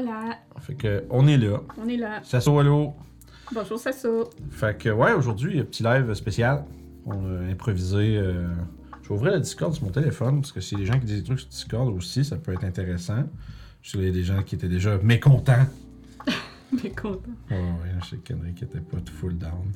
[0.00, 1.60] Voilà, Fait que, on est là.
[1.76, 2.20] on est là.
[2.22, 2.94] Sasso, allô?
[3.52, 4.30] Bonjour Sasso.
[4.50, 6.64] Fait que, ouais, aujourd'hui, un petit live spécial.
[7.04, 8.16] On a improvisé.
[8.16, 8.46] euh,
[9.02, 11.00] Je vais ouvrir le Discord sur mon téléphone parce que s'il y a des gens
[11.00, 13.24] qui disent des trucs sur Discord aussi, ça peut être intéressant.
[13.82, 15.66] Je sais qu'il y a des gens qui étaient déjà mécontents.
[16.72, 17.30] Mais content.
[17.50, 19.72] Ouais, ouais, je sais que Kendrick était pas tout full down.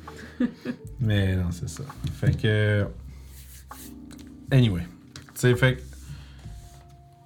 [1.01, 1.83] Mais non, c'est ça.
[2.15, 2.87] Fait que.
[4.53, 4.83] Anyway.
[5.15, 5.83] Tu sais, fait que.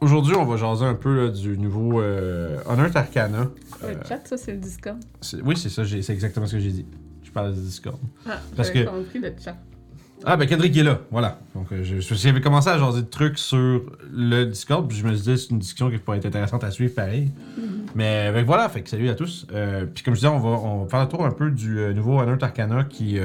[0.06, 3.48] Aujourd'hui, on va jaser un peu là, du nouveau euh, Honor Arcana.
[3.82, 4.98] Le Euh, chat, ça, c'est le Discord.
[5.44, 6.86] oui, c'est ça, c'est exactement ce que j'ai dit.
[7.24, 7.98] Je parle du Discord.
[8.24, 9.56] Ah, parce que- compris le chat.
[10.24, 11.40] Ah, ben Kendrick est là, voilà.
[11.56, 15.10] Donc, euh, je, j'avais commencé à jaser de trucs sur le Discord, puis je me
[15.12, 17.32] disais, c'est une discussion qui pourrait être intéressante à suivre pareil.
[17.96, 19.44] Mais fait que voilà, fait que salut à tous.
[19.52, 21.80] Euh, puis comme je disais, on va, on va faire le tour un peu du
[21.96, 23.18] nouveau Honor Arcana qui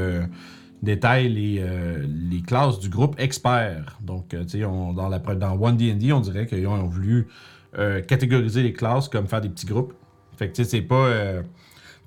[0.82, 3.98] détaille les, euh, les classes du groupe expert.
[4.02, 7.28] Donc, euh, tu sais, dans, la, dans One D&D, on dirait qu'ils ont, voulu
[7.78, 9.94] euh, catégoriser les classes comme faire des petits groupes.
[10.38, 11.10] Fait que tu sais, c'est pas...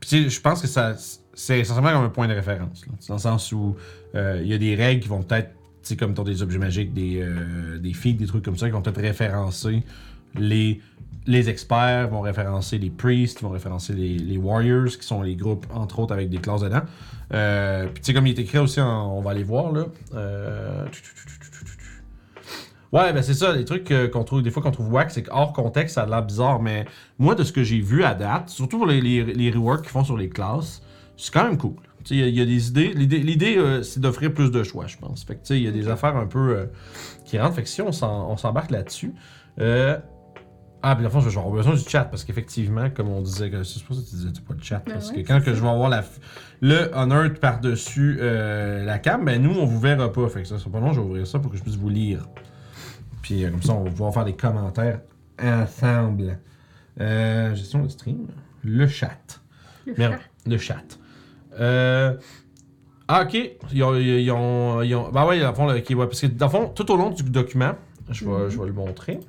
[0.00, 0.96] Puis tu sais, je pense que ça,
[1.34, 2.84] c'est essentiellement comme un point de référence.
[3.08, 3.76] Dans le sens où
[4.14, 5.50] il y a des règles qui vont peut-être,
[5.82, 7.24] tu sais, comme des objets magiques, des,
[7.80, 9.84] des des trucs comme ça, qui vont peut-être référencer
[10.34, 10.80] les,
[11.26, 15.66] les experts, vont référencer les priests, vont référencer les, les warriors, qui sont les groupes,
[15.72, 16.82] entre autres, avec des classes dedans.
[17.32, 19.86] Euh, Puis tu sais, comme il est écrit aussi, en- on va aller voir, là.
[20.14, 20.86] Euh,
[22.92, 25.24] Ouais, ben c'est ça, les trucs euh, qu'on trouve, des fois qu'on trouve wack, c'est
[25.24, 26.84] qu'hors contexte, ça a l'air bizarre, mais
[27.18, 29.90] moi, de ce que j'ai vu à date, surtout pour les, les, les reworks qu'ils
[29.90, 30.80] font sur les classes,
[31.16, 31.74] c'est quand même cool.
[32.04, 32.92] Tu sais, Il y, a- il y a des idées.
[32.94, 35.24] L'idée, euh, c'est d'offrir plus de choix, je pense.
[35.24, 36.66] Fait que, tu sais, il y a des affaires un peu euh,
[37.24, 37.56] qui rentrent.
[37.56, 39.12] Fait que si on, s'embarque là-dessus.
[39.58, 39.98] euh,
[40.86, 43.48] Ah, puis la fois, je vais avoir besoin du chat parce qu'effectivement, comme on disait,
[43.50, 44.82] que c'est pour ça que tu disais tu pas de chat.
[44.84, 46.04] Ben Parce ouais, que quand que je vais avoir la,
[46.60, 50.28] le Honor par-dessus euh, la cam, ben nous, on vous verra pas.
[50.28, 51.88] Fait que ça sera pas long, je vais ouvrir ça pour que je puisse vous
[51.88, 52.26] lire.
[53.22, 55.00] Puis euh, comme ça, on va pouvoir faire des commentaires
[55.42, 56.38] ensemble.
[57.00, 58.26] Euh, gestion de stream.
[58.62, 59.40] Le chat.
[59.86, 60.50] Le Merde, chat.
[60.50, 60.98] le chat.
[61.58, 62.14] Euh...
[63.08, 63.38] Ah, ok.
[63.72, 63.94] Ils ont.
[63.96, 66.50] Ils ont, ils ont- Ben ouais, dans le fond, le- ouais, parce que dans le
[66.50, 67.72] fond, tout au long du document,
[68.10, 68.48] je vais, Mhm.
[68.50, 69.20] je vais le montrer.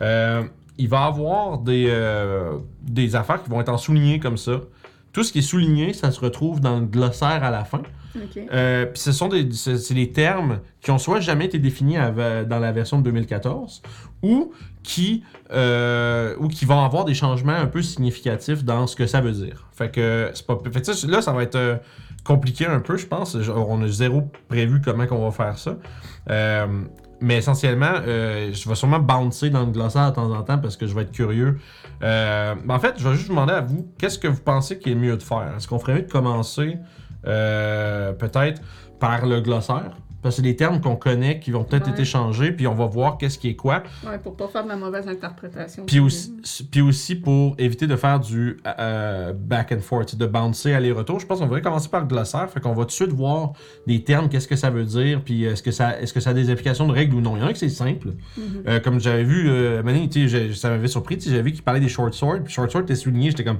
[0.00, 0.42] euh,
[0.78, 4.60] il va y avoir des, euh, des affaires qui vont être en souligné comme ça.
[5.12, 7.82] Tout ce qui est souligné, ça se retrouve dans le glossaire à la fin.
[8.52, 12.58] Euh, Puis ce sont des, c'est des termes qui ont soit jamais été définis dans
[12.58, 13.82] la version de 2014
[14.22, 15.22] ou qui,
[15.52, 19.32] euh, ou qui vont avoir des changements un peu significatifs dans ce que ça veut
[19.32, 19.68] dire.
[19.72, 21.80] Fait que, c'est pas, fait que là, ça va être
[22.24, 23.34] compliqué un peu, je pense.
[23.34, 25.76] On a zéro prévu comment qu'on va faire ça.
[27.22, 30.76] Mais essentiellement, euh, je vais sûrement bouncer dans le glossaire de temps en temps parce
[30.76, 31.56] que je vais être curieux.
[32.02, 34.96] Euh, en fait, je vais juste demander à vous, qu'est-ce que vous pensez qu'il est
[34.96, 35.54] mieux de faire?
[35.56, 36.78] Est-ce qu'on ferait mieux de commencer
[37.24, 38.60] euh, peut-être
[38.98, 39.96] par le glossaire?
[40.22, 41.92] Parce que c'est des termes qu'on connaît qui vont peut-être Ouais.
[41.92, 43.82] être échangés, puis on va voir qu'est-ce qui est quoi.
[44.06, 45.84] Ouais, pour pas faire de la mauvaise interprétation.
[45.84, 46.32] Puis aussi,
[46.70, 51.26] puis aussi pour éviter de faire du euh, back and forth, de bouncer aller-retour, je
[51.26, 52.48] pense qu'on devrait commencer par le glossaire.
[52.50, 53.52] Fait qu'on va tout de suite voir
[53.86, 56.34] des termes, qu'est-ce que ça veut dire, puis est-ce que ça, est-ce que ça a
[56.34, 57.36] des applications de règles ou non.
[57.36, 58.08] Il y en a que c'est simple.
[58.36, 58.44] Mhm.
[58.68, 61.42] Euh, comme j'avais vu, euh, Mané, tu sais, j'ai- ça m'avait surpris, tu sais, j'avais
[61.42, 63.58] vu qu'il parlait des short swords, puis short sword était souligné, j'étais comme.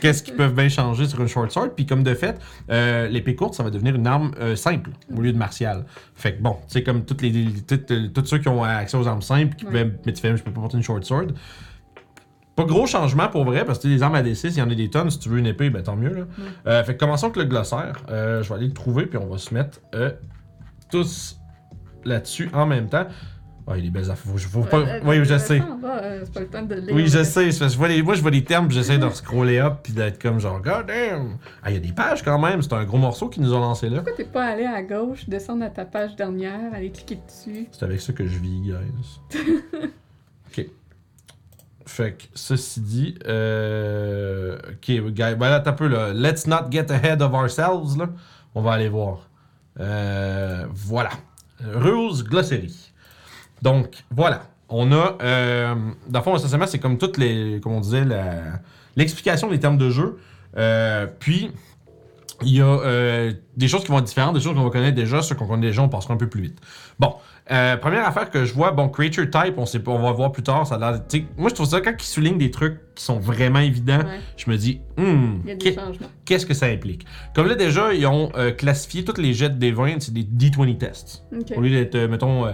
[0.00, 1.70] Qu'est-ce qu'ils peuvent bien changer sur une short sword?
[1.76, 2.38] Puis comme de fait,
[2.70, 5.84] euh, l'épée courte, ça va devenir une arme euh, simple au lieu de martiale.
[6.14, 8.62] Fait que bon, tu sais, comme toutes les, les- toutes- euh, tous ceux qui ont
[8.64, 11.28] accès aux armes simples, qui mais tu fais, je peux pas porter une short sword.
[12.56, 14.74] Pas gros changement pour vrai, parce que les armes à D6, il y en a
[14.74, 15.10] des tonnes.
[15.10, 16.14] Si tu veux une épée, ben tant mieux.
[16.14, 16.22] Là.
[16.68, 17.96] Euh, fait que commençons avec le glossaire.
[18.08, 19.80] Je vais aller le trouver, puis on va se mettre
[20.90, 21.36] tous
[22.04, 23.06] là-dessus en même temps.
[23.66, 24.30] Il y a des belles affaires.
[24.30, 24.80] Faut, faut pas...
[24.80, 25.58] Euh, oui, je sais.
[25.60, 26.94] euh, C'est pas le temps de lire.
[26.94, 27.50] Oui, je sais.
[27.50, 30.20] je vois les- moi, je vois les termes, puis j'essaie de scroller up, puis d'être
[30.20, 31.38] comme genre, God damn!
[31.62, 32.60] Ah, il y a des pages quand même.
[32.60, 33.96] C'est un gros morceau qu'ils nous ont lancé là.
[34.02, 37.66] Pourquoi t'es pas allé à gauche, descendre à ta page dernière, aller cliquer dessus?
[37.72, 39.38] C'est avec ça que je vis, guys.
[40.58, 40.66] ok.
[41.86, 44.58] Fait que, ceci dit, euh...
[44.72, 46.12] ok, guys, voilà, t'as peu là.
[46.12, 48.08] Let's not get ahead of ourselves, là.
[48.54, 49.30] On va aller voir.
[49.80, 51.10] Euh, voilà.
[51.62, 52.92] Rules Glossary.
[53.64, 54.42] Donc, voilà.
[54.68, 55.74] On a, euh,
[56.06, 58.04] dans le fond, c'est comme toutes les, comme on disait,
[58.94, 60.18] l'explication des termes de jeu.
[60.56, 61.50] Euh, puis,
[62.42, 64.94] il y a euh, des choses qui vont être différentes, des choses qu'on va connaître
[64.94, 66.60] déjà, ceux qu'on connaît déjà, on passera un peu plus vite.
[66.98, 67.14] Bon,
[67.50, 70.32] euh, première affaire que je vois, bon, Creature Type, on, sait pas, on va voir
[70.32, 71.00] plus tard, ça a l'air-
[71.36, 74.48] Moi, je trouve ça, quand ils soulignent des trucs qui sont vraiment évidents, Ouais, je
[74.50, 75.40] me dis, hmm,
[75.74, 76.06] changements.
[76.24, 77.04] qu'est-ce que ça implique?
[77.34, 80.78] Comme là, déjà, ils ont euh, classifié tous les jets de D20, c'est des D20
[80.78, 81.24] tests.
[81.56, 82.46] Au lieu d'être, euh, mettons.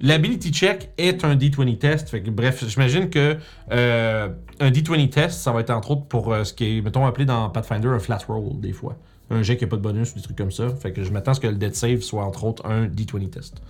[0.00, 2.08] L'ability check est un D20 test.
[2.08, 3.36] Fait que, bref, j'imagine que
[3.70, 7.50] un D20 test, ça va être entre autres pour ce qui est, mettons, appelé dans
[7.50, 8.96] Pathfinder un flat roll, des fois.
[9.30, 10.68] Un jet qui n'a pas de bonus ou des trucs comme ça.
[10.70, 13.30] Fait que je m'attends à ce que le dead save soit entre autres un D20
[13.30, 13.60] test.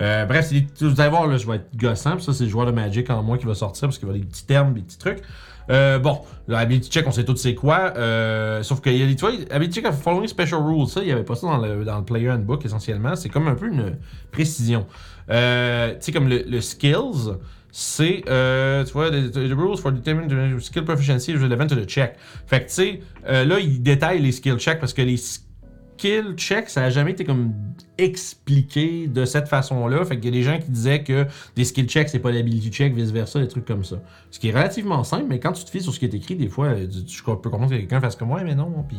[0.00, 2.72] Euh, bref, vous allez voir, là, je vais être gossant, ça, c'est le joueur de
[2.72, 5.22] Magic en moi qui va sortir, parce qu'il va des petits termes, des petits trucs.
[5.70, 7.94] Euh, bon, le Ability Check, on sait tous c'est quoi.
[7.96, 9.16] Euh, sauf qu'il y a des.
[9.16, 11.84] Tu vois, Ability Check Following Special Rules, ça, il n'y avait pas ça dans le,
[11.84, 13.16] dans le Player Handbook essentiellement.
[13.16, 13.96] C'est comme un peu une
[14.30, 14.86] précision.
[15.30, 17.32] Euh, tu sais, comme le Skills,
[17.78, 18.22] c'est.
[18.26, 22.16] Euh, tu vois, the, rules for determining the skill proficiency is relevant to the check.
[22.46, 26.32] Fait que, tu sais, euh, là, il détaille les skill checks parce que les skill
[26.38, 27.52] checks, ça a jamais été comme
[27.98, 30.02] expliqué de cette façon-là.
[30.06, 32.70] Fait qu'il y a des gens qui disaient que des skill checks, c'est pas l'ability
[32.70, 33.96] check, vice-versa, des trucs comme ça.
[34.30, 36.34] Ce qui est relativement simple, mais quand tu te fies sur ce qui est écrit,
[36.34, 38.72] des fois, euh, tu peux comprendre que quelqu'un fasse comme moi, mais non.
[38.88, 38.96] Puis,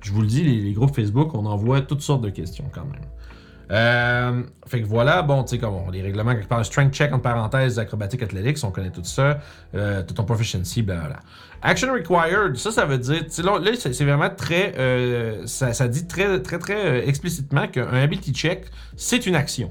[0.00, 3.02] je vous le dis, les groupes Facebook, on envoie toutes sortes de questions quand même.
[3.70, 7.12] Euh, fait que voilà, bon, tu sais, comme on- les règlements, quelque part, strength check,
[7.12, 9.40] entre parenthèses, acrobatique athletics, on connaît tout ça,
[9.74, 11.20] euh, t'as ton proficiency, blablabla.
[11.60, 16.06] Action required, ça, ça veut dire, là, là, c'est vraiment très, euh, ça, ça dit
[16.06, 18.64] très, très, très euh, explicitement qu'un ability check,
[18.96, 19.70] c'est une action.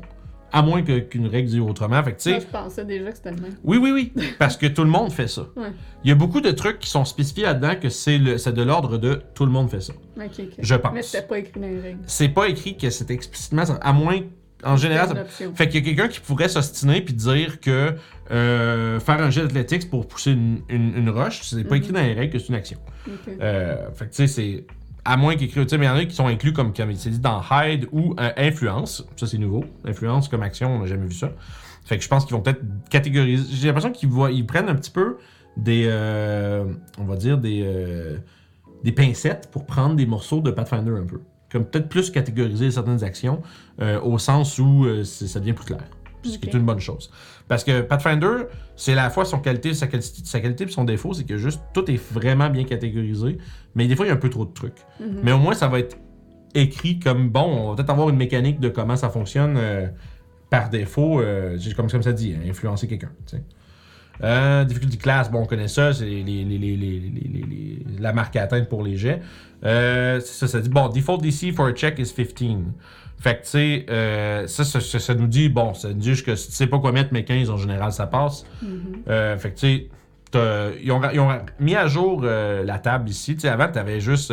[0.53, 2.01] À moins que- qu'une règle dise autrement.
[2.03, 3.55] Fait que, tu sais, Moi, je pensais déjà que c'était le même.
[3.65, 5.41] oui, oui, oui, parce que tout le monde fait ça.
[5.57, 5.71] Ouais.
[6.05, 8.61] Il y a beaucoup de trucs qui sont spécifiés là-dedans que c'est le- c'est de
[8.63, 9.94] l'ordre de tout le monde fait ça.
[10.17, 10.45] Ok, ok.
[10.59, 10.94] Je pense.
[10.94, 11.99] Mais c'était pas écrit dans les règles.
[12.07, 14.21] C'est pas écrit que c'est explicitement, ça- à moins,
[14.63, 17.95] en général, C'est ça- fait qu'il y a quelqu'un qui pourrait s'ostiner puis dire que
[18.31, 22.01] euh, faire un jet d'athlétiques pour pousser une, une, une roche, c'est pas écrit dans
[22.01, 22.77] les règles que c'est une action.
[23.41, 24.65] Euh, fait que tu sais, c'est.
[25.09, 26.92] À moins qu'écrit, tu sais, mais il y en a qui sont inclus comme, comme
[26.92, 29.07] il s'est dit dans Hide ou euh, Influence.
[29.15, 29.63] Ça, c'est nouveau.
[29.86, 31.31] Influence comme action, on n'a jamais vu ça.
[31.86, 33.45] Fait que je pense qu'ils vont peut-être catégoriser.
[33.56, 35.18] J'ai l'impression qu'ils voient- ils prennent un petit peu
[35.56, 35.86] des.
[35.88, 36.65] euh,
[37.00, 37.62] on va dire des.
[37.65, 38.18] euh,
[38.83, 41.21] des pincettes pour prendre des morceaux de Pathfinder un peu.
[41.51, 43.42] Comme peut-être plus catégoriser certaines actions
[44.04, 45.80] au sens où ça devient plus clair.
[46.24, 47.09] Ce qui est une bonne chose.
[47.47, 48.44] Parce que Pathfinder,
[48.75, 51.38] c'est à la fois son qualité, sa qualité, sa qualité et son défaut, c'est que
[51.38, 53.38] juste tout est vraiment bien catégorisé,
[53.75, 54.77] mais des fois il y a un peu trop de trucs.
[54.99, 55.19] Mhm.
[55.23, 55.97] Mais au moins ça va être
[56.55, 59.88] écrit comme bon, on va peut-être avoir une mécanique de comment ça fonctionne euh,
[60.49, 63.11] par défaut, euh, comme, comme ça dit, hein, influencer quelqu'un.
[64.23, 68.67] Euh, difficulty class, bon, on connaît ça, c'est les, les- les- la marque à atteindre
[68.67, 69.21] pour les jets.
[69.63, 72.63] Euh, ça, ça dit, bon, default DC for a check is 15.
[73.19, 76.22] Fait que, tu sais, euh, ça, ça, ça- ça nous dit, bon, ça nous dit
[76.24, 78.46] que si tu sais pas quoi mettre, mais 15, en général, ça passe.
[78.62, 79.04] Mhm.
[79.10, 79.90] Euh, fait que, tu sais,
[80.84, 81.30] ils ont, ils ont
[81.60, 83.34] mis à jour euh, la table ici.
[83.36, 84.31] Tu sais, avant, t'avais juste.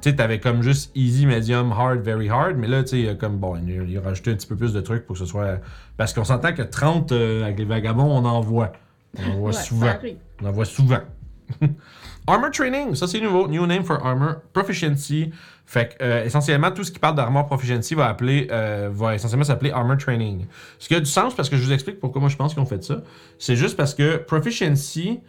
[0.00, 2.56] tu sais, t'avais comme juste easy, medium, hard, very hard.
[2.56, 4.80] Mais là, tu sais, comme, bon, ils ils ont rajouté un petit peu plus de
[4.80, 5.58] trucs pour que ce soit.
[5.96, 8.72] Parce qu'on s'entend que 30 euh, avec les vagabonds, on en voit.
[9.18, 9.94] On en voit Ouais, souvent.
[10.42, 11.00] On en voit souvent.
[12.26, 13.48] armor training, ça c'est nouveau.
[13.48, 14.36] New name for armor.
[14.52, 15.30] Proficiency.
[15.68, 19.44] Fait que, euh, essentiellement, tout ce qui parle d'armor proficiency va, appeler, euh, va essentiellement
[19.44, 20.46] s'appeler armor training.
[20.78, 22.62] Ce qui a du sens parce que je vous explique pourquoi moi je pense qu'ils
[22.62, 23.02] ont fait ça.
[23.38, 25.20] C'est juste parce que proficiency,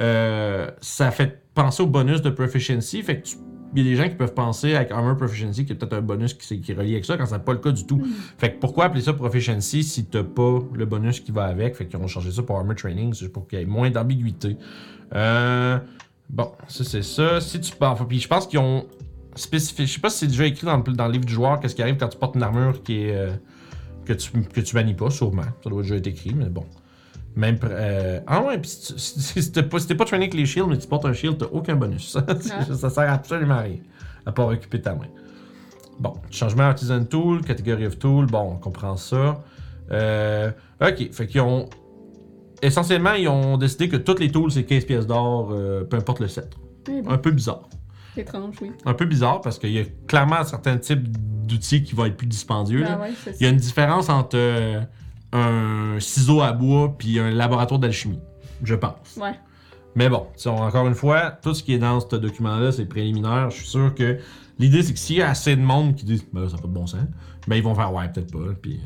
[0.00, 3.04] euh, ça fait penser au bonus de proficiency.
[3.04, 3.36] Fait que tu-
[3.76, 5.92] il y a des gens qui peuvent penser avec Armor Proficiency qu'il y a peut-être
[5.92, 8.02] un bonus qui, est relié avec ça quand c'est pas le cas du tout.
[8.36, 11.76] Fait que pourquoi appeler ça Proficiency si t'as pas le bonus qui va avec?
[11.76, 14.56] Fait qu'ils ont changé ça pour Armor Training, c'est pour qu'il y ait moins d'ambiguïté.
[15.14, 15.78] Euh,
[16.30, 17.40] bon, ça c'est ça.
[17.40, 18.86] Si tu pars, puis je pense qu'ils ont
[19.36, 21.60] spécifié, je sais pas si c'est déjà écrit dans le, dans le livre du joueur,
[21.60, 23.14] qu'est-ce qui arrive quand tu portes une armure qui est.
[23.16, 23.30] euh,
[24.04, 25.42] que tu, que tu manies pas, sûrement.
[25.62, 26.64] Ça doit déjà être écrit, mais bon.
[27.36, 27.58] Même.
[27.64, 30.34] euh, ah ouais, puis si, tu- si- si t'es pas, si t'es pas trainé avec
[30.34, 32.10] les shields, mais tu portes un shield, t'as aucun bonus.
[32.40, 33.78] ça, ça sert absolument à rien.
[34.26, 35.06] À part occuper ta main.
[35.98, 39.42] Bon, changement artisan tool, catégorie of tool, bon, on comprend ça.
[39.90, 40.50] Euh,
[40.82, 41.68] ok, fait qu'ils ont.
[42.62, 46.20] Essentiellement, ils ont décidé que toutes les tools, c'est 15 pièces d'or, euh, peu importe
[46.20, 46.50] le set.
[46.86, 47.68] Bien, Un peu bizarre.
[48.18, 48.72] Étrange, oui.
[48.84, 51.16] Un peu bizarre parce qu'il y a clairement certains types
[51.46, 52.84] d'outils qui vont être plus dispendieux.
[52.84, 54.80] ouais, c'est Il y a une différence entre euh,
[55.32, 58.20] un ciseau à bois puis un laboratoire d'alchimie,
[58.62, 59.16] je pense.
[59.16, 59.34] Ouais.
[59.96, 63.50] Mais bon, encore une fois, tout ce qui est dans ce document-là, c'est préliminaire.
[63.50, 64.18] Je suis sûr que
[64.58, 66.62] l'idée, c'est que s'il y a assez de monde qui disent, ben là, ça n'a
[66.62, 67.04] pas de bon sens,
[67.46, 68.80] ben ils vont faire, ouais, peut-être pas, puis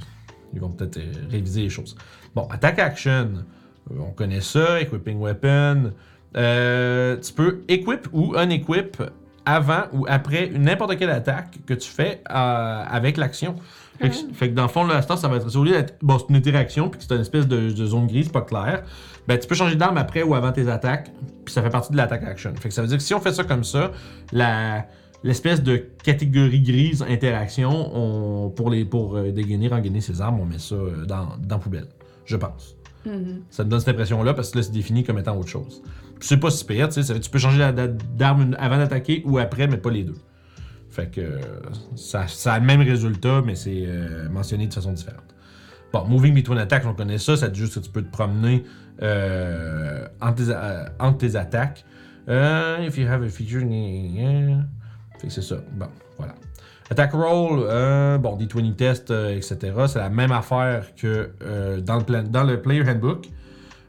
[0.53, 1.97] ils vont peut-être euh, réviser les choses.
[2.35, 3.45] Bon, attack action,
[3.91, 5.93] euh, on connaît ça, equipping weapon.
[6.37, 9.03] Euh, tu peux equip ou unequip
[9.49, 13.57] avant ou après n'importe quelle attaque que tu fais euh, avec l'action.
[13.99, 14.33] Fait, Ah.
[14.35, 16.37] fait que dans le fond, là, ça va être au lieu d'être bon, c'est une
[16.37, 18.83] interaction puis que c'est une espèce de, de zone grise pas claire.
[19.27, 21.11] Ben, tu peux changer d'arme après ou avant tes attaques,
[21.45, 22.53] puis ça fait partie de l'attaque action.
[22.61, 23.93] Fait que ça veut dire que si on fait ça comme ça,
[24.33, 24.87] la
[25.25, 30.45] l'espèce de catégorie grise interaction, on, pour les pour euh, dégainer, rengainer ses armes, on
[30.45, 31.89] met ça euh, dans, dans la poubelle.
[32.27, 32.77] Je pense.
[33.07, 33.41] Mhm.
[33.51, 35.83] Ça me donne cette impression-là parce que là, c'est défini comme étant autre chose.
[36.21, 37.21] C'est pas si tu sais.
[37.21, 37.71] Tu peux changer
[38.17, 40.17] d'arme avant d'attaquer ou après, mais pas les deux.
[40.91, 41.39] Fait que
[41.97, 45.35] ça, a le même résultat, mais c'est euh, mentionné de façon différente.
[45.93, 47.37] Bon, moving between attacks, on connaît ça.
[47.37, 48.65] Ça dit juste que tu peux te promener
[49.03, 51.85] euh, entre, tes, euh, entre tes attaques.
[52.29, 53.63] If you have a feature.
[55.29, 55.57] c'est ça.
[55.73, 56.35] Bon, voilà.
[56.91, 57.61] Attack roll,
[58.19, 59.73] bon, D20 test, euh, etc.
[59.87, 61.31] C'est la même affaire que
[61.81, 63.29] dans, le dans le Player Handbook.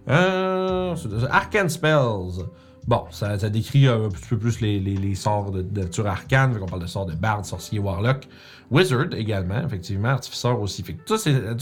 [0.10, 0.96] Euh,
[1.30, 2.44] arcane Spells.
[2.88, 6.08] Bon, ça, ça décrit un petit peu plus les, les- les sorts de, de nature
[6.08, 6.54] arcane.
[6.54, 8.28] Fait qu'on parle de sorts de bard, sorcier, warlock.
[8.72, 10.10] Wizard également, effectivement.
[10.10, 10.82] Artificeur aussi.
[10.84, 11.18] Fait que tout,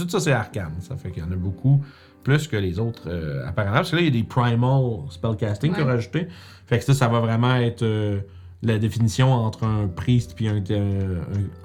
[0.10, 0.74] ça, c'est arcane.
[0.80, 1.84] Ça fait qu'il y en a beaucoup
[2.24, 3.78] plus que les autres, euh, apparemment.
[3.78, 5.94] Parce que là, il y a des primal spellcasting qu'ils ont Ouais.
[5.94, 6.28] rajouté.
[6.66, 8.20] Fait que ça, ça va vraiment être euh,
[8.64, 10.60] la définition entre un priest puis un, un,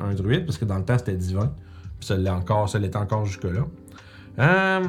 [0.01, 0.45] un- un druide.
[0.47, 1.53] Parce que dans le temps, c'était divin.
[1.99, 3.65] Puis ça l'est encore, ça l'est encore jusque-là.
[4.39, 4.85] Euh,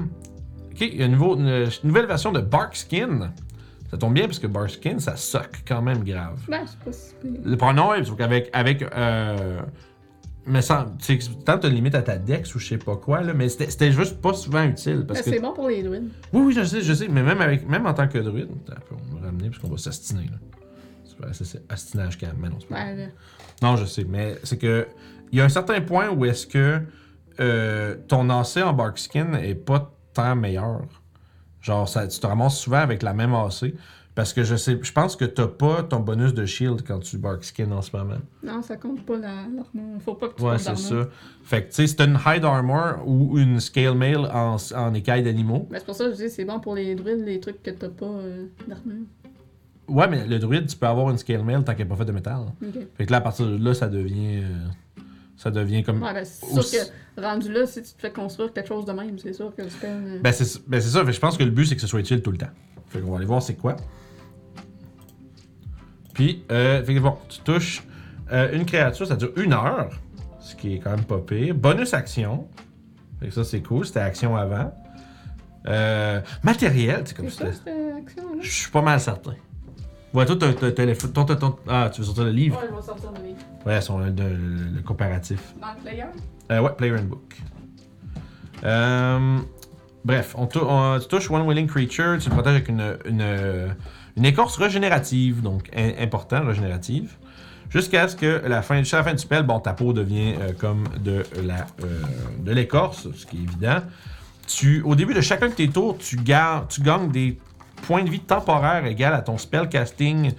[0.74, 3.32] ok, il y a une, nouvelle version de Barkskin.
[3.90, 6.40] Ça tombe bien parce que Barkskin, ça suck quand même grave.
[6.48, 7.40] Ben, c'est pas si pire.
[7.44, 8.50] Le pronom, sauf qu'avec.
[8.54, 9.62] Avec, euh,
[10.46, 10.86] mais sans.
[10.98, 14.20] Tu te limite à ta dex ou je sais pas quoi, là, mais c'était juste
[14.20, 15.06] pas souvent utile.
[15.08, 16.10] Parce Ben, que, C'est bon pour les druides.
[16.34, 18.50] oui, oui, je sais, je sais, mais même, avec, même en tant que druide,
[18.92, 20.26] on va ramener parce qu'on va s'astiner.
[20.26, 20.38] là.
[21.32, 23.12] C'est astinage quand même, mais non, c'est pas Ben,
[23.62, 24.88] non, je sais, mais c'est que.
[25.32, 26.82] Il y a un certain point où est-ce que
[27.40, 30.82] euh, ton AC en Barkskin est pas tant meilleur.
[31.62, 33.74] Genre, ça, tu te ramasses souvent avec la même AC.
[34.16, 37.18] Parce que je sais, je pense que t'as pas ton bonus de shield quand tu
[37.18, 38.20] Barkskin en ce moment.
[38.44, 40.00] non, ça compte pas la- l'armure.
[40.06, 41.08] Faut pas que tu Ouais, c'est ça.
[41.44, 45.24] Fait que, tu sais, t'as une Hide Armor ou une Scale Mail en, en écaille
[45.24, 45.68] d'animaux.
[45.72, 47.72] Ben, c'est pour ça que je dis c'est bon pour les druides, les trucs que
[47.72, 49.06] t'as pas euh, d'armure.
[49.88, 52.08] Ouais, mais le druide, tu peux avoir une Scale Mail tant qu'elle n'est pas faite
[52.08, 52.42] de métal.
[52.96, 54.44] Fait que là, à partir de là, ça devient.
[54.44, 54.68] euh,
[55.44, 56.02] ça devient comme.
[56.02, 56.86] Ouais, ben, c'est Aussi- sûr
[57.18, 59.62] que rendu là, si tu te fais construire quelque chose de même, c'est sûr que
[59.62, 61.88] euh, Ben c'est ben, c'est ça, Fait je pense que le but c'est que ce
[61.88, 62.50] soit utile tout le temps.
[62.88, 63.76] Fait qu'on va aller voir c'est quoi.
[66.14, 67.84] Puis, euh, fait que bon, tu touches
[68.32, 69.90] euh, une créature, ça dure une heure,
[70.40, 71.56] ce qui est quand même pas pire.
[71.56, 72.48] Bonus action,
[73.20, 74.74] fait que ça c'est cool, c'était action avant.
[75.68, 77.72] Euh, matériel, c'est comme c'est ça.
[77.98, 78.42] action-là?
[78.42, 79.36] Je suis pas mal certain.
[80.14, 82.60] Ouais, toi, t'as- t'as- t'as le- ton- ton- ton- Ah, tu veux sortir le livre?
[82.62, 83.40] Ouais, je vais sortir le livre.
[83.66, 85.40] Ouais, son, le, le- le comparatif.
[85.60, 86.04] Dans le player?
[86.52, 87.36] Euh, ouais, Player Book.
[88.64, 89.38] Euh,
[90.06, 93.76] bref, on, tou- on- tu touches One Willing Creature, tu le protèges avec une, une,
[94.18, 97.14] une écorce régénérative, donc in- important, régénérative.
[97.70, 100.52] Jusqu'à ce que la fin, jusqu'à la fin du spell, bon, ta peau devient euh,
[100.60, 102.02] comme de la euh,
[102.40, 103.80] de l'écorce, ce qui est évident.
[104.46, 107.40] Tu, au début de chacun de tes tours, tu, gar- tu gagnes des
[107.86, 110.32] points de vie temporaires égaux à ton spell casting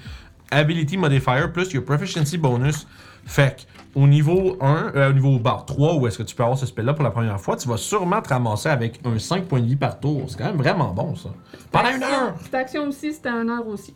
[0.50, 2.86] ability modifier plus your proficiency bonus.
[3.26, 6.42] Fait que, au niveau 1, euh, au niveau bah, 3, où est-ce que tu peux
[6.42, 9.46] avoir ce spell-là pour la première fois, tu vas sûrement te ramasser avec un 5
[9.46, 10.24] points de vie par tour.
[10.28, 11.30] C'est quand même vraiment bon, ça.
[11.72, 12.34] Pendant une heure!
[12.42, 13.94] Cette action aussi, c'était une heure aussi.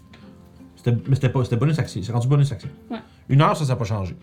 [0.77, 2.01] C'était- Mais c'était pas, c'était bonus action.
[2.03, 2.71] C'est rendu bonus action.
[2.91, 2.99] Ouais.
[3.29, 4.17] Une heure, ça, ça n'a pas changé.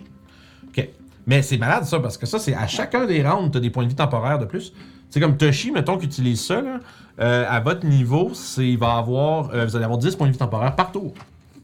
[0.70, 0.90] OK.
[1.28, 3.70] Mais c'est malade, ça, parce que ça, c'est à chacun des rounds, tu as des
[3.70, 4.74] points de vie temporaires de plus.
[5.16, 6.82] C'est comme Toshi, mettons, qui utilise ça, là,
[7.22, 10.34] euh, à votre niveau, c'est, il va avoir, euh, vous allez avoir 10 points de
[10.34, 11.14] vie temporaires par tour.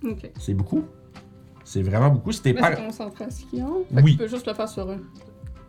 [0.07, 0.31] Ok.
[0.39, 0.85] C'est beaucoup.
[1.65, 2.31] C'est vraiment beaucoup.
[2.31, 2.73] C'était Mais pas.
[2.77, 3.83] c'est concentration.
[3.93, 4.11] Fait Oui.
[4.13, 5.05] Tu peux juste le faire sur eux.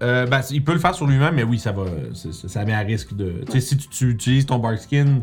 [0.01, 1.83] Euh, ben, il peut le faire sur lui-même, mais oui, ça va.
[2.15, 3.43] c'est- ça met à risque de.
[3.47, 5.23] Tu sais, si tu, tu utilises ton Barkskin,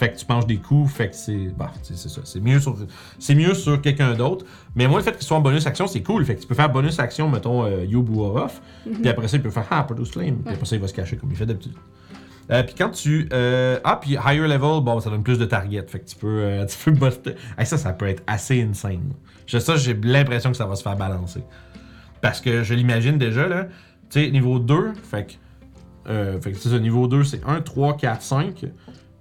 [0.00, 1.48] fait que tu manges des coups, fait que c'est.
[1.58, 2.22] Bah, c'est ça.
[2.24, 2.74] C'est mieux sur,
[3.18, 4.46] c'est mieux sur quelqu'un d'autre.
[4.74, 6.24] Mais moi, le fait qu'il soit en bonus action, c'est cool.
[6.24, 8.62] Fait que tu peux faire bonus action, mettons, euh, Yobu or off.
[8.84, 10.36] Puis après ça, il peut faire Ah, Produce Flame.
[10.38, 11.74] Puis après ça, il va se cacher comme il fait d'habitude.
[12.50, 13.28] Euh, puis quand tu.
[13.34, 15.84] euh, ah, puis higher level, bon, ça donne plus de target.
[15.86, 17.34] Fait que tu peux, euh, tu peux buster.
[17.58, 19.12] Hey, ça, ça peut être assez insane.
[19.46, 21.42] Je, ça, j'ai l'impression que ça va se faire balancer.
[22.22, 23.66] Parce que je l'imagine déjà, là.
[24.08, 26.40] Tu sais, niveau 2, fait que.
[26.40, 28.64] Fait que c'est ça, niveau 2, c'est 1, 3, 4, 5.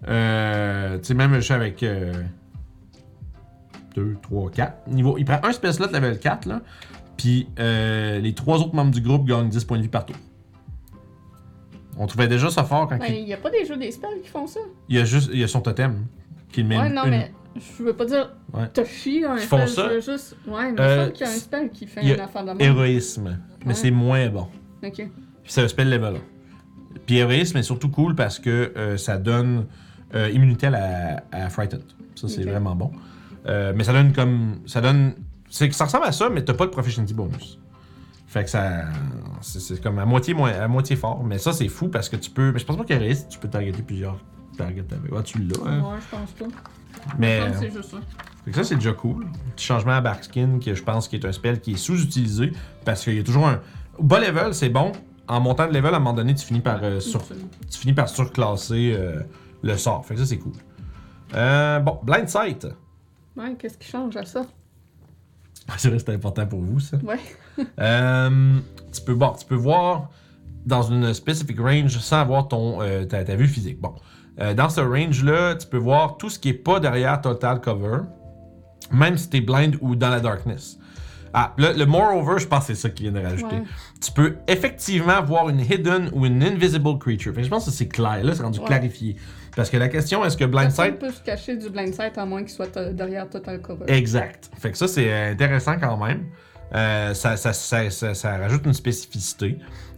[0.07, 1.83] Euh, tu sais, même je suis avec.
[1.83, 2.13] euh,
[3.95, 4.87] 2, 3, 4.
[4.87, 6.61] Niveau, il prend un spell slot level 4, là.
[7.17, 10.15] Puis euh, les trois autres membres du groupe gagnent 10 points de vie par tour.
[11.97, 13.91] On trouvait déjà ça fort quand Ben, il, il y a pas des jeux des
[13.91, 14.61] spells qui font ça?
[14.87, 16.05] il y a juste il y a son totem
[16.49, 18.31] qui le met Ouais, une- non, une- mais je veux pas dire.
[18.53, 18.69] Ouais.
[18.69, 19.69] Toshi a un Qui font spell.
[19.69, 19.89] ça?
[19.89, 20.37] je veux juste.
[20.47, 22.21] Ouais, mais Euh, il qu'il y a un spell qui fait il y a une
[22.21, 22.61] affaire de même.
[22.61, 23.37] héroïsme.
[23.61, 23.73] Mais Ouais.
[23.73, 24.47] c'est moins bon.
[24.81, 24.93] Ok.
[24.95, 25.09] Puis
[25.45, 26.19] c'est un spell level 1.
[27.05, 29.65] Puis héroïsme est surtout cool parce que euh, ça donne
[30.15, 31.83] euh, immunité à, Frightened.
[32.15, 32.91] Ça, c'est vraiment bon.
[33.47, 34.59] Euh, mais ça donne comme.
[34.65, 35.13] Ça donne.
[35.49, 37.59] C'est que ça ressemble à ça, mais t'as pas de proficiency bonus.
[38.27, 38.85] Fait que ça.
[39.41, 41.23] C'est c'est comme à moitié, moins, à moitié fort.
[41.23, 42.51] Mais ça, c'est fou parce que tu peux.
[42.51, 44.17] Mais je pense pas qu'héroïsme, tu peux targeter plusieurs
[44.57, 45.23] targets avec.
[45.23, 45.55] Tu l'as.
[45.65, 45.81] hein.
[45.81, 46.55] Ouais, je pense pas.
[47.17, 47.39] Mais.
[47.39, 47.97] Je pense que c'est juste ça.
[48.45, 49.25] Fait que ça, c'est déjà cool.
[49.55, 52.51] Petit changement à Barkskin, que je pense qui est un spell qui est sous-utilisé,
[52.85, 53.59] parce qu'il y a toujours un...
[53.97, 54.91] Au bas level, c'est bon.
[55.27, 57.93] En montant de level, à un moment donné, tu finis par, euh, sur- tu finis
[57.93, 59.21] par surclasser euh,
[59.61, 60.05] le sort.
[60.05, 60.53] Fait que ça, c'est cool.
[61.35, 62.67] Euh, bon, Blind Sight.
[63.37, 64.45] Ouais, qu'est-ce qui change à ça?
[65.77, 66.97] c'est vrai, c'est important pour vous, ça.
[66.97, 67.19] Ouais.
[67.79, 68.57] Euh,
[68.93, 70.09] tu, peux, bon, tu peux voir
[70.65, 73.81] dans une specific range sans avoir ton, euh, ta, ta vue physique.
[73.81, 73.93] Bon.
[74.55, 77.97] Dans ce range-là, tu peux voir tout ce qui est pas derrière Total Cover,
[78.93, 80.79] même si t'es blind ou dans la darkness.
[81.33, 83.57] Ah, le, le moreover, je pense que c'est ça qu'il vient de rajouter.
[83.57, 83.63] Ouais.
[84.01, 87.33] Tu peux effectivement voir une hidden ou une invisible creature.
[87.33, 88.23] Fait que je pense que c'est clair.
[88.23, 88.65] Là, c'est rendu Ouais.
[88.65, 89.17] clarifié.
[89.59, 90.99] Parce que la question, est-ce que Personne Blindsight.
[90.99, 93.83] peut se cacher du blind sight à moins qu'il soit derrière Total Cover.
[93.89, 94.49] Exact.
[94.57, 96.27] Fait que ça, c'est euh, intéressant quand même.
[96.73, 99.57] Euh, ça, ça, ça, ça- ça rajoute une spécificité.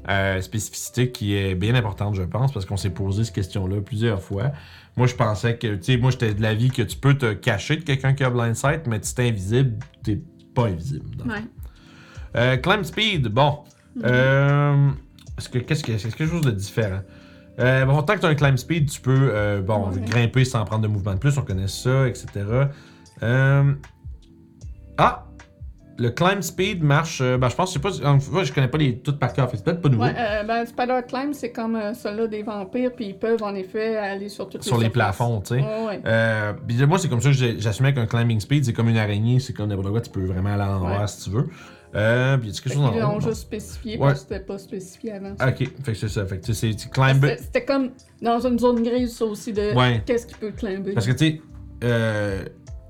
[0.09, 4.19] Euh, spécificité qui est bien importante, je pense, parce qu'on s'est posé cette question-là plusieurs
[4.23, 4.51] fois.
[4.97, 7.75] Moi, je pensais que, tu sais, moi, j'étais de l'avis que tu peux te cacher
[7.75, 10.19] de quelqu'un qui a blindsight, mais si t'es invisible, t'es
[10.55, 11.05] pas invisible.
[11.23, 11.43] Ouais.
[12.35, 13.59] Euh, climb speed, bon.
[14.03, 14.89] Euh,
[15.37, 17.01] est-ce que qu'est-ce que c'est quelque chose de différent?
[17.61, 20.01] Euh, bon, tant que tu as un climb speed, tu peux euh, bon, Ouais.
[20.01, 22.27] grimper sans prendre de mouvement de plus, on connaît ça, etc.
[23.23, 23.73] Euh,
[24.97, 25.25] Ah!
[25.97, 27.21] Le climb speed marche.
[27.21, 28.43] ben, je pense, je sais pas.
[28.43, 30.03] je connais pas les toutes par cœur, c'est peut-être pas nouveau.
[30.05, 34.27] Ouais, ben, Spider Climb, c'est comme ceux-là des vampires, puis ils peuvent en effet aller
[34.29, 35.61] sur toutes sur les plafonds, tu sais.
[35.61, 39.53] Ouais, moi, c'est comme ça que j'assumais qu'un climbing speed, c'est comme une araignée, c'est
[39.53, 41.07] comme n'importe quoi, tu peux vraiment aller à l'envers Ouais.
[41.07, 41.49] si tu veux.
[41.93, 42.99] Euh, puis y a quelque chose haut?
[42.99, 44.07] l'ont juste spécifié Ouais.
[44.07, 45.35] parce que c'était pas spécifié avant.
[45.37, 45.49] ça.
[45.49, 46.25] Ok, fait que c'est ça.
[46.25, 47.25] Fait que tu sais, c'est tu climbes.
[47.39, 47.89] C'était comme
[48.21, 50.01] dans une zone grise, ça aussi, de Ouais.
[50.05, 50.93] qu'est-ce qui peut climber.
[50.93, 51.41] Parce que tu sais,
[51.83, 52.43] euh,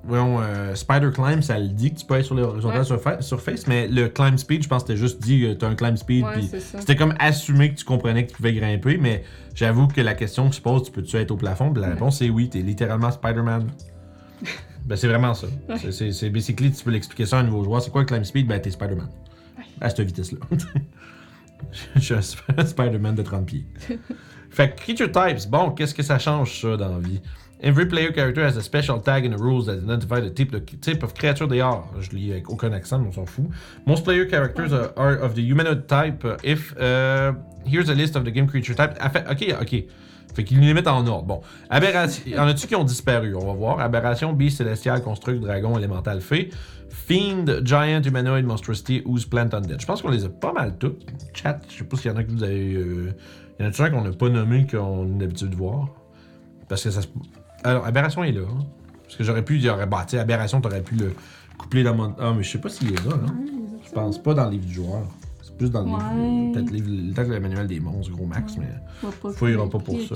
[0.03, 2.85] voyons, euh, Spider Climb, ça le dit que tu peux aller sur les horizontales Ouais.
[2.85, 5.75] surfa- surface, mais le climb speed, je pense que c'était juste dit que t'as un
[5.75, 9.23] climb speed, puis c'était comme assumé que tu comprenais que tu pouvais grimper, mais
[9.55, 11.71] j'avoue que la question qui se pose, tu peux-tu être au plafond?
[11.73, 13.67] Puis la réponse c'est oui, t'es littéralement Spider-Man.
[14.91, 15.47] ben c'est vraiment ça.
[15.69, 15.77] Ouais.
[15.91, 17.81] C'est- C'est basically, tu peux l'expliquer ça à un nouveau joueur.
[17.81, 18.45] C'est quoi le climb speed?
[18.47, 19.07] Ben t'es Spider-Man.
[19.57, 19.63] Ouais.
[19.79, 20.39] À cette vitesse-là.
[21.95, 23.65] Je suis un Sp- Spider-Man de 30 pieds.
[24.49, 27.21] Fait que Creature Types, bon, qu'est-ce que ça change ça dans la vie?
[27.63, 30.59] Every player character has a special tag in the rules that identify the type, the
[30.81, 31.85] type of creature they are.
[32.01, 33.45] Je lis avec aucun accent, mais on s'en fout.
[33.85, 36.25] Most player characters are, are of the humanoid type.
[36.43, 37.33] If uh,
[37.65, 38.97] here's a list of the game creature type.
[39.13, 39.83] Fait- ok, ok.
[40.33, 41.25] Fait qu'il les met en ordre.
[41.25, 41.41] Bon.
[41.69, 42.23] Aberration.
[42.25, 43.35] y en a-tu qui ont disparu?
[43.35, 43.79] On va voir.
[43.79, 46.49] Aberration, beast, célestial, construct, dragon, élémental, fée.
[46.89, 49.79] Fiend, giant, humanoid, monstrosity, ooze, plant, undead.
[49.79, 51.05] Je pense qu'on les a pas mal toutes.
[51.33, 52.73] Chat, je sais pas s'il y en a que vous avez.
[52.73, 53.13] Euh...
[53.59, 55.87] Y en a-tu un qu'on n'a pas nommé qu'on a l'habitude de voir?
[56.69, 57.07] Parce que ça se.
[57.63, 58.41] Alors, Aberration est là.
[58.41, 58.65] hein.
[59.03, 61.13] Parce que j'aurais pu dire, bah, tu sais, Aberration, t'aurais pu le
[61.57, 62.15] coupler dans mon.
[62.19, 63.33] Ah, mais je sais pas s'il est là, hein.
[63.85, 65.01] Je pense pas dans le livre du joueur.
[65.61, 67.13] Plus dans le livre.
[67.13, 68.65] Peut-être le manuel des monstres, gros max, mais.
[69.01, 70.15] Vois pas pour ça.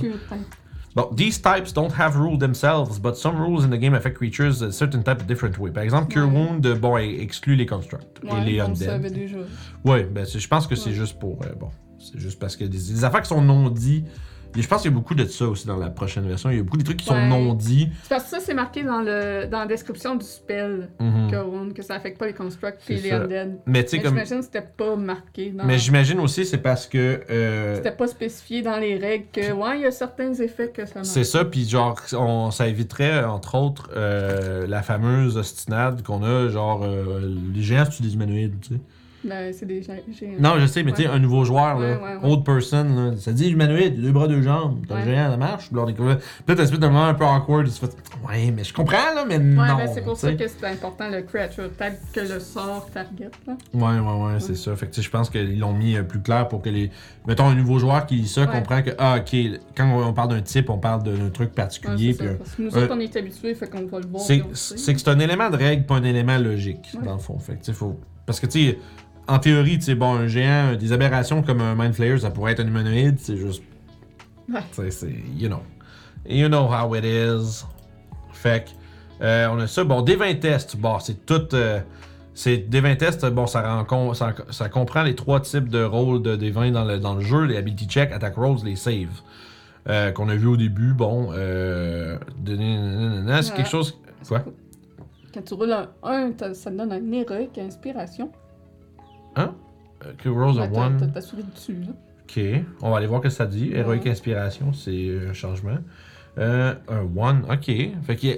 [0.95, 4.63] Bon, these types don't have rule themselves, but some rules in the game affect creatures
[4.63, 5.69] a certain type of different way.
[5.69, 6.33] Par exemple, Cure Ouais.
[6.33, 9.05] Wound, euh, bon, exclut les constructs et les undead.
[9.83, 11.41] Ouais, ben je pense que c'est juste pour.
[11.43, 14.07] euh, bon, c'est juste parce que des, des affaires qui sont non dites.
[14.61, 16.49] Je pense qu'il y a beaucoup de ça aussi dans la prochaine version.
[16.49, 17.89] Il y a beaucoup de trucs qui sont non dits.
[18.03, 21.73] C'est parce que ça, c'est marqué dans, le, dans la description du spell Mhm.
[21.73, 23.57] que, ça affecte pas les constructs et les undead.
[23.65, 24.11] Mais tu sais, comme.
[24.13, 25.65] j'imagine que c'était pas marqué dans.
[25.65, 27.21] Mais j'imagine aussi, c'est parce que.
[27.29, 30.85] euh, C'était pas spécifié dans les règles que, ouais, il y a certains effets que
[30.85, 31.07] ça marche.
[31.07, 36.49] C'est ça, puis genre, on, ça éviterait, entre autres, euh, la fameuse ostinade qu'on a,
[36.49, 37.19] genre, euh,
[37.53, 38.79] les géants, c'est des humanoïdes, tu sais.
[39.25, 40.33] Ben, c'est des gé- géants.
[40.39, 43.31] Non, je sais, mais tu sais, un nouveau joueur, là, Ouais, old person, là, ça
[43.31, 46.17] dit humanoïde, deux bras, deux jambes, t'as un géant, marche, puis là, on découvre.
[46.45, 47.95] Peut-être un d'un moment un peu awkward, il se fait,
[48.27, 49.61] ouais, mais je comprends, là, mais non.
[49.61, 53.31] Ouais, ben, c'est pour ça que c'est important le creature type que le sort target.
[53.47, 53.55] Là.
[53.73, 54.75] Ouais, ouais, ouais, c'est ça.
[54.75, 56.91] Fait que je pense qu'ils l'ont mis euh, plus clair pour que les.
[57.27, 59.35] Mettons, un nouveau joueur qui lit ça comprend que, ah, ok,
[59.75, 62.75] quand on parle d'un type, on parle d'un truc particulier, puis euh, Parce que nous
[62.75, 64.23] euh, autres, on est habitués, fait qu'on va le voir.
[64.23, 67.39] C'est que c'est un élément de règle, pas un élément logique, dans le fond.
[67.39, 67.99] Fait que, faut...
[68.25, 68.79] Parce que, tu sais,
[69.27, 72.51] en théorie, tu sais, bon, un géant, des aberrations comme un Mind Flayer, ça pourrait
[72.53, 73.63] être un humanoïde, c'est juste.
[74.47, 74.61] Ouais.
[74.71, 75.15] Tu sais, c'est.
[75.37, 75.61] You know.
[76.27, 77.63] You know how it is.
[78.31, 79.83] Fait que, euh, on a ça.
[79.83, 81.53] Bon, des 20 tests, bon, c'est tout.
[81.53, 81.79] euh,
[82.33, 86.21] c'est des 20 tests, bon, ça, rencon- ça, ça comprend les trois types de rôles
[86.21, 89.21] de des 20 dans le, dans le jeu les ability check, attack rolls, les saves.
[89.87, 93.99] Euh, qu'on a vu au début, bon, euh, c'est quelque chose.
[94.27, 94.43] Quoi?
[95.33, 98.31] Quand tu roules un 1, ça te donne un héroïque inspiration.
[99.37, 99.47] Euh,
[100.17, 100.31] que a
[100.63, 100.97] Ouais, t'as- one.
[100.97, 101.73] t'as ta souris dessus.
[101.81, 101.93] Là.
[102.23, 102.39] Ok,
[102.81, 103.71] on va aller voir ce que ça dit.
[103.73, 105.77] Heroic Inspiration, c'est euh, un changement.
[106.37, 107.65] Euh, un one, ok.
[108.03, 108.35] Fait que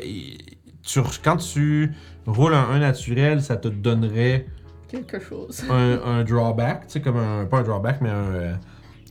[0.84, 1.92] tu, quand tu
[2.26, 4.46] roules un 1 naturel, ça te donnerait
[4.88, 5.64] Quelque chose.
[5.70, 7.46] un, un drawback, tu sais, comme un.
[7.46, 8.14] Pas un drawback, mais un.
[8.34, 8.54] euh,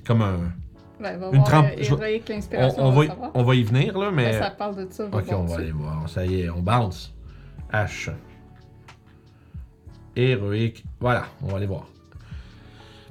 [0.07, 0.39] comme un.
[0.99, 2.83] Ouais, va Une trempe- euh, héroïque On, inspiration.
[2.83, 4.39] on on va, y- on va y venir, là, Ben, mais.
[4.39, 5.05] ça parle de ça.
[5.13, 6.09] Ok, on va aller voir.
[6.09, 7.13] Ça y est, on bounce.
[7.73, 8.11] H.
[10.15, 10.86] Héroïque.
[11.01, 11.87] Voilà, on va aller voir.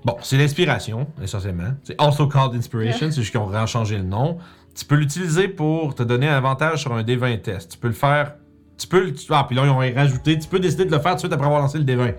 [0.04, 1.72] Bon, c'est l'inspiration, essentiellement.
[1.84, 4.38] C'est also called inspiration, c'est juste qu'ils ont vraiment changé le nom.
[4.76, 7.72] Tu peux l'utiliser pour te donner un avantage sur un D20 test.
[7.72, 8.36] Tu peux le faire.
[8.78, 9.14] Tu peux le.
[9.30, 10.38] Ah, puis là, ils ont rajouté.
[10.38, 12.14] Tu peux décider de le faire tout de suite après avoir lancé le D20.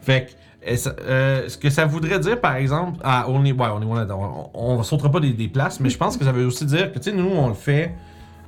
[0.00, 0.26] Fait
[0.62, 1.00] que.
[1.02, 4.00] euh, ce que ça voudrait dire, par exemple, ah, on est, ouais, on est, on,
[4.00, 6.64] est- on, on sautera pas des, des places, mais je pense que ça veut aussi
[6.64, 7.92] dire que, tu sais, nous, on le fait.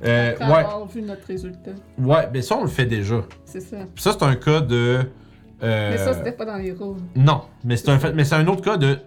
[0.05, 1.71] euh, Après ouais, avoir vu notre résultat.
[1.97, 3.21] ouais, mais ça, on le fait déjà.
[3.45, 3.77] C'est ça.
[3.93, 4.99] Puis ça, c'est un cas de
[5.63, 6.97] Euh, Mais ça, c'était pas dans les rôles.
[7.15, 8.97] Non, mais c'est un, fait- mais c'est un autre cas de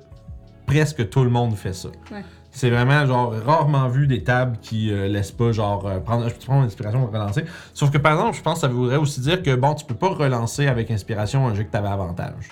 [0.66, 1.88] presque tout le monde fait ça.
[2.10, 2.22] Ouais.
[2.50, 6.34] C'est vraiment genre rarement vu des tables qui euh, laissent pas genre euh, prendre, je
[6.34, 7.44] peux prendre inspiration pour relancer.
[7.72, 9.94] Sauf que par exemple, je pense que ça voudrait aussi dire que bon, tu peux
[9.94, 12.50] pas relancer avec inspiration un jeu que t'avais avantage.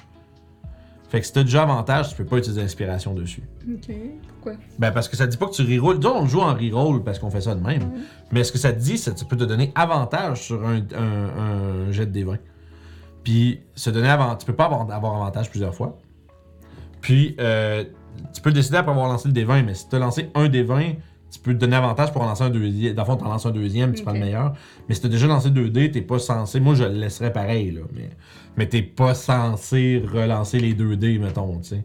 [1.10, 3.42] Fait que si t'as déjà avantage, tu peux pas utiliser inspiration dessus.
[3.68, 3.94] Ok,
[4.28, 4.52] pourquoi?
[4.78, 5.98] Ben parce que ça dit pas que tu reroll.
[5.98, 7.82] Disons, on joue en reroll parce qu'on fait ça de même.
[7.82, 7.88] Ouais.
[8.32, 10.76] Mais ce que ça te dit, c'est que ça peut te donner avantage sur un,
[10.96, 12.38] un- un jet de D20.
[13.24, 15.98] Puis, se donner avant, tu peux pas avoir, avoir avantage plusieurs fois.
[17.00, 17.84] Puis, euh,
[18.34, 20.96] tu peux décider après avoir lancé le D20, mais si tu as lancé un D20,
[21.30, 22.94] tu peux te donner avantage pour en lancer un deuxième.
[22.94, 24.54] Dans le fond, tu en lances un deuxième, tu prends le meilleur.
[24.88, 26.58] Mais si tu as déjà lancé 2D, t'es pas censé.
[26.60, 27.82] Moi, je le laisserais pareil, là.
[27.94, 28.10] Mais,
[28.56, 31.84] mais t'es pas censé relancer les 2D, mettons, tu sais.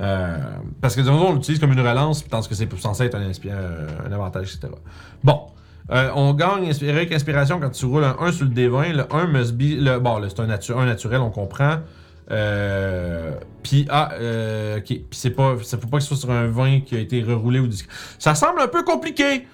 [0.00, 0.38] Euh,
[0.80, 3.88] parce que disons, on l'utilise comme une relance, tandis que c'est censé être un, euh,
[4.06, 4.72] un avantage, etc.
[5.24, 5.46] Bon.
[5.90, 8.92] Euh, on gagne Heroic Inspiration quand tu roules un 1 sur le D20.
[8.92, 9.80] Le 1 must be.
[9.82, 11.78] Le, bon, là, c'est un, natu- un naturel, on comprend.
[12.30, 14.80] Euh, puis, ah, euh.
[14.84, 15.56] Puis c'est pas.
[15.62, 17.68] Ça faut pas que ce soit sur un 20 qui a été reroulé ou.
[18.18, 19.46] Ça semble un peu compliqué.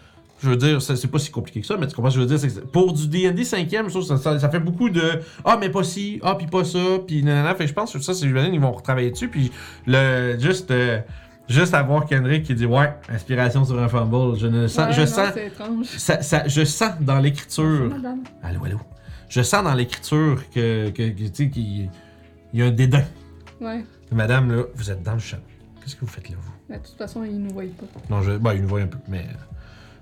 [0.43, 2.29] Je veux dire, c'est pas si compliqué que ça, mais tu comprends ce que je
[2.29, 2.49] veux dire?
[2.55, 5.01] que pour du D&D 5e, je trouve que ça, ça- ça fait beaucoup de
[5.43, 7.55] Ah, mais pas ci, ah, puis pas ça, puis nanana.
[7.55, 9.51] Fait je pense que ça, c'est j'imagine, ils vont retravailler dessus, puis
[9.87, 10.99] le, juste, euh,
[11.49, 15.01] juste avoir Kendrick qui dit Ouais, inspiration sur un fumble, je ne sens, Ouais, je
[15.01, 17.93] non, sens, ça, ça- je sens dans l'écriture,
[18.43, 18.81] allô, allô,
[19.29, 21.91] je sens dans l'écriture que, que, que, tu sais, qu'il
[22.53, 23.05] il y a un dédain.
[23.61, 23.85] Ouais.
[24.13, 25.39] Madame, là, vous êtes dans le champ.
[25.83, 26.53] Qu'est-ce que vous faites là, vous?
[26.69, 28.01] Mais de toute façon, ils nous voient pas.
[28.09, 29.27] Non, je, bah, il nous voit un peu, mais.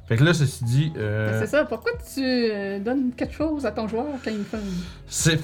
[0.07, 0.93] Fait que là, ceci dit.
[0.99, 4.45] euh, Mais C'est ça, pourquoi tu euh, donnes quelque chose à ton joueur quand il
[4.45, 4.59] fait.
[5.07, 5.41] C'est.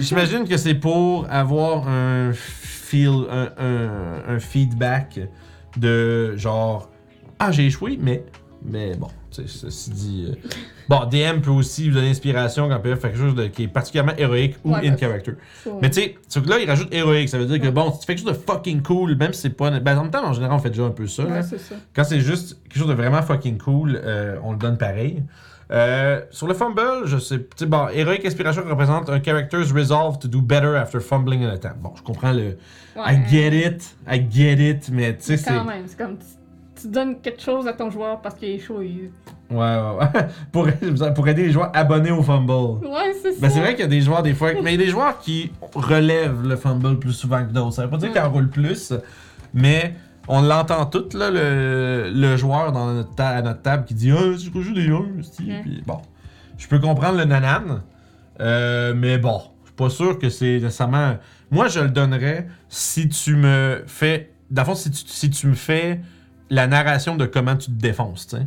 [0.00, 2.30] J'imagine que c'est pour avoir un
[2.84, 5.20] feel, un, un- un feedback
[5.76, 6.90] de genre
[7.38, 8.24] ah j'ai échoué mais
[8.64, 10.34] mais bon tu sais ceci dit euh,
[10.88, 13.68] bon DM peut aussi lui donner inspiration quand peut faire quelque chose de- qui est
[13.68, 15.32] particulièrement héroïque ou Ouais, in character.
[15.82, 17.72] Mais tu sais, sauf que là il rajoute héroïque, ça veut dire que Ouais.
[17.72, 20.02] bon si tu fais quelque chose de fucking cool même si c'est pas ben en
[20.02, 21.02] même temps en général on fait déjà un peu.
[21.02, 21.56] Ouais, ça.
[21.94, 25.24] Quand c'est juste quelque chose de vraiment fucking cool, euh, on le donne pareil.
[25.70, 27.40] Euh, sur le fumble, je sais.
[27.66, 31.78] Bon, Heroic Inspiration représente un character's resolve to do better after fumbling an attempt.
[31.80, 32.58] Bon, je comprends le.
[32.96, 33.14] Ouais.
[33.14, 35.50] I get it, I get it, mais tu sais, c'est.
[35.54, 38.58] Quand même, c'est comme tu, tu donnes quelque chose à ton joueur parce qu'il est
[38.58, 38.82] chaud.
[38.82, 39.10] il-
[39.50, 40.26] Ouais, ouais, ouais.
[40.52, 40.66] pour,
[41.14, 42.50] pour aider les joueurs abonnés au fumble.
[42.86, 43.38] Ouais, c'est ça.
[43.40, 44.50] Ben, c'est vrai qu'il y a des joueurs, des fois.
[44.62, 47.72] Mais il y a des joueurs qui relèvent le fumble plus souvent que d'autres.
[47.74, 48.14] Ça veut pas dire Ouais.
[48.14, 48.92] qu'ils en roulent plus,
[49.52, 49.94] mais
[50.28, 54.10] on l'entend tout, là, le, le joueur dans notre ta- à notre table qui dit
[54.10, 55.60] Ah, je joue des 1, Ouais.
[55.62, 56.00] Puis bon.
[56.56, 57.82] Je peux comprendre le nanan,
[58.40, 61.16] euh, mais bon, je suis pas sûr que c'est nécessairement.
[61.50, 64.30] Moi, je le donnerais si tu me fais.
[64.50, 66.00] D'abord, si tu, si tu me fais
[66.50, 68.46] la narration de comment tu te défonces, tu sais.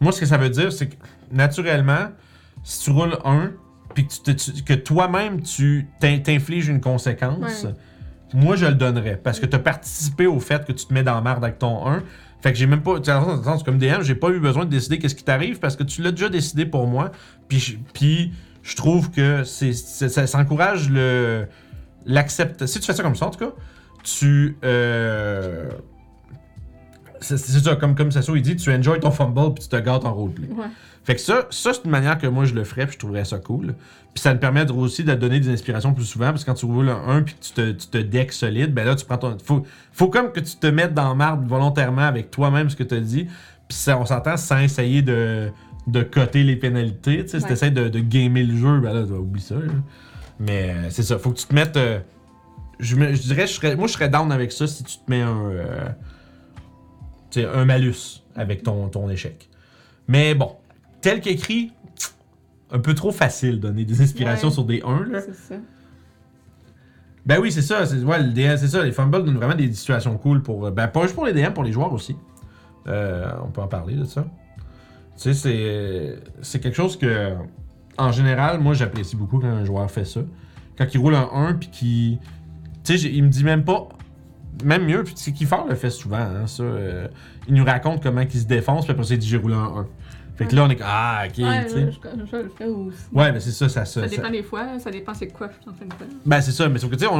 [0.00, 0.94] Moi, ce que ça veut dire, c'est que
[1.32, 2.08] naturellement,
[2.62, 3.50] si tu roules un,
[3.94, 7.74] puis que, tu te- tu- que toi-même tu t'in- t'infliges une conséquence, Ouais.
[8.34, 9.18] Moi je le donnerais.
[9.22, 11.58] Parce que tu as participé au fait que tu te mets dans la merde avec
[11.58, 12.02] ton 1.
[12.42, 12.98] Fait que j'ai même pas.
[12.98, 15.76] dans le sens, comme DM, j'ai pas eu besoin de décider qu'est-ce qui t'arrive parce
[15.76, 17.10] que tu l'as déjà décidé pour moi.
[17.48, 21.46] Puis, puis je trouve que c'est, ça, encourage le
[22.04, 22.66] l'accepte.
[22.66, 23.52] Si tu fais ça comme ça, en tout cas,
[24.02, 24.58] tu.
[24.62, 25.70] euh,
[27.20, 29.76] c'est, c'est ça, comme, comme Sasso il dit, tu enjoy ton fumble puis tu te
[29.76, 30.48] gâtes en roleplay.
[30.48, 30.66] Ouais.
[31.04, 33.24] Fait que ça, ça c'est une manière que moi je le ferais puis je trouverais
[33.24, 33.74] ça cool.
[34.14, 36.66] Puis ça te permet aussi de donner des inspirations plus souvent parce que quand tu
[36.66, 39.18] roules un 1 puis que tu te, tu te decks solide, ben là tu prends
[39.18, 39.36] ton.
[39.44, 42.94] Faut, faut comme que tu te mettes dans marde volontairement avec toi-même ce que tu
[42.94, 43.24] as dit.
[43.68, 45.50] Puis ça, on s'entend sans essayer de,
[45.86, 47.24] de coter les pénalités.
[47.24, 47.50] Tu sais, si Ouais.
[47.50, 49.56] t'essaies de, de gamer le jeu, ben là, tu vas oublier ça.
[49.56, 49.72] là.
[50.38, 51.76] Mais euh, c'est ça, faut que tu te mettes.
[51.76, 51.98] euh,
[52.78, 55.10] je, me- je dirais, je serais, moi je serais down avec ça si tu te
[55.10, 55.44] mets un.
[55.50, 55.88] euh,
[57.30, 59.48] tu un malus avec ton, ton échec.
[60.08, 60.52] Mais bon,
[61.04, 61.72] tel qu'écrit,
[62.70, 64.54] un peu trop facile donner des inspirations Ouais.
[64.54, 65.04] sur des 1.
[65.10, 65.20] Là.
[65.20, 65.54] C'est ça.
[67.26, 67.86] Ben oui, c'est ça.
[67.86, 68.82] C'est ouais, le DM, c'est ça.
[68.82, 70.66] Les fumbles donnent vraiment des situations cool pour.
[70.66, 72.16] euh, Ben pas juste pour les DM, pour les joueurs aussi.
[72.86, 74.24] Euh, on peut en parler de ça.
[75.16, 77.32] Tu sais, c'est, c'est quelque chose que,
[77.96, 80.20] en général, moi j'apprécie beaucoup quand un joueur fait ça.
[80.76, 82.18] Quand il roule un 1 puis qu'il.
[82.82, 83.88] Tu sais, il me dit même pas.
[84.64, 86.62] Même mieux, puis c'est Kiefer le fait souvent, hein, ça.
[86.62, 87.08] euh,
[87.48, 89.64] il nous raconte comment il se défonce, puis après ça, il dit j'ai roulé un
[89.78, 89.86] 1.
[90.36, 91.90] Fait que là, on est comme, ah, ok, Ouais, tu sais.
[91.92, 92.96] je, je- je le fais aussi.
[93.12, 95.48] Ouais, mais c'est ça, ça, ça, Ça ça- dépend des fois, ça dépend c'est quoi
[95.48, 96.06] je suis en train de faire.
[96.26, 97.10] Ben, c'est ça, mais sauf que, tu sais,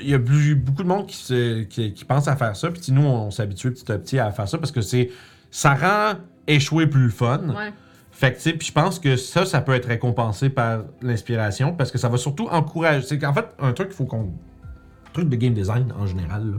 [0.00, 2.70] il y a plus- beaucoup de monde qui, se, qui, qui pense à faire ça,
[2.70, 5.10] puis nous, on s'est habitué petit à petit à faire ça parce que c'est
[5.50, 7.40] ça rend échouer plus fun.
[7.50, 7.72] Ouais.
[8.10, 11.74] Fait que, tu sais, puis je pense que ça, ça peut être récompensé par l'inspiration
[11.74, 13.02] parce que ça va surtout encourager.
[13.06, 14.32] C'est qu'en fait, un truc qu'il faut qu'on.
[15.12, 16.56] truc de game design en général, là.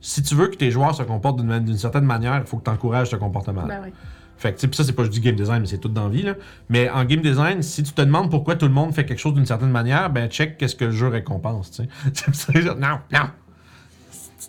[0.00, 2.64] Si tu veux que tes joueurs se comportent d'une d'une certaine manière, il faut que
[2.64, 3.66] tu encourages ce comportement-là.
[3.68, 3.92] Ben oui.
[4.40, 6.34] Fait que, ça, c'est pas juste du game design, mais c'est tout dans vie, là.
[6.70, 9.34] Mais en game design, si tu te demandes pourquoi tout le monde fait quelque chose
[9.34, 11.80] d'une certaine manière, ben, check qu'est-ce que le jeu récompense,
[12.78, 13.28] non, non!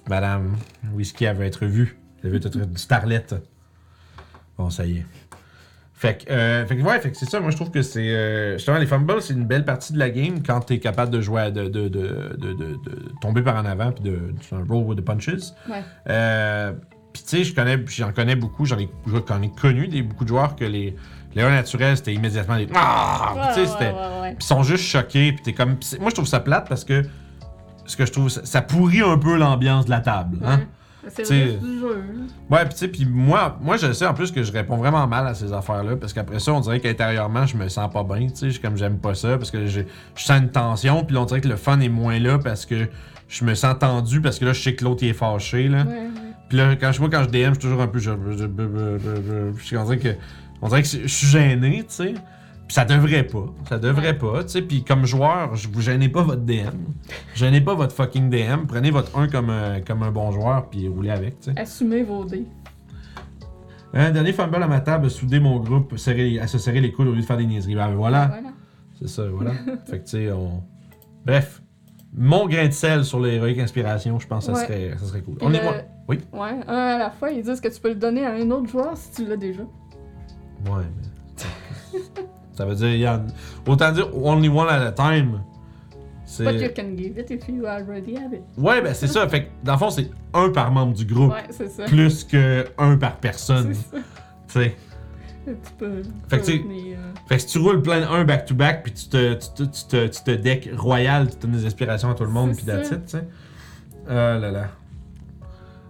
[0.10, 0.56] Madame
[0.93, 1.97] Whisky, elle veut être vue.
[2.23, 3.36] Elle veut être une starlette.
[4.58, 5.06] Bon, ça y est.
[5.93, 7.39] Fait que, euh, fait que ouais, fait que c'est ça.
[7.39, 8.10] Moi, je trouve que c'est.
[8.10, 11.21] euh, justement, les fumbles, c'est une belle partie de la game quand t'es capable de
[11.21, 14.56] jouer, à- de, de, de, de, de- de tomber par en avant puis de, de
[14.56, 15.51] un roll with the punches.
[15.69, 15.84] Ouais.
[16.10, 16.73] Euh,
[17.13, 18.89] puis tu sais, je connais, j'en connais beaucoup, j'en ai,
[19.28, 20.95] j'en ai connu des beaucoup de joueurs que les,
[21.36, 22.67] les 1 naturels, c'était immédiatement des.
[22.76, 23.52] Ah!
[23.54, 24.30] Puis tu sais, Ouais.
[24.30, 25.76] Puis ils sont juste choqués, puis t'es comme.
[25.78, 27.04] pis Moi, je trouve ça plate parce que.
[27.86, 30.38] Ce que je trouve, ça, ça pourrit un peu l'ambiance de la table.
[30.45, 30.58] Hein?
[31.04, 31.10] Ouais.
[31.10, 32.04] C'est T'sais- vrai du jeu.
[32.50, 35.06] Ouais, pis tu sais, puis moi, moi, je sais en plus que je réponds vraiment
[35.08, 38.28] mal à ces affaires-là, parce qu'après ça, on dirait qu'intérieurement, je me sens pas bien,
[38.28, 39.82] tu sais, je- comme j'aime pas ça, parce que je
[40.15, 42.88] sens une tension, puis là, on dirait que le fun est moins là, parce que
[43.28, 45.80] je me sens tendu, parce que là, je sais que l'autre, il est fâché, là.
[45.84, 46.10] Ouais, ouais.
[46.51, 47.99] Puis là, quand moi, quand je DM, je suis toujours un peu...
[47.99, 50.09] Je, je- je- on dirait que,
[50.81, 52.13] que je suis gêné, tu sais.
[52.67, 54.61] Puis ça devrait pas, ça devrait pas, tu sais.
[54.61, 56.75] Puis comme joueur, je vous gênez pas votre DM.
[57.35, 58.65] Gênez pas votre fucking DM.
[58.67, 59.79] Prenez votre 1 comme, un-
[60.11, 61.57] bon joueur, puis roulez avec, tu sais.
[61.57, 62.45] Assumez vos dés.
[63.93, 67.07] Un dernier fumble à ma table, souder mon groupe, serrer, à se serrer les coudes
[67.07, 67.75] au lieu de faire des niaiseries.
[67.75, 68.39] Ben, Voilà.
[68.99, 69.51] c'est ça, voilà.
[69.85, 70.63] fait que tu sais, on.
[71.25, 71.61] Bref,
[72.13, 74.65] mon grain de sel sur l'héroïque inspiration, je pense que ça, Ouais.
[74.67, 75.36] serait, ça serait cool.
[75.36, 75.76] Puis On est moi.
[76.08, 76.19] Oui?
[76.34, 78.67] Ouais, un à la fois, ils disent que tu peux le donner à un autre
[78.69, 79.62] joueur si tu l'as déjà.
[79.62, 81.43] Ouais, mais.
[82.54, 83.21] ça veut dire, il y a.
[83.67, 85.41] Autant dire only one at a time.
[86.26, 86.43] C'est.
[86.45, 88.41] But you can give it if you already have it.
[88.58, 89.28] Ouais, ben c'est ça.
[89.28, 91.84] Fait que dans le fond, c'est un par membre du groupe, Ouais, c'est ça.
[91.86, 93.74] plus que un par personne.
[93.74, 94.04] C'est ça.
[94.47, 94.76] Tu sais.
[95.45, 96.01] Tu peux.
[96.30, 96.95] Fait que tu- euh,
[97.27, 99.86] Fait que si tu roules plein de 1 back-to-back, puis tu te, tu, te, tu,
[99.88, 102.89] te, tu te deck royal, tu donnes des inspirations à tout le monde, puis it,
[102.89, 103.27] tu sais.
[104.08, 104.67] Ah là là.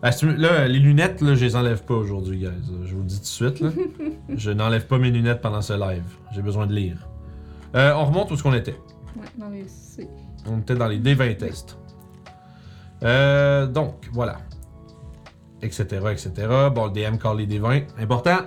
[0.04, 2.50] Ah, là, les lunettes, là, je les enlève pas aujourd'hui, guys.
[2.86, 3.70] Je vous le dis tout de suite, là.
[4.36, 6.04] je n'enlève pas mes lunettes pendant ce live.
[6.34, 7.08] J'ai besoin de lire.
[7.76, 8.78] Euh, on remonte où est-ce qu'on était?
[9.16, 10.08] Ouais, dans les C.
[10.50, 11.78] On était dans les D20 tests.
[13.04, 14.38] Euh, donc, voilà.
[15.62, 16.32] Etc, etc.
[16.74, 17.84] Bon, le DM call les D20.
[18.00, 18.38] Important,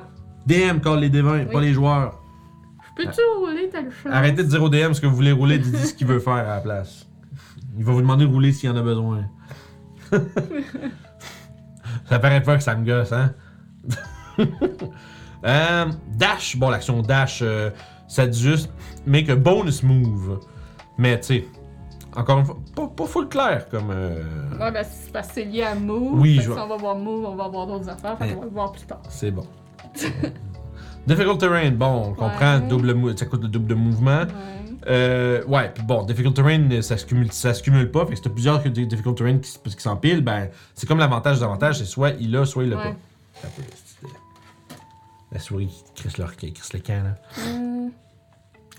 [0.47, 1.65] DM call les D20, pas Oui.
[1.67, 2.21] les joueurs.
[2.97, 4.13] Peux-tu rouler ta chance?
[4.13, 6.35] Arrêtez de dire au DM ce que vous voulez rouler, dites ce qu'il veut faire
[6.35, 7.07] à la place.
[7.77, 9.25] Il va vous demander de rouler s'il en a besoin.
[12.09, 13.33] ça paraît pas que ça me gosse, hein?
[15.47, 15.85] Euh,
[16.17, 17.69] dash, bon, l'action dash, euh,
[18.09, 18.71] ça dit juste
[19.07, 20.41] make a bonus move.
[20.97, 21.49] Mais tu sais,
[22.17, 23.91] encore une fois, pas, pas full clair comme.
[23.91, 24.23] euh,
[24.59, 26.19] Ouais, ben c'est parce que c'est lié à Move.
[26.19, 26.57] Oui, Fait je vois.
[26.57, 28.17] Si on va voir Move, on va voir d'autres affaires.
[28.17, 28.35] Fait Hein.
[28.37, 29.03] qu'on va le voir plus tard.
[29.11, 29.45] C'est bon.
[31.07, 32.69] Difficult terrain, bon, on comprend, Ouais.
[32.69, 34.21] double ça coûte le double de mouvement.
[34.23, 34.27] Ouais.
[34.87, 38.05] Euh, ouais, puis bon, difficult terrain, euh, ça se cumule, ça se cumule pas.
[38.07, 39.51] Fait que si t'as plusieurs que- difficult terrain qui,
[39.83, 42.83] s'empilent, ben, c'est comme l'avantage d'avantage, c'est soit il l'a, soit il l'a Ouais.
[42.93, 43.49] pas.
[43.59, 44.09] C'est-
[45.33, 47.15] La souris qui crisse, leur, qui crisse le camp, là.
[47.47, 47.89] Euh,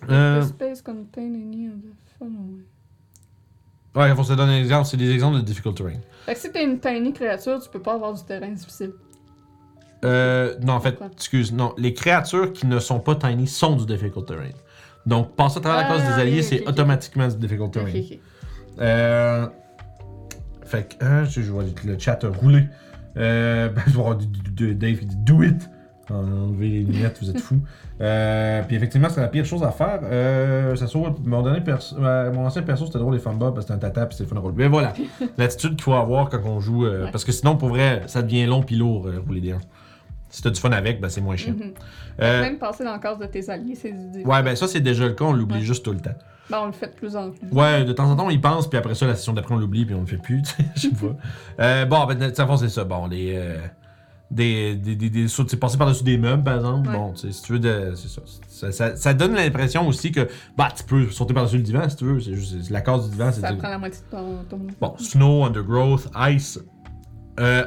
[0.09, 2.61] Euh, space contain any of the following.
[3.95, 5.97] ouais, faut se donner un exemple, c'est des exemples de difficult terrain.
[6.25, 8.93] Fait que si t'es une tiny créature, tu peux pas avoir du terrain difficile.
[10.05, 11.07] Euh, non, en fait, Pourquoi?
[11.13, 14.49] excuse, non, les créatures qui ne sont pas tiny sont du difficult terrain.
[15.05, 17.91] Donc, passer à travers la Ah, classe des alliés, oui, c'est automatiquement du difficult terrain.
[18.81, 19.47] Euh.
[20.63, 22.63] Fait que, hein, je je vois le chat a roulé.
[23.17, 23.69] Euh.
[23.75, 25.69] Ben, je vais voir Dave qui dit do it.
[26.09, 27.59] Enlevez les lunettes, vous êtes fous.
[28.01, 30.01] Euh, puis effectivement, c'est la pire chose à faire.
[30.03, 33.55] Euh, ça sauve mon dernier perso, euh, mon ancien perso, c'était drôle les fumbles parce
[33.55, 34.55] que c'était un tata puis c'était le fun de rouler.
[34.57, 34.93] Mais voilà,
[35.37, 36.85] l'attitude qu'il faut avoir quand on joue.
[36.85, 37.09] Ouais.
[37.09, 39.59] Parce que sinon, pour vrai, ça devient long puis lourd, rouler des 1.
[40.35, 41.53] Si t'as du fun avec, ben c'est moins chiant.
[41.53, 41.73] Mhm.
[42.21, 44.81] Euh, Même passer dans le cadre de tes alliés, c'est du ouais, ben ça c'est
[44.81, 45.61] déjà le cas, on l'oublie Ouais.
[45.61, 46.15] juste tout le temps.
[46.49, 47.47] Ben, on le fait de plus en plus.
[47.51, 49.57] Ouais, de temps en temps, on y pense, puis après ça, la session d'après, on
[49.57, 51.15] l'oublie, puis on le fait plus, tu je sais pas.
[51.63, 52.83] Euh, bon, ben, de fond, c'est ça.
[52.83, 53.33] Bon, les.
[53.35, 53.57] euh,
[54.31, 56.89] des, des, des, des tu passer par-dessus des meubles, par exemple.
[56.89, 56.95] Ouais.
[56.95, 58.21] Bon, tu si tu veux, de, c'est ça.
[58.47, 58.95] Ça, ça.
[58.95, 62.19] ça donne l'impression aussi que, bah, tu peux sauter par-dessus le divan si tu veux.
[62.19, 64.59] C'est juste la case du divan, c'est Ça prend la moitié de ton, ton.
[64.81, 66.59] Bon, snow, undergrowth, ice.
[67.39, 67.65] Euh,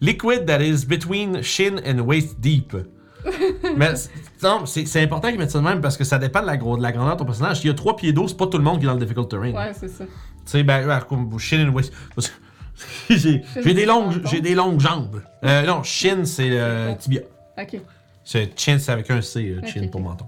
[0.00, 2.76] liquid that is between shin and waist deep.
[3.76, 4.10] Mais c'est-
[4.42, 6.56] non, c'est c'est important qu'ils mettent ça de même parce que ça dépend de la,
[6.56, 7.60] de la grandeur de ton personnage.
[7.60, 9.00] S'il y a trois pieds d'eau, c'est pas tout le monde qui est dans le
[9.00, 9.50] difficult terrain.
[9.52, 10.04] Ouais, c'est ça.
[10.04, 10.10] Tu
[10.44, 11.92] sais, ben, comme shin and waist.
[13.10, 15.22] j'ai j'ai des longues, j'ai des longues jambes.
[15.44, 17.22] Euh, non, shin c'est euh, tibia.
[17.60, 17.80] Ok.
[18.24, 20.26] C'est chin c'est avec un C, euh, chin Ok, pour menton.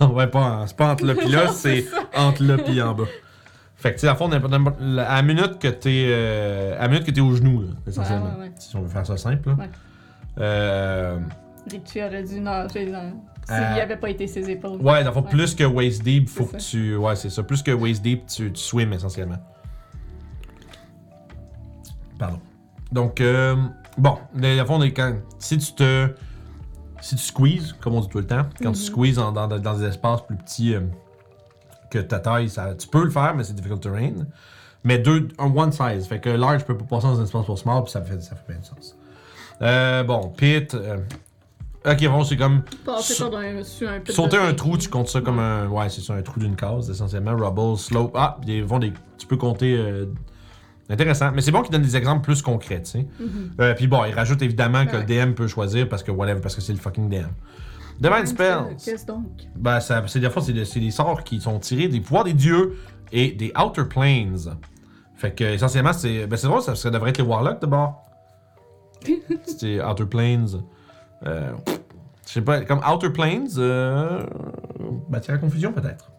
[0.12, 3.04] ouais, pas, c'est pas entre là pis là, c'est entre là pis en bas.
[3.78, 4.38] Fait que tu sais, à fond, à
[4.80, 8.34] la minute que t'es, euh, à la minute que t'es au genou, là, essentiellement.
[8.34, 8.52] ouais, ouais.
[8.58, 9.50] Si on veut faire ça simple.
[9.50, 9.56] Là.
[10.40, 11.18] Euh,
[11.70, 13.12] Richie aurait dû nager dans...
[13.46, 14.80] S'il Euh, n'y avait pas été ses épaules.
[14.82, 16.70] ouais, dans le fond, plus que waist deep, faut que ça.
[16.70, 19.38] tu, ouais, c'est ça, plus que waist deep, tu, tu swim essentiellement.
[22.18, 22.40] Pardon.
[22.92, 23.54] Donc, euh,
[23.96, 26.08] bon, dans le fond, quand- si tu te
[27.00, 28.84] si tu squeezes, comme on dit tout le temps, quand tu Mhm.
[28.86, 30.80] squeezes en- dans, dans- dans des espaces plus petits euh,
[31.90, 34.12] que ta taille, ça, tu peux le faire, mais c'est difficult terrain.
[34.84, 36.06] Mais deux, un one size.
[36.06, 38.36] Fait que large peut pas passer dans un espace pour small, puis ça fait, ça
[38.36, 38.96] fait bien de sens.
[39.60, 40.72] Euh, bon, pit.
[40.74, 40.98] euh,
[41.84, 42.62] ok, bon, c'est comme.
[42.86, 45.40] Passer Sa- par un, sur un pit Sauter de un trou, tu comptes ça comme
[45.40, 45.66] un.
[45.68, 47.36] Ouais, c'est ça, un trou d'une case, essentiellement.
[47.36, 48.12] Rubble, slope.
[48.14, 49.74] Ah, des, vont des, tu peux compter.
[49.76, 50.06] euh,
[50.90, 51.32] intéressant.
[51.34, 53.06] Mais c'est bon qu'ils donnent des exemples plus concrets, tu sais.
[53.20, 53.50] Mhm.
[53.60, 56.54] Euh, puis bon, il rajoute évidemment que le DM peut choisir parce que whatever, parce
[56.54, 57.26] que c'est le fucking DM.
[58.00, 58.76] Divine Spells.
[58.84, 59.26] Qu'est-ce donc?
[59.56, 62.24] Ben, ça, c'est des fois, c'est des, c'est des sorts qui sont tirés des pouvoirs
[62.24, 62.76] des dieux
[63.12, 64.56] et des Outer Planes.
[65.16, 66.26] Fait que, essentiellement, c'est.
[66.26, 68.02] Ben, c'est drôle, ça, ça devrait être les Warlocks d'abord.
[69.46, 70.62] C'était Outer Planes.
[71.26, 71.52] Euh,
[72.26, 74.24] je sais pas, comme Outer Planes, euh,
[75.08, 76.10] matière à confusion peut-être.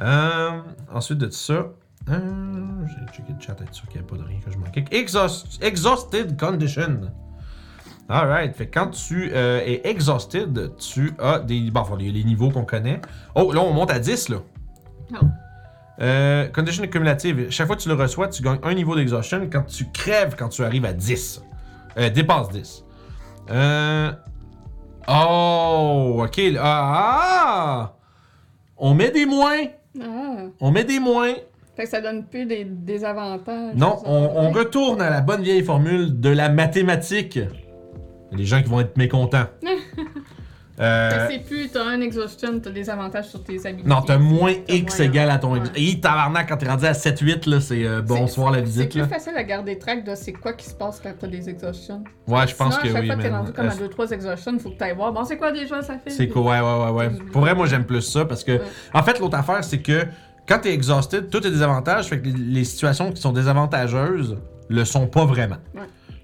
[0.00, 0.60] Euh,
[0.92, 1.66] ensuite de ça,
[2.08, 2.18] euh,
[2.86, 4.84] j'ai checké le chat, être sûr qu'il n'y a pas de rien que je manquais.
[4.90, 7.12] Exhaust- exhausted Condition.
[8.08, 11.70] Alright, fait que quand tu euh, es exhausted, tu as des.
[11.70, 13.00] Bon, enfin, les, les niveaux qu'on connaît.
[13.34, 14.36] Oh, là, on monte à 10, là.
[15.12, 15.16] Oh.
[16.00, 17.50] Euh, condition cumulative.
[17.50, 20.48] Chaque fois que tu le reçois, tu gagnes un niveau d'exhaustion quand tu crèves quand
[20.48, 21.42] tu arrives à 10.
[21.96, 22.84] Euh, dépasse 10.
[23.50, 24.12] Euh.
[25.08, 26.40] Oh, ok.
[26.58, 27.96] Ah, ah!
[28.76, 29.62] On met des moins.
[30.00, 30.46] Ah.
[30.60, 31.32] On met des moins.
[31.76, 33.74] Fait que ça donne plus des, des avantages.
[33.74, 37.40] Non, on, retourne à la bonne vieille formule de la mathématique.
[38.32, 39.46] Des gens qui vont être mécontents.
[40.80, 43.88] Euh, c'est plus, t'as un exhaustion, t'as des avantages sur tes habilités.
[43.88, 45.60] non, t'as moins X moins, égale à ton ouais.
[45.76, 48.90] Et tabarnak, quand t'es rendu à 7-8, là, c'est euh, bonsoir la C'est visite.
[48.90, 49.06] plus Là.
[49.06, 52.02] facile à garder track de c'est quoi qui se passe quand t'as des exhaustions.
[52.26, 53.06] Ouais, je pense Sinon, que à chaque oui.
[53.06, 55.12] fois que t'es rendu comme à Euh, 2-3 exhaustions, faut que t'ailles voir.
[55.12, 56.10] Bon, c'est quoi déjà ça fait?
[56.10, 57.10] C'est quoi, ouais, ouais, ouais, ouais.
[57.30, 58.60] Pour vrai, moi, j'aime plus ça parce que, Ouais.
[58.94, 60.06] en fait, l'autre affaire, c'est que
[60.48, 64.84] quand t'es exhausted, tout est désavantage, fait que les, les situations qui sont désavantageuses le
[64.84, 65.58] sont pas vraiment.
[65.72, 65.82] Ouais.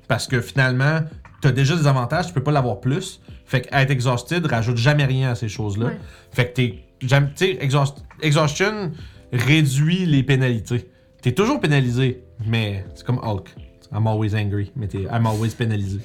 [0.09, 1.03] Parce que finalement,
[1.41, 3.21] t'as déjà des avantages, tu peux pas l'avoir plus.
[3.47, 5.87] Fait que être exhausted rajoute jamais rien à ces choses-là.
[5.87, 5.99] Ouais.
[6.33, 6.85] Fait que t'es.
[7.01, 8.93] Tu sais, exhaust- exhaustion
[9.33, 10.91] réduit les pénalités.
[11.23, 13.55] T'es toujours pénalisé, mais c'est comme Hulk.
[13.93, 15.99] I'm always angry, mais t'es I'm always pénalisé.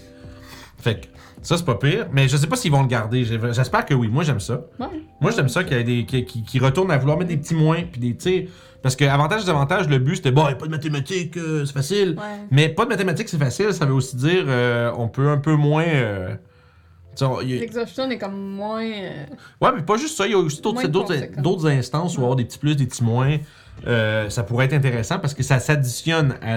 [0.78, 1.08] Fait que
[1.42, 2.08] ça, c'est pas pire.
[2.12, 3.24] Mais je sais pas s'ils vont le garder.
[3.24, 4.08] J'espère que oui.
[4.08, 4.62] Moi, j'aime ça.
[4.80, 4.88] Ouais.
[5.26, 7.38] Moi, j'aime ça qu'il y ait des, qui, qui, qui retournent à vouloir mettre des
[7.38, 7.82] petits moins.
[7.92, 8.48] Puis des, sais,
[8.84, 11.74] parce que avantage, désavantage, le but c'était bon, y a pas de mathématiques, euh, c'est
[11.74, 12.10] facile.
[12.18, 12.46] Ouais.
[12.52, 13.74] Mais pas de mathématiques, c'est facile.
[13.74, 15.84] Ça veut aussi dire euh, on peut un peu moins.
[15.88, 16.36] euh,
[17.22, 18.84] on- y a- L'exhaustion est comme moins.
[18.86, 19.26] euh,
[19.62, 22.36] Ouais, mais pas juste ça, il y a aussi d'autres d'autres- d'autres instances où avoir
[22.36, 23.38] des petits plus, des petits moins.
[23.88, 26.56] Euh, ça pourrait être intéressant parce que ça s'additionne à,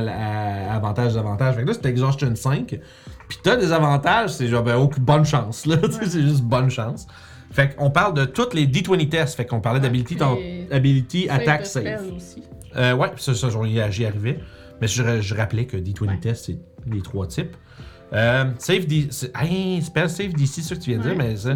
[0.71, 1.55] à avantage d'avantage.
[1.57, 2.79] Fait que là, c'est Exhaustion 5.
[3.29, 5.77] Puis t'as des avantages, c'est genre, ben, aucune bonne chance, là.
[6.03, 7.07] C'est juste bonne chance.
[7.51, 9.37] Fait qu'on parle de toutes les D20 tests.
[9.37, 10.17] Fait qu'on parlait d'ability,
[10.71, 12.13] ability, attack, save.
[12.15, 12.43] aussi.
[12.77, 13.49] Euh, ouais, ça, ça
[13.91, 14.39] j'y arrivais.
[14.81, 16.19] Mais je, je rappelais que D20 Ouais.
[16.21, 16.59] tests, c'est
[16.91, 17.57] les trois types.
[18.13, 19.09] Euh, save D.
[19.35, 21.55] Hey, spell save DC, c'est ça que tu viens de dire, mais ça.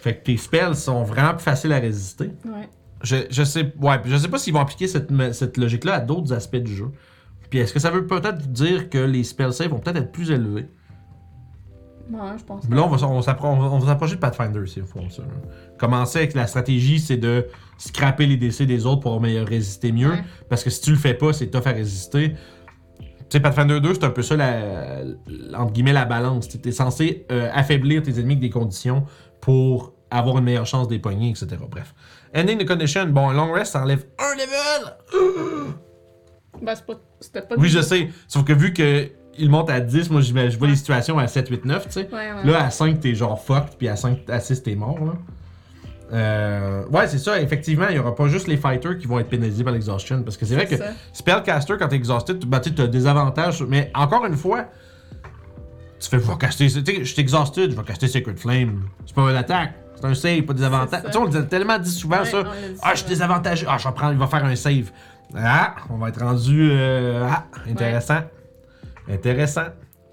[0.00, 2.30] Fait que tes spells sont vraiment plus faciles à résister.
[2.44, 2.68] Ouais.
[3.02, 6.32] Je, je sais, ouais, je sais pas s'ils vont appliquer cette, cette logique-là à d'autres
[6.32, 6.90] aspects du jeu.
[7.48, 10.30] Puis est-ce que ça veut peut-être dire que les spell saves vont peut-être être plus
[10.30, 10.66] élevés?
[12.10, 12.68] Ouais, je pense.
[12.68, 14.86] Mais là, on va, on s'appro- on va, on va s'approcher de Pathfinder si on
[14.86, 15.22] fait ça.
[15.22, 15.28] là.
[15.78, 17.46] Commencer avec la stratégie, c'est de
[17.78, 20.10] scraper les DC des autres pour meilleur résister mieux.
[20.10, 20.24] Ouais.
[20.48, 22.34] Parce que si tu le fais pas, c'est tough à résister.
[22.98, 25.02] Tu sais, Pathfinder 2, c'est un peu ça, la,
[25.56, 26.48] entre guillemets, la balance.
[26.48, 29.04] Tu es censé euh, affaiblir tes ennemis avec des conditions
[29.40, 31.46] pour avoir une meilleure chance des poignées, etc.
[31.70, 31.94] Bref.
[32.34, 35.74] Ending the condition, bon, long rest, ça enlève un level!
[36.62, 37.54] Ben, c'est pas- c'était pas.
[37.56, 38.08] Oui, je sais.
[38.28, 39.08] Sauf que vu que
[39.40, 42.08] il monte à 10, moi, je vois les situations à 7, 8, 9, tu sais.
[42.12, 42.44] Ouais.
[42.44, 45.12] Là, à 5, t'es genre fucked, puis à 5, à 6, t'es mort, là.
[46.12, 49.28] Euh, ouais, c'est ça, effectivement, il y aura pas juste les fighters qui vont être
[49.28, 50.22] pénalisés par l'exhaustion.
[50.22, 50.86] Parce que c'est vrai que ça.
[51.12, 53.62] Spellcaster, quand t'es exhausted, tu bah, tu as des avantages.
[53.62, 54.64] Mais encore une fois,
[56.00, 56.68] tu fais, je vais caster.
[56.68, 58.82] Je suis exhausted, je vais caster Sacred Flame.
[59.06, 61.02] C'est pas une attaque, c'est un save, pas des avantages.
[61.04, 62.42] Tu sais, on le tellement dit souvent Ouais, ça.
[62.82, 63.66] Ah, je suis désavantagé.
[63.68, 64.90] Ah, je vais prendre, il va faire un save.
[65.36, 66.70] Ah, on va être rendu.
[66.72, 68.18] euh, ah, intéressant.
[69.10, 69.66] Intéressant.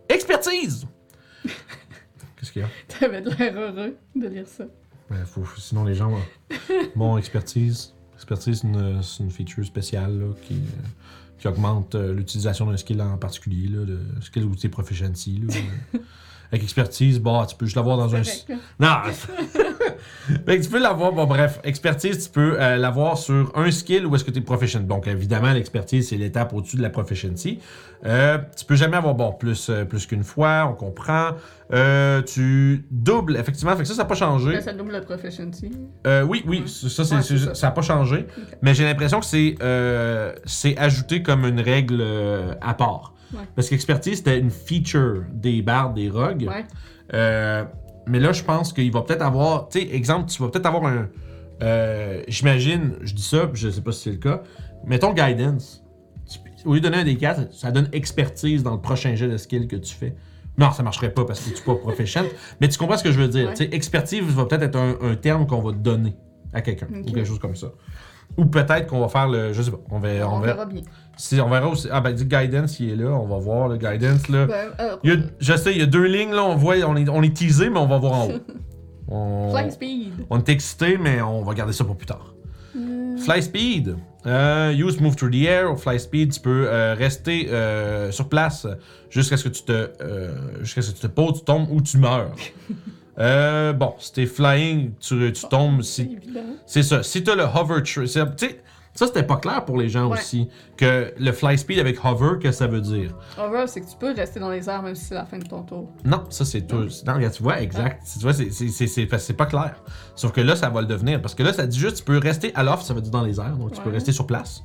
[0.10, 0.88] Expertise!
[1.44, 2.70] Qu'est-ce qu'il y a?
[2.88, 4.66] T'avais de l'air heureux de lire ça.
[5.10, 6.12] Ben, faut, sinon, les gens.
[6.96, 7.94] bon, expertise.
[8.16, 8.64] Expertise,
[9.02, 10.88] c'est une, feature spéciale là, qui, euh,
[11.38, 15.44] qui augmente euh, l'utilisation d'un skill en particulier, là, de skill ou tes proficiency.
[15.48, 15.54] Là,
[15.94, 16.00] Euh,
[16.52, 18.22] Avec expertise, bah, tu peux juste l'avoir dans un.
[18.80, 18.88] Non!
[20.46, 24.06] fait que tu peux l'avoir, bon bref, expertise, tu peux euh, l'avoir sur un skill
[24.06, 24.82] ou est-ce que tu es proficient.
[24.82, 27.60] Donc évidemment, l'expertise, c'est l'étape au-dessus de la proficiency.
[28.06, 31.32] Euh, tu peux jamais avoir, bon, plus, euh, plus qu'une fois, on comprend.
[31.74, 34.62] Euh, tu doubles, effectivement, fait que ça, ça n'a pas changé.
[34.62, 35.72] Ça double le proficiency.
[36.06, 36.68] Euh, oui, oui, Ouais.
[36.68, 38.26] ça, Ouais, n'a pas changé.
[38.62, 42.04] Mais j'ai l'impression que c'est euh, c'est ajouté comme une règle
[42.62, 43.14] à part.
[43.34, 43.40] Ouais.
[43.56, 46.48] Parce qu'expertise, c'était une feature des bardes, des rogues.
[46.48, 46.66] Ouais.
[47.14, 47.64] Euh,
[48.06, 49.68] mais là, je pense qu'il va peut-être avoir.
[49.70, 51.08] Tu sais, exemple, tu vas peut-être avoir un.
[51.62, 54.42] euh, J'imagine, je dis ça, je sais pas si c'est le cas.
[54.86, 55.84] Mettons guidance.
[56.30, 59.28] Tu- au lieu de donner un des 4, ça donne expertise dans le prochain jet
[59.28, 60.16] de skill que tu fais.
[60.58, 62.24] Non, ça marcherait pas parce que tu es pas proficient.
[62.62, 63.50] mais tu comprends ce que je veux dire.
[63.58, 63.76] Ouais.
[63.76, 66.16] Expertise va peut-être être un, un terme qu'on va donner
[66.54, 66.88] à quelqu'un.
[66.92, 67.68] Ou quelque chose comme ça.
[68.38, 69.54] Ou peut-être qu'on va faire le.
[69.54, 69.80] Je sais pas.
[69.90, 70.66] On, va, On, verra.
[70.66, 70.82] bien.
[71.42, 71.88] On verra aussi.
[71.92, 73.10] Ah, ben, dit guidance, il est là.
[73.12, 74.46] On va voir le guidance, là.
[74.46, 76.44] Ben, euh, Il y a- je sais, il y a deux lignes, là.
[76.44, 78.32] On voit, on est, on est teasé, mais on va voir en haut.
[79.10, 80.14] On, Flying speed.
[80.30, 82.34] on est excité, mais on va garder ça pour plus tard.
[82.76, 83.96] Euh, Fly speed.
[84.26, 85.72] Euh, use move through the air.
[85.72, 88.68] Au fly speed, tu peux euh, rester euh, sur place
[89.10, 91.82] jusqu'à ce que tu te euh, jusqu'à ce que tu te poses, tu tombes ou
[91.82, 92.32] tu meurs.
[93.20, 95.82] Euh, bon, si t'es flying, tu, tu tombes.
[95.82, 96.18] c'est Si,
[96.68, 97.02] c'est ça.
[97.02, 98.20] Si t'as le hover tu sais,
[98.98, 100.18] ça c'était pas clair pour les gens Ouais.
[100.18, 103.14] aussi que le fly speed avec hover, que ça veut dire?
[103.38, 105.46] Hover, c'est que tu peux rester dans les airs même si c'est la fin de
[105.46, 105.90] ton tour.
[106.04, 106.88] Non, ça c'est tout.
[107.06, 108.04] Non, regarde, tu vois, exact.
[108.14, 109.76] Tu vois, c'est- pas clair.
[110.16, 111.22] Sauf que là, ça va le devenir.
[111.22, 113.22] Parce que là, ça dit juste, tu peux rester à l'off, ça veut dire dans
[113.24, 114.64] les airs, donc tu peux rester sur place.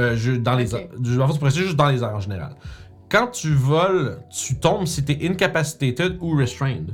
[0.00, 0.88] Euh, je- dans les airs.
[1.20, 2.54] En fait, tu peux rester juste dans les airs en général.
[3.08, 6.90] Quand tu voles, tu tombes si t'es incapacitated ou restrained.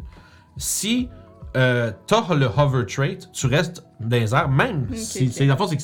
[0.56, 1.08] Si
[1.56, 5.30] euh, t'as le hover trait, tu restes dans les airs, même Ok, si.
[5.32, 5.82] c'est- le fond, c'est que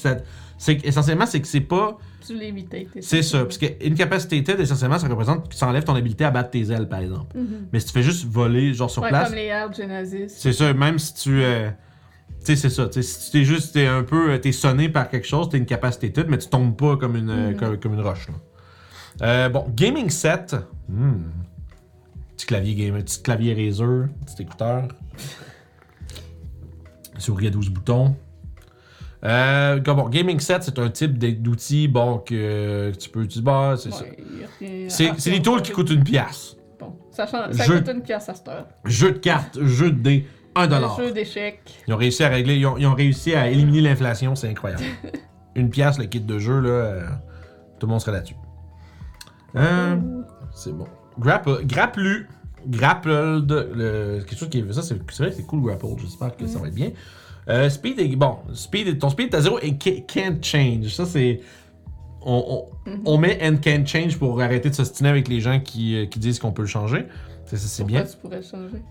[0.58, 1.98] c'est essentiellement, c'est que c'est pas.
[2.26, 2.74] Tu l'évites.
[3.00, 3.44] C'est ça.
[3.44, 6.88] Parce que incapacitated, essentiellement, ça représente que ça enlève ton habilité à battre tes ailes,
[6.88, 7.36] par exemple.
[7.38, 7.68] Mhm.
[7.72, 9.28] Mais si tu fais juste voler, genre sur Ouais, place.
[9.28, 10.34] comme les de Genesis.
[10.36, 11.42] C'est ça, même si tu.
[11.42, 11.70] euh,
[12.40, 12.88] tu sais, c'est ça.
[12.88, 13.74] tu Si tu t'es juste.
[13.74, 14.32] T'es un peu.
[14.32, 17.16] euh, T'es sonné par quelque chose, t'es une capacité toute, mais tu tombes pas comme
[17.16, 17.56] une, euh, Mhm.
[17.56, 18.26] comme, comme une roche.
[18.28, 18.34] là.
[19.22, 20.56] Euh, bon, gaming set.
[20.88, 21.30] Hmm.
[22.36, 24.88] Petit clavier gamer, petit clavier Razer, petit écouteur.
[27.18, 28.14] Souris à 12 boutons.
[29.26, 33.50] Euh, bon, gaming set, c'est un type d'outil bon, que, que tu peux utiliser.
[33.76, 34.02] C'est ça.
[34.04, 36.56] Ouais, y a rien- C'est Ah, c'est des tools qui coûtent une pièce.
[36.78, 38.66] Bon, ça, change- ça Jeu- coûte une pièce à cette heure.
[38.84, 40.96] Jeu de cartes, jeu de dés, 1 Un dollar.
[40.98, 41.60] jeu d'échecs.
[41.88, 44.84] Ils ont réussi à régler, ils ont, ils ont réussi à éliminer l'inflation, c'est incroyable.
[45.56, 47.06] Une pièce, le kit de jeu, là, euh,
[47.80, 48.36] tout le monde serait là-dessus.
[49.56, 49.96] Euh,
[50.54, 50.86] c'est bon.
[51.18, 52.28] Grapple, grapplu,
[52.66, 56.36] grappled, le, quelque chose qui est, ça c'est c'est vrai que c'est cool grapple, j'espère
[56.36, 56.90] que ça va être bien.
[57.48, 61.06] Euh, speed est, bon, speed, ton speed est à zéro et ca- can't change, ça
[61.06, 61.40] c'est,
[62.22, 63.00] on, on, Mhm.
[63.04, 66.18] on met and can't change pour arrêter de s'ostiner avec les gens qui, euh, qui
[66.18, 67.06] disent qu'on peut le changer.
[67.44, 68.00] Ça, c'est bien.
[68.02, 68.82] Pourquoi tu pourrais le changer?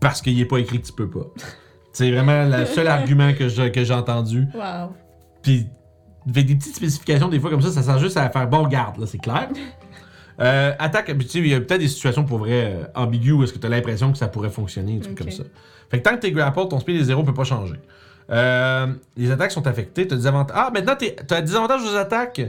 [0.00, 1.26] Parce qu'il n'est pas écrit que tu peux pas.
[1.92, 4.46] C'est vraiment le seul argument que je- que j'ai entendu.
[4.54, 4.90] Wow.
[5.42, 5.66] Puis,
[6.28, 8.98] avec des petites spécifications, des fois comme ça, ça sert juste à faire bon garde,
[8.98, 9.48] là, c'est clair.
[10.40, 13.44] Euh, attaque, tu sais, il y a peut-être des situations pour vrai euh, ambiguës où
[13.44, 15.42] est-ce que tu as l'impression que ça pourrait fonctionner, des trucs comme ça.
[15.90, 17.74] Fait que tant que t'es grapple, ton speed est zéro peut pas changer.
[18.30, 18.86] Euh,
[19.16, 20.56] les attaques sont affectées, t'as des avantages.
[20.58, 22.40] Ah, maintenant tu as des avantages aux attaques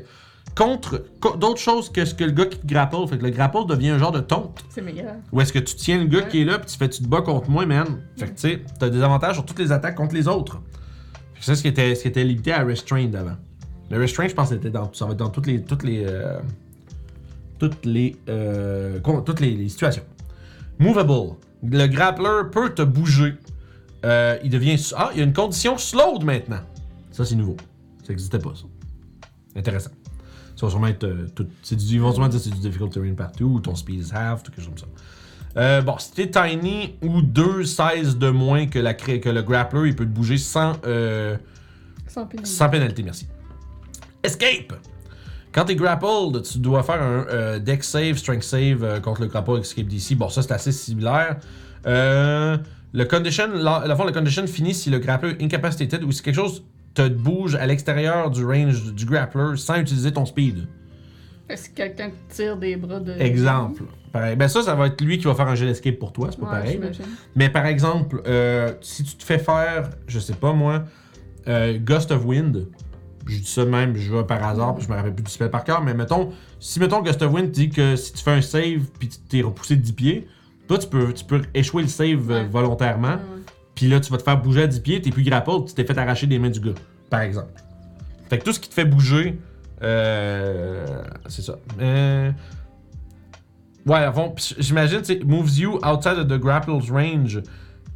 [0.55, 2.95] contre co- d'autres choses que ce que le gars qui te grapple.
[3.09, 4.63] Fait que le grapple devient un genre de tonte.
[4.69, 5.13] C'est meilleur.
[5.31, 6.27] Ou est-ce que tu tiens le gars Ouais.
[6.27, 7.87] qui est là, puis tu fais tu te bats contre moi, man.
[8.17, 10.61] Fait que tu sais, t'as des avantages sur toutes les attaques contre les autres.
[11.33, 13.35] Fait que C'est ce qui était, ce qui était limité à Restrained avant.
[13.89, 16.39] Le Restrained, je pense, c'était dans, ça va être dans toutes les, toutes les, euh,
[17.61, 20.01] toutes les, euh, toutes les, les situations.
[20.79, 21.35] Movable.
[21.63, 23.35] Le grappler peut te bouger.
[24.03, 26.61] Euh, il devient, ah, il y a une condition slowed maintenant.
[27.11, 27.55] Ça, c'est nouveau.
[28.01, 28.63] Ça n'existait pas, ça.
[29.55, 29.91] Intéressant.
[30.55, 31.03] Ça va sûrement être.
[31.03, 33.59] euh, tout, c'est du, ils vont sûrement dire que c'est du difficult terrain partout, ou
[33.59, 35.59] ton speed is half, tout quelque chose comme ça.
[35.61, 39.89] Euh, bon, si t'es tiny ou 2 16 de moins que, la, que le grappler,
[39.89, 40.73] il peut te bouger sans,
[42.07, 42.45] Sans pénalité.
[42.55, 43.27] sans pénalité, merci.
[44.23, 44.73] Escape!
[45.53, 49.27] Quand t'es grappled, tu dois faire un euh, deck save, strength save euh, contre le
[49.27, 50.15] grapple escape DC.
[50.15, 51.37] Bon, ça c'est assez similaire.
[51.85, 52.57] Euh,
[52.93, 56.21] le condition, la, la fois, le condition finit si le grappler est incapacitated ou si
[56.21, 60.67] quelque chose te bouge à l'extérieur du range du grappler sans utiliser ton speed.
[61.49, 63.11] Est-ce que quelqu'un te tire des bras de.
[63.19, 63.83] Exemple.
[64.11, 64.35] Pareil.
[64.35, 66.39] Ben ça, ça va être lui qui va faire un jeu d'escape pour toi, c'est
[66.39, 66.79] pas Ouais, pareil.
[67.35, 70.83] Mais par exemple, euh, si tu te fais faire, je sais pas moi,
[71.47, 72.67] euh, Gust of Wind,
[73.27, 75.49] je dis ça même, je vais par hasard, puis je me rappelle plus du spell
[75.49, 78.81] par cœur, mais mettons, si mettons of Wind dit que si tu fais un save
[78.99, 80.27] puis tu t'es repoussé de 10 pieds,
[80.67, 82.47] toi tu peux, tu peux échouer le save euh, Ouais.
[82.47, 83.17] volontairement,
[83.75, 85.83] puis là tu vas te faire bouger à 10 pieds, t'es plus grapple, tu t'es
[85.85, 86.73] fait arracher des mains du gars,
[87.09, 87.51] par exemple.
[88.29, 89.37] Fait que tout ce qui te fait bouger,
[89.83, 90.85] euh,
[91.27, 91.55] c'est ça.
[91.79, 92.31] Euh,
[93.85, 94.03] Ouais,
[94.35, 97.41] pis j'imagine, tu moves you outside of the grapple's range.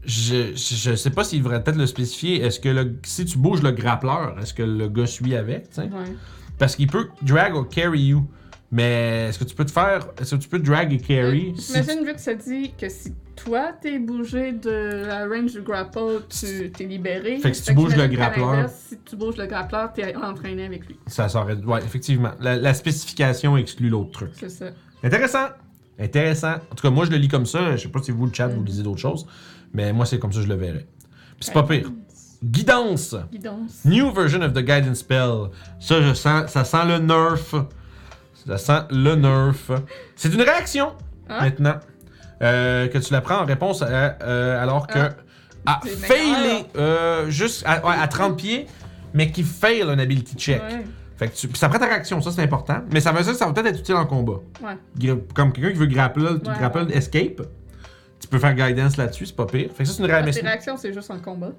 [0.05, 2.41] Je, je sais pas s'il devrait peut-être le spécifier.
[2.43, 5.75] Est-ce que le, si tu bouges le grappleur, est-ce que le gars suit avec, tu
[5.75, 5.81] sais?
[5.83, 6.15] Ouais.
[6.57, 8.25] Parce qu'il peut drag or carry you.
[8.71, 10.07] Mais est-ce que tu peux te faire.
[10.19, 11.51] Est-ce que tu peux drag et carry?
[11.51, 15.53] Euh, si J'imagine, vu que ça dit que si toi t'es bougé de la range
[15.53, 17.37] du grapple, tu t'es libéré.
[17.39, 20.65] Fait que si tu bouges le j'imagine grappleur- Si tu bouges le grappleur, t'es entraîné
[20.65, 20.97] avec lui.
[21.07, 21.55] Ça serait.
[21.57, 22.31] Ouais, effectivement.
[22.41, 24.31] La, la spécification exclut l'autre truc.
[24.33, 24.65] C'est ça.
[25.03, 25.47] Intéressant!
[25.97, 26.55] Intéressant.
[26.71, 27.77] En tout cas, moi, je le lis comme ça.
[27.77, 29.25] Je sais pas si vous, le chat, vous lisez d'autres choses.
[29.75, 30.87] Mais moi, c'est comme ça que je le verrais.
[31.37, 31.91] Puis c'est pas pire.
[32.43, 33.15] Guidance.
[33.31, 33.83] Guidance.
[33.85, 35.49] New version of the guidance spell.
[35.79, 37.65] Ça, je sens, ça sent le nerf.
[38.47, 39.81] Ça sent le nerf.
[40.15, 40.93] C'est une réaction,
[41.29, 41.41] Ah.
[41.41, 41.75] maintenant.
[42.41, 44.99] Euh, que tu la prends en réponse à, euh, alors que.
[45.65, 45.79] Ah.
[45.83, 46.65] Failer, meilleur.
[46.77, 48.67] euh, juste à, ouais, à 30 pieds,
[49.13, 50.61] mais qui fail un ability check.
[50.61, 50.85] Ouais.
[51.17, 52.81] Fait que tu, ça prend ta réaction, ça c'est important.
[52.91, 54.41] Mais ça veut dire que ça va peut-être être utile en combat.
[54.61, 55.15] Ouais.
[55.33, 56.95] Comme quelqu'un qui veut grapple, ouais.
[56.97, 57.41] escape.
[58.19, 59.71] Tu peux faire guidance là-dessus, c'est pas pire.
[59.71, 60.41] Fait que ça c'est une que réaction.
[60.41, 61.51] tes réactions, c'est juste en combat.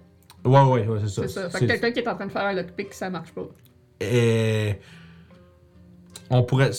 [0.45, 1.23] Ouais, ouais, ouais, c'est ça.
[1.23, 1.51] C'est ça.
[1.51, 3.47] Fait que quelqu'un qui est en train de faire un lockpick, ça marche pas.
[4.01, 4.79] Et...
[6.31, 6.71] On pourrait.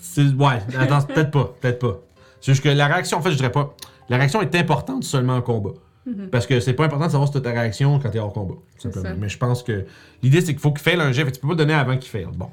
[0.00, 1.98] c'est- Ouais, attends, peut-être pas, peut-être pas.
[2.40, 3.74] C'est juste que la réaction, en fait, je dirais pas.
[4.08, 5.72] La réaction est importante seulement en combat.
[6.04, 6.30] Mhm.
[6.30, 8.56] Parce que c'est pas important de savoir si t'as ta réaction quand t'es hors combat.
[8.76, 9.14] C'est simplement.
[9.14, 9.14] ça.
[9.20, 9.86] Mais je pense que
[10.22, 11.24] l'idée c'est qu'il faut qu'il faille un jet.
[11.24, 12.26] Fait que tu peux pas le donner avant qu'il faille.
[12.34, 12.50] Bon.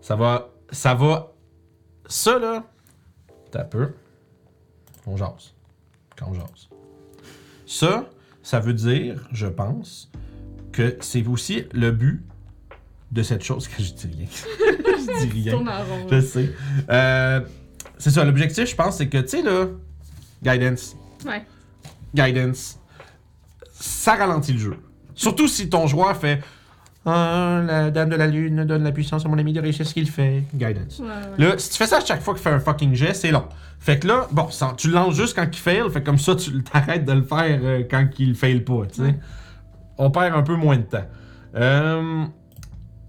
[0.00, 0.48] Ça va.
[0.70, 1.32] Ça va.
[2.06, 2.64] Ça là.
[3.50, 3.90] T'as peu.
[5.06, 5.54] On jase.
[6.20, 6.68] Quand on jase.
[7.66, 8.10] Ça,
[8.42, 10.10] ça veut dire, je pense,
[10.72, 12.22] que c'est aussi le but
[13.10, 14.26] de cette chose que je dis rien.
[15.20, 15.64] je dis rien.
[16.10, 16.50] Je sais.
[16.90, 17.40] Euh,
[17.98, 19.66] c'est ça, l'objectif, je pense, c'est que, tu sais, là,
[20.42, 20.94] guidance,
[21.24, 21.44] Ouais.
[22.14, 22.78] guidance,
[23.72, 24.76] ça ralentit le jeu.
[25.14, 26.42] Surtout si ton joueur fait
[27.06, 29.94] Ah, la dame de la lune donne la puissance à mon ami de réussir ce
[29.94, 30.44] qu'il fait.
[30.54, 30.98] Guidance.
[30.98, 31.44] Ouais, ouais.
[31.46, 33.44] Là, si tu fais ça à chaque fois qu'il fait un fucking jet, c'est long.
[33.78, 36.34] Fait que là, bon, ça- tu le lances juste quand il fail, fait comme ça,
[36.36, 39.02] tu t'arrêtes de le faire euh, quand il fail pas, tu sais.
[39.02, 39.18] Ouais.
[39.96, 41.06] On perd un peu moins de temps.
[41.54, 42.24] Euh,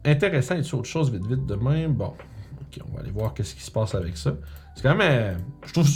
[0.05, 1.89] intéressant, et autre chose vite vite demain?
[1.89, 2.13] Bon,
[2.61, 4.31] ok, on va aller voir qu'est-ce qui se passe avec ça.
[4.75, 5.33] C'est quand même, euh,
[5.65, 5.87] je trouve,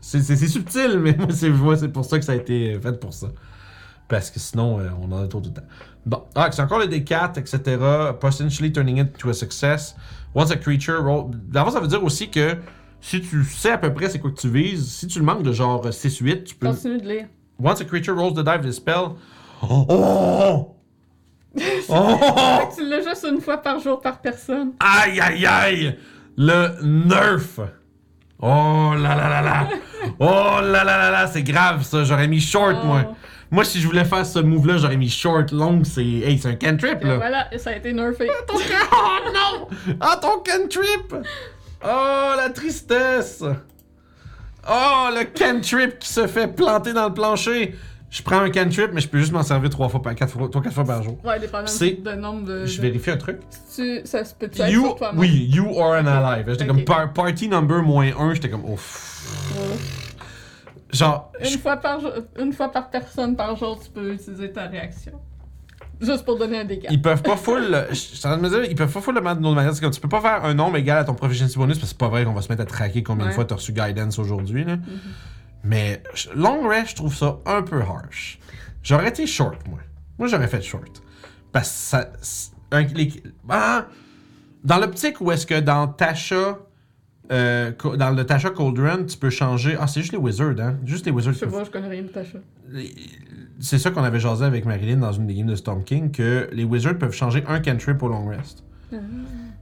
[0.00, 1.28] c'est subtil, mais moi,
[1.74, 3.28] c'est pour ça que ça a été fait pour ça.
[4.08, 5.66] Parce que sinon, euh, on en a trop tout le temps.
[6.06, 7.78] Bon, ah, c'est encore le D4, etc.
[8.20, 9.96] Potentially turning it to a success.
[10.34, 11.30] Once a creature roll.
[11.32, 12.56] D'abord, ça veut dire aussi que
[13.00, 15.42] si tu sais à peu près c'est quoi que tu vises, si tu le manques
[15.42, 16.66] de genre 6-8, tu peux.
[16.68, 17.26] Continue de lire.
[17.58, 19.16] Once a creature rolls the dive of the spell.
[19.62, 19.86] Oh!
[19.88, 20.76] Oh!
[21.88, 22.58] oh!
[22.76, 24.72] Tu l'as juste une fois par jour par personne.
[24.80, 25.98] Aïe, aïe, aïe!
[26.36, 27.60] Le nerf!
[28.40, 29.68] Oh là là là là!
[30.18, 31.26] Oh là là là là!
[31.28, 32.04] C'est grave ça!
[32.04, 32.86] J'aurais mis short, Oh.
[32.86, 33.14] moi!
[33.50, 36.02] Moi, si je voulais faire ce move-là, j'aurais mis short, long, c'est.
[36.04, 37.16] Hey, c'est un cantrip, Et là!
[37.16, 38.28] voilà, et ça a été nerfé.
[38.48, 38.54] Ton
[38.92, 39.68] Oh non!
[40.00, 41.14] Ah, ton cantrip!
[41.84, 43.42] Oh, la tristesse!
[44.68, 47.74] Oh, le cantrip qui se fait planter dans le plancher!
[48.10, 50.48] Je prends un cantrip, mais je peux juste m'en servir trois fois par, quatre fois,
[50.48, 51.18] trois, quatre fois par jour.
[51.24, 52.64] Ouais, dépendant de nombre de.
[52.64, 53.40] Je vérifie un truc.
[53.74, 56.44] Tu, ça se peut être You, oui, you are an ally.
[56.46, 59.10] J'étais comme par- party number moins 1, j'étais comme ouf.
[60.94, 62.00] Genre, Une je- fois, par
[62.38, 65.12] une fois par personne par jour, tu peux utiliser ta réaction.
[66.00, 66.88] Juste pour donner un dégât.
[66.90, 67.86] ils peuvent pas full.
[67.90, 69.54] Je suis en train de me dire, ils peuvent pas full le mettre d'une autre
[69.56, 69.74] manière.
[69.74, 71.96] C'est comme tu peux pas faire un nombre égal à ton proficiency bonus parce que
[71.96, 74.18] c'est pas vrai qu'on va se mettre à traquer combien de fois t'as reçu guidance
[74.18, 74.64] aujourd'hui.
[74.64, 74.76] là.
[74.76, 74.82] Mhm.
[75.64, 76.02] Mais
[76.34, 78.38] long rest, je trouve ça un peu harsh.
[78.82, 79.78] J'aurais été short, moi.
[80.18, 81.02] Moi, j'aurais fait short.
[81.52, 82.08] Parce que ça.
[82.20, 83.86] c'est- un- les- ah,
[84.64, 86.58] dans l'optique où est-ce que dans Tasha.
[87.32, 89.76] Euh, dans le Tasha Cold Run, tu peux changer.
[89.80, 90.76] Ah, c'est juste les wizards, hein?
[90.84, 92.38] Juste les wizards Je sais pas, je connais rien de Tasha.
[93.60, 96.48] c'est ça qu'on avait jasé avec Marilyn dans une des games de Storm King, que
[96.52, 98.64] les Wizards peuvent changer un cantrip au long rest.
[98.92, 98.96] Ah.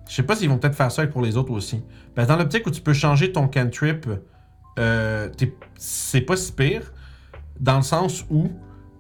[0.09, 1.83] Je sais pas s'ils vont peut-être faire ça pour les autres aussi.
[2.15, 4.09] Parce que dans l'optique où tu peux changer ton cantrip,
[4.79, 5.29] euh,
[5.77, 6.93] c'est pas si pire,
[7.61, 8.51] dans le sens où,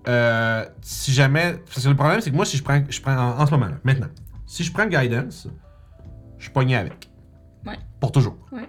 [0.06, 1.56] euh, si jamais...
[1.66, 3.50] Parce que le problème, c'est que moi, si je prends, je prends en, en ce
[3.50, 4.08] moment, là, maintenant,
[4.46, 5.48] si je prends Guidance,
[6.38, 7.11] je suis pogné avec.
[8.02, 8.36] Pour toujours.
[8.50, 8.68] Ouais.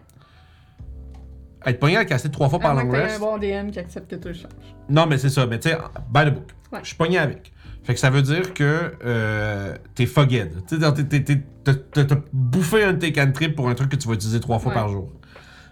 [1.65, 3.15] Être pogné avec assez trois fois par À long rest...
[3.15, 4.51] un bon DM qui accepte que tu le changes.
[4.89, 5.47] Non, mais c'est ça.
[5.47, 5.77] Mais tu sais,
[6.13, 6.51] by the book.
[6.71, 6.79] Ouais.
[6.83, 7.51] Je suis pogné avec.
[7.83, 10.53] Fait que ça veut dire que euh, t'es fogged.
[10.67, 14.39] Tu sais, t'as bouffé un de tes cantrips pour un truc que tu vas utiliser
[14.39, 14.77] trois fois Ouais.
[14.77, 15.11] par jour.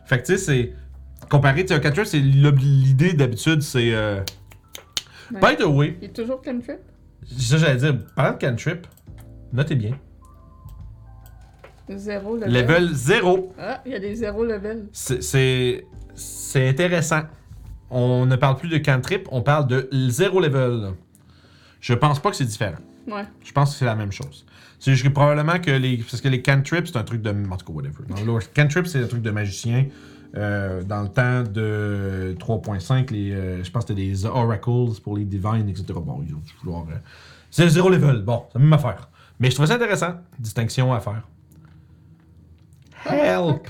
[0.06, 0.74] Fait que tu sais, c'est.
[1.30, 3.94] Comparé, tu sais, un cantrip, c'est l'idée d'habitude, c'est.
[3.94, 4.22] euh,
[5.34, 5.56] Ouais.
[5.56, 6.80] By the way, Il est toujours cantrip?
[7.38, 8.86] ça j'allais dire, parlant de cantrip,
[9.54, 9.92] notez bien.
[11.98, 12.52] Zéro level.
[12.54, 13.54] Level 0.
[13.60, 14.86] Ah, il y a des zéro level.
[14.92, 15.84] C'est-
[16.56, 17.22] intéressant.
[17.90, 20.94] On ne parle plus de cantrip, on parle de zéro level.
[21.80, 22.78] Je pense pas que c'est différent.
[23.08, 23.24] Ouais.
[23.44, 24.46] Je pense que c'est la même chose.
[24.80, 25.98] C'est juste que probablement que les.
[25.98, 27.30] Parce que les cantrips, c'est un truc de.
[27.30, 28.04] En tout cas, whatever.
[28.08, 29.86] Dans le lore, cantrip, c'est un truc de magicien.
[30.38, 34.70] Euh, dans le temps de 3.5, les, euh, je pense que c'était des oracles
[35.04, 35.86] pour les divines, etc.
[35.96, 36.84] Bon, ils ont vouloir.
[36.90, 36.96] euh,
[37.50, 38.22] c'est zéro level.
[38.22, 39.10] Bon, c'est la même affaire.
[39.40, 40.14] Mais je trouvais ça intéressant.
[40.40, 41.28] Distinction à faire.
[43.10, 43.68] Help!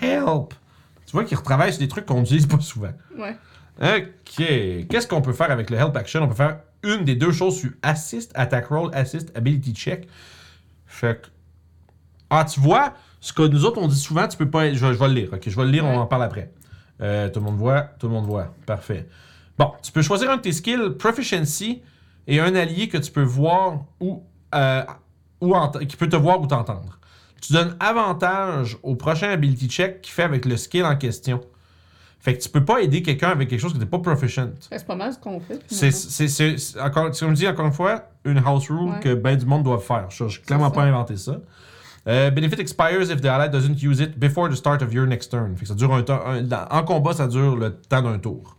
[0.00, 0.54] Help!
[1.06, 2.92] Tu vois qu'ils retravaillent sur des trucs qu'on n'utilise pas souvent.
[3.18, 3.36] Ouais.
[3.80, 4.36] Ok.
[4.88, 6.22] Qu'est-ce qu'on peut faire avec le Help Action?
[6.22, 10.08] On peut faire une des deux choses sur Assist, Attack Roll, Assist, Ability Check.
[10.86, 11.28] Fait que.
[12.30, 14.72] Ah, tu vois, ce que nous autres on dit souvent, tu peux pas.
[14.72, 15.42] Je, vais- je vais le lire, ok?
[15.48, 16.52] Je vais le lire, on en parle après.
[17.00, 18.54] Euh, tout le monde voit, tout le monde voit.
[18.66, 19.08] Parfait.
[19.58, 21.82] Bon, tu peux choisir un de tes skills, Proficiency,
[22.26, 24.82] et un allié que tu peux voir ou, euh,
[25.40, 25.54] ou
[25.88, 26.98] qui peut te voir ou t'entendre.
[27.46, 31.40] Tu donnes avantage au prochain ability check qui fait avec le skill en question.
[32.20, 34.48] Fait que tu peux pas aider quelqu'un avec quelque chose que t'es pas proficient.
[34.70, 35.60] C'est pas mal ce qu'on fait.
[35.68, 39.00] C'est, encore, comme je dis encore une fois, une house rule Ouais.
[39.00, 40.06] que ben du monde doit faire.
[40.10, 41.40] Je n'ai clairement pas inventé ça.
[42.06, 45.30] Euh, benefit expires if the ally doesn't use it before the start of your next
[45.30, 45.54] turn.
[45.56, 46.20] Fait que ça dure un temps.
[46.70, 48.56] en combat, ça dure le temps d'un tour.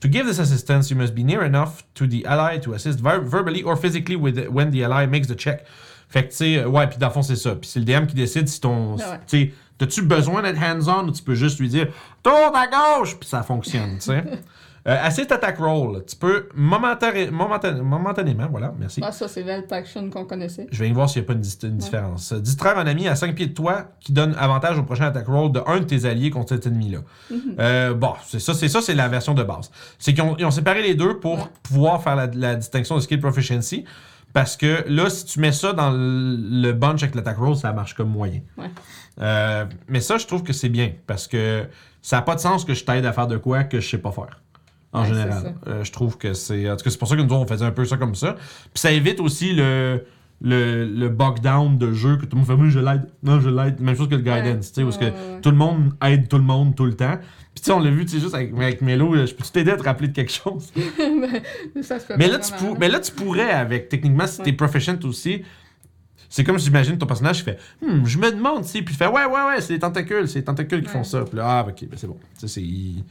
[0.00, 3.20] To give this assistance, you must be near enough to the ally to assist ver-
[3.24, 5.64] verbally or physically with when the ally makes the check.
[6.12, 7.54] Fait que, tu sais, ouais, puis dans le fond, c'est ça.
[7.56, 8.96] Puis c'est le DM qui décide si ton.
[9.02, 9.20] Ah ouais.
[9.26, 11.88] Tu sais, t'as-tu besoin d'être hands-on ou tu peux juste lui dire
[12.22, 14.22] tourne à gauche, puis ça fonctionne, tu sais.
[14.84, 16.04] Euh, assist attack roll.
[16.04, 19.00] Tu peux momentané- momentané- momentanément, voilà, merci.
[19.04, 20.66] Ah, ça, c'est l'help action qu'on connaissait.
[20.72, 22.32] Je vais voir s'il n'y a pas une, dis- une différence.
[22.32, 25.28] Euh, Distraire un ami à 5 pieds de toi qui donne avantage au prochain attack
[25.28, 26.98] roll de un de tes alliés contre cet ennemi-là.
[27.60, 29.70] Euh, bon, c'est ça, c'est ça, c'est la version de base.
[30.00, 31.44] C'est qu'ils ont, séparé les deux pour Ouais.
[31.62, 33.84] pouvoir faire la, la distinction de skill proficiency.
[34.32, 37.94] Parce que là, si tu mets ça dans le, bunch avec l'attack roll, ça marche
[37.94, 38.40] comme moyen.
[38.56, 38.70] Ouais.
[39.20, 40.92] Euh, mais ça, je trouve que c'est bien.
[41.06, 41.66] Parce que
[42.00, 43.98] ça n'a pas de sens que je t'aide à faire de quoi que je sais
[43.98, 44.40] pas faire.
[44.92, 45.54] En Ouais, général.
[45.66, 46.70] Euh, je trouve que c'est.
[46.70, 48.34] En tout cas, c'est pour ça que nous, on faisait un peu ça comme ça.
[48.34, 50.04] Puis ça évite aussi le.
[50.44, 53.38] Le, le bog down de jeu que tout le monde fait, oui, je l'aide, non,
[53.38, 53.80] je l'aide.
[53.80, 56.42] Même chose que le guidance, tu sais, est-ce que tout le monde aide tout le
[56.42, 57.16] monde tout le temps.
[57.54, 59.44] Puis tu sais, on l'a vu, tu sais, juste avec, avec Melo, euh, je peux
[59.44, 60.72] t'aider à te rappeler de quelque chose?
[61.74, 64.26] Mais ça se fait mais, pas là, tu pour- mais là, tu pourrais, avec, techniquement,
[64.26, 64.56] si t'es Ouais.
[64.56, 65.42] proficient aussi,
[66.30, 68.96] c'est comme j'imagine ton personnage qui fait, hmm, je me demande, tu sais, puis il
[68.96, 70.92] fait, ouais, ouais, ouais, c'est les tentacules, c'est les tentacules qui Ouais.
[70.94, 71.24] font ça.
[71.24, 72.18] Puis là, ah, ok, ben c'est bon.
[72.34, 72.62] Tu sais, c'est.
[72.62, 73.04] il-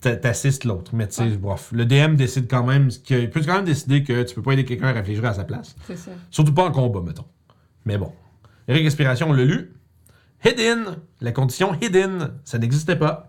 [0.00, 1.36] T'assistes l'autre, mais tu sais, Ouais.
[1.38, 1.70] bref.
[1.72, 4.52] Le DM décide quand même, que, il peut quand même décider que tu peux pas
[4.52, 5.74] aider quelqu'un à réfléchir à sa place.
[5.88, 6.12] C'est ça.
[6.30, 7.24] Surtout pas en combat, mettons.
[7.84, 8.12] Mais bon.
[8.68, 9.72] Eric Respiration, on l'a lu.
[10.44, 13.27] Hidden, la condition hidden, ça n'existait pas.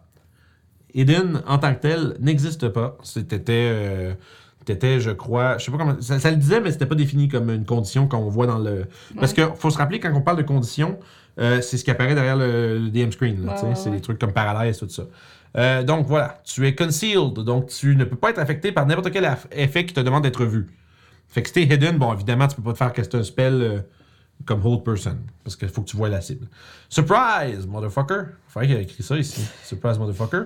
[0.94, 2.98] Hidden, en tant que tel, n'existe pas.
[3.04, 4.14] C'était, euh,
[4.66, 7.28] t'étais, je crois, je sais pas comment, ça, ça le disait, mais c'était pas défini
[7.28, 8.86] comme une condition qu'on voit dans le.
[9.20, 11.00] Parce que faut se rappeler quand on parle de conditions,
[11.40, 13.46] euh, c'est ce qui apparaît derrière le, le DM screen.
[13.46, 15.04] là, Ouais, tu sais, ouais, c'est des trucs comme paralyse, tout ça.
[15.58, 19.12] Euh, donc voilà, tu es concealed, donc tu ne peux pas être affecté par n'importe
[19.12, 20.68] quel effet qui te demande d'être vu.
[21.28, 23.54] Fait que si t'es hidden, bon, évidemment, tu peux pas te faire caster un spell
[23.62, 23.80] euh,
[24.46, 26.48] comme hold person, parce qu'il faut que tu vois la cible.
[26.88, 28.22] Surprise, motherfucker.
[28.48, 29.42] Faudrait qu'il ait écrit ça ici.
[29.64, 30.44] Surprise, motherfucker.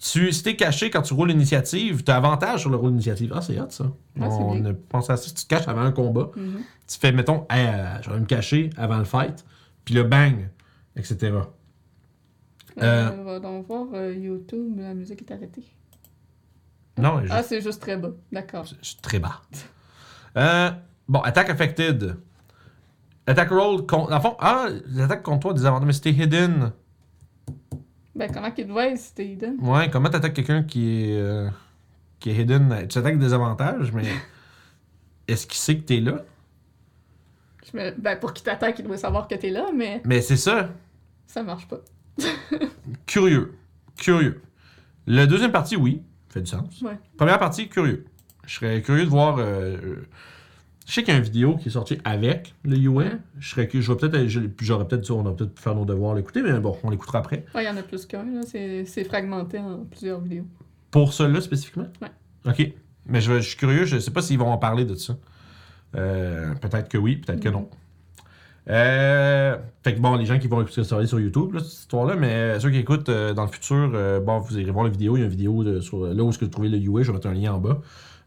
[0.00, 3.32] Tu, si t'es caché quand tu roules l'initiative, t'as avantage sur le rôle d'initiative.
[3.34, 3.84] Ah, c'est hot, ça.
[4.20, 5.24] Ah, c'est On a pensé à ça.
[5.24, 6.60] Si tu te caches avant un combat, Mhm.
[6.86, 9.44] tu fais, mettons, Hey, euh, je vais me cacher avant le fight,
[9.84, 10.48] puis le bang,
[10.96, 11.16] etc.
[11.32, 11.42] Euh,
[12.80, 15.64] Euh, on va donc voir euh, YouTube, la musique est arrêtée.
[16.96, 18.10] Non, je- Ah, c'est juste très bas.
[18.30, 18.66] D'accord.
[18.82, 19.42] Suis très bas.
[20.36, 20.70] Euh,
[21.08, 22.16] bon, attaque affected.
[23.26, 24.12] Attack roll contre.
[24.12, 26.72] En fond, ah, l'attaque contre toi, des avantages, mais c'était hidden.
[28.18, 29.56] Ben, comment qu'il te voit si t'es hidden?
[29.60, 31.16] Ouais, comment t'attaques quelqu'un qui est.
[31.20, 31.48] euh,
[32.20, 32.86] qui est hidden?
[32.88, 34.04] Tu attaques des avantages, mais.
[35.28, 36.24] Est-ce qu'il sait que t'es là?
[37.70, 40.36] Je me- Ben, pour qu'il t'attaque, il doit savoir que t'es là, mais Mais c'est
[40.38, 40.70] ça.
[41.26, 41.78] ça marche pas.
[43.06, 43.54] Curieux.
[43.96, 44.40] Curieux.
[45.06, 46.02] La deuxième partie, oui.
[46.30, 46.80] Fait du sens.
[46.82, 46.98] Ouais.
[47.16, 48.04] Première partie, curieux.
[48.46, 49.38] Je serais curieux de voir.
[49.38, 50.06] euh, euh,
[50.88, 53.18] je sais qu'il y a une vidéo qui est sortie avec le UN.
[53.38, 54.26] Je serais cu- je vais peut-être.
[54.60, 55.10] J'aurais peut-être.
[55.10, 57.44] On va peut-être pu faire nos devoirs l'écouter, mais bon, on l'écoutera après.
[57.54, 58.24] Ouais, il y en a plus qu'un.
[58.46, 60.46] C'est fragmenté en plusieurs vidéos.
[60.90, 61.86] Pour cela spécifiquement?
[62.00, 62.08] Ouais.
[62.50, 62.72] Ok.
[63.06, 65.16] Mais je, je suis curieux, je sais pas s'ils vont en parler de ça.
[65.96, 67.54] Euh, peut-être que oui, peut-être que Mhm.
[67.54, 67.68] non.
[68.70, 72.16] Euh, fait que bon, les gens qui vont écouter ça sur YouTube, là, cette histoire-là,
[72.16, 73.90] mais euh, ceux qui écoutent euh, dans le futur,
[74.24, 75.16] bon, vous irez voir la vidéo.
[75.16, 77.02] Il y a une vidéo de- sur là où est-ce que vous trouvez le UA,
[77.02, 77.80] je vais mettre un lien en bas.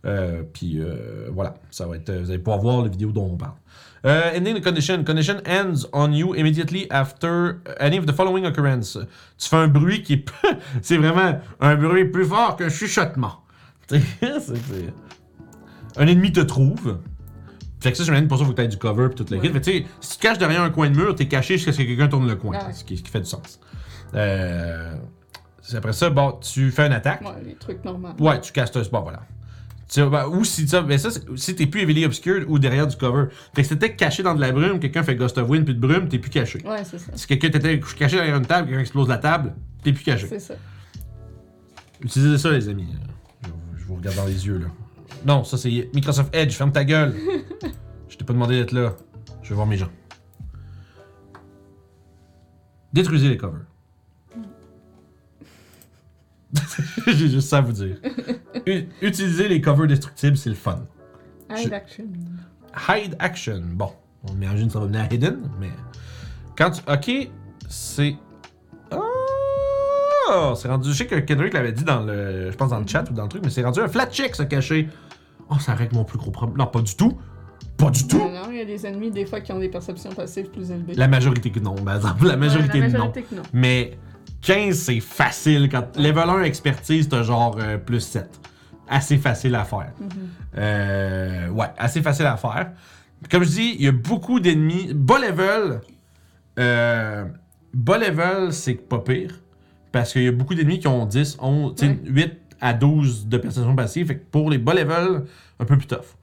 [0.05, 3.37] Euh, puis euh, voilà, ça va être, vous allez pouvoir voir la vidéo dont on
[3.37, 3.53] parle.
[4.05, 5.03] Euh, ending the condition.
[5.03, 8.97] Condition ends on you immediately after any of the following occurrence.
[9.37, 10.25] Tu fais un bruit qui est.
[10.81, 13.41] c'est vraiment un bruit plus fort qu'un chuchotement.
[15.97, 16.99] Un ennemi te trouve.
[17.81, 19.39] Fait que ça, j'imagine pour ça, faut que tu aies du cover et Ouais.
[19.39, 19.47] kit.
[19.49, 21.55] Fait que tu sais, si tu te caches derrière un coin de mur, t'es caché
[21.57, 22.57] jusqu'à ce que quelqu'un tourne le coin.
[22.59, 22.73] Ah ouais.
[22.73, 23.59] Ce, qui, ce qui fait du sens.
[24.13, 24.93] Euh,
[25.61, 27.21] c'est après ça, bon, tu fais une attaque.
[27.21, 28.09] Ouais, les trucs normaux.
[28.19, 29.21] Ouais, tu castes un spot, voilà.
[29.91, 32.95] Tu ben, ou si, ça, ben ça, si t'es plus heavily obscured ou derrière du
[32.95, 33.25] cover.
[33.53, 35.75] Fait que si t'étais caché dans de la brume, quelqu'un fait Ghost of Wind puis
[35.75, 36.61] de brume, t'es plus caché.
[36.65, 37.11] Ouais, c'est ça.
[37.13, 40.27] Si quelqu'un t'était caché derrière une table, quelqu'un explose la table, t'es plus caché.
[40.27, 40.53] C'est ça.
[41.99, 42.87] Utilisez ça, les amis.
[43.43, 44.67] Je, je vous regarde dans les yeux, là.
[45.25, 47.13] Non, ça c'est Microsoft Edge, ferme ta gueule.
[48.07, 48.95] je t'ai pas demandé d'être là.
[49.43, 49.89] Je vais voir mes gens.
[52.93, 53.65] Détruisez les covers.
[57.07, 57.97] J'ai juste ça à vous dire.
[58.65, 60.85] U- Utilisez les covers destructibles, c'est le fun.
[61.49, 62.05] Hide Je- action.
[62.89, 63.61] Hide action.
[63.73, 63.91] Bon,
[64.29, 65.69] on imagine que ça va venir à hidden, mais.
[66.57, 66.81] Quand tu.
[66.91, 67.29] Ok,
[67.69, 68.15] c'est.
[70.33, 70.89] Oh, c'est rendu.
[70.89, 72.51] Je sais que Kendrick l'avait dit dans le.
[72.51, 74.35] Je pense dans le chat ou dans le truc, mais c'est rendu un flat check
[74.35, 74.87] se cacher.
[75.49, 76.57] Oh, ça règle mon plus gros problème.
[76.57, 77.17] Non, pas du tout.
[77.77, 78.17] Pas du tout.
[78.19, 80.71] Non, non, il y a des ennemis des fois qui ont des perceptions passives plus
[80.71, 80.93] élevées.
[80.93, 82.27] La majorité que non, par exemple.
[82.27, 83.05] La majorité, Ouais, la non.
[83.07, 83.41] majorité que non.
[83.53, 83.97] Mais
[84.41, 85.69] 15, c'est facile.
[85.69, 88.29] Quand level 1 expertise, t'as genre euh, plus 7.
[88.89, 89.91] Assez facile à faire.
[89.99, 90.09] Mhm.
[90.57, 92.71] Euh, ouais, assez facile à faire.
[93.29, 94.91] Comme je dis, il y a beaucoup d'ennemis.
[94.93, 95.81] Bas level,
[96.59, 97.25] euh,
[97.73, 99.39] bas level, c'est pas pire.
[99.91, 101.99] Parce qu'il y a beaucoup d'ennemis qui ont 10, 11, tu sais, Ouais.
[102.05, 104.07] 8 à 12 de perception passive.
[104.07, 105.23] Fait que pour les bas level,
[105.59, 106.15] un peu plus tough.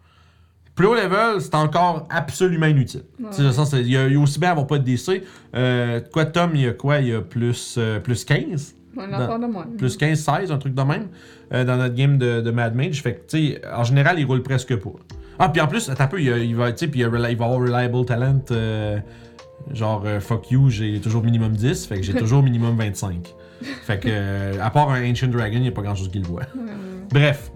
[0.78, 3.02] Plus haut level, c'est encore absolument inutile.
[3.18, 3.26] Ouais.
[3.30, 5.24] Tu sais, dans le sens, il y, a aussi bien avoir pas de DC.
[5.56, 7.00] Euh, quoi, Tom, il y a quoi?
[7.00, 9.66] Il y a plus, euh, plus 15 Un affaire de moins.
[9.76, 11.08] plus 15, 16, un truc de même,
[11.52, 13.02] euh, dans notre game de, de Mad Mage.
[13.02, 14.92] Fait que, tu sais, en général, il roule presque pas.
[15.40, 17.00] Ah, puis en plus, attends un peu, il, y a- il va, tu sais, puis
[17.00, 19.00] il, va avoir Reliable Talent, euh,
[19.74, 23.34] genre, euh, fuck you, j'ai toujours minimum 10, fait que j'ai toujours minimum 25.
[23.82, 26.26] Fait que, à part un Ancient Dragon, il n'y a pas grand chose qui le
[26.28, 26.44] voit.
[27.10, 27.50] Bref.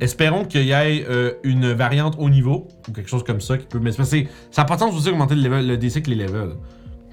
[0.00, 3.66] Espérons qu'il y ait euh, une variante haut niveau, ou quelque chose comme ça, qui
[3.66, 3.78] peut.
[3.78, 6.16] Mais c'est ça a pas de sens aussi d'augmenter le, level, le DC que les
[6.16, 6.56] levels.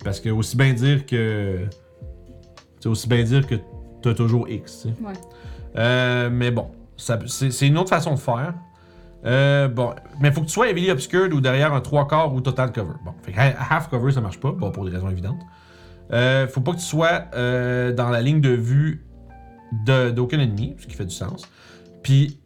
[0.04, 1.66] Parce que aussi bien dire que.
[2.80, 3.56] C'est aussi bien dire que
[4.02, 4.88] t'as toujours X.
[5.02, 5.14] Ouais.
[5.78, 8.56] Euh, mais bon, c'est une autre façon de faire.
[9.24, 12.42] Euh, bon, mais faut que tu sois heavily obscured ou derrière un 3 quarts ou
[12.42, 12.94] total cover.
[13.06, 15.40] Bon, fait que ha- half cover ça marche pas, bon, pour des raisons évidentes.
[16.12, 19.06] Euh, faut pas que tu sois euh, dans la ligne de vue
[19.86, 21.48] de- d'aucun ennemi, ce qui fait du sens.
[22.02, 22.41] Puis,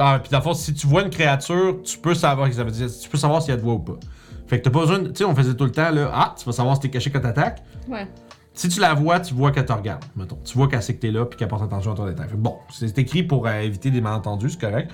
[0.00, 2.64] ah, puis dans le fond, si tu vois une créature, tu peux savoir que ça
[2.64, 3.98] veut dire, tu peux savoir si elle te voit ou pas.
[4.46, 6.34] Fait que t'as pas besoin, de- tu sais, on faisait tout le temps là, ah,
[6.38, 7.62] tu vas savoir si t'es caché quand t'attaques.
[7.88, 8.08] Ouais.
[8.52, 10.38] Si tu la vois, tu vois qu'elle te regarde, mettons.
[10.44, 12.26] Tu vois qu'elle sait que t'es là puis qu'elle porte attention à ton détail.
[12.26, 14.90] Fait que bon, c'est écrit pour euh, éviter des malentendus, c'est correct.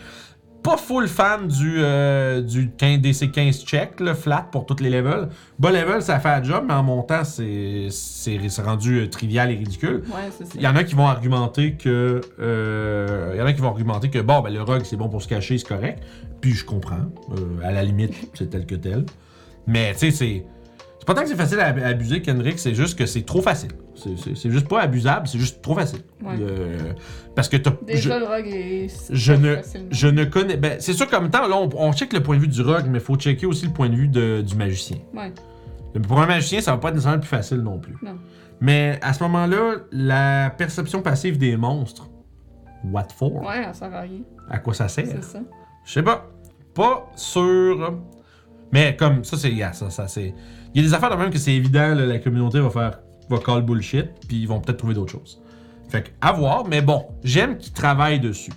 [0.63, 4.91] Pas full fan du, euh, du 15, DC 15 check, le flat pour tous les
[4.91, 5.29] levels.
[5.61, 9.53] Bas level, ça fait un job, mais en montant, c'est c'est- c'est rendu euh, trivial
[9.53, 10.03] et ridicule.
[10.09, 10.53] Ouais, c'est ça.
[10.57, 12.21] Il y en a qui vont argumenter que.
[12.41, 15.09] euh, Il y en a qui vont argumenter que bon, ben le rogue c'est bon
[15.09, 16.03] pour se cacher, c'est correct.
[16.41, 17.07] Puis je comprends.
[17.63, 19.07] À la limite, c'est tel que tel.
[19.69, 20.45] Mais tu sais, c'est.
[21.07, 23.71] Pas tant que c'est facile à, abuser, Kendrick, c'est juste que c'est trop facile.
[23.95, 26.01] C'est- juste pas abusable, c'est juste trop facile.
[26.23, 26.35] Ouais.
[26.41, 26.93] Euh,
[27.37, 27.73] parce que t'as.
[27.87, 28.89] Déjà, je- le rogue est.
[29.11, 29.87] je ne, facilement.
[29.93, 30.57] je ne connais.
[30.57, 32.61] Ben, c'est sûr qu'en même temps, là, on, on check le point de vue du
[32.61, 34.99] rogue, mais il faut checker aussi le point de vue de- du magicien.
[35.15, 35.33] Ouais.
[36.09, 37.95] Pour un magicien, ça va pas être nécessairement plus facile non plus.
[38.03, 38.17] Non.
[38.61, 42.09] Mais à ce moment-là, la perception passive des monstres,
[42.85, 43.33] what for?
[43.43, 44.21] Ouais, ça sert à rien.
[44.51, 45.07] À quoi ça sert?
[45.07, 45.39] C'est ça.
[45.85, 46.29] Je sais pas.
[46.75, 47.95] Pas sûr.
[48.73, 49.51] Mais comme ça, c'est.
[49.53, 50.35] yeah, ça, ça, c'est.
[50.77, 52.99] Il y a des affaires de même que c'est évident, là, la communauté va faire.
[53.31, 55.43] va call bullshit, puis ils vont peut-être trouver d'autres choses.
[55.89, 58.53] Fait que, à voir, mais bon, j'aime qu'ils travaillent dessus.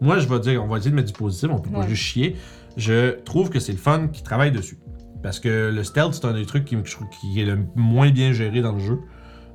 [0.00, 2.00] Moi, je vais dire, on va essayer de mettre du positif, on peut pas juste
[2.02, 2.36] chier.
[2.78, 4.78] Je trouve que c'est le fun qu'ils travaillent dessus.
[5.22, 8.72] Parce que le stealth, c'est un des trucs qui, est le moins bien géré dans
[8.72, 9.00] le jeu.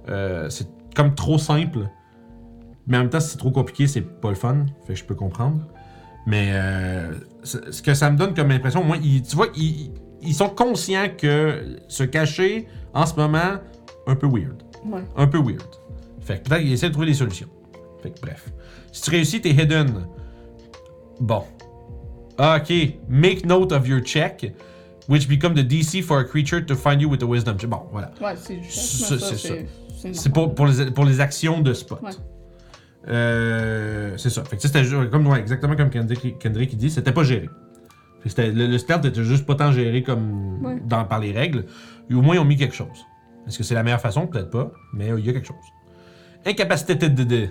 [0.10, 1.90] Euh, c'est comme trop simple.
[2.86, 4.68] Mais en même temps, si c'est trop compliqué, c'est pas le fun.
[4.86, 5.66] Fait que je peux comprendre.
[6.28, 7.12] Mais euh,
[7.44, 9.92] ce que ça me donne comme impression, moi, ils- tu vois, ils,
[10.26, 13.60] ils sont conscients que se cacher en ce moment,
[14.08, 14.64] un peu weird.
[14.86, 15.04] Ouais.
[15.16, 15.64] Un peu weird.
[16.22, 17.50] Fait que peut-être qu'ils essaient de trouver des solutions.
[18.02, 18.50] Fait que bref.
[18.92, 20.08] Si tu réussis, t'es hidden.
[21.20, 21.44] Bon.
[22.38, 22.72] Ok.
[23.08, 24.54] Make note of your check,
[25.08, 27.70] which become the DC for a creature to find you with a wisdom check.
[27.70, 28.12] Bon, voilà.
[28.22, 29.68] Ouais, c'est ça, c'est c'est.
[30.12, 32.02] C'est pour, pour, les, pour les actions de spot.
[32.02, 32.12] Ouais.
[33.08, 34.44] Euh, c'est ça.
[34.44, 37.50] Fait que ça, c'était comme, ouais, exactement comme Kendrick, Kendrick dit, c'était pas géré.
[38.26, 40.82] Le, le stealth était juste pas tant géré comme Ouais.
[40.86, 41.66] dans, par les règles.
[42.10, 43.06] Et au moins, ils ont mis quelque chose.
[43.48, 44.28] Est-ce que c'est la meilleure façon?
[44.28, 45.58] Peut-être pas, mais il y a quelque chose.
[46.46, 47.50] Incapacité de.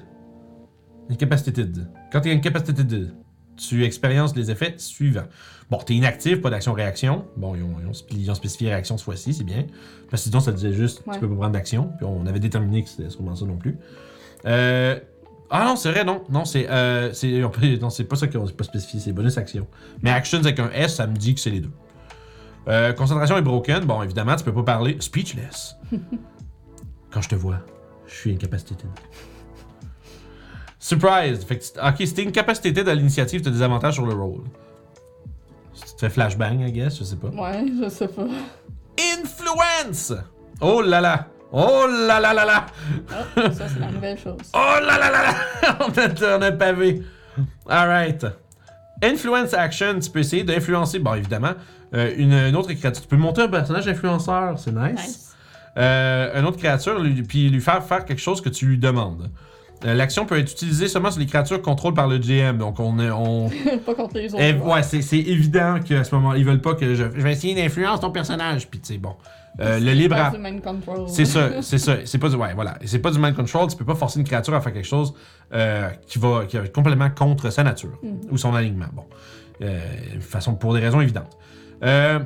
[1.11, 1.83] Incapacité de.
[2.11, 3.09] Quand tu es incapacité de,
[3.57, 5.27] tu expériences les effets suivants.
[5.71, 7.27] Bon, t'es inactif, pas d'action-réaction.
[7.37, 9.67] Bon, ils ont, ils ont spé- ils ont spécifié réaction ce fois-ci, c'est bien.
[10.11, 11.15] Parce que sinon, ça disait juste, Ouais.
[11.15, 11.93] tu peux pas prendre d'action.
[11.99, 13.77] Puis on avait déterminé que c'était sûrement ça non plus.
[14.47, 14.99] Euh,
[15.55, 16.23] Ah non, c'est vrai, non.
[16.31, 19.37] Non, c'est euh, c'est- on peut- non, c'est pas ça qu'on pas spécifié, c'est bonus
[19.37, 19.67] action.
[20.03, 21.71] Mais actions avec un S, ça me dit que c'est les deux.
[22.69, 23.85] Euh, concentration est broken.
[23.85, 24.97] Bon, évidemment, tu peux pas parler.
[25.01, 25.77] Speechless.
[27.11, 27.59] Quand je te vois,
[28.07, 28.75] je suis incapacité.
[30.79, 31.45] Surprise.
[31.45, 34.45] Fait que ok, si t'es incapacité à l'initiative, t'as des avantages sur le roll.
[35.75, 37.29] Si tu te fais flashbang, I guess, je sais pas.
[37.29, 38.27] Ouais, je sais pas.
[39.21, 40.15] Influence!
[40.61, 41.29] Oh là là!
[41.53, 42.67] Oh là là là là!
[43.11, 44.39] Ah, ça, c'est la nouvelle chose.
[44.55, 45.79] Oh là là là là!
[45.81, 47.03] on, a, a un pavé.
[47.69, 48.27] Alright.
[49.03, 51.53] Influence action, tu peux essayer d'influencer, bon évidemment,
[51.95, 53.03] euh, une, une autre créature.
[53.03, 54.93] Tu peux monter un personnage influenceur, c'est nice.
[54.95, 55.37] Nice.
[55.77, 59.31] Euh, une autre créature, lui- puis lui faire faire quelque chose que tu lui demandes.
[59.85, 62.57] Euh, L'action peut être utilisée seulement sur les créatures contrôlées par le GM.
[62.59, 63.11] Donc, on est.
[63.11, 63.51] On...
[63.87, 64.65] pas contre les autres.
[64.65, 67.55] Ouais, c'est c'est évident qu'à ce moment, ils veulent pas que je, je vais essayer
[67.57, 68.69] d'influencer ton personnage.
[68.69, 69.17] Puis, tu sais, bon.
[69.61, 70.17] Euh, le libre.
[70.17, 71.09] Pas à- du mind control.
[71.09, 71.97] C'est ça, c'est ça.
[72.07, 72.37] C'est pas du.
[72.37, 72.79] Ouais, voilà.
[72.87, 73.69] C'est pas du mind control.
[73.69, 75.13] Tu peux pas forcer une créature à faire quelque chose
[75.53, 78.21] euh, qui, va, qui va être complètement contre sa nature Mhm.
[78.31, 78.87] ou son alignement.
[78.95, 79.05] Bon.
[79.61, 79.79] Euh,
[80.21, 81.37] façon, pour des raisons évidentes.
[81.85, 82.19] Euh,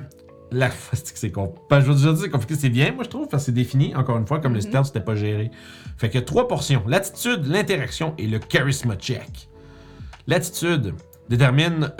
[0.53, 0.71] la.
[0.93, 2.55] c'est con- ben, je veux dire, c'est compliqué.
[2.55, 4.67] C'est bien, moi, je trouve, parce que c'est défini, encore une fois, comme le Mhm.
[4.69, 5.51] stealth, c'était pas géré.
[5.99, 9.49] Fait que trois portions l'attitude, l'interaction et le charisma check.
[10.29, 10.95] L'attitude
[11.29, 11.91] détermine,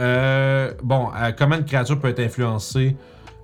[0.85, 2.97] bon, comment une créature peut être influencée.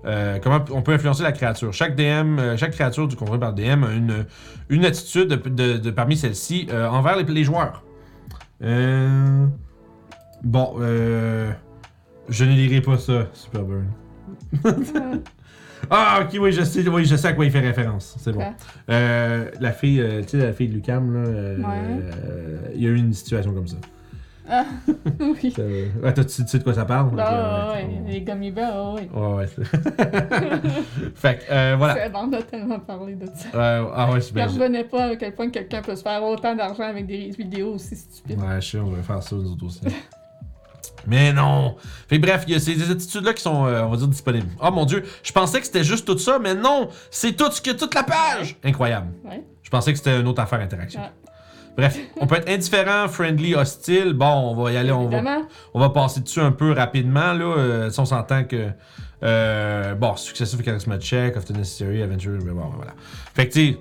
[0.05, 1.72] Euh, comment on peut influencer la créature.
[1.72, 4.26] Chaque DM, euh, chaque créature du contrôlé par DM a une,
[4.68, 7.82] une attitude de, de- de- parmi celles-ci euh, envers les, les joueurs.
[10.44, 10.74] Bon,
[12.28, 13.86] je ne lirai pas ça, Superburn.
[15.90, 18.14] Ah, ok, oui, je sais, oui, je sais à quoi il fait référence.
[18.20, 18.44] C'est bon.
[18.86, 21.28] La fille, tu sais, la fille de Lucam, là,
[21.68, 22.00] Ouais.
[22.76, 23.76] il y a eu une situation comme ça.
[24.49, 24.64] Ah,
[25.20, 25.53] oui.
[25.55, 27.11] Ça, euh, ouais, toi, tu tu sais de quoi ça parle?
[27.18, 29.09] Ah, Ok, ouais, ouais, les gummy bears, ah, ouais.
[29.12, 29.47] Ouais,
[31.14, 31.95] fait que, euh, voilà.
[31.95, 33.49] C'est bon, on a tellement parlé de ça.
[33.55, 36.55] Euh, ah ouais, c'est Je revenais pas à quel point quelqu'un peut se faire autant
[36.55, 38.40] d'argent avec des vidéos aussi stupides.
[38.40, 39.80] Ouais, je sais, on devrait faire ça nous autres aussi.
[41.07, 41.76] Mais non!
[42.09, 44.49] Fait bref, il y a ces des attitudes-là qui sont, euh, on va dire, disponibles.
[44.62, 46.88] Oh mon dieu, je pensais que c'était juste tout ça, mais non!
[47.11, 48.57] C'est tout ce que toute la page!
[48.62, 49.09] Incroyable.
[49.24, 49.43] Ouais.
[49.62, 51.01] Je pensais que c'était une autre affaire interaction.
[51.01, 51.11] Ouais.
[51.77, 54.12] Bref, on peut être indifférent, friendly, hostile.
[54.12, 55.23] Bon, on va y aller, on va,
[55.75, 57.33] on va passer dessus un peu rapidement.
[57.33, 57.45] Là.
[57.57, 58.68] Euh, si on s'entend que.
[59.25, 62.93] Euh, bon, successive charisma check, of the necessary, adventure, bon, bon, voilà.
[63.35, 63.79] Fait que, tu sais,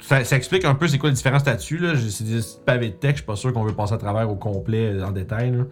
[0.00, 1.78] ça, ça explique un peu c'est quoi les différents statuts.
[1.78, 1.92] Là.
[1.96, 4.28] C'est des petits pavés de texte, je suis pas sûr qu'on veut passer à travers
[4.30, 5.52] au complet euh, en détail.
[5.52, 5.64] là.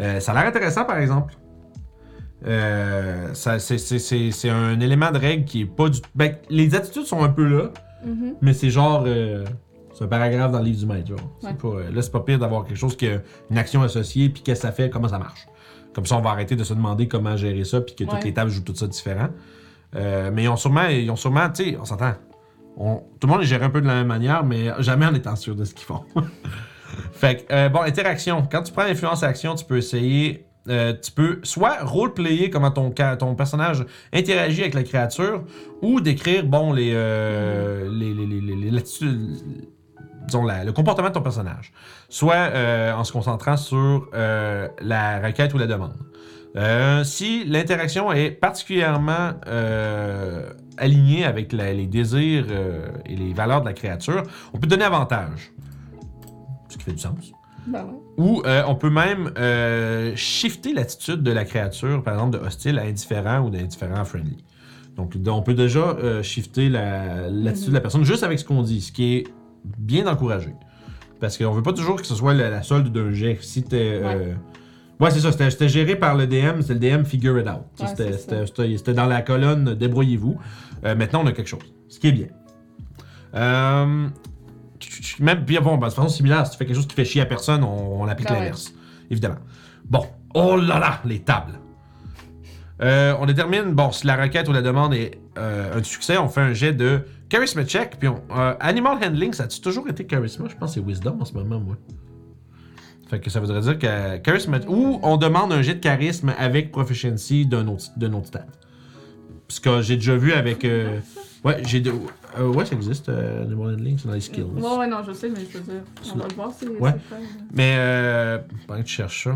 [0.00, 1.34] Euh, ça a l'air intéressant, par exemple.
[2.46, 5.98] Euh, c'est- un élément de règle qui est pas du.
[6.14, 7.70] Ben, les attitudes sont un peu là,
[8.04, 8.34] Mhm.
[8.40, 9.04] mais c'est genre.
[9.06, 9.44] euh,
[9.98, 11.12] c'est un paragraphe dans le livre du maître.
[11.42, 11.52] Ouais.
[11.54, 13.20] pas, euh, là, c'est pas pire d'avoir quelque chose qui a
[13.50, 15.46] une action associée, puis qu'est-ce que ça fait, comment ça marche.
[15.94, 18.20] Comme ça, on va arrêter de se demander comment gérer ça, puis que toutes Ouais.
[18.24, 19.28] les tables jouent tout ça différent.
[19.96, 22.12] Euh, mais ils ont sûrement, ils ont sûrement, tu sais, on s'entend.
[22.76, 25.14] On- tout le monde est géré un peu de la même manière, mais jamais en
[25.14, 26.02] étant sûr de ce qu'ils font.
[27.12, 28.46] fait que, euh, bon, interaction.
[28.50, 30.44] Quand tu prends l'influence action, tu peux essayer.
[30.68, 35.44] euh, tu peux soit roleplayer comment ton, ton personnage interagit avec la créature,
[35.80, 38.70] ou décrire, bon, les, les, les, les, les- les
[40.28, 41.72] disons, la- le comportement de ton personnage.
[42.08, 45.96] Soit euh, en se concentrant sur euh, la requête ou la demande.
[46.56, 49.32] Euh, si l'interaction est particulièrement
[50.76, 52.46] alignée avec la- les désirs
[53.06, 54.22] et les valeurs de la créature,
[54.52, 55.52] on peut donner avantage.
[56.68, 57.32] Ce qui fait du sens.
[57.66, 57.98] Ben ouais.
[58.16, 62.78] Ou euh, on peut même euh, shifter l'attitude de la créature, par exemple de hostile
[62.78, 64.42] à indifférent ou d'indifférent à friendly.
[64.96, 68.62] Donc on peut déjà euh, shifter la- l'attitude de la personne juste avec ce qu'on
[68.62, 69.24] dit, ce qui est
[69.64, 70.54] bien encouragé.
[71.20, 73.38] Parce qu'on veut pas toujours que ce soit la, la solde d'un jet.
[73.40, 74.00] Si t'es.
[74.02, 74.34] euh,
[75.00, 77.60] Ouais, c'est ça, c'était géré par le DM, c'est le DM Figure It Out.
[77.80, 77.86] Ouais,
[78.76, 80.36] c'était- dans la colonne Débrouillez-vous.
[80.84, 81.60] Euh, maintenant, on a quelque chose.
[81.88, 82.26] Ce qui est bien.
[83.34, 84.08] Euh,
[85.20, 87.20] même, puis bon, ben, de façon similaire, si tu fais quelque chose qui fait chier
[87.20, 88.36] à personne, on, on applique ouais.
[88.38, 88.72] l'inverse.
[89.10, 89.36] Évidemment.
[89.84, 90.04] Bon.
[90.34, 91.58] Oh là là, les tables.
[92.82, 96.28] Euh, on détermine, bon, si la requête ou la demande est euh, un succès, on
[96.28, 97.96] fait un jet de charisma check.
[97.98, 100.46] Puis on, euh, animal handling, ça a-tu toujours été charisma?
[100.48, 101.76] Je pense que c'est wisdom en ce moment, moi.
[103.08, 104.58] Fait que ça voudrait dire que charisma.
[104.68, 108.44] Ou on demande un jet de charisme avec proficiency d'un autre, d'un autre stat.
[109.46, 110.64] Parce que j'ai déjà vu avec.
[110.64, 110.98] euh,
[111.44, 111.80] ouais, j'ai.
[111.80, 111.92] de-
[112.38, 114.42] euh, ouais, ça existe, euh, animal handling, c'est dans les skills.
[114.42, 115.80] Ouais, ouais, non, je sais, mais je veux dire,
[116.14, 116.72] on va le voir, c'est Ouais.
[116.74, 117.24] c'est quoi, là.
[117.54, 119.34] Mais euh, pendant que tu cherches ça,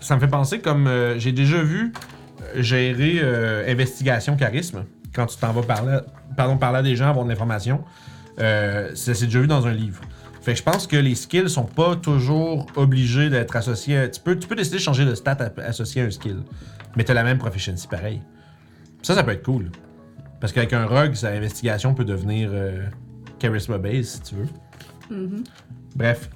[0.00, 1.92] ça me fait penser comme euh, j'ai déjà vu
[2.56, 3.20] gérer
[3.70, 5.98] investigation charisme quand tu t'en vas parler,
[6.38, 7.84] pardon, parler à des gens, avoir de l'information.
[8.38, 10.00] Euh, ça s'est déjà vu dans un livre.
[10.40, 13.98] Fait que je pense que les skills sont pas toujours obligés d'être associés.
[13.98, 15.36] à- Tu peux, tu peux décider de changer de stat
[15.66, 16.38] associé à un skill,
[16.96, 18.22] mais tu as la même proficiency pareil.
[19.02, 19.70] Ça, ça peut être cool.
[20.40, 22.84] Parce qu'avec un rogue, sa investigation peut devenir euh,
[23.40, 24.46] charisma base si tu veux.
[25.10, 25.42] Mhm.
[25.96, 26.30] Bref,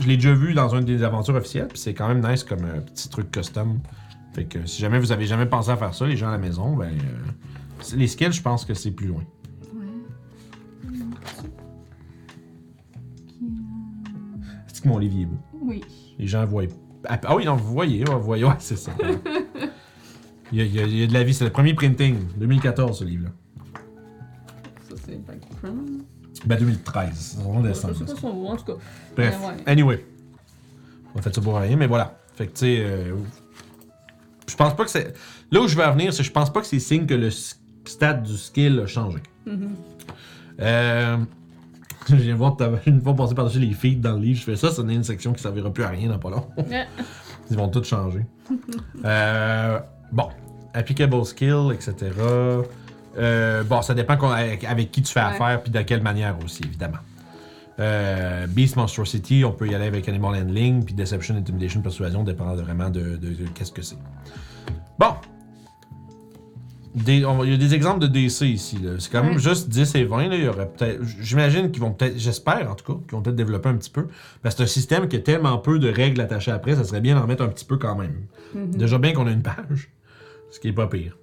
[0.00, 2.64] je l'ai déjà vu dans une des aventures officielles, puis c'est quand même nice comme
[2.64, 3.78] un petit truc custom.
[4.32, 6.38] Fait que si jamais vous avez jamais pensé à faire ça, les gens à la
[6.38, 6.86] maison, ben.
[6.86, 7.30] euh,
[7.80, 9.22] c'est- les skills, je pense que c'est plus loin.
[14.82, 15.38] Que mon livre il est beau.
[15.62, 15.84] Oui.
[16.18, 16.64] Les gens voient.
[17.08, 18.92] Ah ah oui, non, vous voyez, vous voyez, ouais, c'est ça.
[20.52, 21.74] il, y a, il y a- il y a de la vie, c'est le premier
[21.74, 23.30] printing, 2014 ce livre-là.
[24.88, 26.02] Ça, c'est background.
[26.46, 27.94] Ben 2013, c'est vraiment Je décembre.
[27.96, 28.72] sais pas son en tout cas.
[29.16, 29.62] Bref, ouais.
[29.66, 30.04] anyway.
[31.14, 32.18] On a fait ça pour rien, mais voilà.
[32.34, 33.14] Fait que, tu sais, euh,
[34.48, 35.14] je pense pas que c'est.
[35.50, 37.14] Là où je vais en venir, c'est que je pense pas que c'est signe que
[37.14, 37.28] le
[37.84, 39.18] stade du skill a changé.
[39.46, 39.70] Mhm.
[40.60, 41.18] Euh,
[42.08, 44.38] Je viens voir une fois passer par-dessus les feeds dans le livre.
[44.40, 46.46] Je fais ça, c'est une section qui servira plus à rien dans pas long.
[47.50, 48.24] Ils vont tout changer.
[49.04, 49.78] Euh,
[50.12, 50.28] bon.
[50.74, 52.10] Applicable skill, etc.
[53.18, 55.26] Euh, bon, ça dépend avec, avec qui tu fais Ouais.
[55.26, 56.98] affaire, puis de quelle manière aussi, évidemment.
[57.80, 62.54] Euh, Beast Monstrosity, on peut y aller avec Animal Handling, puis Deception, Intimidation, Persuasion, dépendant
[62.56, 63.96] de- vraiment de, de- de qu'est-ce que c'est.
[64.98, 65.14] Bon.
[66.94, 68.76] Des- on va- il y a des exemples de DC ici.
[68.82, 68.92] là.
[68.98, 69.38] C'est quand même Ouais.
[69.38, 70.28] juste 10 et 20.
[70.28, 70.36] Là.
[70.36, 71.00] Il y aurait peut-être.
[71.20, 72.18] J'imagine qu'ils vont peut-être.
[72.18, 74.08] J'espère en tout cas qu'ils vont peut-être développer un petit peu.
[74.42, 77.00] Parce que c'est un système qui a tellement peu de règles attachées après, ça serait
[77.00, 78.26] bien d'en mettre un petit peu quand même.
[78.54, 79.90] Déjà bien qu'on a une page.
[80.50, 81.16] Ce qui est pas pire.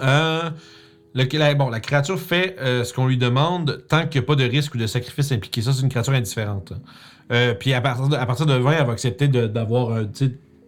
[0.00, 0.50] Euh,
[1.14, 4.26] le- la, bon, la créature fait euh, ce qu'on lui demande tant qu'il n'y a
[4.26, 5.62] pas de risque ou de sacrifice impliqué.
[5.62, 6.72] Ça, c'est une créature indifférente.
[7.30, 10.00] Euh, puis à partir, de, à partir de 20, elle va accepter d'avoir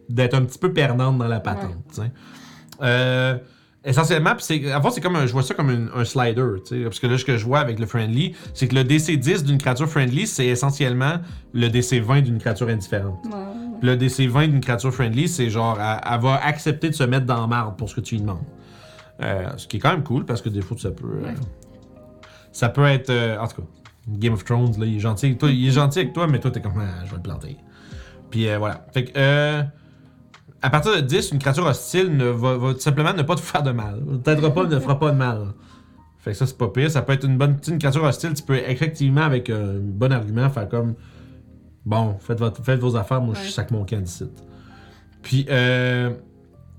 [0.08, 2.00] d'être un petit peu perdante dans la patente.
[2.82, 3.36] Euh,
[3.86, 6.44] essentiellement, puis c'est, en fait, c'est comme un, je vois ça comme une- un slider,
[6.84, 9.44] parce que là, ce que je vois avec le friendly, c'est que le DC 10
[9.44, 11.14] d'une créature friendly, c'est essentiellement
[11.54, 13.24] le DC 20 d'une créature indifférente.
[13.82, 17.26] Le DC 20 d'une créature friendly, c'est genre, elle, elle va accepter de se mettre
[17.26, 18.44] dans marde pour ce que tu lui demandes.
[19.22, 21.06] Euh, ce qui est quand même cool parce que des fois, ça peut.
[21.24, 21.32] euh,
[22.52, 23.08] ça peut être.
[23.10, 23.68] euh, en tout cas,
[24.08, 26.38] Game of Thrones, là, il est gentil avec toi, il est gentil avec toi, mais
[26.38, 27.56] toi, t'es comme, Ah, je vais le planter.
[28.30, 28.84] Puis voilà.
[28.92, 29.62] Fait que.
[30.62, 33.70] À partir de 10, une créature hostile ne va, simplement ne pas te faire de
[33.72, 34.00] mal.
[34.06, 35.48] Ne t'aidera pas, ne fera pas de mal.
[36.18, 36.90] Fait que ça, c'est pas pire.
[36.90, 38.34] Ça peut être une bonne une créature hostile.
[38.34, 40.94] Tu peux effectivement, avec un bon argument, faire comme
[41.84, 43.48] Bon, faites, votre, faites vos affaires, moi je Ouais.
[43.48, 44.02] sac mon camp.
[45.22, 46.10] Puis, euh,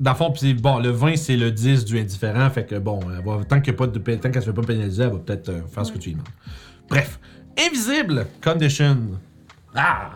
[0.01, 2.49] dans le fond, puis bon, le 20, c'est le 10 du indifférent.
[2.49, 5.61] Fait que bon, elle va- tant qu'elle se fait pas pénaliser, elle va peut-être euh,
[5.73, 6.28] faire ce que tu lui demandes.
[6.89, 7.19] Bref,
[7.57, 8.97] invisible condition.
[9.73, 10.09] Ah!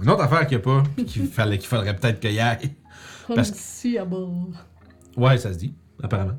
[0.00, 2.38] Une autre affaire qu'il n'y a pas, puis qu'il fallait, qu'il faudrait peut-être qu'il y
[2.38, 2.58] ait.
[3.34, 4.16] Parce- Unseeable.
[5.16, 6.34] Ouais, ça se dit, apparemment.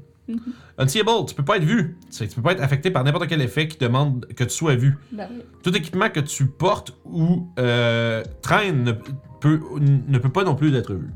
[0.77, 1.97] Unseeable, tu peux pas être vu.
[2.11, 4.97] Tu peux pas être affecté par n'importe quel effet qui demande que tu sois vu.
[5.11, 5.41] Ben oui.
[5.63, 10.73] Tout équipement que tu portes ou euh, traînes ne peut, ne peut pas non plus
[10.75, 11.09] être vu.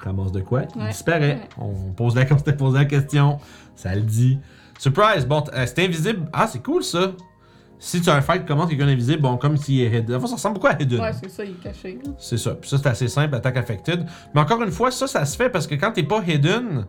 [0.00, 0.62] Ramasse de quoi?
[0.76, 0.88] Il Ouais.
[0.90, 1.48] disparaît.
[1.58, 1.64] Ouais.
[1.64, 2.24] On pose la,
[2.60, 3.38] on la question.
[3.74, 4.38] Ça le dit.
[4.78, 5.26] Surprise!
[5.26, 6.28] Bon, euh, c'est invisible.
[6.32, 7.12] Ah, c'est cool ça!
[7.80, 10.16] Si tu as un fight comment quelqu'un invisible, bon, comme s'il est hidden.
[10.16, 11.00] Enfin, ça ressemble beaucoup à hidden.
[11.00, 11.98] Ouais, c'est ça, il est caché.
[12.18, 12.54] C'est ça.
[12.56, 14.04] Puis ça, c'est assez simple, attaque affected.
[14.34, 16.86] Mais encore une fois, ça, ça se fait parce que quand t'es pas hidden,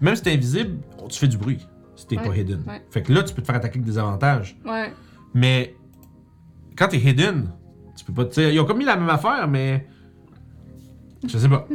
[0.00, 0.78] même si t'es invisible,
[1.08, 1.64] tu fais du bruit.
[1.94, 2.62] Si t'es Ouais, pas hidden.
[2.66, 2.84] ouais.
[2.90, 4.56] Fait que là, tu peux te faire attaquer avec des avantages.
[4.66, 4.92] Ouais.
[5.34, 5.76] Mais
[6.76, 7.52] quand t'es hidden,
[7.96, 8.24] tu peux pas.
[8.26, 9.86] Tu sais, ils ont comme mis la même affaire, mais.
[11.26, 11.66] Je sais pas.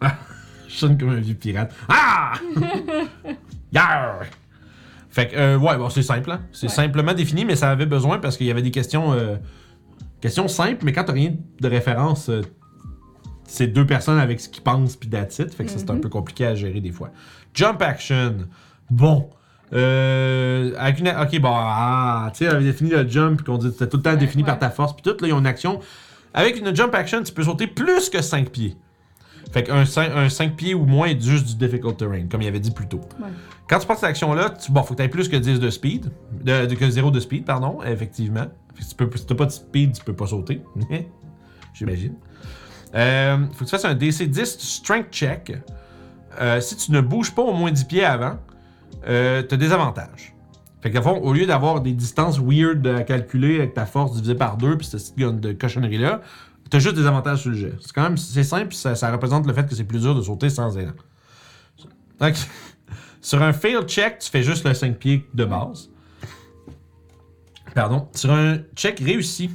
[0.00, 0.14] Ah,
[0.68, 1.74] je sonne comme un vieux pirate.
[1.88, 2.34] Ah!
[3.72, 4.20] Yarr!
[5.14, 6.40] Fait que, euh, ouais, bon, c'est simple, hein.
[6.52, 6.72] C'est Ouais.
[6.72, 9.12] simplement défini, mais ça avait besoin parce qu'il y avait des questions.
[9.12, 9.36] euh,
[10.20, 12.40] questions simples, mais quand t'as rien de référence, euh,
[13.46, 15.54] c'est deux personnes avec ce qu'ils pensent, puis that's it.
[15.54, 16.00] Fait que ça, c'est un Mhm.
[16.00, 17.10] peu compliqué à gérer des fois.
[17.52, 18.34] Jump action.
[18.90, 19.30] Bon.
[19.72, 23.58] Euh, avec une, ok, bon, ah, tu sais, on avait défini le jump, puis qu'on
[23.58, 25.38] dit c'était tout le temps Ouais, défini par ta force, puis tout, là, ils ont
[25.40, 25.80] une action.
[26.32, 28.76] Avec une jump action, tu peux sauter plus que 5 pieds.
[29.54, 32.48] Fait qu'un 5, un 5 pieds ou moins est juste du difficult terrain, comme il
[32.48, 33.00] avait dit plus tôt.
[33.20, 33.28] Ouais.
[33.68, 35.70] Quand tu passes cette action-là, tu, bon, faut que tu aies plus que 10 de
[35.70, 36.10] speed,
[36.42, 38.46] de, de- que 0 de speed, pardon, effectivement.
[38.74, 40.60] Fait que tu peux, si t'as pas de speed, tu peux pas sauter.
[41.72, 42.14] J'imagine.
[42.96, 45.52] Euh, faut que tu fasses un DC 10 strength check.
[46.40, 48.38] Euh, si tu ne bouges pas au moins 10 pieds avant,
[49.06, 50.34] euh, t'as des avantages.
[50.80, 54.14] Fait que, à fond, au lieu d'avoir des distances weird à calculer avec ta force
[54.16, 56.22] divisée par 2 puis cette petite de cochonnerie-là,
[56.80, 57.72] juste des avantages sur le jet.
[57.80, 60.22] C'est quand même c'est simple, ça, ça représente le fait que c'est plus dur de
[60.22, 60.92] sauter sans élan.
[62.20, 62.34] Donc,
[63.20, 65.90] sur un fail check, tu fais juste le 5 pieds de base.
[67.74, 68.08] Pardon.
[68.14, 69.50] Sur un check réussi,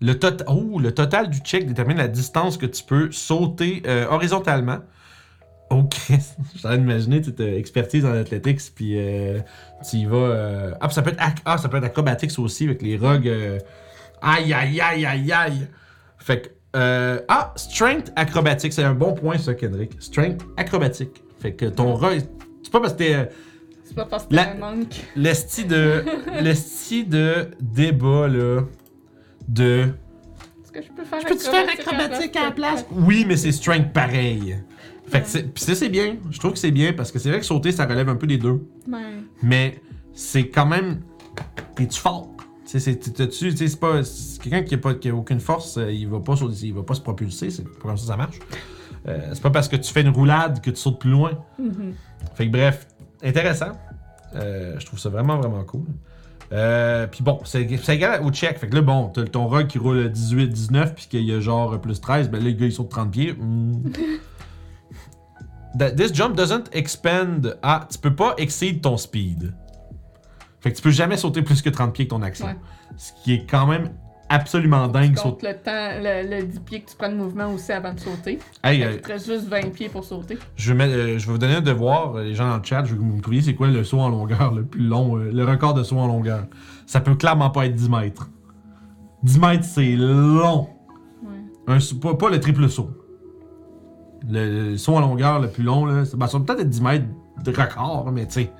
[0.00, 4.78] le, oh, le total du check détermine la distance que tu peux sauter euh, horizontalement.
[5.70, 5.96] Ok,
[6.62, 9.40] train d'imaginer, tu as expertise en athletics, puis euh,
[9.88, 10.16] tu y vas.
[10.16, 13.26] euh, Ah, ça peut être, ah, ça peut être acrobatics aussi avec les rugs.
[13.28, 13.58] euh,
[14.20, 15.68] Aïe, aïe, aïe, aïe, aïe.
[16.22, 16.48] Fait que.
[16.76, 19.92] euh, Ah, strength acrobatique, c'est un bon point ça, Kendrick.
[20.00, 21.22] Strength acrobatique.
[21.40, 22.22] Fait que ton rug.
[22.62, 23.14] C'est pas parce que t'es.
[23.14, 23.24] euh,
[23.84, 24.76] C'est pas parce que La- t'as un.
[25.16, 26.04] L'esti de.
[26.42, 28.62] L'esti de débat, là.
[29.48, 29.88] De.
[30.62, 32.86] Est-ce que je peux faire Je peux-tu faire acrobatique à la place?
[32.92, 34.56] Oui, mais c'est strength pareil.
[35.08, 35.52] Fait que c'est.
[35.52, 36.16] Pis ça, c'est bien.
[36.30, 38.26] Je trouve que c'est bien parce que c'est vrai que sauter, ça relève un peu
[38.28, 38.64] des deux.
[38.88, 39.00] Ouais.
[39.42, 39.80] Mais
[40.14, 41.00] c'est quand même.
[41.74, 42.28] T'es-tu fort?
[42.64, 44.00] Tu sais, c'est- pas.
[44.42, 46.94] Quelqu'un qui a, pas, qui a aucune force, euh, il va pas il va pas
[46.94, 47.50] se propulser.
[47.50, 48.38] C'est pas comme ça que ça marche.
[49.08, 51.32] Euh, c'est pas parce que tu fais une roulade que tu sautes plus loin.
[51.58, 51.94] Mhm.
[52.34, 52.86] Fait que bref,
[53.22, 53.72] intéressant.
[54.36, 55.84] Euh, je trouve ça vraiment, vraiment cool.
[56.52, 58.58] Euh, puis bon, c'est c'est égal au check.
[58.58, 61.80] Fait que là, bon, t'as ton rug qui roule 18-19 puis qu'il y a genre
[61.80, 63.34] plus 13, ben là, le gars, il saute 30 pieds.
[65.78, 67.56] That- This jump doesn't expand.
[67.62, 69.54] Ah, tu peux pas exceed ton speed.
[70.62, 72.46] Fait que tu peux jamais sauter plus que 30 pieds avec ton action.
[72.46, 72.56] Ouais.
[72.96, 73.90] Ce qui est quand même
[74.28, 75.14] absolument dingue.
[75.42, 78.38] Le temps, le, le 10 pieds que tu prends de mouvement aussi avant de sauter.
[78.64, 80.38] Hey, Fait euh, qu'il te reste juste 20 pieds pour sauter.
[80.56, 82.62] je, vais mettre- euh, je vais vous donner un devoir, euh, les gens dans le
[82.64, 82.84] chat.
[82.84, 85.18] Je vais que vous me trouviez c'est quoi le saut en longueur le plus long,
[85.18, 86.46] euh, le record de saut en longueur.
[86.86, 88.30] Ça peut clairement pas être 10 mètres.
[89.24, 90.68] 10 mètres, c'est long.
[91.22, 91.74] Ouais.
[91.74, 92.90] Un, pas, pas le triple saut.
[94.30, 96.80] Le, le saut en longueur le plus long, là, ben, ça va peut-être être 10
[96.80, 97.06] mètres
[97.44, 98.52] de record, mais tu sais.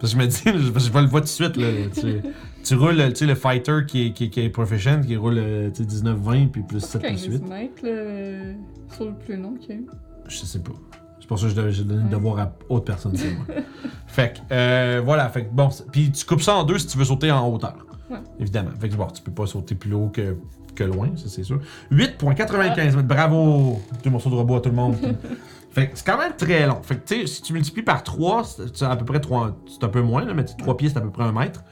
[0.00, 1.56] Parce que je me dis, je, parce que je vais le voir tout de suite,
[1.56, 1.66] là.
[1.94, 2.22] tu,
[2.62, 5.70] tu roules, tu sais, le fighter qui est, qui, est- qui est qui roule euh,
[5.70, 7.48] tu sais, 19-20, puis plus 7 plus 15 8.
[7.48, 8.54] mètres, le
[8.96, 9.86] saut le plus long qu'il y a eu.
[10.28, 10.72] Je sais pas.
[11.20, 13.46] C'est pour ça que j'ai donné le devoir à autre personne, c'est moi.
[14.06, 16.98] fait que, euh, voilà, fait que bon, puis tu coupes ça en deux si tu
[16.98, 17.76] veux sauter en hauteur.
[18.10, 18.18] Ouais.
[18.38, 18.70] Évidemment.
[18.78, 20.36] Fait que bon, tu peux pas sauter plus haut que,
[20.74, 21.60] que loin, ça c'est sûr.
[21.90, 23.80] 8.95 mètres, bravo!
[24.02, 24.96] Deux morceaux de robot à tout le monde.
[25.74, 26.82] fait que c'est quand même très long.
[26.82, 29.84] Fait que tu sais, si tu multiplies par 3, c'est à peu près 3, c'est
[29.84, 31.62] un peu moins, là, mais 3 pieds c'est à peu près un mètre.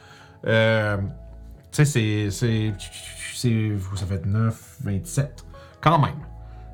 [0.46, 1.05] Euh, tu
[1.70, 2.72] sais, c'est, c'est,
[3.34, 3.72] c'est.
[3.96, 5.44] Ça fait 9, 27.
[5.80, 6.14] Quand même.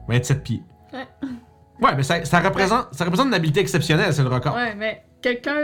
[0.08, 0.62] 27 pieds.
[0.92, 1.06] Ouais.
[1.80, 4.54] Ouais, mais ça, ça représente, ça représente une habilité exceptionnelle, c'est le record.
[4.56, 5.56] Ouais, mais quelqu'un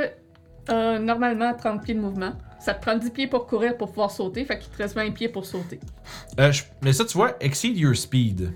[0.69, 2.33] a normalement 30 pieds de mouvement.
[2.61, 5.11] Ça te prend 10 pieds pour courir pour pouvoir sauter, fait qu'il te reste 20
[5.13, 5.81] pieds pour sauter.
[6.39, 8.53] Euh, je- mais ça, tu vois, exceed your speed.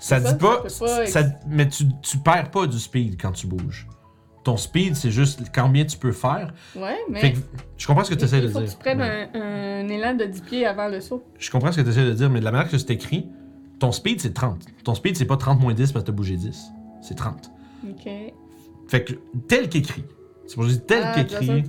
[0.00, 0.64] Ça dit pas.
[0.68, 3.86] ça- mais tu, tu perds pas du speed quand tu bouges.
[4.42, 6.54] Ton speed, c'est juste combien tu peux faire.
[6.74, 7.20] Ouais, mais.
[7.20, 7.38] Fait que,
[7.76, 8.68] je comprends ce que tu essaies de il faut dire.
[8.68, 11.22] que tu prennes un, un élan de 10 pieds avant le saut.
[11.38, 13.28] Je comprends ce que tu essaies de dire, mais de la manière que c'est écrit,
[13.78, 14.62] ton speed, c'est 30.
[14.82, 16.68] Ton speed, c'est pas 30 moins 10 parce que t'as bougé 10.
[17.02, 17.50] C'est 30.
[17.90, 18.10] Ok.
[18.88, 19.12] Fait que,
[19.46, 20.04] tel qu'écrit.
[20.46, 21.64] C'est pour ça que je dis tel Ah, qu'écrit.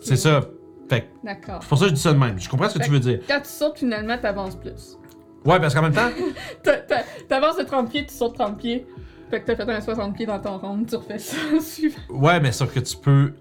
[0.00, 0.40] C'est ça.
[0.88, 1.58] Fait que, D'accord.
[1.60, 2.38] c'est pour ça que je dis ça de même.
[2.40, 3.20] Je comprends ce que tu veux dire.
[3.28, 4.96] Quand tu sautes, finalement, t'avances plus.
[5.44, 6.08] Ouais, parce qu'en même temps,
[6.62, 8.86] T'a- t'a- T'avances de 30 pieds, tu sautes 30 pieds.
[9.30, 11.98] Fait que t'as fait un 60 pieds dans ton round, tu refais ça suivant.
[12.10, 13.32] Ouais, mais sauf que tu peux.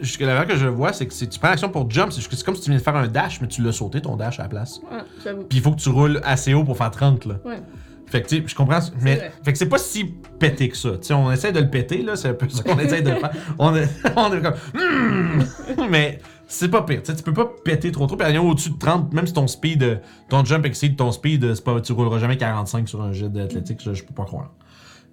[0.00, 2.10] Jusque la manière que je le vois, c'est que si tu prends l'action pour jump,
[2.12, 3.72] c'est juste que c'est comme si tu viens de faire un dash, mais tu l'as
[3.72, 4.80] sauté ton dash à la place.
[4.92, 5.44] Ouais, j'avoue.
[5.44, 7.36] Puis il faut que tu roules assez haut pour faire 30 là.
[7.44, 7.62] Ouais.
[8.08, 8.78] Fait que tu sais, je comprends.
[9.00, 9.32] Mais vrai.
[9.42, 10.04] fait que c'est pas si
[10.38, 10.90] pété que ça.
[10.98, 13.10] Tu sais, on essaie de le péter là, c'est un peu ça qu'on essaie de
[13.12, 13.30] faire.
[13.58, 14.54] On est, on est comme.
[14.74, 15.42] Hmm!
[15.90, 17.02] mais c'est pas pire.
[17.02, 18.16] Tu peux pas péter trop trop.
[18.16, 19.96] Puis aller au-dessus de 30, même si ton speed, euh,
[20.28, 23.28] ton jump exceed ton speed, euh, c'est pas, tu rouleras jamais 45 sur un jet
[23.28, 23.80] d'athlétique.
[23.92, 24.52] Je peux pas croire.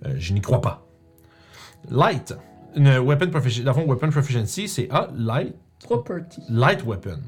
[0.06, 0.86] Euh, je n'y crois pas.
[1.90, 2.34] Light.
[2.76, 3.64] Une weapon proficiency.
[3.64, 5.54] Dans le fond, weapon proficiency, c'est A, light.
[5.84, 6.42] Property.
[6.50, 7.20] Light weapon.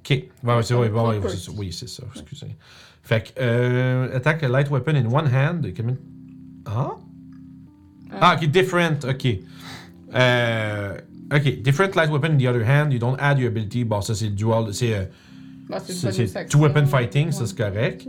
[0.00, 0.10] Ok.
[0.10, 1.28] Ouais, c'est Property.
[1.28, 1.52] c'est ça.
[1.56, 2.02] Oui, c'est ça.
[2.14, 2.56] Excusez.
[3.02, 5.66] Fait que, euh, attack a light weapon in one hand.
[5.74, 5.96] Commit-
[6.66, 6.92] Ah?
[8.20, 9.04] Ah, ok, different.
[9.08, 9.26] Ok.
[10.14, 10.96] Euh,
[11.32, 12.92] ok, different light weapon in the other hand.
[12.92, 13.84] You don't add your ability.
[13.84, 14.72] Bon, ça, c'est dual.
[14.74, 15.04] C'est euh,
[15.68, 18.06] Bah, c'est two weapon fighting, ça, c'est correct.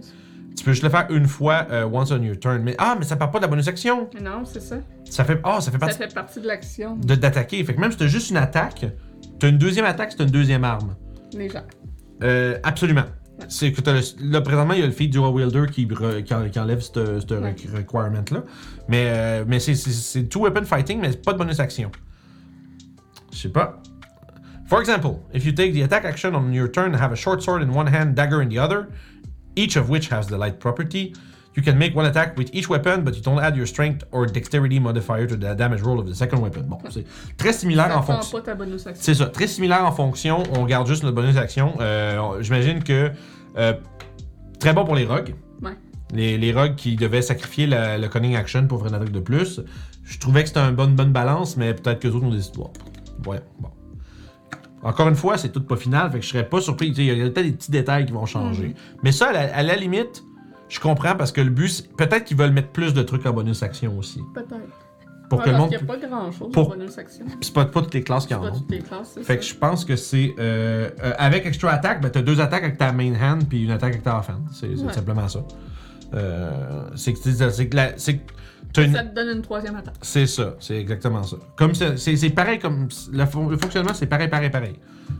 [0.55, 2.61] Tu peux juste le faire une fois, euh, once on your turn.
[2.63, 4.09] Mais, ah, mais ça part pas de la bonus action.
[4.21, 4.77] Non, c'est ça.
[5.05, 6.95] Ça fait, ah, ça fait Ça partie fait partie de l'action.
[6.97, 7.63] de- d'attaquer.
[7.63, 8.85] Fait que même si t'as juste une attaque,
[9.39, 10.95] t'as une deuxième attaque, c'est une deuxième arme.
[11.33, 11.63] Légère.
[12.23, 13.05] Euh, absolument.
[13.47, 16.23] C'est que t'as le- là, présentement, il y a le feat Dual Wielder qui, re-
[16.23, 17.55] qui, en- qui enlève ce Ouais.
[17.77, 18.43] requirement-là.
[18.89, 21.89] Mais, euh, mais c'est- two weapon fighting, mais pas de bonus action.
[23.33, 23.81] Je sais pas.
[24.67, 27.41] For example, if you take the attack action on your turn and have a short
[27.41, 28.87] sword in one hand, dagger in the other,
[29.55, 31.13] each of which has the light property,
[31.55, 34.27] you can make one attack with each weapon, but you don't add your strength or
[34.27, 36.61] dexterity modifier to the damage roll of the second weapon.
[36.67, 37.03] Bon, c'est
[37.37, 38.37] très similaire Ça en fonction.
[38.95, 40.43] C'est ça, très similaire en fonction.
[40.55, 41.73] On garde juste notre bonus action.
[41.81, 43.11] Euh, J'imagine que
[43.57, 43.73] euh,
[44.59, 45.33] très bon pour les rogues.
[45.63, 45.71] Ouais.
[46.13, 49.19] Les, les rogues qui devaient sacrifier la- le cunning action pour faire une attaque de
[49.19, 49.61] plus.
[50.03, 52.37] Je trouvais que c'était une bonne, bonne balance, mais peut-être que les autres ont des
[52.39, 52.69] histoires.
[53.27, 53.69] Ouais, bon.
[54.81, 56.87] Encore une fois, c'est tout pas final, fait que je serais pas surpris.
[56.95, 58.67] Il y a peut-être des petits détails qui vont changer.
[58.69, 58.73] Mhm.
[59.03, 60.23] Mais ça, à la, à la limite,
[60.69, 63.61] je comprends parce que le but, peut-être qu'ils veulent mettre plus de trucs en bonus
[63.61, 64.21] action aussi.
[64.33, 64.55] Peut-être.
[65.29, 65.69] Pour Ouais, que le monde.
[65.69, 67.25] qu'il n'y a pas grand chose pour- de bonus action.
[67.25, 68.57] Puis c'est pas, pas toutes les classes qui C'est en pas ont.
[68.57, 69.49] toutes les classes, Fait que ça.
[69.53, 70.33] je pense que c'est.
[70.39, 73.71] euh, euh, avec extra attack, ben t'as deux attaques avec ta main hand puis une
[73.71, 74.47] attaque avec ta off hand.
[74.53, 74.93] C'est c'est Ouais.
[74.93, 75.43] simplement ça.
[76.15, 77.19] Euh, c'est que
[78.77, 79.95] une- Ça te donne une troisième attaque.
[80.01, 81.37] C'est ça, c'est exactement ça.
[81.55, 84.73] Comme c'est pareil comme le, fon- le fonctionnement, c'est pareil, pareil, pareil.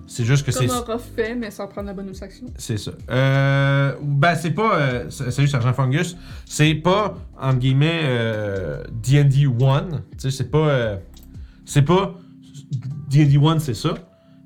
[0.06, 2.46] C'est juste que c'est Comme Aura fait, mais sans prendre la bonus action.
[2.58, 2.92] c'est ça.
[3.10, 6.16] Euh, ben c'est pas euh, salut Sergent Fungus,
[6.46, 10.98] c'est pas entre guillemets euh, D&D 1, tu sais c'est pas euh,
[11.66, 12.16] c'est pas
[13.10, 13.96] D&D 1 c'est ça,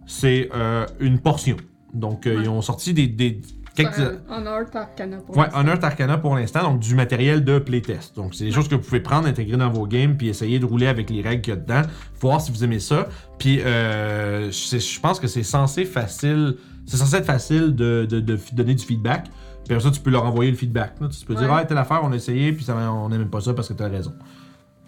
[0.06, 1.58] c'est euh, une portion.
[1.94, 2.36] Donc Ouais.
[2.42, 3.42] ils ont sorti des, des
[3.76, 8.16] quelques Euh, Art Arcana pour Ouais, Arcana pour l'instant, donc du matériel de playtest.
[8.16, 10.66] Donc, c'est des choses que vous pouvez prendre, intégrer dans vos games, puis essayer de
[10.66, 11.82] rouler avec les règles qu'il y a dedans,
[12.20, 13.08] voir si vous aimez ça.
[13.40, 18.38] Puis, euh, je pense que c'est censé facile, c'est censé être facile de, de- de
[18.38, 19.26] f- donner du feedback.
[19.66, 20.96] Puis après ça, tu peux leur envoyer le feedback.
[21.00, 21.08] là.
[21.08, 21.58] Tu peux dire, Ouais.
[21.62, 23.88] ah, telle affaire, on a essayé, puis ça, on n'aime pas ça parce que t'as
[23.88, 24.14] raison.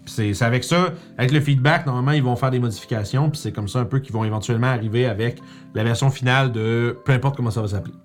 [0.04, 3.40] Puis c'est c'est avec ça, avec le feedback, normalement, ils vont faire des modifications, puis
[3.40, 5.40] c'est comme ça un peu qu'ils vont éventuellement arriver avec
[5.74, 7.96] la version finale de peu importe comment ça va s'appeler.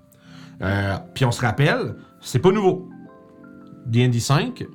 [0.62, 2.88] Euh, puis on se rappelle, c'est pas nouveau.
[3.86, 4.66] D&D 5,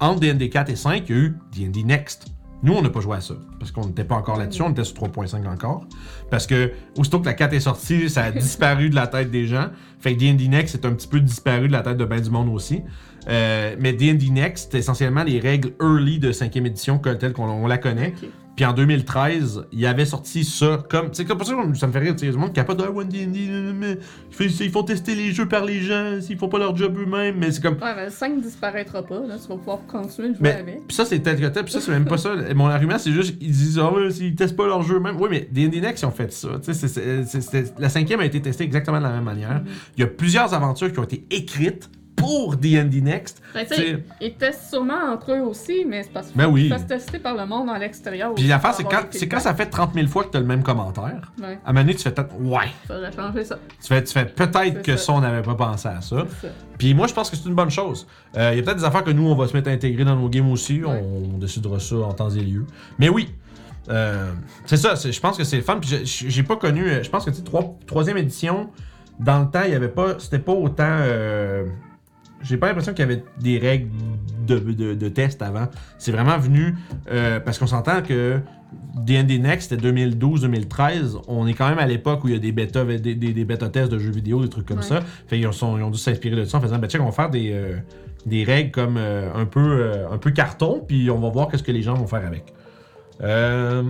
[0.00, 2.28] entre D&D 4 et 5, il y a eu D&D Next.
[2.62, 4.84] Nous, on n'a pas joué à ça, parce qu'on n'était pas encore là-dessus, on était
[4.84, 5.86] sur 3.5 encore.
[6.30, 9.46] Parce que, aussitôt que la 4 est sortie, ça a disparu de la tête des
[9.46, 9.68] gens.
[10.00, 12.30] Fait que D&D Next est un petit peu disparu de la tête de ben du
[12.30, 12.82] monde aussi.
[13.28, 17.66] Euh, mais D&D Next, c'est essentiellement les règles early de 5e édition telles qu'on on
[17.66, 18.14] la connaît.
[18.56, 21.10] Puis en 2013, il avait sorti ça comme.
[21.12, 22.12] C'est comme ça que ça me fait rire.
[22.16, 23.98] tu sais, Il y a du monde qui a pas de One D&D,
[24.60, 27.36] ils font tester les jeux par les gens, s'ils font pas leur job eux-mêmes.
[27.38, 27.74] Mais c'est comme.
[27.74, 30.86] Ouais, mais le 5 disparaîtra pas, là, tu vas pouvoir continuer de jouer Mais avec.
[30.86, 31.64] puis ça, c'est tel que tel.
[31.64, 32.34] Puis ça, c'est même pas ça.
[32.54, 35.20] Mon argument, c'est juste ils disent Ah ouais, s'ils testent pas leur jeu même.
[35.20, 36.48] Oui, mais D&D Next, ils ont fait ça.
[36.62, 39.24] Tu sais, c'est- c'est- c'est- c'est- la cinquième a été testée exactement de la même
[39.24, 39.62] manière.
[39.96, 43.42] Il y a plusieurs aventures qui ont été écrites pour D&D Next.
[43.54, 46.68] Ben, tu ils testent sûrement entre eux aussi, mais c'est parce qu'ils Ben oui.
[46.76, 48.34] se tester par le monde à l'extérieur.
[48.34, 50.62] Puis l'affaire, c'est quand, c'est quand ça fait 30 000 fois que t'as le même
[50.62, 51.30] commentaire.
[51.38, 52.66] Ouais, À un moment donné, tu fais peut-être Ouais.
[52.86, 53.58] faudrait changer ça.
[53.80, 55.04] Tu fais, tu fais peut-être que ça.
[55.06, 56.26] ça, on n'avait pas pensé à ça.
[56.78, 58.06] Puis moi, je pense que c'est une bonne chose.
[58.36, 60.04] Euh, Il y a peut-être des affaires que nous, on va se mettre à intégrer
[60.04, 60.82] dans nos games aussi.
[60.82, 61.02] Ouais.
[61.34, 62.64] On, décidera ça en temps et lieu.
[62.98, 63.28] Mais oui,
[63.90, 64.32] euh,
[64.64, 64.94] c'est ça.
[64.94, 65.78] Je pense que c'est le fun.
[65.80, 66.88] Puis j'ai- pas connu.
[66.88, 68.70] euh, Je pense que tu sais, trois- troisième édition,
[69.20, 70.18] dans le temps, il y avait pas.
[70.18, 70.84] C'était pas autant.
[70.86, 71.66] euh,
[72.42, 73.88] j'ai pas l'impression qu'il y avait des règles
[74.46, 75.68] de, de, de test avant.
[75.98, 76.74] C'est vraiment venu
[77.10, 78.38] euh, parce qu'on s'entend que
[78.96, 81.22] D&D Next, c'était 2012-2013.
[81.28, 83.44] On est quand même à l'époque où il y a des bêta, des, des, des
[83.44, 84.82] bêta tests de jeux vidéo, des trucs comme Ouais.
[84.84, 85.00] ça.
[85.28, 87.06] Fait ils, ont, sont- ils ont dû s'inspirer de ça en faisant, ben check, on
[87.06, 87.76] va faire des, euh,
[88.26, 91.72] des règles comme euh, un, peu, un peu carton, puis on va voir qu'est-ce que
[91.72, 92.44] les gens vont faire avec.
[93.22, 93.82] Euh,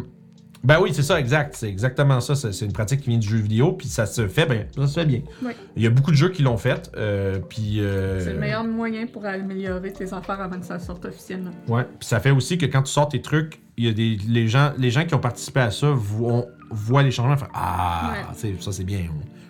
[0.67, 1.55] ben oui, c'est ça, exact.
[1.55, 2.35] C'est exactement ça.
[2.35, 4.65] C'est une pratique qui vient du jeu vidéo, puis ça se fait bien.
[4.75, 5.21] Ça se fait bien.
[5.45, 5.53] Oui.
[5.77, 7.81] Il y a beaucoup de jeux qui l'ont fait, euh, puis...
[7.81, 11.53] euh, C'est le meilleur moyen pour améliorer tes affaires avant que ça sorte officiellement.
[11.69, 14.17] Ouais, puis ça fait aussi que quand tu sors tes trucs, il y a des
[14.27, 18.15] les gens les gens qui ont participé à ça vont voient les changements, font ah
[18.43, 18.57] Ouais.
[18.59, 19.07] ça c'est bien.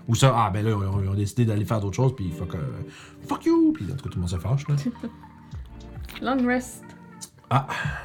[0.08, 0.72] Ou ça ah ben là
[1.02, 2.58] ils ont, décidé d'aller faire d'autres choses puis fuck euh,
[3.26, 4.74] fuck you puis en tout cas tout le monde se fâche là.
[6.36, 6.82] Long rest.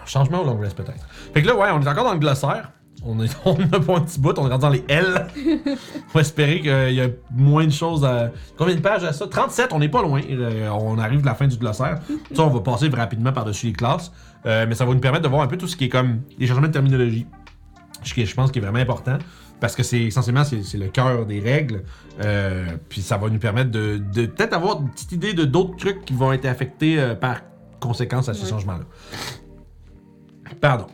[0.06, 1.06] Changement au long rest peut-être.
[1.34, 2.72] Fait que là ouais, on est encore dans le glossaire.
[3.04, 5.28] On est on a pas un petit bout, on est rendu dans les L.
[5.36, 8.32] on va espérer qu'il y a moins de choses à.
[8.58, 9.26] Combien de pages à ça?
[9.28, 10.22] 37, on n'est pas loin.
[10.30, 12.00] Euh, on arrive de la fin du glossaire.
[12.34, 14.12] Ça, on va passer rapidement par-dessus les classes.
[14.46, 16.22] Euh, mais ça va nous permettre de voir un peu tout ce qui est comme
[16.38, 17.26] les changements de terminologie.
[18.04, 19.18] Ce qui est, je pense qui est vraiment important.
[19.60, 21.84] Parce que c'est essentiellement c'est le cœur des règles.
[22.24, 25.76] Euh, puis ça va nous permettre de, de peut-être avoir une petite idée de d'autres
[25.78, 27.42] trucs qui vont être affectés euh, par
[27.80, 28.50] conséquence à ces Ouais.
[28.50, 28.86] changements-là.
[30.60, 30.88] Pardon.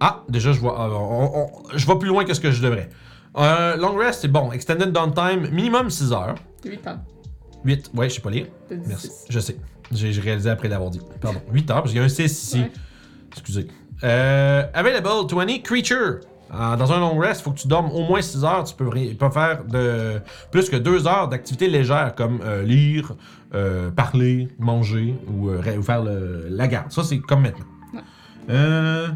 [0.00, 0.78] Ah, déjà, je vois.
[0.90, 2.88] on- on- je vais plus loin que ce que je devrais.
[3.36, 4.52] Euh, long rest, c'est bon.
[4.52, 6.34] Extended downtime, minimum 6 heures.
[6.64, 6.98] 8 ans.
[7.64, 8.46] 8, ouais, je sais pas lire.
[8.86, 9.10] Merci.
[9.28, 9.56] Je sais.
[9.92, 11.00] J'ai réalisé après l'avoir dit.
[11.20, 11.40] Pardon.
[11.52, 12.60] 8 heures, parce qu'il y a un 6 ici.
[12.60, 12.72] Ouais.
[13.32, 13.66] Excusez.
[14.02, 16.20] Euh, available 20 creature.
[16.52, 18.64] Euh, dans un long rest, il faut que tu dormes au moins 6 heures.
[18.64, 18.88] Tu peux
[19.18, 20.20] pas faire de
[20.52, 23.14] plus que 2 heures d'activité légère comme euh, lire,
[23.54, 26.92] euh, parler, manger ou, euh, faire le- la garde.
[26.92, 27.66] Ça, c'est comme maintenant.
[28.48, 29.06] Ouais.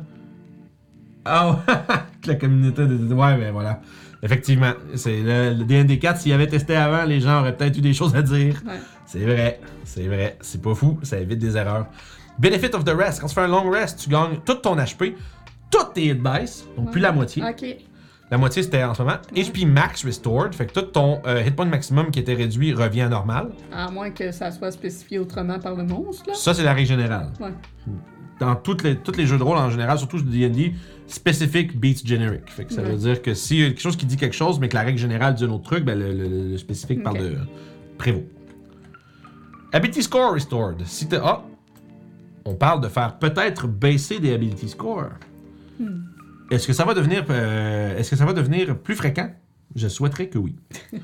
[1.29, 1.75] Ah ouais,
[2.27, 3.15] la communauté de...
[3.15, 3.81] Ouais, ben voilà.
[4.23, 7.95] Effectivement, c'est le, le DND4, s'il avait testé avant, les gens auraient peut-être eu des
[7.95, 8.61] choses à dire.
[8.67, 8.81] Ouais.
[9.07, 11.87] C'est vrai, c'est vrai, c'est pas fou, ça évite des erreurs.
[12.39, 15.15] Benefit of the rest, quand tu fais un long rest, tu gagnes tout ton HP,
[15.71, 17.43] toutes tes hit dice, donc plus la moitié.
[17.43, 17.65] Ok.
[18.31, 19.17] La moitié c'était en ce moment.
[19.35, 19.43] Ouais.
[19.43, 23.03] HP max restored, fait que tout ton euh, hit point maximum qui était réduit revient
[23.03, 23.51] à normal.
[23.73, 26.35] À moins que ça soit spécifié autrement par le monstre, là.
[26.35, 27.33] Ça c'est la règle générale.
[27.41, 27.53] Ouais.
[28.41, 30.75] Dans toutes les, tous les jeux de rôle en général, surtout D&D,
[31.09, 32.43] specific beats generic.
[32.51, 32.90] Fait que ça Ouais.
[32.90, 34.82] veut dire que s'il y a quelque chose qui dit quelque chose, mais que la
[34.82, 37.36] règle générale dit un autre truc, ben le, le- le spécifique parle de
[37.97, 38.24] prévaut.
[39.72, 40.85] Ability score restored.
[40.86, 41.44] Si t'as ah,
[42.44, 45.10] on parle de faire peut-être baisser des ability scores.
[45.78, 46.02] Hmm.
[46.51, 49.30] Est-ce que ça va devenir euh, est-ce que ça va devenir plus fréquent?
[49.76, 50.56] Je souhaiterais que oui.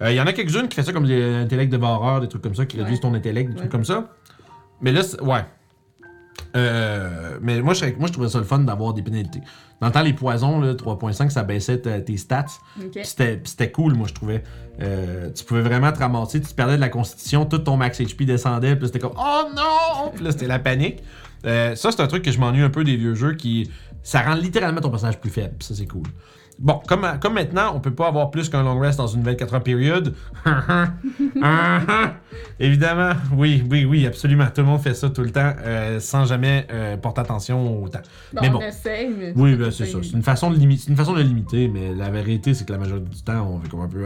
[0.00, 2.40] Euh, Il y en a quelques-unes qui font ça comme des intellects dévoreurs, des trucs
[2.42, 2.84] comme ça, qui Ouais.
[2.84, 3.58] réduisent ton intellect, des Ouais.
[3.62, 4.14] trucs comme ça.
[4.80, 5.40] Mais là, ouais.
[6.56, 9.40] Euh, mais moi je, serais- moi, je trouvais ça le fun d'avoir des pénalités.
[9.80, 12.46] Dans le temps, les poisons, là, 3.5, ça baissait tes stats.
[13.04, 14.42] C'était cool, moi, je trouvais.
[14.80, 18.24] Euh, tu pouvais vraiment te ramasser, tu perdais de la constitution, tout ton max HP
[18.24, 20.10] descendait, puis c'était comme Oh non!
[20.14, 21.02] Puis là, c'était la panique.
[21.46, 23.70] Euh, ça, c'est un truc que je m'ennuie un peu des vieux jeux qui.
[24.02, 26.04] Ça rend littéralement ton personnage plus faible, ça, c'est cool.
[26.58, 29.54] Bon, comme, comme maintenant, on peut pas avoir plus qu'un long rest dans une 24
[29.54, 30.14] heures période.
[32.60, 34.46] Évidemment, oui, oui, oui, absolument.
[34.46, 37.88] Tout le monde fait ça tout le temps euh, sans jamais euh, porter attention au
[37.88, 38.00] temps.
[38.32, 38.60] Bon, Mais on bon.
[38.60, 39.32] essaye, mais.
[39.36, 39.98] Oui, ben, c'est ça.
[40.02, 42.72] C'est une, façon de limi- c'est une façon de limiter, mais la vérité, c'est que
[42.72, 44.02] la majorité du temps, on fait comme un peu.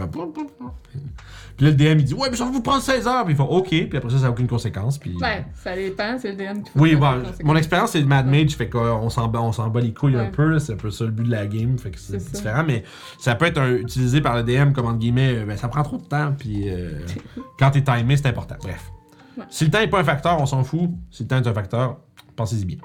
[1.57, 3.25] Puis là, le DM, il dit Ouais, mais ça va vous prendre 16 heures.
[3.25, 4.99] Puis ils font OK, puis après ça, ça n'a aucune conséquence.
[4.99, 5.15] Puis.
[5.21, 8.51] Ouais, ça dépend, c'est le DM qui Oui, bon, mon expérience c'est de Mad Mage,
[8.57, 11.05] fait qu'on s'en bat, on s'en bat les couilles un peu, c'est un peu ça
[11.05, 12.31] le but de la game, fait que c'est ça.
[12.39, 12.83] différent, mais
[13.19, 15.83] ça peut être un- utilisé par le DM comme entre guillemets, euh, ben, ça prend
[15.83, 17.01] trop de temps, puis euh,
[17.59, 18.57] quand t'es timé, c'est important.
[18.63, 18.91] Bref.
[19.37, 19.45] Ouais.
[19.49, 20.91] Si le temps n'est pas un facteur, on s'en fout.
[21.11, 21.99] Si le temps est un facteur,
[22.37, 22.77] pensez-y bien.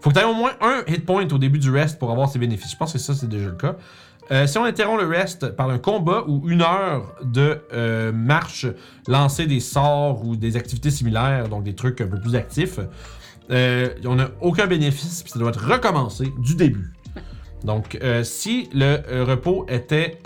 [0.00, 2.28] Faut que tu aies au moins un hit point au début du rest pour avoir
[2.28, 2.70] ses bénéfices.
[2.70, 3.74] Je pense que ça, c'est déjà le cas.
[4.30, 8.66] Euh, si on interrompt le rest par un combat ou une heure de euh, marche,
[9.06, 12.78] lancer des sorts ou des activités similaires, donc des trucs un peu plus actifs,
[13.50, 16.92] euh, on n'a aucun bénéfice, puis ça doit être recommencé du début.
[17.64, 20.18] Donc, si le repos était.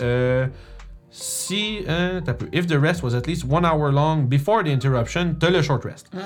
[1.13, 1.79] Euh, si.
[1.87, 2.47] Euh, t'as peu.
[2.51, 5.83] If the rest was at least one hour long before the interruption, t'as le short
[5.85, 6.07] rest.
[6.15, 6.19] Ah.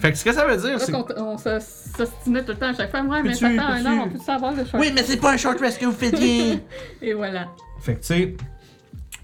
[0.00, 0.90] Fait que ce que ça veut dire, c'est.
[0.92, 1.60] qu'on on se-
[1.96, 3.02] s'ostinait tout le temps à chaque fois.
[3.02, 4.80] Ouais, mais ça fait un an, on peut savoir le choix.
[4.80, 6.60] Oui, mais c'est pas un short rest que vous faisiez!
[7.02, 7.48] Et voilà.
[7.80, 8.36] Fait que, tu sais,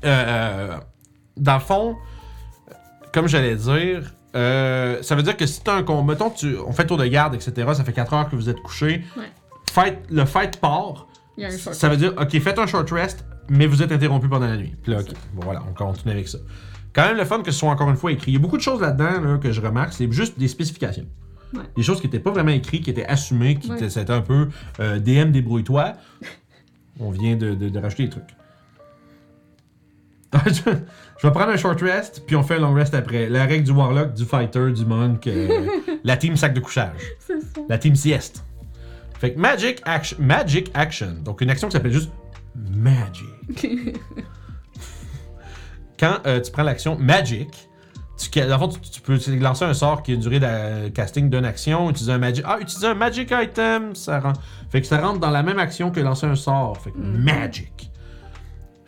[0.04, 0.76] euh,
[1.36, 1.96] dans le fond,
[3.12, 6.72] comme j'allais dire, euh, ça veut dire que si t'as un combat, mettons, tu, on
[6.72, 9.24] fait tour de garde, etc., ça fait 4 heures que vous êtes couché, Ouais.
[9.72, 11.06] fight, le fight part,
[11.36, 11.74] Il y a un short.
[11.74, 14.74] ça veut dire, ok, faites un short rest, mais vous êtes interrompu pendant la nuit.
[14.82, 16.38] Puis là, ok, bon, voilà, on continue avec ça.
[16.92, 18.32] Quand même le fun que ce soit encore une fois écrit.
[18.32, 21.06] Il y a beaucoup de choses là-dedans là, que je remarque, c'est juste des spécifications.
[21.54, 21.62] Ouais.
[21.76, 23.76] Des choses qui n'étaient pas vraiment écrites, qui étaient assumées, qui Ouais.
[23.76, 24.48] étaient, c'était un peu
[24.80, 25.94] euh, DM débrouille-toi.
[27.00, 28.24] On vient de, de, de rajouter des trucs.
[30.46, 33.28] je vais prendre un short rest, puis on fait un long rest après.
[33.30, 35.66] La règle du warlock, du fighter, du monk, euh,
[36.04, 37.60] la team sac de couchage, C'est ça.
[37.68, 38.44] la team sieste.
[39.18, 42.10] Fait que magic action, magic action, donc une action qui s'appelle juste
[42.70, 43.66] magic.
[45.98, 47.68] Quand euh, tu prends l'action magic,
[48.16, 50.38] tu, ca- dans le fond, tu, tu peux lancer un sort qui a une durée
[50.40, 52.44] de casting d'une action, utiliser un magic.
[52.46, 54.32] Ah, utiliser un magic item, ça rend.
[54.70, 56.76] Fait que ça rentre dans la même action que lancer un sort.
[56.78, 57.22] Fait que Mhm.
[57.24, 57.90] magic.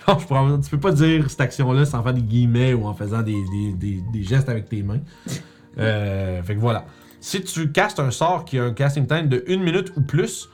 [0.09, 2.95] Oh, je pourrais- tu peux pas dire cette action-là sans faire des guillemets ou en
[2.95, 5.01] faisant des, des- des- des gestes avec tes mains.
[5.79, 6.85] Euh, fait que voilà.
[7.21, 10.49] Si tu castes un sort qui a un casting time de une minute ou plus,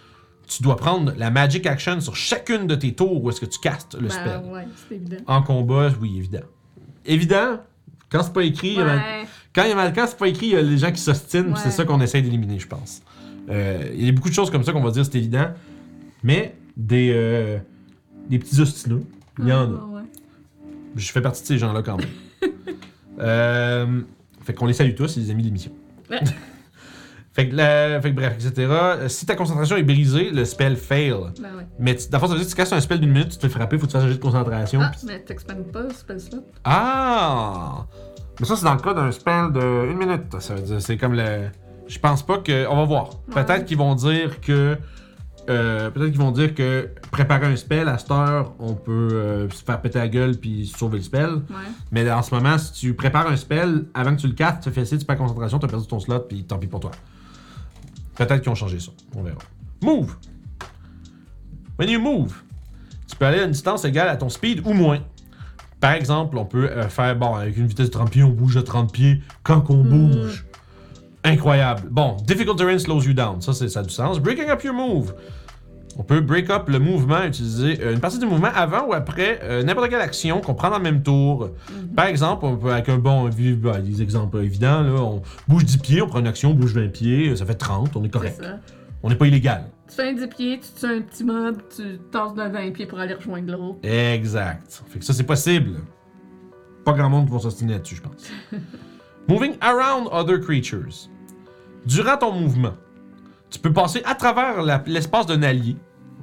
[0.46, 3.58] tu dois prendre la magic action sur chacune de tes tours où est-ce que tu
[3.58, 4.40] castes le Ben, spell.
[4.52, 5.16] ouais, c'est évident.
[5.26, 6.40] En combat, oui, évident.
[7.04, 7.60] Évident,
[8.10, 9.24] quand c'est pas écrit, il y a
[9.54, 11.00] quand, il y a mal- quand c'est pas écrit, il y a les gens qui
[11.00, 11.60] s'ostinent, Ouais.
[11.62, 13.02] c'est ça qu'on essaie d'éliminer, je pense.
[13.48, 15.48] Euh, il y a beaucoup de choses comme ça qu'on va dire c'est évident,
[16.22, 17.58] mais des, euh,
[18.28, 19.02] des petits ostineux,
[19.38, 19.80] il y en a.
[19.96, 20.02] Ah.
[20.94, 22.08] Je fais partie de ces gens-là quand même.
[23.20, 24.00] euh,
[24.42, 25.72] fait qu'on les salue tous, c'est les amis de l'émission.
[27.36, 28.52] Fait, que la- fait que bref, etc.
[28.70, 31.10] Euh, Si ta concentration est brisée, le spell fail.
[31.38, 31.66] Ben ouais.
[31.78, 33.28] Mais tu- dans le fond, ça veut dire que tu casses un spell d'une minute,
[33.28, 34.80] tu te fais frapper, faut que tu fasses un jet de concentration.
[34.82, 36.38] Ah, mais t'expandes pas, c'est pas ça.
[36.64, 37.86] Ah!
[38.40, 40.40] Mais ça, c'est dans le cas d'un spell de une minute.
[40.40, 41.48] Ça veut dire, c'est comme le.
[41.86, 42.66] Je pense pas que.
[42.68, 43.10] On va voir.
[43.34, 43.42] Ouais.
[43.44, 44.76] Peut-être qu'ils vont dire que.
[45.48, 49.48] euh, Peut-être qu'ils vont dire que préparer un spell à cette heure, on peut euh,
[49.50, 51.30] se faire péter la gueule puis sauver le spell.
[51.34, 51.68] Ouais.
[51.92, 54.70] Mais en ce moment, si tu prépares un spell, avant que tu le castes, tu
[54.70, 56.90] fais essayer, tu perds concentration, tu as perdu ton slot, puis tant pis pour toi.
[58.16, 58.92] Peut-être qu'ils ont changé ça.
[59.14, 59.38] On verra.
[59.82, 60.16] Move!
[61.78, 62.34] When you move,
[63.08, 65.00] tu peux aller à une distance égale à ton speed ou moins.
[65.80, 68.54] Par exemple, on peut euh, faire, bon, avec une vitesse de 30 pieds, on bouge
[68.54, 70.46] de 30 pieds quand on bouge.
[71.22, 71.88] Incroyable.
[71.90, 73.42] Bon, difficult terrain slows you down.
[73.42, 74.18] Ça, c'est- ça a du sens.
[74.18, 75.12] Breaking up your move.
[75.98, 79.40] On peut break up le mouvement, utiliser euh, une partie du mouvement avant ou après
[79.42, 81.50] euh, n'importe quelle action qu'on prend dans le même tour.
[81.94, 85.78] Par exemple, on peut, avec un bon, bah, des exemples évidents, là, on bouge 10
[85.78, 88.42] pieds, on prend une action, on bouge 20 pieds, ça fait 30, on est correct.
[89.02, 89.70] On n'est pas illégal.
[89.88, 92.86] Tu fais un 10 pieds, tu tues un petit mob, tu tasses de 20 pieds
[92.86, 93.78] pour aller rejoindre l'autre.
[93.82, 94.82] Exact.
[94.88, 95.78] Fait que ça, c'est possible.
[96.84, 98.30] Pas grand monde qui va s'ostiner là-dessus, je pense.
[99.28, 101.08] Moving around other creatures.
[101.86, 102.74] Durant ton mouvement,
[103.50, 105.76] tu peux passer à travers l'espace d'un allié,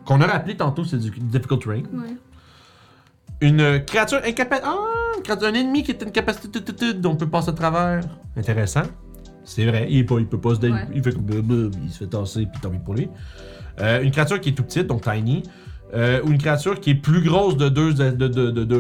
[0.05, 1.77] qu'on a rappelé tantôt, c'est du difficult terrain.
[1.93, 2.15] Ouais.
[3.41, 4.61] Une créature incapable.
[4.65, 4.75] Ah,
[5.17, 6.59] une créature- un ennemi qui est une capacité
[6.93, 8.01] dont on peut passer à travers.
[8.37, 8.83] Intéressant.
[9.45, 10.71] C'est vrai, il, est pas, il peut pas se Ouais.
[10.95, 11.13] Il fait
[11.83, 13.09] il se fait tasser, puis tant pis pour lui.
[13.81, 15.43] Euh, une créature qui est tout petite, donc tiny.
[15.95, 18.27] euh, ou une créature qui est plus grosse de deux, de, de,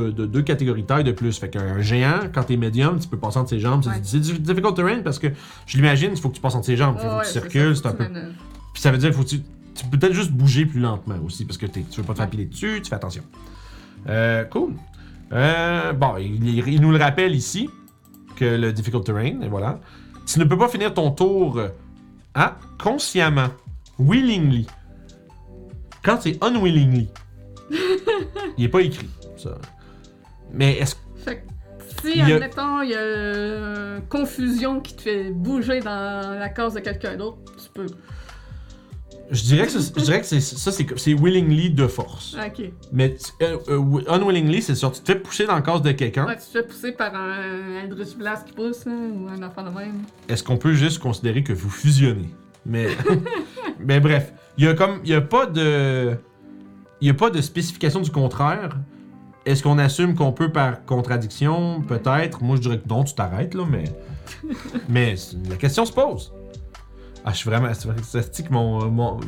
[0.09, 1.37] de, deux catégories de taille de plus.
[1.37, 3.83] Fait qu'un géant, quand t'es médium, tu peux passer entre ses jambes.
[3.83, 3.99] C'est- Ouais.
[4.03, 5.27] C'est du difficult terrain parce que
[5.67, 6.95] je l'imagine, il faut que tu passes entre ses jambes.
[6.97, 8.05] Il faut Ouais, que tu circules, c'est un peu.
[8.73, 9.41] Puis ça veut dire faut que tu,
[9.75, 12.29] tu peux peut-être juste bouger plus lentement aussi parce que tu veux pas te faire
[12.29, 13.23] piler dessus, tu fais attention.
[14.07, 14.73] Euh, cool.
[15.31, 17.69] Euh, bon, il, nous le rappelle ici
[18.35, 19.79] que le difficult terrain, et voilà.
[20.25, 21.69] Tu ne peux pas finir ton tour euh,
[22.35, 23.49] ah, consciemment,
[23.99, 24.67] willingly.
[26.03, 27.09] Quand c'est unwillingly.
[28.57, 29.57] Il est pas écrit, ça.
[30.51, 31.41] Mais est-ce Fait que
[32.01, 36.73] si, Il admettons, il y a euh, confusion qui te fait bouger dans la case
[36.73, 37.87] de quelqu'un d'autre, tu peux.
[39.31, 42.35] Je dirais que, ça- je dirais que c'est, ça, c'est, c'est willingly de force.
[42.35, 42.65] Ok.
[42.91, 46.25] Mais euh, euh, unwillingly, c'est sûr, tu te fais pousser dans le casse de quelqu'un.
[46.27, 49.69] Ouais, tu te fais pousser par un Eldritch Blast qui pousse, ou un enfant de
[49.69, 50.01] même.
[50.29, 52.29] Est-ce qu'on peut juste considérer que vous fusionnez?
[52.65, 52.87] Mais,
[53.79, 56.15] mais bref, il y a comme, il y a pas de,
[57.01, 58.77] il y a pas de spécification du contraire.
[59.45, 61.81] Est-ce qu'on assume qu'on peut par contradiction?
[61.81, 62.41] Peut-être.
[62.43, 63.63] Moi, je dirais que non, tu t'arrêtes, là,
[64.89, 65.15] mais,
[65.49, 66.31] la question se pose.
[67.25, 68.01] Ah, je suis vraiment, c'est vrai-
[68.31, 69.19] c'est que mon, mon,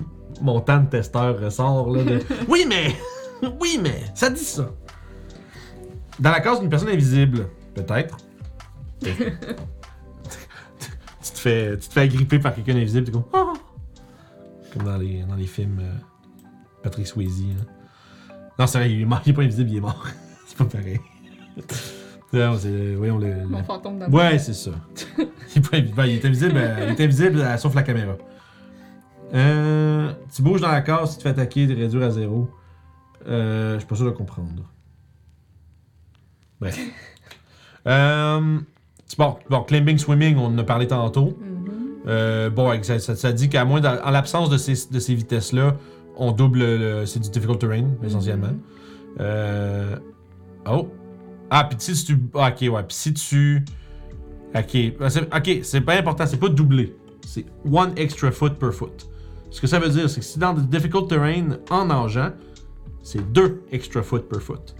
[0.42, 2.20] mon temps de testeur ressort, là, de,
[2.50, 2.96] oui, mais,
[3.62, 4.70] oui, mais, ça dit ça.
[6.20, 8.18] Dans la case d'une personne invisible, peut-être.
[9.02, 9.12] tu
[11.34, 13.54] te fais, tu te fais agripper par quelqu'un d'invisible, t'es comme Ah!
[14.74, 15.94] comme dans les, dans les films euh,
[16.84, 17.42] Patrick Swayze.
[17.42, 18.36] là.
[18.60, 20.06] Non, c'est vrai, il est, mort, il est pas invisible, il est mort.
[20.48, 21.00] c'est pas pareil.
[22.34, 23.34] non, c'est, le- voyons le.
[23.34, 24.20] le- Mon fantôme d'amour.
[24.20, 24.72] Ouais, c'est ça.
[25.56, 28.16] Il, pas ben, il est invisible, euh, il est invisible euh, sauf la caméra.
[29.34, 32.50] Euh, tu bouges dans la case, tu te fais attaquer, de réduire à zéro.
[33.28, 34.64] Euh, je suis pas sûr de comprendre.
[36.62, 36.80] Bref.
[37.88, 38.60] euh,
[39.18, 41.38] bon, bon, climbing, swimming, on en a parlé tantôt.
[41.40, 41.66] Mhm.
[42.08, 45.16] Euh, bon, ça, ça, ça dit qu'à moins, dans- en l'absence de ces, de ces
[45.16, 45.76] vitesses-là,
[46.18, 47.06] on double le.
[47.06, 48.48] C'est du difficult terrain, essentiellement.
[48.50, 48.60] Mhm.
[49.22, 49.96] Euh.
[50.70, 50.90] Oh!
[51.50, 52.20] Ah, puis si tu.
[52.36, 52.84] ah, ok, ouais.
[52.84, 53.66] Puis si tu.
[54.56, 55.10] Ok.
[55.10, 56.96] C'est- Ok, c'est pas important, c'est pas doublé.
[57.26, 59.08] C'est one extra foot per foot.
[59.50, 62.32] Ce que ça veut dire, c'est que si dans le difficult terrain, en nageant,
[63.04, 64.76] c'est deux extra foot per foot.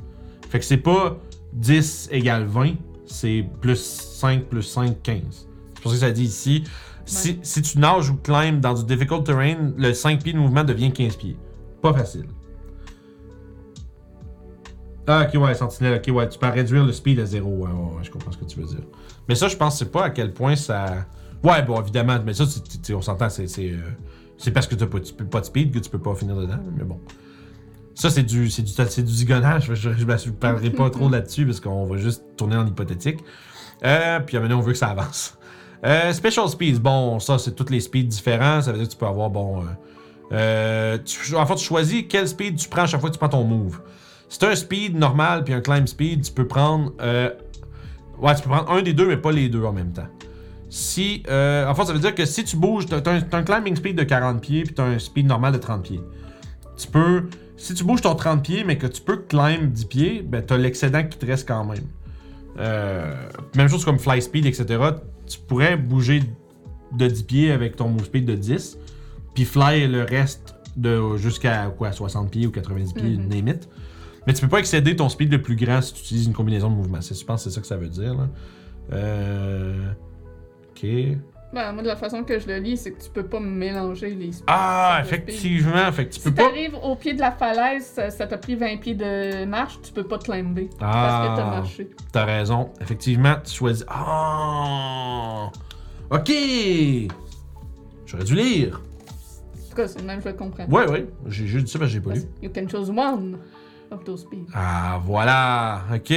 [0.50, 1.18] Fait que c'est pas
[1.54, 2.74] 10 égale 20,
[3.06, 5.48] c'est plus 5 plus 5, 15.
[5.76, 6.64] C'est pour ça que ça dit ici.
[7.08, 10.64] Si, si tu nages ou climbes dans du difficult terrain, le 5 pieds de mouvement
[10.64, 11.38] devient 15 pieds.
[11.82, 12.26] Pas facile.
[15.08, 17.50] Ah, ok, ouais, sentinelle, ok, ouais, tu peux réduire le speed à zéro.
[17.50, 18.82] Ouais, ouais, ouais, je comprends ce que tu veux dire.
[19.28, 21.06] Mais ça, je pense, c'est pas à quel point ça.
[21.44, 22.46] Ouais, bon, évidemment, mais ça,
[22.94, 23.46] on s'entend, c'est.
[23.60, 23.78] Euh,
[24.38, 26.36] c'est parce que t'as pas, tu peux pas de speed que tu peux pas finir
[26.36, 27.00] dedans, mais bon.
[27.94, 29.74] Ça, c'est du, c'est du, du zigonnage.
[29.74, 33.20] Je, je parlerai pas trop là-dessus parce qu'on va juste tourner en hypothétique.
[33.86, 35.38] Euh, puis maintenant, on veut que ça avance.
[35.86, 38.62] Euh, special speeds, bon, ça, c'est tous les speeds différents.
[38.62, 39.64] Ça veut dire que tu peux avoir, bon.
[40.30, 43.30] Tu, en fait, tu choisis quel speed tu prends à chaque fois que tu prends
[43.30, 43.80] ton move.
[44.28, 46.92] Si un speed normal puis un climb speed, tu peux prendre.
[48.22, 50.08] Ouais, tu peux prendre un des deux, mais pas les deux en même temps.
[50.70, 51.24] Si.
[51.30, 53.44] Euh, en fait, ça veut dire que si tu bouges, tu as, un, t'as un
[53.44, 56.02] climbing speed de 40 pieds puis tu as un speed normal de 30 pieds.
[56.78, 57.26] Tu peux.
[57.58, 60.54] Si tu bouges ton 30 pieds, mais que tu peux climb 10 pieds, ben tu
[60.54, 61.86] as l'excédent qui te reste quand même.
[62.60, 63.14] Euh,
[63.56, 64.66] même chose comme fly speed, etc.
[65.28, 66.24] Tu pourrais bouger
[66.98, 68.78] de 10 pieds avec ton move speed de 10,
[69.34, 73.28] puis fly le reste de jusqu'à quoi 60 pieds ou 90 pieds, Mhm.
[73.30, 73.70] name it.
[74.28, 76.70] Mais tu peux pas excéder ton speed le plus grand si tu utilises une combinaison
[76.70, 77.00] de mouvements.
[77.02, 78.14] Je pense que c'est ça que ça veut dire.
[78.16, 78.28] Là.
[78.94, 79.92] Euh...
[80.72, 80.86] Ok.
[81.54, 84.10] Ben, moi, de la façon que je le lis, c'est que tu peux pas mélanger
[84.10, 84.44] les speeds.
[84.48, 85.90] Ah, effectivement.
[85.94, 86.44] Fait que tu Si peux pas.
[86.50, 90.04] t'arrives au pied de la falaise, ça t'a pris 20 pieds de marche, tu peux
[90.04, 90.70] pas te climber.
[90.80, 91.90] Parce que t'as Ah, marché.
[92.12, 92.72] t'as raison.
[92.82, 93.86] Effectivement, tu choisis.
[93.88, 95.50] Ah!
[96.12, 96.32] Ok!
[98.06, 98.82] J'aurais dû lire.
[99.54, 100.66] En tout cas, c'est le même, je le comprends.
[100.68, 101.08] Ouais, ouais.
[101.28, 102.22] J'ai juste dit ça parce que j'ai pas lu.
[102.42, 103.38] You can choose one
[103.92, 104.50] of those speeds.
[104.54, 105.84] Ah, voilà.
[105.94, 106.12] Ok.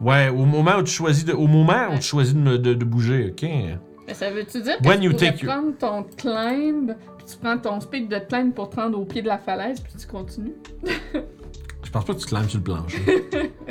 [0.00, 2.84] Ouais, au moment où tu choisis de, au moment où tu choisis de, de- de
[2.84, 3.48] bouger, ok.
[4.06, 7.36] Mais ça veut-tu dire que When tu you pourrais take prendre ton climb, puis tu
[7.38, 10.06] prends ton speed de climb pour te rendre au pied de la falaise, puis tu
[10.06, 10.54] continues?
[11.84, 12.98] Je pense pas que tu climbes sur le plancher.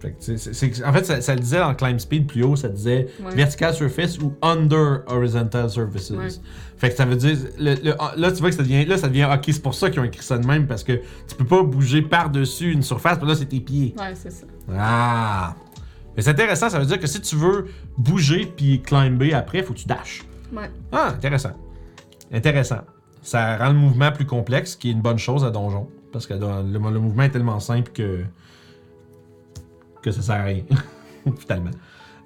[0.00, 3.08] Fait que, en fait, ça, ça le disait en climb speed plus haut, ça disait
[3.22, 3.34] Ouais.
[3.34, 6.10] vertical surface ou under horizontal surfaces.
[6.10, 6.28] Ouais.
[6.78, 9.08] Fait que ça veut dire, le- le- là tu vois que ça devient, là ça
[9.08, 10.92] devient, ok, c'est pour ça qu'ils ont écrit ça de même parce que
[11.28, 13.94] tu peux pas bouger par-dessus une surface, puis là c'est tes pieds.
[13.98, 14.46] Ouais, c'est ça.
[14.74, 15.54] Ah!
[16.16, 17.66] Mais c'est intéressant, ça veut dire que si tu veux
[17.98, 20.22] bouger puis climber après, faut que tu dashes.
[20.56, 20.70] Ouais.
[20.90, 21.52] Ah, intéressant.
[22.32, 22.80] Intéressant.
[23.22, 25.88] Ça rend le mouvement plus complexe, ce qui est une bonne chose à Donjon.
[26.12, 28.24] Parce que dans- le, le mouvement est tellement simple que.
[30.02, 30.62] Que ça sert à rien.
[31.38, 31.70] Finalement.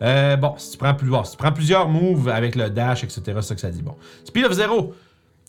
[0.02, 3.55] Euh, bon, si tu, prends tu prends plusieurs moves avec le dash, etc., c'est ça
[3.55, 3.82] que ça dit.
[3.82, 3.96] Bon.
[4.24, 4.94] Speed of zero.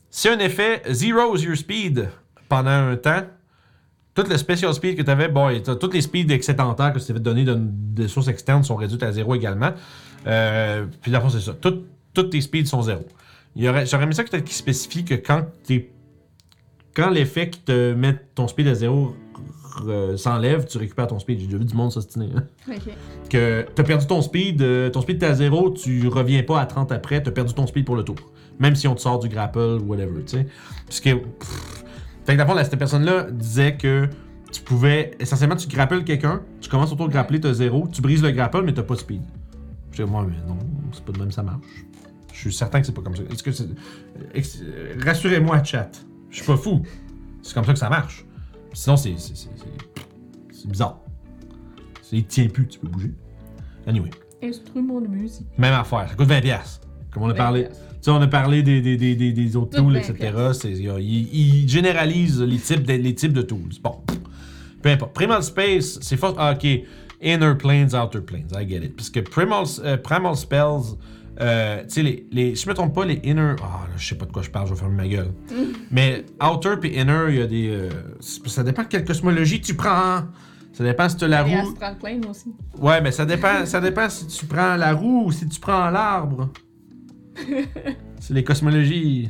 [0.10, 2.10] Si un effet zeros your speed
[2.48, 3.24] pendant un temps,
[4.14, 7.20] tout le special speed que tu avais, bon, toutes les speeds excédentaires que tu t'avais
[7.20, 9.74] donné de, de sources externes sont réduites à zéro également.
[10.26, 11.54] Euh, puis fond, c'est ça.
[11.54, 11.84] Tout-
[12.14, 13.06] toutes tes speeds sont zéro.
[13.58, 15.46] J'aurais aimé ça peut-être qu'il spécifie que quand.
[16.94, 19.16] Quand l'effet qui te met ton speed à zéro
[19.88, 21.40] euh, s'enlève, tu récupères ton speed.
[21.40, 22.30] J'ai déjà vu du monde s'ostiner.
[22.36, 22.44] Hein?
[23.30, 26.66] Que t'as perdu ton speed, euh, ton speed était à zéro, tu reviens pas à
[26.66, 28.16] 30 après, t'as perdu ton speed pour le tour.
[28.60, 30.48] Même si on te sort du grapple ou whatever, tu sais.
[30.86, 31.14] Parce que.
[31.16, 31.84] pff,
[32.26, 34.08] Fait que là, cette personne-là disait que
[34.52, 35.12] tu pouvais.
[35.20, 38.62] Essentiellement, tu grapples quelqu'un, tu commences autour de grappler, t'as zéro, tu brises le grapple,
[38.64, 39.22] mais t'as pas de speed.
[39.92, 40.58] Je dis, moi, mais non,
[40.92, 41.66] c'est pas de même, ça marche.
[42.34, 43.24] Je suis certain que c'est pas comme ça.
[43.32, 43.68] Est-ce que c'est.
[44.34, 45.90] ex- euh, Rassurez-moi, chat.
[46.30, 46.82] Je suis pas fou.
[47.42, 48.25] C'est comme ça que ça marche.
[48.76, 49.16] Sinon, c'est.
[49.18, 51.00] C'est bizarre.
[52.12, 53.12] Il tient plus, tu peux bouger.
[53.88, 54.10] Anyway,
[54.44, 55.48] Instrument de musique.
[55.58, 56.08] même affaire.
[56.10, 56.42] Ça coûte 20$.
[56.42, 56.88] piastres.
[57.12, 57.64] Comme on a parlé.
[57.64, 57.68] 20$.
[57.70, 60.34] Tu sais, on a parlé des, des, des, des, des autres tools, 20 etc.
[60.54, 63.70] C'est- Il, il- il généralise les types, de, les types de tools.
[63.82, 64.02] Bon.
[64.82, 65.14] Peu importe.
[65.14, 66.36] Primal Space, c'est fort.
[66.38, 66.68] Ah, ok.
[67.22, 68.48] Inner planes, outer planes.
[68.56, 68.96] I get it.
[68.96, 70.96] Parce que Primal, euh, primal Spells,
[71.42, 73.56] euh, tu sais, les, les, si je me trompe pas, les Inner.
[73.62, 75.32] Ah, là, je sais pas de quoi je parle, je vais fermer ma gueule.
[75.92, 77.68] Mais Outer puis Inner, il y a des.
[77.70, 77.90] euh,
[78.20, 80.24] ça dépend de quelle cosmologie tu prends.
[80.74, 81.70] Ça dépend si tu as la Et roue.
[81.70, 82.54] Astral Plane aussi.
[82.80, 85.90] Ouais, mais ça dépend, ça dépend si tu prends la roue ou si tu prends
[85.90, 86.50] l'arbre.
[88.20, 89.30] c'est les cosmologies.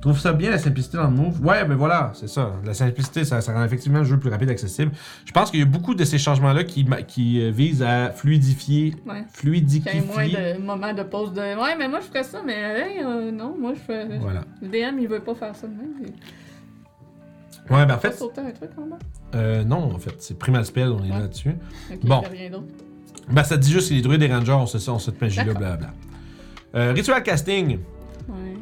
[0.00, 1.44] Je trouve ça bien la simplicité dans le move.
[1.44, 2.54] Ouais, mais voilà, c'est ça.
[2.64, 4.92] La simplicité, ça, ça rend effectivement le jeu plus rapide et accessible.
[5.26, 6.86] Je pense qu'il y a beaucoup de ces changements-là qui,
[7.42, 9.24] euh, visent à fluidifier, Ouais.
[9.30, 10.00] Fluidifier.
[10.00, 11.40] moins de moments de pause de.
[11.40, 14.18] Ouais, mais moi je ferais ça, mais hey, euh, non, moi je fais.
[14.18, 14.44] Voilà.
[14.62, 15.92] Le DM il veut pas faire ça de même.
[16.00, 18.98] Il Ouais, ben en fait sauter un truc en bas.
[19.34, 21.18] euh, non, en fait, c'est Primal Spell, on est Ouais.
[21.20, 21.54] là-dessus.
[21.92, 22.22] Ok, Bon.
[22.30, 22.64] il y a rien d'autre.
[23.30, 25.36] Ben, ça dit juste que les druides et rangers, on se sait, on se magie
[25.36, 25.60] là, D'accord.
[25.60, 25.90] blablabla.
[26.74, 27.78] Euh, ritual casting.
[28.28, 28.56] Ouais.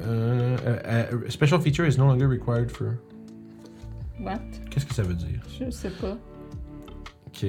[0.00, 2.98] Euh, special feature is no longer required for.
[4.20, 4.40] What?
[4.70, 5.40] Qu'est-ce que ça veut dire?
[5.60, 6.16] Je sais pas.
[7.26, 7.44] Ok.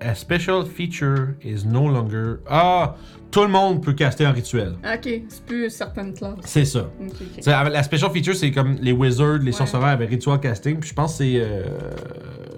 [0.00, 2.38] A special feature is no longer.
[2.48, 2.96] Ah!
[3.30, 4.72] Tout le monde peut caster un rituel.
[4.84, 6.40] Ok, c'est plus certaines classes.
[6.44, 6.90] C'est ça.
[7.00, 7.26] Ok, ok.
[7.40, 9.52] C'est- avec La special feature, c'est comme les wizards, les Ouais.
[9.52, 10.80] sorcereurs avec ritual casting.
[10.80, 11.62] Puis je pense que c'est euh,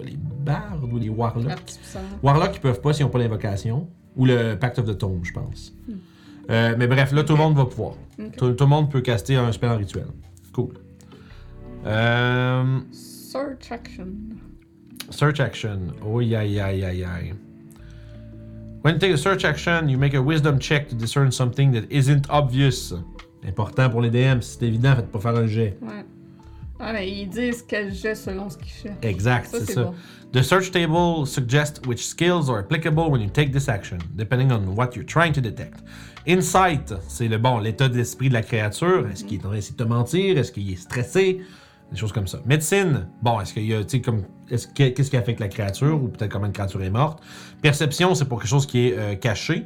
[0.03, 1.51] les bards ou les warlocks.
[1.51, 2.03] Artificiel.
[2.23, 3.87] Warlocks, ils peuvent pas s'ils n'ont pas l'invocation.
[4.17, 5.73] Ou le Pact of the Tome, je pense.
[5.87, 5.93] Hmm.
[6.49, 7.93] Euh, mais bref, là, tout le monde va pouvoir.
[8.19, 8.35] Ok.
[8.37, 10.05] Tout, tout le monde peut caster un spell en rituel.
[10.53, 10.73] Cool.
[11.85, 14.07] Euh, Search action.
[15.09, 15.79] Search action.
[16.05, 17.33] Oh, aïe, aïe, aïe, aïe.
[18.83, 21.85] When you take a search action, you make a wisdom check to discern something that
[21.89, 22.93] isn't obvious.
[23.47, 25.77] Important pour les DM, si c'est évident, faites pas faire un jet.
[25.81, 26.05] Ouais.
[26.79, 28.97] Ah, mais ils disent quel jet selon ce qu'ils cherchent.
[29.01, 29.83] Exact, Ça, c'est c'est ça.
[29.85, 29.93] bon.
[30.33, 34.75] The search table suggests which skills are applicable when you take this action, depending on
[34.75, 35.79] what you're trying to detect.
[36.27, 39.07] Insight, c'est le bon, l'état d'esprit de la créature.
[39.09, 40.37] Est-ce qu'il est en train de mentir?
[40.37, 41.41] Est-ce qu'il est stressé?
[41.91, 42.39] Des choses comme ça.
[42.47, 45.47] Médecine, bon, est-ce qu'il y a, tu sais, comme, est-ce que- qu'est-ce qui affecte la
[45.47, 47.21] créature ou peut-être comment une créature est morte?
[47.61, 49.65] Perception, c'est pour quelque chose qui est euh, caché.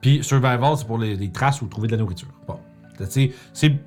[0.00, 2.28] Puis survival, c'est pour les, les traces ou trouver de la nourriture.
[2.46, 2.60] Bon,
[3.08, 3.32] c'est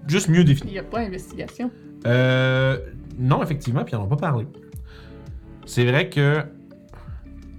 [0.07, 0.71] juste mieux défini.
[0.71, 1.71] Il n'y a pas investigation.
[2.05, 2.77] Euh,
[3.17, 4.45] non, effectivement, puis ils n'en ont pas parlé.
[5.65, 6.43] C'est vrai que.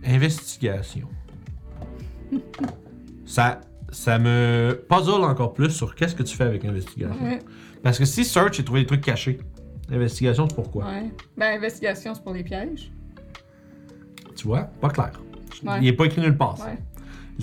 [0.05, 1.09] Investigation.
[3.25, 3.61] ça,
[3.93, 7.23] ça me puzzle encore plus sur qu'est-ce que tu fais avec investigation.
[7.23, 7.39] Ouais.
[7.83, 9.39] Parce que si search et trouver des trucs cachés,
[9.91, 10.87] investigation, c'est pourquoi?
[10.87, 11.13] Ouais.
[11.37, 12.91] Ben, investigation, c'est pour les pièges.
[14.35, 15.13] Tu vois, pas clair.
[15.63, 15.79] Ouais.
[15.79, 16.59] Il n'est pas écrit nulle part.
[16.61, 16.79] Ouais.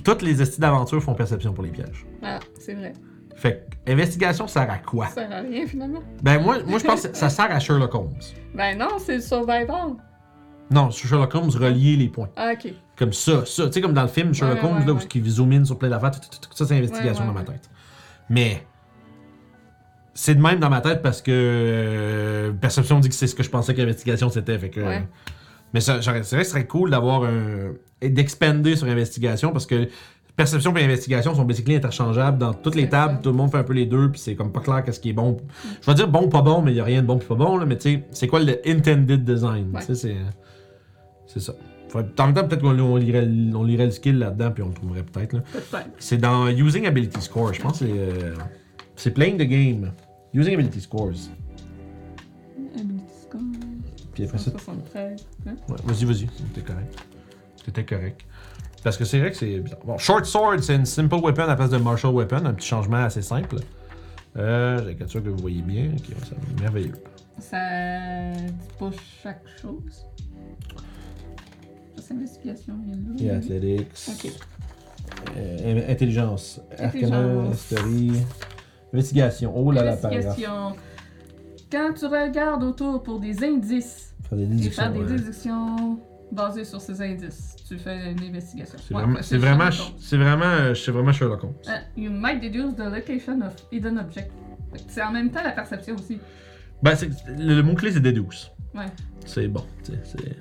[0.04, 2.06] Toutes les estis d'aventure font perception pour les pièges.
[2.24, 2.94] Ah, c'est vrai.
[3.36, 5.08] Fait que, investigation sert à quoi?
[5.08, 6.02] Ça sert à rien, finalement.
[6.24, 8.20] Ben, moi, moi je pense que ça sert à Sherlock Holmes.
[8.54, 9.96] Ben non, c'est le survival.
[10.72, 12.30] Non, Sherlock Holmes, relier les points.
[12.36, 12.74] Ah, ok.
[12.96, 13.68] Comme ça, ça.
[13.68, 15.90] Tu sais, comme dans le film Sherlock Holmes, là, où il zoom in sur plein
[15.90, 16.12] d'affaires,
[16.54, 17.70] ça, c'est investigation dans ma tête.
[18.30, 18.66] Mais.
[20.14, 21.32] C'est de même dans ma tête parce que.
[21.32, 24.60] euh, perception dit que c'est ce que je pensais qu'investigation c'était.
[24.60, 24.82] Fait que.
[24.82, 25.08] Ouais.
[25.74, 27.74] Mais c'est vrai que ce serait cool d'avoir un.
[28.02, 29.88] d'expander sur investigation parce que.
[30.36, 33.20] Perception et investigation sont basically interchangeables dans toutes les tables, ça.
[33.24, 35.10] tout le monde fait un peu les deux, puis c'est comme pas clair qu'est-ce qui
[35.10, 35.36] est bon.
[35.82, 37.28] Je vais dire bon ou pas bon, mais il y a rien de bon puis
[37.28, 39.70] pas bon, là, mais tu sais, c'est quoi le intended design?
[39.74, 39.82] Ouais.
[41.30, 41.40] C'est.
[41.40, 41.54] Ça.
[41.88, 44.62] Faudrait- En même temps, peut-être qu'on on lirait, le- on lirait le skill là-dedans, puis
[44.64, 45.34] on le trouverait peut-être.
[45.34, 45.40] là.
[45.52, 45.90] Peut-être.
[45.98, 47.54] C'est dans Using Ability Score.
[47.54, 47.92] Je pense que c'est.
[47.92, 48.36] euh,
[48.96, 49.92] c'est Playing the Game.
[50.34, 51.14] Using Ability Scores.
[52.76, 53.42] Ability score.
[54.14, 54.52] Puis après ça.
[54.52, 55.26] 173.
[55.48, 55.56] Hein?
[55.70, 56.28] Ouais, vas-y, vas-y.
[56.54, 56.96] T'es correct.
[57.66, 58.22] T'étais correct.
[58.84, 59.80] Parce que c'est vrai que c'est bizarre.
[59.86, 62.46] Bon, Short Sword, c'est une Simple Weapon à la place de Martial Weapon.
[62.46, 63.58] Un petit changement assez simple.
[64.38, 65.92] Euh, J'ai la capture que vous voyez bien.
[65.98, 66.94] Ok, ça va merveilleux.
[67.40, 68.90] Ça dit pas
[69.24, 70.06] chaque chose?
[72.02, 72.74] C'est investigation.
[73.20, 73.36] là.
[73.36, 74.10] Athletics.
[74.10, 74.32] Ok.
[75.38, 76.62] Euh, intelligence.
[76.78, 77.56] Arcana, Intelligence.
[77.72, 78.12] History.
[78.94, 79.54] Investigation.
[79.56, 79.92] Oh là là.
[79.94, 80.76] Investigation.
[81.72, 84.84] Quand tu regardes autour pour des indices Faire des et déductions.
[84.84, 85.06] faire des ouais.
[85.18, 86.00] déductions
[86.32, 88.78] basées sur ces indices, tu fais une investigation.
[88.80, 90.00] C'est Ouais, vraiment, fait, c'est vraiment, Sherlock Holmes.
[90.00, 91.54] c'est vraiment, euh, c'est vraiment Sherlock Holmes.
[91.68, 94.32] Ah, you might deduce the location of hidden object.
[94.72, 96.20] Fait que C'est en même temps la perception aussi.
[96.84, 98.52] Ben, c'est- le, le mot-clé, c'est deduce.
[98.76, 98.86] Ouais.
[99.26, 100.36] C'est bon, tu sais, c'est...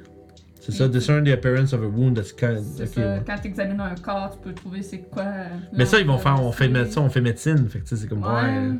[0.70, 2.58] C'est ça, discern the appearance of a wound that's kind...
[2.76, 3.00] C'est ça.
[3.00, 3.22] ouais.
[3.26, 5.24] Quand tu examines un corps, tu peux trouver c'est quoi.
[5.72, 6.82] Mais ça, ils vont faire, on fait, l'entrée.
[6.84, 8.28] méde- ça, on fait médecine, fait que tu sais, c'est comme, ouais...
[8.28, 8.72] Ouais.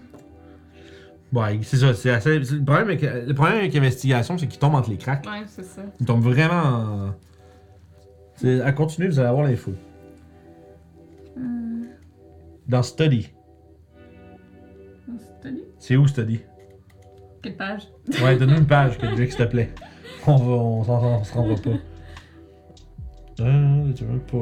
[1.30, 1.94] Ouais, c'est ça.
[1.94, 2.38] C'est assez...
[2.38, 5.24] Le problème avec, le problème avec l'investigation, c'est qu'il tombe entre les cracks.
[5.26, 5.82] Ouais, c'est ça.
[6.00, 7.14] Il tombe vraiment en...
[8.36, 9.72] C'est- À continuer, vous allez avoir l'info.
[11.38, 11.40] Euh,
[12.66, 13.30] Dans Study.
[15.18, 15.64] C'était lui?
[15.78, 16.40] C'est où Study?
[17.42, 17.82] Quelle page?
[18.22, 19.70] Ouais, donne-nous une page, que s'il te plaît.
[20.28, 21.70] On va, on, s'en- se rendra pas.
[23.40, 24.36] Euh, tu veux pas.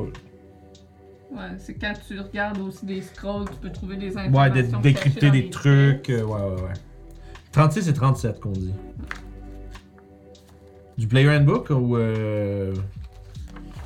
[1.31, 4.55] Ouais, c'est quand tu regardes aussi des scrolls, tu peux trouver des informations.
[4.55, 6.09] Ouais, de- décrypter des trucs.
[6.09, 6.73] euh, ouais, ouais, ouais.
[7.53, 8.73] 36 et 37 qu'on dit.
[10.97, 11.97] Du Player Handbook ou.
[11.99, 12.73] Euh...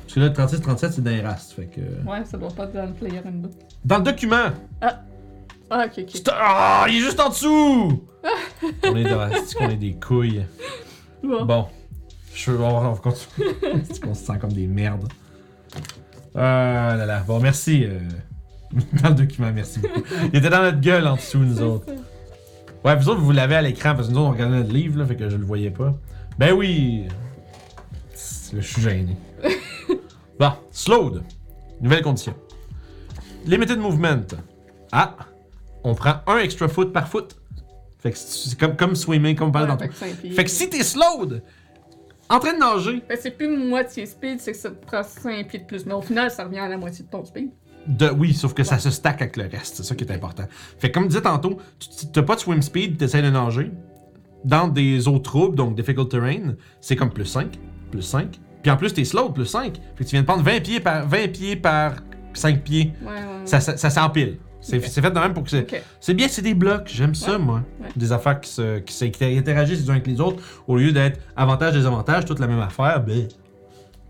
[0.03, 1.51] Parce que là, 36-37, c'est dans les rastes.
[1.53, 1.81] Fait que...
[2.09, 3.51] Ouais, ça doit pas être dans le player handbook.
[3.83, 4.47] Dans le document!
[4.81, 5.01] Ah,
[5.71, 6.09] ok, ok.
[6.13, 8.03] C'est- Ah, il est juste en dessous!
[8.85, 9.29] on est dans.
[9.45, 10.45] C'est qu'on est des couilles?
[11.21, 11.43] Bon.
[11.45, 11.67] Bon.
[12.33, 15.11] Je va on c'est qu'on se sent comme des merdes.
[16.35, 17.23] Ah là là.
[17.27, 17.83] Bon, merci.
[17.85, 17.99] euh,
[19.03, 20.01] Dans le document, merci beaucoup.
[20.31, 21.87] Il était dans notre gueule en dessous, nous autres.
[22.85, 24.99] Ouais, vous autres, vous l'avez à l'écran parce que nous autres, on regardait notre livre,
[24.99, 25.93] là, fait que je le voyais pas.
[26.39, 27.07] Ben oui!
[28.53, 29.15] Je suis gêné.
[30.39, 31.21] bon, slowed.
[31.81, 32.33] Nouvelle condition.
[33.45, 34.25] Limited movement.
[34.91, 35.15] Ah!
[35.83, 37.35] On prend un extra foot par foot.
[37.99, 39.85] Fait que c'est comme, comme swimming, comme on parlait tantôt.
[39.91, 41.43] Fait que si t'es slowed,
[42.31, 45.47] en train de nager, que c'est plus moitié speed, c'est que ça te prend 5
[45.47, 45.85] pieds de plus.
[45.85, 47.51] Mais au final, ça revient à la moitié de ton speed.
[47.87, 49.75] de, oui, sauf que ça se stack avec le reste.
[49.77, 50.43] C'est ça qui est important.
[50.79, 53.71] Fait que comme je disais tantôt, tu t'as pas de swim speed, t'essaies de nager.
[54.45, 57.59] Dans des eaux troubles, donc difficult terrain, c'est comme plus 5,
[57.91, 58.39] plus 5.
[58.63, 59.75] Puis en plus, t'es slow, plus 5.
[59.95, 61.95] Fait que tu viens de prendre 20 pieds par, 20 pieds par
[62.33, 62.93] 5 pieds.
[63.01, 63.13] Ouais, ouais.
[63.13, 63.45] ouais.
[63.45, 64.37] Ça, ça, ça s'empile.
[64.61, 65.67] C'est fait de même pour que c'est.
[65.99, 66.83] C'est bien, c'est des blocs.
[66.93, 67.37] J'aime ça, Ouais.
[67.39, 67.63] moi.
[67.81, 67.87] Ouais.
[67.95, 70.91] Des affaires qui, se, qui, se- qui interagissent les uns avec les autres au lieu
[70.91, 73.03] d'être avantage, désavantage, toute la même affaire.
[73.03, 73.27] Ben,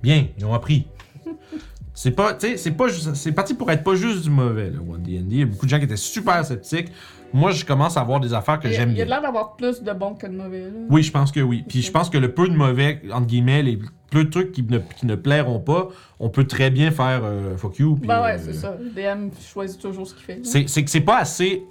[0.03, 0.87] bien, ils ont appris.
[1.93, 4.79] c'est pas, tu sais, c'est pas, c'est parti pour être pas juste du mauvais, là,
[4.79, 5.21] One D&D.
[5.29, 6.89] Il y a beaucoup de gens qui étaient super sceptiques.
[7.33, 9.15] Moi, je commence à avoir des affaires que j'aime Il y a bien.
[9.15, 10.63] l'air d'avoir plus de bons que de mauvais.
[10.65, 10.69] Là.
[10.89, 11.63] Oui, je pense que oui.
[11.65, 13.79] Puis je pense que le peu de mauvais, entre guillemets, les
[14.11, 15.89] peu de trucs qui ne, qui ne plairont pas,
[16.19, 17.95] on peut très bien faire euh, fuck you.
[17.95, 18.75] puis, Ben ouais, euh, c'est ça.
[18.95, 20.39] DM choisit toujours ce qu'il fait.
[20.43, 21.63] c'est c'est que c'est pas assez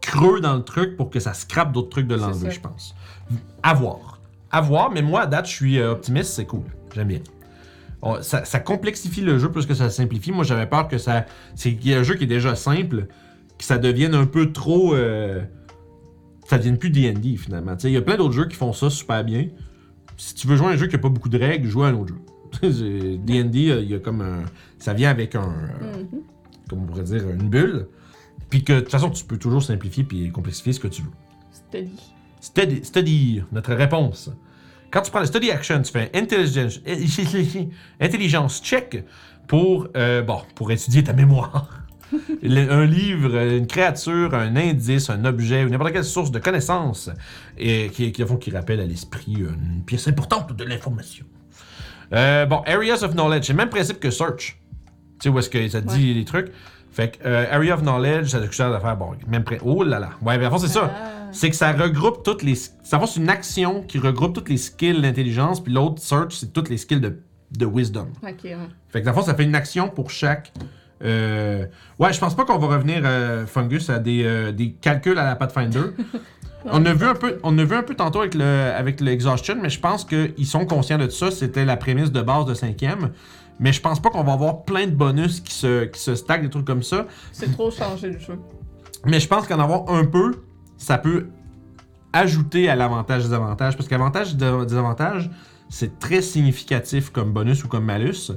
[0.00, 2.30] creux dans le truc pour que ça scrape d'autres trucs de ça.
[2.48, 2.94] je pense.
[3.62, 4.20] À voir.
[4.50, 6.62] À voir, mais moi, à date, je suis euh, optimiste, c'est cool.
[6.94, 7.20] J'aime bien.
[8.00, 10.30] On- ça, ça complexifie le jeu plus que ça simplifie.
[10.32, 11.26] Moi, j'avais peur que ça.
[11.56, 13.08] C'est qu'il y a un jeu qui est déjà simple,
[13.58, 14.94] que ça devienne un peu trop.
[14.94, 15.42] euh,
[16.46, 17.74] ça devienne plus DD finalement.
[17.84, 19.48] Il y a plein d'autres jeux qui font ça super bien.
[20.18, 21.88] Si tu veux jouer à un jeu qui a pas beaucoup de règles, joue à
[21.88, 22.20] un autre jeu.
[23.24, 24.44] DD, euh, il y a comme un.
[24.78, 25.42] Ça vient avec un.
[25.82, 26.20] euh, Mhm.
[26.68, 27.86] comme on pourrait dire, une bulle.
[28.50, 31.10] Puis que de toute façon, tu peux toujours simplifier puis complexifier ce que tu veux.
[31.52, 32.12] Steady.
[32.40, 34.30] Study, study, notre réponse.
[34.90, 36.80] Quand tu prends le study action, tu fais intelligence,
[38.00, 39.04] intelligence check
[39.46, 41.68] pour, euh, bon, pour étudier ta mémoire.
[42.42, 47.10] Le- un livre, une créature, un indice, un objet, n'importe quelle source de connaissance
[47.58, 51.26] et qui, qui, qui rappelle à l'esprit une pièce importante de l'information.
[52.12, 54.58] Euh, bon, areas of knowledge, c'est le même principe que search.
[55.20, 56.50] Tu sais, où est-ce que ça te dit les trucs?
[56.90, 58.96] Fait que euh, area of knowledge, ça chose à faire.
[58.96, 59.58] Bon, même près.
[59.62, 60.10] Oh là là.
[60.22, 60.90] Ouais, mais à fond, c'est ça.
[60.92, 61.28] Ah.
[61.30, 62.54] C'est que ça regroupe toutes les.
[62.54, 66.70] Ça c'est une action qui regroupe toutes les skills d'intelligence, puis l'autre search, c'est toutes
[66.70, 67.20] les skills de,
[67.56, 68.08] de wisdom.
[68.22, 68.56] Ok, ouais.
[68.88, 70.52] Fait que dans le fond, ça fait une action pour chaque.
[71.02, 71.66] Euh,
[71.98, 75.24] Ouais, je pense pas qu'on va revenir, euh, Fungus, à des, euh, des calculs à
[75.24, 75.80] la Pathfinder.
[76.64, 79.56] on, a vu un peu, on a vu un peu tantôt avec le, avec l'exhaustion,
[79.60, 81.30] mais je pense qu'ils sont conscients de ça.
[81.30, 83.10] C'était la prémisse de base de cinquième.
[83.60, 86.42] Mais je pense pas qu'on va avoir plein de bonus qui se, qui se stackent,
[86.42, 87.06] des trucs comme ça.
[87.32, 88.38] C'est trop changé le jeu.
[89.04, 90.44] Mais je pense qu'en avoir un peu,
[90.76, 91.26] ça peut
[92.12, 93.76] ajouter à l'avantage des avantages.
[93.76, 95.30] Parce qu'avantage des désavantage,
[95.68, 98.32] c'est très significatif comme bonus ou comme malus.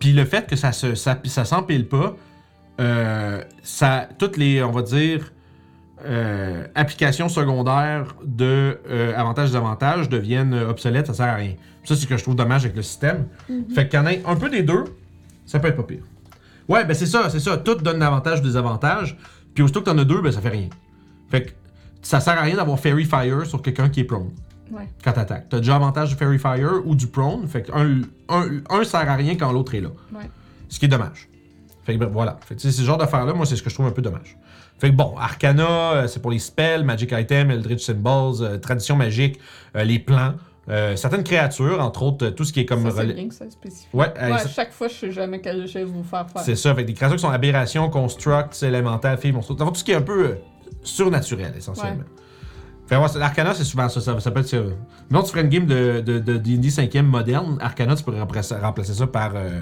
[0.00, 2.16] Puis le fait que ça se ça, ça s'empile pas,
[2.80, 5.32] euh, ça toutes les on va dire
[6.04, 11.52] euh, applications secondaires de euh, avantages deviennent obsolètes, ça sert à rien.
[11.84, 13.26] Ça c'est ce que je trouve dommage avec le système.
[13.74, 14.84] Fait qu'il y en ait un peu des deux,
[15.46, 16.02] ça peut être pas pire.
[16.68, 17.58] Ouais, ben c'est ça, c'est ça.
[17.58, 19.18] Tout donne avantage ou désavantage.
[19.54, 20.68] Puis aussitôt que t'en as deux, ben ça fait rien.
[21.30, 21.50] Fait que
[22.00, 24.30] ça sert à rien d'avoir Fairy Fire sur quelqu'un qui est prone
[24.70, 24.88] Ouais.
[25.04, 25.48] quand t'attaques.
[25.48, 27.46] T'as déjà avantage du Fairy Fire ou du prone.
[27.48, 29.90] Fait que un, un, un sert à rien quand l'autre est là.
[30.14, 30.28] Ouais.
[30.68, 31.28] Ce qui est dommage.
[31.84, 32.38] Fait que ben, voilà.
[32.46, 34.36] Fait que ce genre d'affaires-là, moi, c'est ce que je trouve un peu dommage.
[34.78, 38.96] Fait que bon, Arcana, euh, c'est pour les spells, Magic Item, Eldritch Symbols, euh, Tradition
[38.96, 39.38] magique,
[39.76, 40.34] euh, les plans,
[40.68, 42.88] euh, certaines créatures, entre autres, tout ce qui est comme.
[42.90, 43.88] Ça, c'est bien que ça spécifie.
[43.92, 46.42] Ouais, Ouais, ça- chaque fois, je sais jamais quel jeu vous faire faire.
[46.42, 49.54] c'est ça, avec des créatures qui sont aberrations, constructs, élémentaires, filles, monstres.
[49.56, 50.36] Tout ce qui est un peu
[50.82, 51.96] surnaturel, essentiellement.
[52.04, 52.19] Fait que
[52.98, 54.18] ouais, c'est- l'Arcana, c'est souvent ça, ça.
[54.20, 54.54] Ça peut être.
[54.54, 54.70] euh,
[55.10, 57.58] Non, tu ferais une game de de- de D&D 5e moderne.
[57.60, 59.32] Arcana, tu pourrais remplacer, remplacer ça par.
[59.34, 59.60] euh,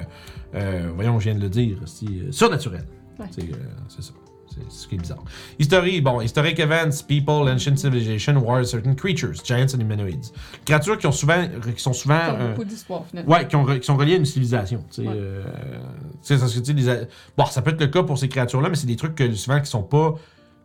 [0.54, 1.78] euh, voyons, je viens de le dire.
[1.86, 2.84] Si, euh, surnaturel.
[3.18, 3.26] Ouais.
[3.30, 3.56] C'est euh,
[3.88, 4.12] c'est ça.
[4.50, 5.22] C'est ce qui est bizarre.
[5.58, 10.32] History, bon, historic events, people, ancient civilization, war, certain creatures, giants and humanoids.
[10.64, 11.46] Créatures qui, ont souvent,
[11.76, 12.18] qui sont souvent.
[12.30, 13.30] Comme euh, beaucoup d'histoires, finalement.
[13.30, 14.82] Ouais, qui, ont qui sont reliés à une civilisation.
[14.90, 15.14] Tu sais, Ouais.
[15.16, 15.44] euh,
[16.12, 17.00] tu sais, parce que, tu sais, les a-
[17.36, 19.60] Bon, ça peut être le cas pour ces créatures-là, mais c'est des trucs que, souvent
[19.60, 20.14] qui sont pas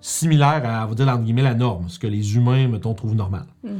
[0.06, 3.46] similaires à, va dire, entre guillemets, la norme, ce que les humains, mettons, trouvent normal.
[3.64, 3.80] Mhm.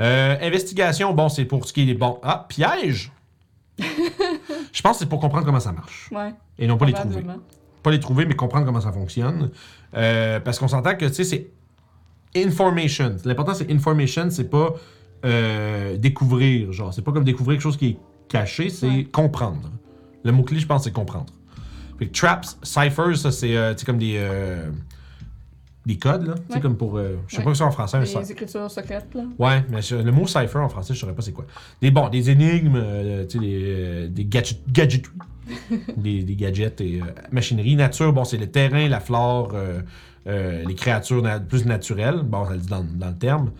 [0.00, 2.18] Euh, investigation, bon, c'est pour ce qui est bon.
[2.22, 3.12] Ah, piège!
[4.72, 6.08] Je pense que c'est pour comprendre comment ça marche.
[6.10, 7.22] Ouais, Et non pas les trouver.
[7.82, 9.50] Pas les trouver, mais comprendre comment ça fonctionne.
[9.94, 11.48] Euh, parce qu'on s'entend que, tu sais, c'est
[12.36, 13.16] information.
[13.24, 14.74] L'important, c'est information, c'est pas
[15.24, 16.72] euh, découvrir.
[16.72, 19.04] Genre, c'est pas comme découvrir quelque chose qui est caché, c'est Ouais.
[19.04, 19.70] comprendre.
[20.24, 21.32] Le mot-clé, je pense, c'est comprendre.
[21.98, 24.16] Fait que traps, ciphers, ça, c'est euh, comme des.
[25.88, 26.34] Des codes, là.
[26.48, 26.96] Tu sais, comme pour.
[26.98, 28.30] euh, je sais pas si c'est en français, cipher.
[28.30, 29.22] écritures secrètes, là.
[29.38, 31.46] Ouais, mais je- le mot cipher en français, je saurais pas c'est quoi.
[31.82, 35.12] Des, bon, des énigmes, euh, tu sais, des, euh, des gadget, gadgetry.
[35.96, 37.74] des, des gadgets et euh, machinerie.
[37.74, 39.54] Nature, bon, c'est le terrain, la flore,
[40.26, 42.20] les créatures na- plus naturelles.
[42.22, 43.50] Bon, ça le dit dans, dans le terme.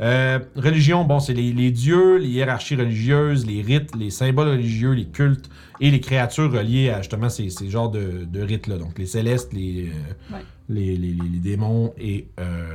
[0.00, 4.92] Euh, religion, bon, c'est les, les dieux, les hiérarchies religieuses, les rites, les symboles religieux,
[4.92, 5.48] les cultes
[5.80, 8.76] et les créatures reliées à justement ces, ces genres de, de rites-là.
[8.78, 10.42] Donc les célestes, les, euh, Ouais.
[10.68, 12.66] Les, les- les- les démons et euh,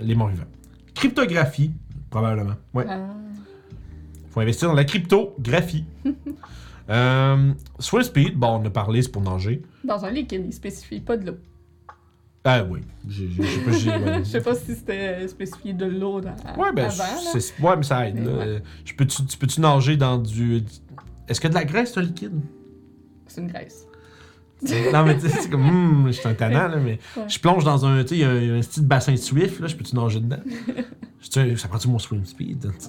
[0.00, 0.44] les morts vivants.
[0.94, 1.72] Cryptographie,
[2.10, 2.54] probablement.
[2.74, 2.84] Ouais.
[2.88, 3.14] Ah.
[4.30, 5.84] faut investir dans la cryptographie.
[6.90, 9.62] euh, swim speed, bon, on a parlé, c'est pour nager.
[9.84, 11.36] Dans un liquide, il spécifie pas de l'eau.
[12.44, 14.18] Ah oui, je sais pas, j'ai- ouais.
[14.24, 17.40] Je sais pas si c'était spécifié de l'eau dans, Ouais, ben, avant, là.
[17.70, 18.16] ouais, mais ça aide.
[18.16, 18.32] Mais là.
[18.54, 18.62] ouais.
[18.84, 20.64] Je peux-tu, tu peux-tu nager dans du.
[21.28, 22.32] Est-ce que de la graisse, c'est un liquide?
[23.28, 23.86] C'est une graisse.
[24.92, 25.66] Non, mais tu sais, c'est comme.
[25.68, 27.24] hum, je suis un tannant, là, mais Ouais.
[27.28, 28.02] je plonge dans un.
[28.02, 30.20] Tu sais, il y a un, un style de bassin Swift, là, je peux-tu nager
[30.20, 30.40] dedans?
[31.34, 32.60] Je ça prend-tu mon swim speed?
[32.62, 32.86] tu?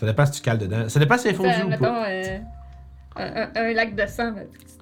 [0.00, 0.88] Ça dépend si tu cales dedans.
[0.88, 2.08] Ça dépend si c'est fondu Fait, ou mettons, pas.
[2.08, 2.38] euh,
[3.16, 4.32] un, un- lac de sang,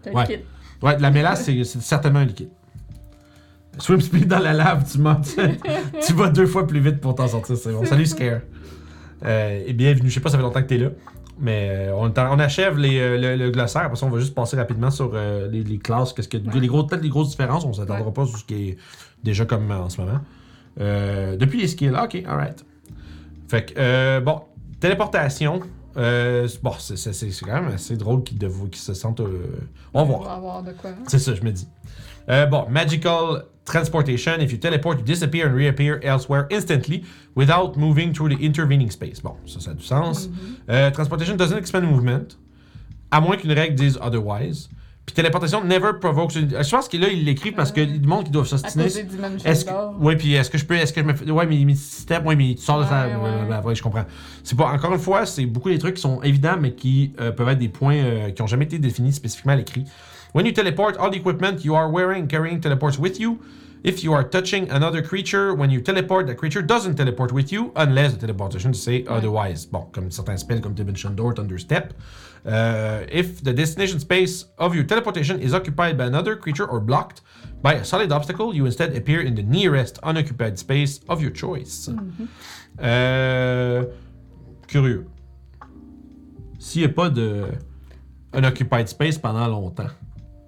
[0.03, 0.23] c'est un Ouais.
[0.27, 0.45] liquide.
[0.81, 2.51] Ouais, de la mélasse, c'est certainement un liquide.
[3.79, 5.35] Swim speed dans la lave, tu montes.
[6.07, 7.85] tu vas deux fois plus vite pour t'en sortir, c'est bon.
[7.85, 8.41] Salut Scare.
[9.25, 10.09] Euh, et bienvenue.
[10.09, 10.91] Je sais pas, ça fait longtemps que t'es là.
[11.39, 13.83] Mais euh, on, on achève les, euh, le, le glossaire.
[13.83, 16.13] Après ça, on va juste passer rapidement sur euh, les, les classes.
[16.13, 16.61] Qu'est-ce que, Ouais.
[16.61, 17.65] les gros, peut-être les grosses différences.
[17.65, 18.13] On s'attendra Ouais.
[18.13, 18.79] pas sur ce qui est
[19.25, 20.21] déjà comme en ce moment.
[20.81, 21.93] Euh, depuis les skills.
[21.97, 22.65] Ah, ok, alright.
[23.49, 24.43] Fait que, euh, bon,
[24.81, 25.61] téléportation.
[25.95, 28.39] Bon, c'est, c'est- c'est- c'est quand même assez drôle qu'ils,
[28.75, 29.21] se sentent.
[29.21, 30.21] on va voir.
[30.21, 30.91] On va avoir de quoi.
[30.91, 31.03] hein.
[31.07, 31.69] C'est ça, je me dis.
[32.51, 34.41] Bon, magical transportation.
[34.41, 37.05] If you teleport, you disappear and reappear elsewhere instantly
[37.37, 39.21] without moving through the intervening space.
[39.23, 40.29] Bon, ça, ça a du sens.
[40.29, 40.35] Mhm.
[40.71, 42.37] Euh, transportation doesn't expand movement,
[43.11, 44.69] à moins qu'une règle dise otherwise.
[45.05, 46.31] Puis téléportation never provokes.
[46.33, 48.85] Je pense que là, il l'écrit parce qu'il demande qu'ils doivent À s'ostiner.
[48.85, 51.13] cause des dimensions Est-ce que, ouais, puis est-ce que je peux, est-ce que je me
[51.15, 53.75] fais, ouais, mais, mais step, ouais, mais tu sors de ça, Ouais, ouais, ouais.
[53.75, 54.05] je comprends.
[54.45, 57.33] C'est pas, encore une fois, c'est beaucoup des trucs qui sont évidents, mais qui euh,
[57.33, 59.85] peuvent être des points euh, qui ont jamais été définis spécifiquement à l'écrit.
[60.33, 63.41] When you teleport, all the equipment you are wearing, carrying teleports with you.
[63.85, 67.73] If you are touching another creature, when you teleport, the creature doesn't teleport with you
[67.77, 69.67] unless the teleportation say otherwise.
[69.67, 71.93] Bon, comme certains spells comme Dimension Door, Thunder Step.
[72.47, 77.21] Uh, if the destination space of your teleportation is occupied by another creature or blocked
[77.61, 81.91] by a solid obstacle, you instead appear in the nearest unoccupied space of your choice.
[82.81, 83.85] Euh,
[84.67, 85.07] curieux.
[86.59, 87.53] S'il n'y a pas de
[88.33, 89.91] unoccupied space pendant longtemps.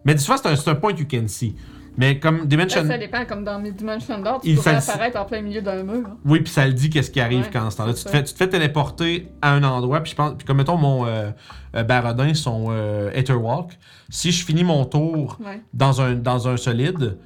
[0.04, 1.54] Mais souvent, c'est un, c'est un point you can see.
[1.96, 2.82] Mais comme Dimension.
[2.82, 5.62] Ça, ça dépend, comme dans mes Dimension d'or, tu Il pourrais apparaître en plein milieu
[5.62, 6.02] d'un mur.
[6.06, 6.16] hein.
[6.24, 7.92] Oui, puis ça le dit qu'est-ce qui arrive Ouais, quand ce temps-là.
[7.94, 8.10] Tu, te ça.
[8.10, 11.06] fais- tu te fais téléporter à un endroit, puis je pense, puis comme mettons mon
[11.06, 11.30] euh,
[11.76, 13.78] euh, Barodin, son euh, Aetherwalk,
[14.08, 15.62] si je finis mon tour Ouais.
[15.72, 17.16] dans un, dans un solide,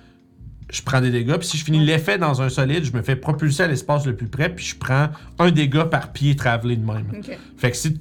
[0.71, 1.85] je prends des dégâts, puis si je finis Ouais.
[1.87, 4.77] l'effet dans un solide, je me fais propulser à l'espace le plus près, puis je
[4.77, 7.07] prends un dégât par pied travelé de même.
[7.17, 7.39] Ok.
[7.57, 7.99] Fait que si,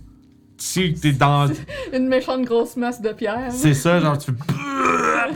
[0.57, 1.47] si t'es dans.
[1.93, 3.51] Une méchante grosse masse de pierre.
[3.51, 4.37] C'est ça, genre tu fais.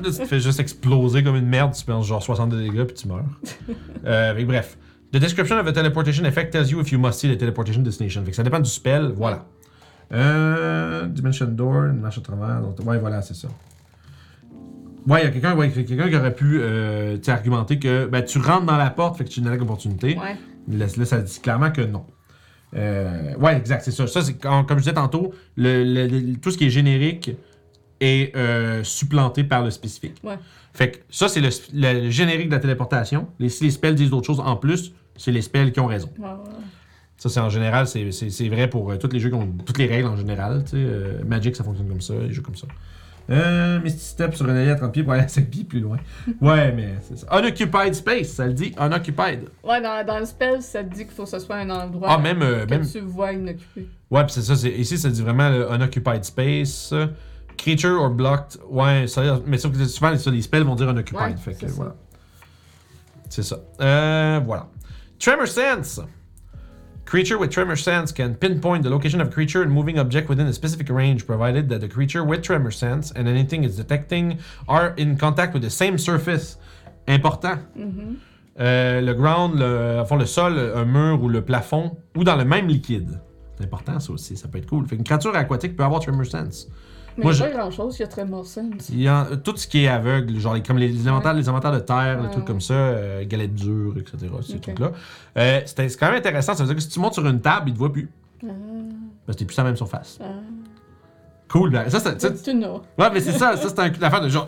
[0.04, 2.96] Tu te fais juste exploser comme une merde, tu perds genre 60 de dégâts puis
[2.96, 3.26] tu meurs.
[4.06, 4.78] euh, mais bref.
[5.12, 8.24] The description of a teleportation effect tells you if you must see the teleportation destination.
[8.24, 9.46] Fait que ça dépend du spell, voilà.
[10.14, 12.62] Euh, Dimension Door, une marche à travers.
[12.62, 13.50] donc- ouais, voilà, c'est ça.
[15.08, 18.66] Ouais, il y a quelqu'un ouais, qui aurait pu euh, argumenter que ben, tu rentres
[18.66, 20.18] dans la porte, fait que tu as une attaque opportunité.
[20.18, 20.38] Ouais.
[20.70, 22.06] Là, là, ça dit clairement que non.
[22.76, 24.08] Euh, ouais, exact, c'est ça.
[24.08, 27.32] Ça, c'est comme je disais tantôt, le, le- le- tout ce qui est générique
[28.00, 30.16] est euh, supplanté par le spécifique.
[30.24, 30.38] Ouais.
[30.74, 33.28] Fait que ça, c'est le, générique de la téléportation.
[33.40, 36.10] Les, si les spells disent d'autres choses en plus, c'est les spells qui ont raison.
[36.18, 36.36] Ouais, ouais.
[37.18, 38.10] Ça, c'est en général, c'est-
[38.50, 40.64] vrai pour euh, tous les jeux qui ont toutes les règles en général.
[40.74, 42.68] euh, Magic, ça fonctionne comme ça, les jeux comme ça.
[43.32, 45.80] Euh, Misty Step sur un allié à 30 pieds pour aller à 5 pieds plus
[45.80, 45.98] loin.
[46.42, 47.28] Ouais, mais c'est ça.
[47.32, 48.74] Unoccupied space, ça le dit.
[48.78, 49.40] Unoccupied.
[49.64, 52.10] Ouais, dans, dans le spell, ça te dit qu'il faut que ce soit un endroit
[52.12, 52.42] Ah, même.
[52.42, 53.88] euh, que même tu vois inoccupé.
[54.10, 54.68] Ouais, puis c'est ça.
[54.68, 56.94] Ici, ça dit vraiment le unoccupied space.
[57.58, 58.60] creature or blocked.
[58.70, 61.22] Ouais, ça, mais sauf que souvent, ça, les spells vont dire unoccupied.
[61.24, 61.74] Ouais, fait que c'est ça.
[61.76, 61.96] voilà.
[63.30, 63.58] C'est ça.
[63.80, 64.68] Euh, voilà.
[65.20, 66.02] Tremor Sense.
[67.12, 70.48] Creature with Tremor Sense can pinpoint the location of a creature and moving object within
[70.48, 74.40] a specific range, provided that the creature with Tremor Sense and anything it's detecting
[74.70, 76.56] are in contact with the same surface.
[77.10, 77.60] Important.
[77.76, 78.16] Mhm.
[78.62, 82.46] Euh, le ground, le, fond, le sol, un mur ou le plafond, ou dans le
[82.46, 83.20] même liquide.
[83.58, 84.88] C'est important ça aussi, ça peut être cool.
[84.88, 86.70] Fait qu'une créature aquatique peut avoir Tremor Sense.
[87.18, 88.90] Mais Moi, il y a je- pas grand chose, il y a très Sense.
[88.90, 91.44] Il y a tout ce qui est aveugle, genre les, comme les, les élémentaires, les
[91.44, 94.32] de terre, les trucs comme ça, euh, galettes dures, etc.
[94.42, 94.92] Ces trucs-là.
[95.38, 97.70] Euh, c'est quand même intéressant, ça veut dire que si tu montes sur une table,
[97.70, 98.10] il te voit plus.
[98.44, 98.48] Ah,
[99.26, 100.20] Parce que t'es plus sur la même surface.
[100.22, 100.26] ah.
[101.50, 102.66] Cool, ben, ça, c'est- Tu.
[102.98, 104.48] Ouais, mais c'est ça, ça c'est un- l'affaire de genre.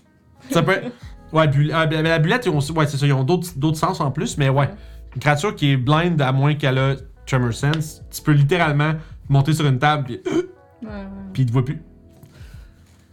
[0.50, 0.92] ça peut être.
[1.32, 3.76] Ouais, bu- ah, ben, la bulette, ils ont, ouais, c'est ça, ils ont d'autres d'autres
[3.78, 4.70] sens en plus, mais ouais.
[5.16, 6.94] Une créature qui est blind à moins qu'elle a
[7.26, 8.92] Tremor Sense, tu peux littéralement
[9.28, 11.04] monter sur une table puis, Ouais, ouais.
[11.32, 11.82] puis il te voit plus.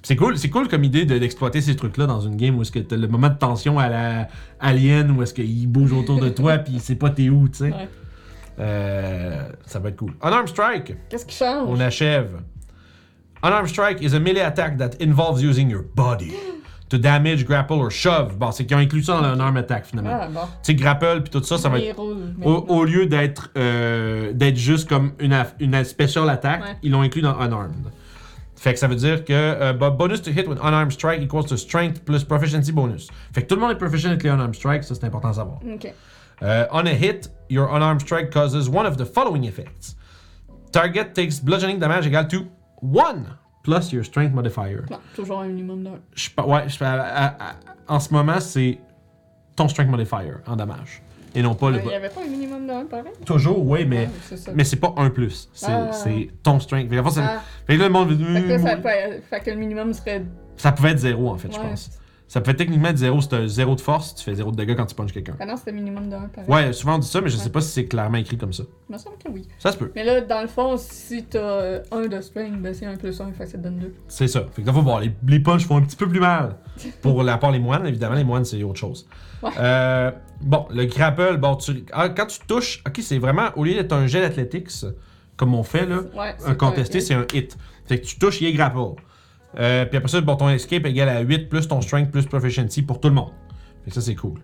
[0.04, 2.72] C'est cool, c'est cool comme idée de- d'exploiter ces trucs-là dans une game où est-ce
[2.72, 4.28] que t'as le moment de tension à la
[4.60, 7.60] Alien, où est-ce qu'il bouge autour de toi puis il sait pas t'es où, tu
[7.60, 7.66] sais.
[7.72, 7.88] Ouais.
[8.60, 10.14] Euh, ça va être cool.
[10.24, 10.96] Unarmed Strike.
[11.10, 11.68] Qu'est-ce qui change?
[11.68, 12.30] On achève.
[13.44, 16.32] Unarmed strike is a melee attack that involves using your body
[16.90, 18.38] to damage, grapple or shove.
[18.38, 20.12] Bon, c'est qu'ils ont inclus ça dans un arm attack finalement.
[20.22, 20.42] Ah, bon.
[20.42, 22.00] Tu sais, grapple puis tout ça, ça va être.
[22.44, 26.68] Au, au lieu d'être euh, d'être juste comme une, une special attack, Ouais.
[26.84, 27.74] ils l'ont inclus dans unarmed.
[28.62, 31.46] Fait que ça veut dire que euh, bo- bonus to hit with unarmed strike equals
[31.48, 33.08] to strength plus proficiency bonus.
[33.34, 35.34] Fait que tout le monde est proficient avec les unarmed strike, ça c'est important à
[35.34, 35.58] savoir.
[35.66, 35.86] Ok.
[36.44, 39.96] Uh, on a hit, your unarmed strike causes one of the following effects.
[40.72, 42.46] Target takes bludgeoning damage equal to
[42.82, 43.26] 1
[43.64, 44.86] plus your strength modifier.
[44.92, 46.44] Non, toujours un minimum d'un.
[46.46, 47.56] Ouais, je pa- à- à-
[47.88, 48.80] en ce moment, c'est
[49.56, 51.02] ton strength modifier en damage.
[51.34, 51.80] Et non pas le.
[51.80, 53.14] Il n'y avait pas un minimum d'un, pareil?
[53.26, 54.52] Toujours, oui, mais, Ah, c'est ça.
[54.54, 55.50] mais c'est pas 1 plus.
[55.54, 55.92] C'est Ah.
[56.44, 56.90] ton strength.
[56.90, 58.10] Fait que, Ah, fait que là, le monde.
[58.10, 58.90] fait que, là, ça peut-
[59.30, 60.26] fait que le minimum serait.
[60.58, 61.70] Ça pouvait être 0 en fait, je Ouais.
[61.70, 61.92] pense.
[62.28, 64.74] Ça pouvait techniquement être 0 si t'as 0 de force, tu fais 0 de dégâts
[64.78, 65.36] quand tu punches quelqu'un.
[65.40, 66.50] Ah non, c'était minimum d'un, pareil.
[66.50, 67.44] Ouais, souvent on dit ça, mais je Ouais.
[67.44, 68.64] sais pas si c'est clairement écrit comme ça.
[68.90, 69.48] Il me semble que oui.
[69.60, 69.92] Ça se peut.
[69.96, 73.20] Mais là, dans le fond, si t'as euh, un de string, ben c'est un plus
[73.20, 73.94] un, fait que ça te donne deux.
[74.08, 74.46] C'est ça.
[74.54, 76.56] Fait que là, faut voir, les, les punches font un petit peu plus mal.
[77.02, 79.08] Pour la part les moines, évidemment, les moines, c'est autre chose.
[79.44, 79.50] Ouais.
[79.60, 80.12] Euh,
[80.42, 83.94] bon, le grapple, bon, tu, ah, quand tu touches, ok, c'est vraiment, au lieu d'être
[83.94, 84.86] un jet d'athletics,
[85.38, 86.36] comme on fait, là, Ouais.
[86.46, 87.58] un contesté, c'est un hit.
[87.86, 88.78] Fait que tu touches, il est grapple.
[89.60, 92.84] Euh, puis après ça, bon, ton escape égale à 8 plus ton strength plus proficiency
[92.84, 93.32] pour tout le monde.
[93.84, 94.40] Fait que ça, c'est cool.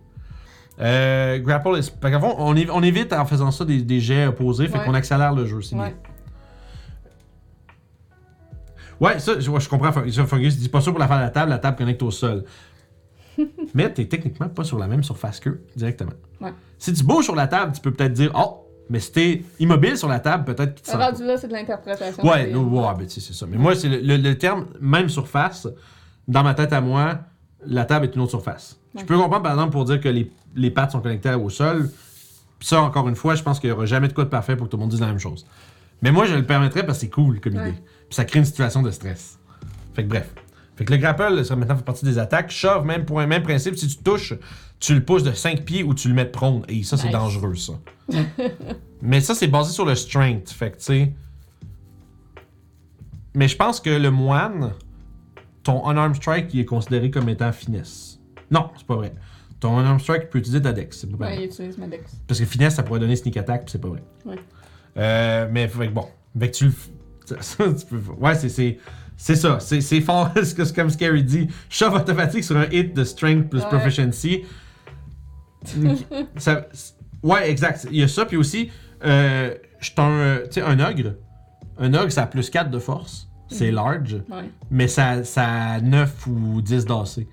[0.79, 4.77] Euh, grapple, fait fond, on, on évite en faisant ça des, des jets opposés, fait
[4.79, 4.85] Ouais.
[4.85, 5.89] qu'on accélère le jeu, c'est Ouais.
[5.89, 5.97] bien.
[8.99, 9.91] Ouais, ça, je, je comprends.
[9.91, 12.09] Fung- Fungus dit pas ça pour la faire à la table, la table connecte au
[12.11, 12.43] sol.
[13.73, 16.13] Mais t'es techniquement pas sur la même surface qu'eux, directement.
[16.41, 16.53] Ouais.
[16.77, 19.97] Si tu bouges sur la table, tu peux peut-être dire Oh, mais si t'es immobile
[19.97, 20.97] sur la table, peut-être qu'il te sent.
[20.97, 22.23] Rendu là, c'est de l'interprétation.
[22.25, 23.45] Ouais, no, ouais, ben, tu c'est ça.
[23.49, 25.67] Mais moi, c'est le, le- le terme même surface,
[26.27, 27.19] dans ma tête à moi,
[27.65, 28.79] la table est une autre surface.
[28.97, 31.89] Je peux comprendre, par exemple, pour dire que les, les pattes sont connectées au sol.
[32.59, 34.55] Puis ça, encore une fois, je pense qu'il n'y aura jamais de quoi de parfait
[34.55, 35.45] pour que tout le monde dise la même chose.
[36.01, 37.69] Mais moi, je le permettrais parce que c'est cool comme Ouais.
[37.69, 37.77] idée.
[38.07, 39.37] Puis ça crée une situation de stress.
[39.95, 40.33] Fait que bref.
[40.77, 42.51] Fait que le grapple, ça maintenant fait partie des attaques.
[42.51, 43.75] Shove, même point, même principe.
[43.75, 44.33] Si tu touches,
[44.79, 46.63] tu le pousses de 5 pieds ou tu le mets de prone.
[46.69, 47.13] Et ça, c'est Nice.
[47.13, 47.73] dangereux, ça.
[49.01, 50.49] Mais ça, c'est basé sur le strength.
[50.51, 51.13] Fait que, tu sais.
[53.33, 54.73] Mais je pense que le moine,
[55.63, 58.19] ton unarmed strike, il est considéré comme étant finesse.
[58.49, 59.13] Non, c'est pas vrai.
[59.59, 60.99] Ton unarmed strike peut utiliser ta dex.
[60.99, 61.39] C'est pas Ouais, pareil.
[61.41, 62.15] il utilise ma dex.
[62.27, 64.03] Parce que finesse, ça pourrait donner sneak attack, puis c'est pas vrai.
[64.25, 64.35] Ouais.
[64.97, 66.05] Euh, mais fait que bon.
[66.39, 66.71] Fait que tu le.
[67.79, 68.77] tu peux- Ouais, c'est.
[69.17, 69.35] C'est...
[69.35, 70.31] Ça, c'est c'est fort,
[70.75, 71.47] comme Scary dit.
[71.69, 73.67] Shove automatique sur un hit de strength plus Ouais.
[73.69, 74.43] proficiency.
[76.37, 76.67] ça,
[77.23, 77.87] ouais, exact.
[77.91, 78.69] Il y a ça, puis aussi,
[79.03, 81.15] euh, je suis un, tu sais, un ogre.
[81.79, 83.27] Un ogre, ça a plus 4 de force.
[83.49, 83.75] C'est Mhm.
[83.75, 84.49] large, Ouais.
[84.69, 87.25] mais ça, ça a 9 ou 10 d'AC.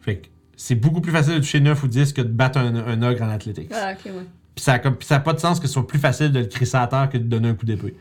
[0.00, 0.26] Fait que
[0.56, 3.22] c'est beaucoup plus facile de toucher 9 ou 10 que de battre un, un ogre
[3.22, 3.70] en athletics.
[3.72, 4.24] Ah, ok, ouais.
[4.54, 6.32] Puis ça, a comme- puis ça a pas de sens que ce soit plus facile
[6.32, 7.94] de le crisser à terre que de donner un coup d'épée.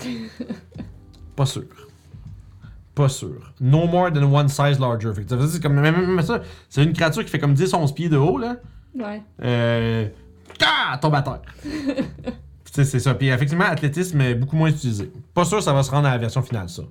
[1.36, 1.62] pas sûr.
[2.94, 3.52] Pas sûr.
[3.60, 5.12] No more than one size larger.
[5.14, 7.38] Fait que ça veut dire c'est comme même, même ça, c'est une créature qui fait
[7.38, 8.56] comme 10-11 pieds de haut là.
[8.94, 9.22] Ouais.
[9.42, 10.08] Euh,
[10.62, 11.40] ah, tombe à terre.
[12.72, 13.14] Sais, c'est ça.
[13.14, 15.10] Puis effectivement, athlétisme est beaucoup moins utilisé.
[15.34, 16.82] Pas sûr que ça va se rendre à la version finale, ça.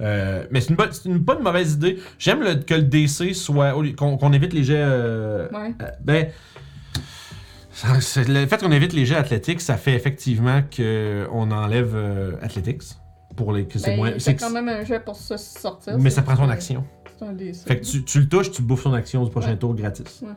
[0.00, 1.98] Euh, mais c'est une, bonne- c'est une, pas une mauvaise idée.
[2.18, 3.72] J'aime le- que le DC soit.
[3.96, 4.74] qu'on évite les jets.
[4.78, 5.74] euh, Ouais.
[5.82, 6.28] euh, ben.
[7.84, 12.82] Le fait qu'on évite les jets athlétiques, ça fait effectivement qu'on enlève euh, athlétiques.
[13.36, 14.12] Pour les, que c'est Ben, moins.
[14.18, 15.98] c'est quand même un jet pour se sortir.
[15.98, 16.84] mais ça prend c'est- action.
[17.18, 17.36] C'est un
[17.66, 19.56] Fait que tu, tu le touches, tu bouffes son action du prochain Ouais.
[19.58, 20.22] tour gratis.
[20.22, 20.28] Ouais.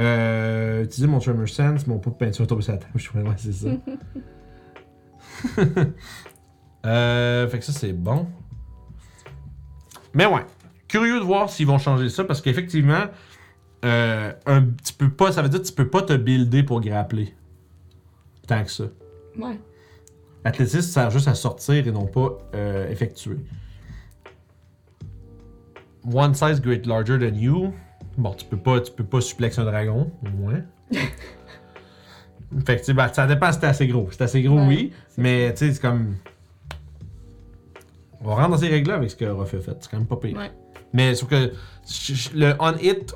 [0.00, 2.92] Euh, utiliser mon Tremor Sense, mon pot de peinture tombe sur la table.
[2.96, 3.68] Je ouais, c'est ça.
[6.84, 8.28] Euh, fait que ça, c'est bon.
[10.14, 10.42] Mais ouais.
[10.86, 13.06] Curieux de voir s'ils vont changer ça parce qu'effectivement,
[13.86, 16.80] euh, un, tu peux pas, ça veut dire que tu peux pas te builder pour
[16.80, 17.34] grappler.
[18.46, 18.84] Tant que ça.
[19.38, 19.58] Ouais.
[20.44, 23.38] Athlétisme sert juste à sortir et non pas euh, effectuer.
[26.12, 27.72] One size great larger than you.
[28.16, 30.62] Bon, tu peux pas, tu peux pas suplexer un dragon, au moins.
[32.64, 34.08] fait que, ben, ça dépend si t'es assez gros.
[34.10, 34.92] Si t'es assez gros, Ouais, oui.
[35.16, 36.16] Mais, tu sais, c'est comme.
[38.24, 39.76] On rentre dans ces règles-là avec ce que Ruff a fait.
[39.80, 40.36] C'est quand même pas pire.
[40.36, 40.50] Ouais.
[40.92, 41.52] Mais sauf que
[42.34, 43.14] le on-hit,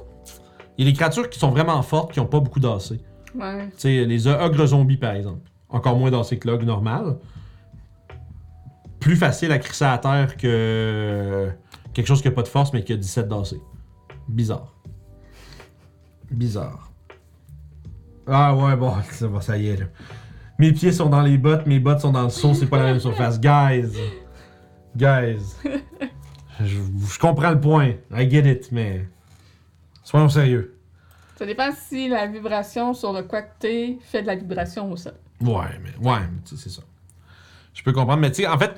[0.80, 2.82] il y a des créatures qui sont vraiment fortes qui ont pas beaucoup d'AC.
[2.88, 3.68] Tu Ouais.
[3.76, 5.48] sais, les ogres zombies, par exemple.
[5.68, 7.18] Encore moins d'AC que l'ogre normal.
[8.98, 11.50] Plus facile à crisser à terre que
[11.92, 13.54] quelque chose qui a pas de force mais qui a 17 d'AC.
[14.28, 14.74] Bizarre.
[16.30, 16.90] Bizarre.
[18.26, 19.86] Ah ouais, bon, ça, bon, ça y est, là.
[20.58, 22.84] Mes pieds sont dans les bottes, mes bottes sont dans le seau, c'est pas la
[22.84, 23.40] même surface.
[23.40, 23.90] Guys!
[24.96, 25.56] Guys!
[26.62, 27.92] Je, je comprends le point.
[28.14, 29.08] I get it, mais.
[30.10, 30.76] Soyons sérieux.
[31.36, 34.96] Ça dépend si la vibration sur le quoi que t'es fait de la vibration au
[34.96, 35.14] sol.
[35.40, 36.82] Ouais, mais ouais, mais tu c'est ça.
[37.72, 38.74] Je peux comprendre, mais tu sais, en fait,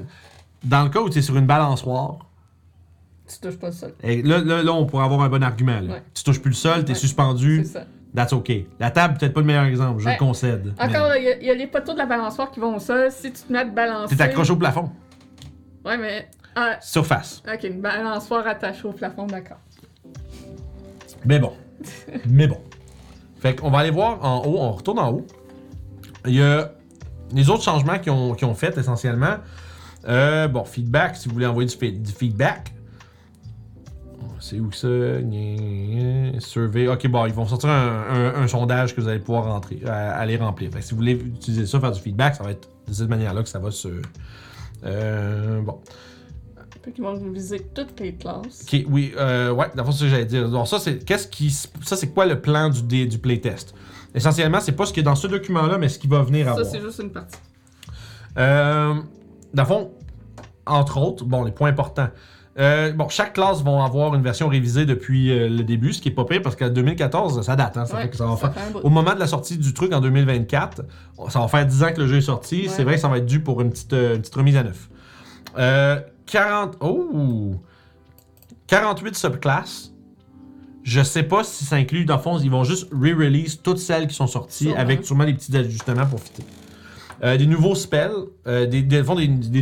[0.63, 2.19] dans le cas où tu es sur une balançoire,
[3.27, 3.95] Tu touches pas le sol.
[4.03, 5.81] et là, là, là, on pourrait avoir un bon argument.
[5.81, 5.95] là.
[5.95, 6.03] Ouais.
[6.15, 6.99] Tu touches plus le sol, t'es Ouais.
[6.99, 7.87] suspendu, C'est ça.
[8.15, 8.53] that's ok.
[8.79, 10.75] La table, peut-être pas le meilleur exemple, je le concède.
[10.79, 12.79] Encore, il y, a- il y a les poteaux de la balançoire qui vont au
[12.79, 13.11] sol.
[13.11, 14.15] Si tu te mets à te balancer.
[14.17, 14.93] T'es accroché au plafond,
[15.85, 16.29] Ouais, mais.
[16.55, 17.43] Ah, surface.
[17.51, 19.57] ok, une balançoire attachée au plafond, d'accord.
[21.25, 21.53] Mais bon.
[22.27, 22.59] mais bon.
[23.41, 25.27] Fait qu'on va aller voir en haut, on retourne en haut.
[26.27, 26.73] Il y a
[27.35, 29.37] les autres changements qu'ils ont, qu'ils ont fait essentiellement.
[30.07, 32.73] Euh, bon, feedback, si vous voulez envoyer du, feedback.
[34.41, 34.89] C'est où que ça?
[36.41, 36.89] Survey.
[36.89, 40.71] Ok, bon, ils vont sortir un, sondage que vous allez pouvoir aller remplir.
[40.73, 43.09] Fait que si vous voulez utiliser ça, faire du feedback, ça va être de cette
[43.09, 43.89] manière-là que ça va se.
[44.85, 45.81] Euh, bon.
[46.85, 48.63] Fait qu'ils vont viser toutes les classes.
[48.67, 50.49] Ok, oui, euh, ouais, d'abord, c'est ce que j'allais dire.
[50.51, 51.51] Donc, ça, c'est qu'est-ce qui.
[51.51, 53.75] Ça, c'est quoi le plan du, dé- du playtest?
[54.15, 56.57] Essentiellement, c'est pas ce qui est dans ce document-là, mais ce qui va venir à
[56.57, 57.39] Ça, c'est juste une partie.
[58.39, 58.95] Euh,
[59.55, 59.91] dans le fond,
[60.67, 62.09] entre autres, bon, les points importants.
[62.59, 66.09] Euh, bon, chaque classe va avoir une version révisée depuis euh, le début, ce qui
[66.11, 67.79] est pas pire parce qu'en 2014, ça date.
[67.79, 68.85] Hein, ça Ouais, fait que ça va ça faire-.
[68.85, 70.83] Au moment de la sortie du truc en 2024,
[71.31, 72.63] ça va faire 10 ans que le jeu est sorti.
[72.63, 72.69] Ouais.
[72.69, 74.89] C'est vrai que ça va être dû pour une petite, une petite remise à neuf.
[76.35, 76.77] Euh, 40.
[76.81, 77.55] Oh!
[78.67, 79.93] 48 subclasses.
[80.83, 84.09] Je sais pas si ça inclut, dans le fond, ils vont juste re-release toutes celles
[84.09, 84.81] qui sont sorties Sûrement.
[84.81, 86.43] avec sûrement des petits ajustements pour fitter.
[87.23, 88.11] Euh, des nouveaux spells,
[88.49, 88.83] euh, des,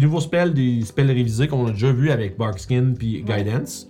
[0.00, 3.22] nouveaux spells, des spells révisés qu'on a déjà vu avec Barkskin puis.
[3.22, 3.86] Guidance.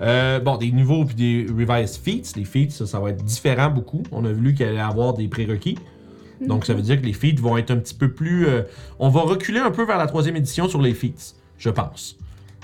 [0.00, 2.36] Euh, bon, des nouveaux puis des revised feats.
[2.36, 4.02] Les feats, ça, ça va être différent beaucoup.
[4.12, 5.76] On a vu qu'il allait avoir des prérequis.
[6.40, 8.46] Donc, ça veut dire que les feats vont être un petit peu plus.
[8.98, 12.16] on va reculer un peu vers la troisième édition sur les feats, je pense.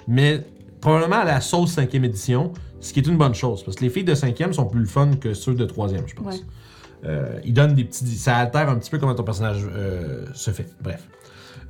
[0.08, 0.44] Mais
[0.80, 3.62] probablement à la sauce cinquième édition, ce qui est une bonne chose.
[3.62, 6.14] Parce que les feats de cinquième sont plus le fun que ceux de troisième, je
[6.14, 6.34] pense.
[6.34, 6.40] Ouais.
[7.04, 8.04] Euh, ils donnent des petits.
[8.16, 10.66] Ça altère un petit peu comment ton personnage euh, se fait.
[10.82, 11.06] Bref.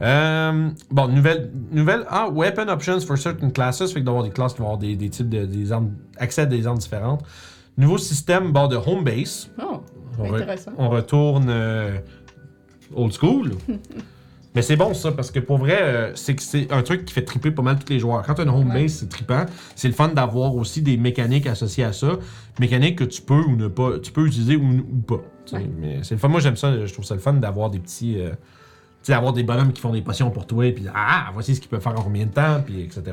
[0.01, 2.07] Euh, bon, nouvelle, nouvelle.
[2.09, 3.93] Ah, weapon options for certain classes.
[3.93, 6.43] Fait que d'avoir des classes qui vont avoir des, des types de des armes, accès
[6.43, 7.23] à des armes différentes.
[7.77, 9.51] Nouveau système bord de home base.
[9.63, 9.83] Oh,
[10.19, 10.71] On, re- intéressant.
[10.79, 11.53] on retourne
[12.95, 13.51] old school.
[14.59, 17.15] Mais c'est bon ça, parce que pour vrai, euh, c'est que c'est un truc qui
[17.15, 18.25] fait triper pas mal tous les joueurs.
[18.27, 19.47] Quand tu as une home base, c'est trippant.
[19.77, 22.19] C'est le fun d'avoir aussi des mécaniques associées à ça.
[22.59, 25.21] Mécaniques que tu peux ou ne pas, tu peux utiliser ou, ou pas.
[25.47, 25.57] tu sais.
[25.59, 25.71] Ouais.
[25.79, 26.27] Mais c'est le fun.
[26.27, 28.19] Moi j'aime ça, je trouve ça le fun d'avoir des petits.
[28.19, 28.35] euh, tu
[29.05, 31.71] sais, d'avoir des bonhommes qui font des potions pour toi, puis ah, voici ce qu'ils
[31.71, 33.13] peuvent faire en combien de temps, puis etc.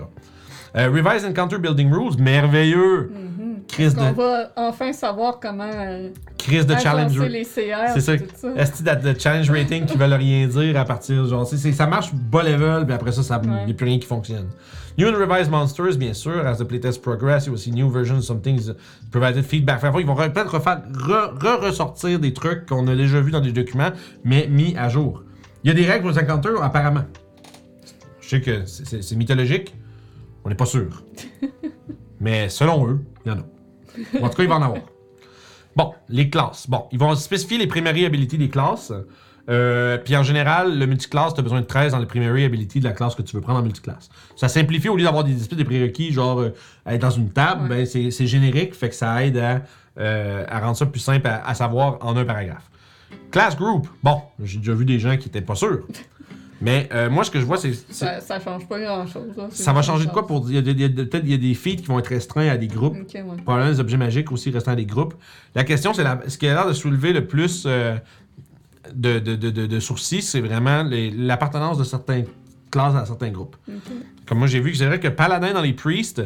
[0.75, 3.09] Euh, Revise Encounter Building Rules, merveilleux!
[3.13, 3.45] Mhm.
[3.67, 7.19] Crise On de, va enfin savoir comment euh, crise de challenge.
[7.19, 7.89] les CR.
[7.93, 8.17] C'est ça.
[8.17, 8.49] Tout ça.
[8.55, 12.13] Est-ce que de challenge rating qui veulent rien dire à partir genre c'est, ça marche
[12.13, 13.65] bas level puis après ça Ouais.
[13.65, 14.47] n'y a plus rien qui fonctionne.
[14.99, 17.89] New and revised monsters bien sûr as the playtest progress il y a aussi new
[17.89, 18.71] versions some things
[19.11, 19.77] provided feedback.
[19.83, 23.41] Enfin, ils vont re- peut-être refaire re- re-ressortir des trucs qu'on a déjà vus dans
[23.41, 23.89] des documents
[24.23, 25.23] mais mis à jour.
[25.63, 27.05] Il y a des règles aux encounters apparemment.
[28.21, 29.73] Je sais que c'est, c'est- c'est mythologique.
[30.45, 31.03] On n'est pas sûr.
[32.19, 34.23] mais selon eux, il y en a.
[34.25, 34.81] En tout cas, il va en avoir.
[35.75, 36.69] Bon, les classes.
[36.69, 38.93] Bon, ils vont spécifier les primary abilities des classes.
[39.49, 42.79] Euh, puis en général, le multiclass, tu as besoin de 13 dans les primary abilities
[42.79, 44.09] de la classe que tu veux prendre en multiclass.
[44.35, 46.53] Ça simplifie au lieu d'avoir des espèces de prérequis, genre euh,
[46.87, 47.69] être dans une table, Ouais.
[47.69, 49.61] ben c'est c'est générique, fait que ça aide à,
[49.99, 52.69] euh, à rendre ça plus simple à, à savoir en un paragraphe.
[53.29, 53.87] Class group.
[54.01, 55.85] Bon, j'ai déjà vu des gens qui étaient pas sûrs.
[56.65, 57.73] Mais euh, moi, ce que je vois, c'est.
[57.93, 59.31] Ça, ça change pas grand chose.
[59.51, 60.49] Ça va changer de quoi pour.
[60.49, 61.99] Il y a, des- il y a des- peut-être y a des feats qui vont
[61.99, 62.97] être restreints à des groupes.
[62.99, 63.23] Ok, ouais.
[63.43, 65.13] Probablement les objets magiques aussi restant à des groupes.
[65.53, 67.95] La question, c'est la- ce qui a l'air de soulever le plus euh,
[68.93, 72.25] de, de, de, sourcils, c'est vraiment les- l'appartenance de certaines
[72.71, 73.55] classes à certains groupes.
[74.25, 76.23] Comme moi, j'ai vu que c'est vrai que Paladin dans les Priests,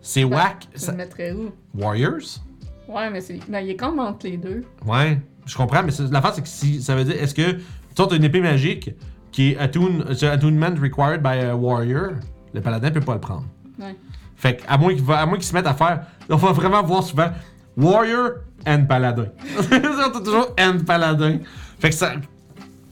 [0.00, 0.68] c'est Ben, whack.
[0.74, 1.50] Ça- le mettrais où?
[1.74, 2.40] Warriors?
[2.88, 3.38] Ouais, mais c'est.
[3.48, 4.62] Ben, il est comme entre les deux.
[4.86, 7.58] Ouais, je comprends, mais c'est- l'affaire, c'est que si, ça veut dire, est-ce que,
[7.94, 8.90] tu as une épée magique
[9.32, 12.12] qui est attune, c'est attunement required by a warrior,
[12.54, 13.44] le paladin peut pas le prendre.
[13.78, 13.94] Ouais.
[14.36, 17.28] Fait que, à moins qu'il à se mette à faire, on va vraiment voir souvent
[17.76, 18.30] warrior
[18.66, 19.26] and paladin.
[19.70, 21.38] c'est toujours and paladin.
[21.78, 22.14] Fait que ça,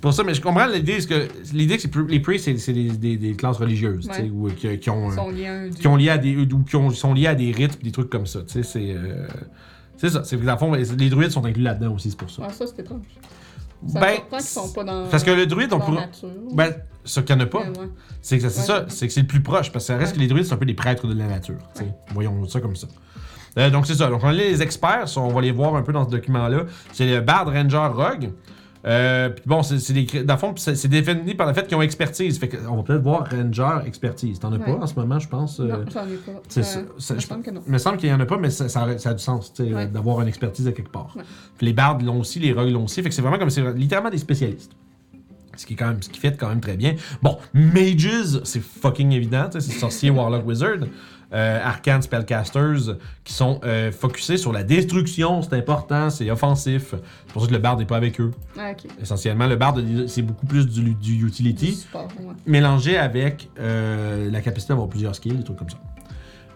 [0.01, 3.35] pour ça, mais je comprends l'idée, que l'idée, que les priests, c'est, des, des- des
[3.35, 4.31] classes religieuses, Ouais.
[4.31, 6.77] ou qui, qui ont, un- sont liés à qui ont lié à des ou qui
[6.77, 8.40] ont- sont liés à des rites des trucs comme ça.
[8.47, 9.27] C'est euh,
[9.97, 10.23] c'est ça.
[10.24, 12.43] C'est que dans le fond, les druides sont inclus là-dedans aussi, c'est pour ça.
[12.43, 13.01] Ouais, ça, c'est étrange.
[13.93, 15.06] Ça Ben, qu'ils sont pas dans.
[15.09, 16.01] parce que le druide, on dans pourra.
[16.02, 16.28] nature.
[16.52, 16.74] Ben,
[17.05, 17.89] ce qu'il n'y en a pas, ouais.
[18.23, 18.66] c'est que c'est Ouais.
[18.66, 20.55] ça, c'est que c'est le plus proche, parce que ça reste que les druides, c'est
[20.55, 21.59] un peu des prêtres de la nature.
[22.12, 22.86] Voyons ça comme ça.
[23.59, 24.09] Euh, donc c'est ça.
[24.09, 26.65] Donc on a les experts, on va les voir un peu dans ce document-là.
[26.93, 28.31] C'est le Bard Ranger Rogue.
[28.86, 31.82] Euh, puis bon, c'est des, dans le fond, c'est défini par le fait qu'ils ont
[31.82, 32.39] expertise.
[32.39, 34.39] Fait que on va peut-être voir Ranger expertise.
[34.39, 35.59] T'en as pas en ce moment, je pense.
[35.61, 36.43] euh, Non, j'en ai pas.
[36.48, 36.81] c'est Euh, ça.
[36.98, 37.62] Ça, Il me je- semble que non.
[37.66, 39.52] Il me semble qu'il y en a pas, mais ça, ça, ça a du sens,
[39.59, 39.73] Ouais.
[39.74, 41.15] euh, d'avoir une expertise à quelque part.
[41.56, 43.73] Puis les bardes l'ont aussi, les rogues l'ont aussi, fait que c'est vraiment comme c'est
[43.74, 44.73] littéralement des spécialistes.
[45.56, 46.97] Ce qui est quand même, ce qui fait quand même très bien.
[47.23, 50.78] Bon, mages, c'est fucking évident, c'est sorcier, warlock, wizard.
[51.32, 56.94] Euh, arcane spellcasters qui sont euh, focusés sur la destruction, c'est important, c'est offensif.
[57.26, 58.30] C'est pour ça que le bard n'est pas avec eux.
[58.59, 58.72] Ah.
[59.02, 59.74] Essentiellement, le bard,
[60.06, 62.34] c'est beaucoup plus du, du Du utility support, ouais.
[62.46, 65.78] mélangé avec euh, la capacité d'avoir plusieurs skills, des trucs comme ça.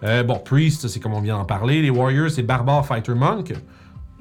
[0.03, 1.81] Euh, bon, Priest, c'est comme on vient d'en parler.
[1.81, 3.53] Les Warriors, c'est Barbare Fighter Monk.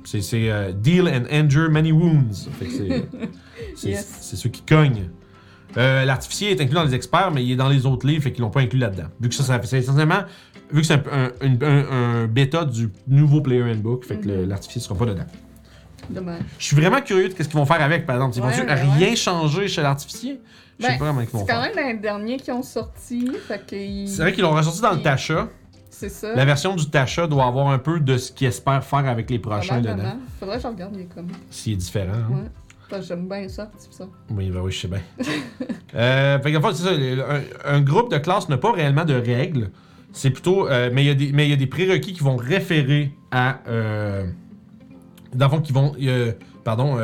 [0.04, 2.48] C'est euh, Deal and Endure Many Wounds.
[3.76, 4.18] C'est Yes.
[4.22, 5.10] c'est ceux qui cognent.
[5.76, 8.32] Euh, L'artificier est inclus dans les experts, mais il est dans les autres livres, fait
[8.32, 9.08] qu'ils l'ont pas inclus là-dedans.
[9.20, 10.22] Vu que ça, ça c'est essentiellement,
[10.72, 11.90] vu que c'est un, un, un-
[12.22, 14.48] un bêta du nouveau Player Handbook, fait que Mhm.
[14.48, 15.26] l'artificier sera pas dedans.
[16.10, 16.40] Dommage.
[16.58, 18.36] Je suis vraiment curieux de ce qu'ils vont faire avec, par exemple.
[18.36, 19.16] Ils vont Ouais, ouais, rien ouais.
[19.16, 20.40] changer chez l'artificier?
[20.78, 21.74] Je sais Ben, pas comment ils vont C'est quand faire.
[21.74, 23.30] même les derniers qui ont sorti.
[23.46, 25.48] C'est vrai qu'ils l'ont ressorti dans le Tasha.
[25.90, 26.32] C'est ça.
[26.34, 29.40] La version du Tasha doit avoir un peu de ce qu'ils espèrent faire avec les
[29.40, 30.16] prochains dedans.
[30.38, 31.34] Faudrait que je regarde les comics.
[31.50, 32.12] S'il est différent.
[32.14, 32.32] hein.
[32.32, 32.50] Ouais.
[32.88, 34.06] Que j'aime bien ça, ça.
[34.30, 35.00] Oui, ben oui, je sais bien.
[35.94, 36.90] euh, fait fait, c'est ça.
[37.66, 39.70] Un, groupe de classe n'a pas réellement de règles.
[40.12, 40.68] C'est plutôt.
[40.68, 43.60] euh, mais il y y a des prérequis qui vont référer à.
[43.68, 44.26] Euh,
[45.50, 45.94] fond, qui vont.
[46.00, 46.32] euh,
[46.64, 46.96] pardon.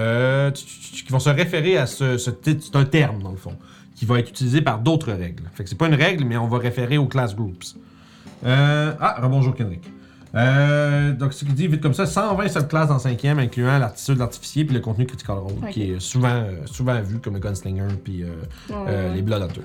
[0.52, 2.16] qui vont se référer à ce.
[2.16, 3.56] c'est un terme, dans le fond.
[3.94, 5.44] Qui va être utilisé par d'autres règles.
[5.52, 7.76] Fait que c'est pas une règle, mais on va référer aux class groups.
[8.44, 9.82] Ah, rebonjour Kendrick.
[10.34, 14.64] Euh, donc, ce qu'il dit vite comme ça, 120 subclasses dans 5e, incluant de l'artificier
[14.64, 18.24] puis le contenu Critical Role, qui est souvent, euh, souvent vu comme le Gunslinger puis
[18.24, 18.34] euh,
[18.68, 19.64] Ouais, les Blood Hunters.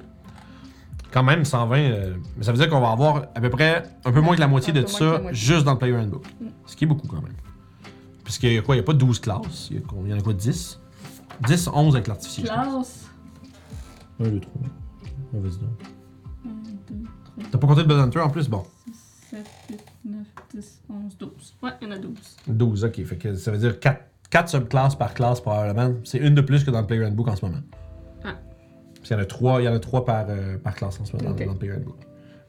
[1.11, 4.11] Quand même, 120, euh, mais ça veut dire qu'on va avoir à peu près un
[4.11, 6.23] peu moins que la moitié de la ça juste dans le Player Handbook.
[6.39, 6.47] Mm.
[6.67, 7.33] Ce qui est beaucoup quand même.
[8.23, 9.69] Puisqu'il y a quoi Il n'y a pas 12 classes.
[9.71, 10.09] Il y, a combien?
[10.09, 10.79] Il y en a quoi 10
[11.47, 12.45] 10, 11 avec l'artificier.
[12.45, 12.65] je pense.
[12.67, 13.09] Classe.
[14.19, 14.61] 1, 2, 3.
[15.33, 15.69] Vas-y donc.
[16.45, 16.49] 1,
[16.91, 17.03] 2,
[17.37, 18.47] 3, T'as pas compté le Blood Hunter en plus?
[18.47, 18.63] Bon.
[19.31, 21.55] 7, 8, 9, 10, 11, 12.
[21.63, 22.11] Ouais, il y en a 12.
[22.47, 23.03] 12, ok.
[23.05, 25.93] Fait que ça veut dire 4, subclasses par classe probablement.
[26.03, 27.61] C'est une de plus que dans le Player Handbook en ce moment.
[28.23, 28.35] Ah.
[28.95, 30.99] Puis il y en a 3, il y en a trois par, euh, par classe
[30.99, 31.97] en ce moment dans, dans le Player Handbook.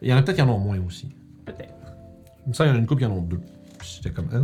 [0.03, 1.11] Il y en a peut-être qui en ont moins aussi.
[1.45, 1.75] Peut-être.
[2.53, 3.41] Ça, il y en a une couple qui en ont deux.
[3.83, 4.29] J'étais comme.
[4.33, 4.39] Ah.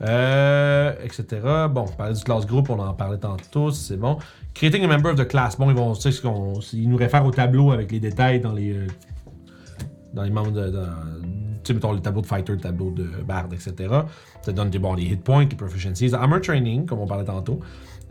[0.00, 1.24] Euh, etc.
[1.70, 4.18] Bon, on parlait du class group, on en parlait tantôt, c'est bon.
[4.54, 5.56] Creating a member of the class.
[5.58, 8.40] Bon, ils vont, tu sais, ce qu'on- ils nous réfèrent au tableau avec les détails
[8.40, 8.72] dans les.
[8.74, 8.86] euh,
[10.14, 10.68] dans les membres de.
[10.70, 10.80] dans-
[11.68, 13.72] sais, mettons le tableau de fighter, le tableau de bard, etc.
[14.42, 17.60] Ça donne des, bon, les hit points, les proficiencies, armor training, comme on parlait tantôt.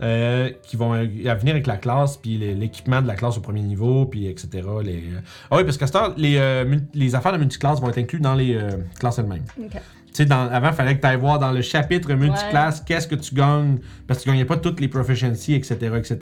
[0.00, 1.04] euh, qui vont à
[1.34, 4.48] venir avec la classe, puis l'équipement de la classe au premier niveau, puis etc.
[4.84, 5.20] Les, euh,
[5.50, 8.20] Ah oui, parce qu'à ce temps, les, euh, les affaires de multiclasse vont être inclus
[8.20, 8.56] dans les
[9.00, 9.42] classes elles-mêmes.
[9.60, 9.80] Ok.
[10.14, 13.14] Tu sais, avant, il fallait que tu ailles voir dans le chapitre multiclasse qu'est-ce que
[13.14, 15.76] tu gagnes, parce que tu gagnais pas toutes les proficiencies, etc.
[15.96, 16.18] etc.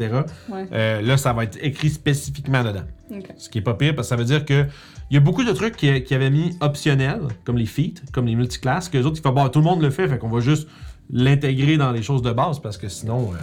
[0.51, 0.67] Ouais.
[0.73, 2.83] Euh, là, ça va être écrit spécifiquement dedans.
[3.39, 4.67] Ce qui est pas pire, parce que ça veut dire que
[5.11, 8.27] il y a beaucoup de trucs qui, qui avaient mis optionnels, comme les feats, comme
[8.27, 10.29] les multiclasses, que les autres, ils font, bon, tout le monde le fait, fait qu'on
[10.29, 10.69] va juste
[11.11, 13.37] l'intégrer dans les choses de base, parce que sinon, euh,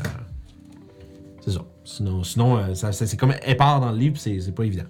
[1.41, 1.61] c'est ça.
[1.85, 4.85] Sinon, sinon euh, ça- c'est comme épars dans le livre, c'est c'est pas évident.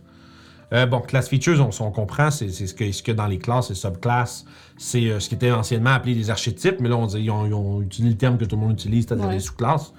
[0.73, 3.37] Euh, bon, class features, on, on comprend, c'est c'est ce que, ce que dans les
[3.37, 4.45] classes et subclasses,
[4.77, 7.45] c'est euh, ce qui était anciennement appelé des archétypes, mais là, on dit, ils, ont,
[7.45, 9.33] ils ont utilisé le terme que tout le monde utilise, c'est-à-dire Ouais.
[9.35, 9.93] les sous-classes.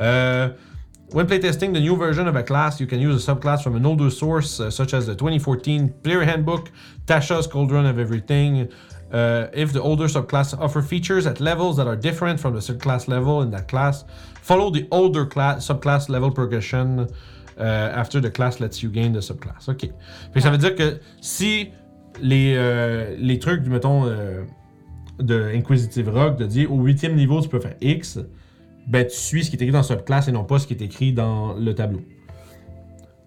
[0.00, 0.48] Euh,
[1.10, 3.86] When playtesting the new version of a class, you can use a subclass from an
[3.86, 6.70] older source, uh, such as the 2014 Player Handbook,
[7.06, 8.68] Tasha's Cauldron of Everything.
[9.10, 13.08] Uh, if the older subclass offer features at levels that are different from the subclass
[13.08, 14.04] level in that class,
[14.42, 17.06] follow the older class, subclass level progression
[17.58, 19.66] uh, after the class lets you gain the subclass.
[19.66, 19.90] OK.
[20.34, 21.72] Que ça veut dire que si
[22.22, 24.42] les, euh, les trucs, mettons, euh,
[25.18, 28.18] de Inquisitive Rock, de dire au huitième niveau, tu peux faire X,
[28.86, 30.82] ben tu suis ce qui est écrit dans subclass et non pas ce qui est
[30.82, 32.00] écrit dans le tableau.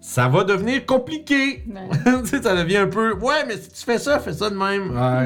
[0.00, 1.64] ça va devenir compliqué.
[2.24, 3.14] Sais, ça devient un peu.
[3.14, 4.92] Ouais, mais si tu fais ça, fais ça de même.
[4.96, 5.24] Ah,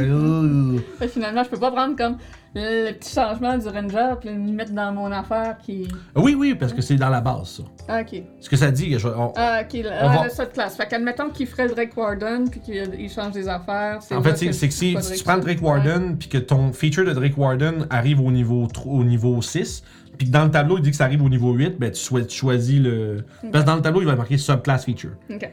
[1.09, 2.18] finalement, je peux pas prendre comme
[2.60, 5.86] le, petit changement du ranger puis le mettre dans mon affaire qui.
[6.14, 7.62] Oui, oui, parce que c'est dans la base, ça.
[7.88, 8.22] Ah, ok.
[8.40, 10.76] Ce que ça dit, je- on- Ah, ok, le, On ah, va- de classe.
[10.76, 13.98] Fait qu'admettons qu'il ferait le Drake Warden puis qu'il change des affaires.
[14.10, 15.42] En fait, c'est que si, tu prends le.
[15.42, 19.82] Drake Warden, puis que ton feature de Drake Warden arrive au niveau, au niveau 6,
[20.18, 22.00] puis que dans le tableau, il dit que ça arrive au niveau 8, ben tu,
[22.02, 23.24] choi- tu choisis le.
[23.52, 25.12] Parce que dans le tableau, il va marquer subclass feature.
[25.30, 25.50] Ok.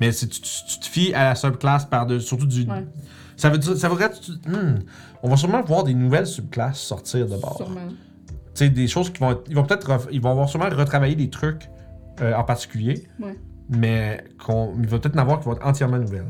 [0.00, 2.62] Mais si tu, tu- tu te fies à la subclasse par de, surtout du.
[2.62, 2.84] Ouais.
[3.36, 3.76] Ça veut dire.
[3.76, 4.10] Ça voudrait.
[4.10, 4.78] tu- hmm,
[5.26, 7.56] on va sûrement voir des nouvelles subclasses sortir de bord.
[7.56, 7.88] Sûrement.
[7.88, 9.32] Tu sais, des choses qui vont.
[9.32, 10.08] être- Ils vont peut-être.
[10.12, 11.68] Ils vont avoir sûrement retravailler des trucs
[12.22, 13.36] euh, en particulier, Ouais.
[13.68, 16.24] mais qu'on, il va peut-être en avoir qui vont être entièrement nouvelles.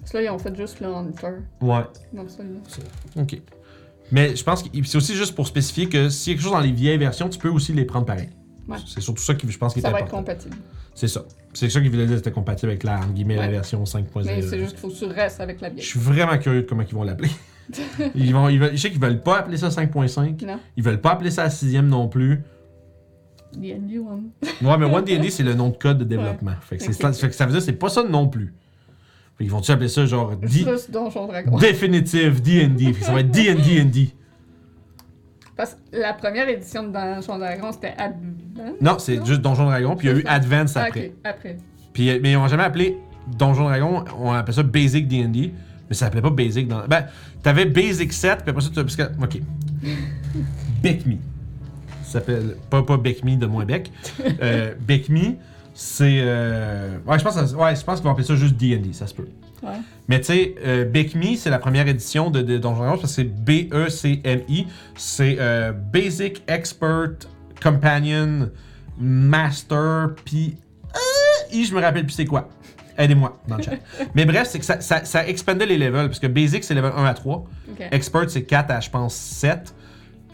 [0.00, 1.28] Parce que là, ils ont fait juste le Hunter
[1.62, 1.84] Ouais.
[2.12, 2.60] dans celui-là.
[3.16, 3.40] Ok.
[4.10, 6.52] Mais je pense que c'est aussi juste pour spécifier que s'il y a quelque chose
[6.52, 8.28] dans les vieilles versions, tu peux aussi les prendre pareil.
[8.68, 8.76] Ouais.
[8.86, 10.18] C'est surtout ça qui, je pense, qui est Ça va être important.
[10.24, 10.56] compatible.
[10.94, 11.24] C'est ça.
[11.54, 14.26] C'est ça qui voulait dire que c'était compatible avec la, entre guillemets, la version 5.0.
[14.26, 15.84] Mais c'est juste qu'il faut que tu restes avec la Je vieille.
[15.86, 17.30] suis vraiment curieux de comment ils vont l'appeler.
[18.14, 20.42] Ils vont, ils veulent- je sais qu'ils veulent pas appeler ça 5.5.
[20.46, 20.58] Non?
[20.76, 22.42] Ils veulent pas appeler ça la sixième non plus.
[23.56, 24.30] D&D One.
[24.62, 26.52] Ouais, mais One D&D, c'est le nom de code de développement.
[26.62, 28.54] Fait, que fait que ça veut dire que c'est pas ça non plus.
[29.36, 31.56] Fait qu'ils vont-tu appeler ça genre D- Juste Donjon Dragon.
[31.58, 32.92] Definitive D&D.
[32.92, 34.10] Fait que ça va être D&D&D.
[35.56, 38.76] Parce que la première édition de Donjon Dragon, c'était Advance.
[38.80, 41.12] Non, c'est juste Donjon Dragon, puis il y a eu Advance Ah, après.
[41.24, 41.58] après.
[41.92, 42.96] Puis, euh, mais ils n'ont jamais appelé
[43.38, 45.52] Donjon Dragon, on appelait ça Basic D&D,
[45.88, 46.86] mais ça s'appelait pas Basic dans...
[46.86, 47.06] Ben,
[47.42, 49.02] t'avais Basic 7, puis après ça, tu que...
[49.22, 49.40] OK.
[50.82, 51.14] Beck Me.
[52.04, 52.56] Ça s'appelle...
[52.70, 53.90] Pas, pas Beck Me de moins Beck.
[54.42, 55.34] Euh, Beck Me,
[55.74, 56.20] c'est...
[56.22, 58.92] euh, Ouais, je pense, que ça- ouais, je pense qu'ils vont appeler ça juste D&D,
[58.92, 59.28] ça se peut.
[59.62, 59.70] Ouais.
[60.08, 63.02] Mais tu sais, euh, Beck Me, c'est la première édition de, de Donjon Dragon, parce
[63.02, 64.66] que c'est B-E-C-M-I.
[64.96, 67.10] C'est euh, Basic Expert
[67.62, 68.50] Companion
[68.98, 70.56] Master, puis...
[70.94, 72.48] Euh, I, je me rappelle plus c'est quoi.
[73.02, 73.72] Aidez-moi dans le chat.
[74.14, 76.92] Mais bref, c'est que ça, ça, ça expandait les levels, parce que Basic, c'est level
[76.96, 77.36] 1 à 3.
[77.36, 77.88] Ok.
[77.90, 79.74] Expert, c'est 4 à, je pense, 7.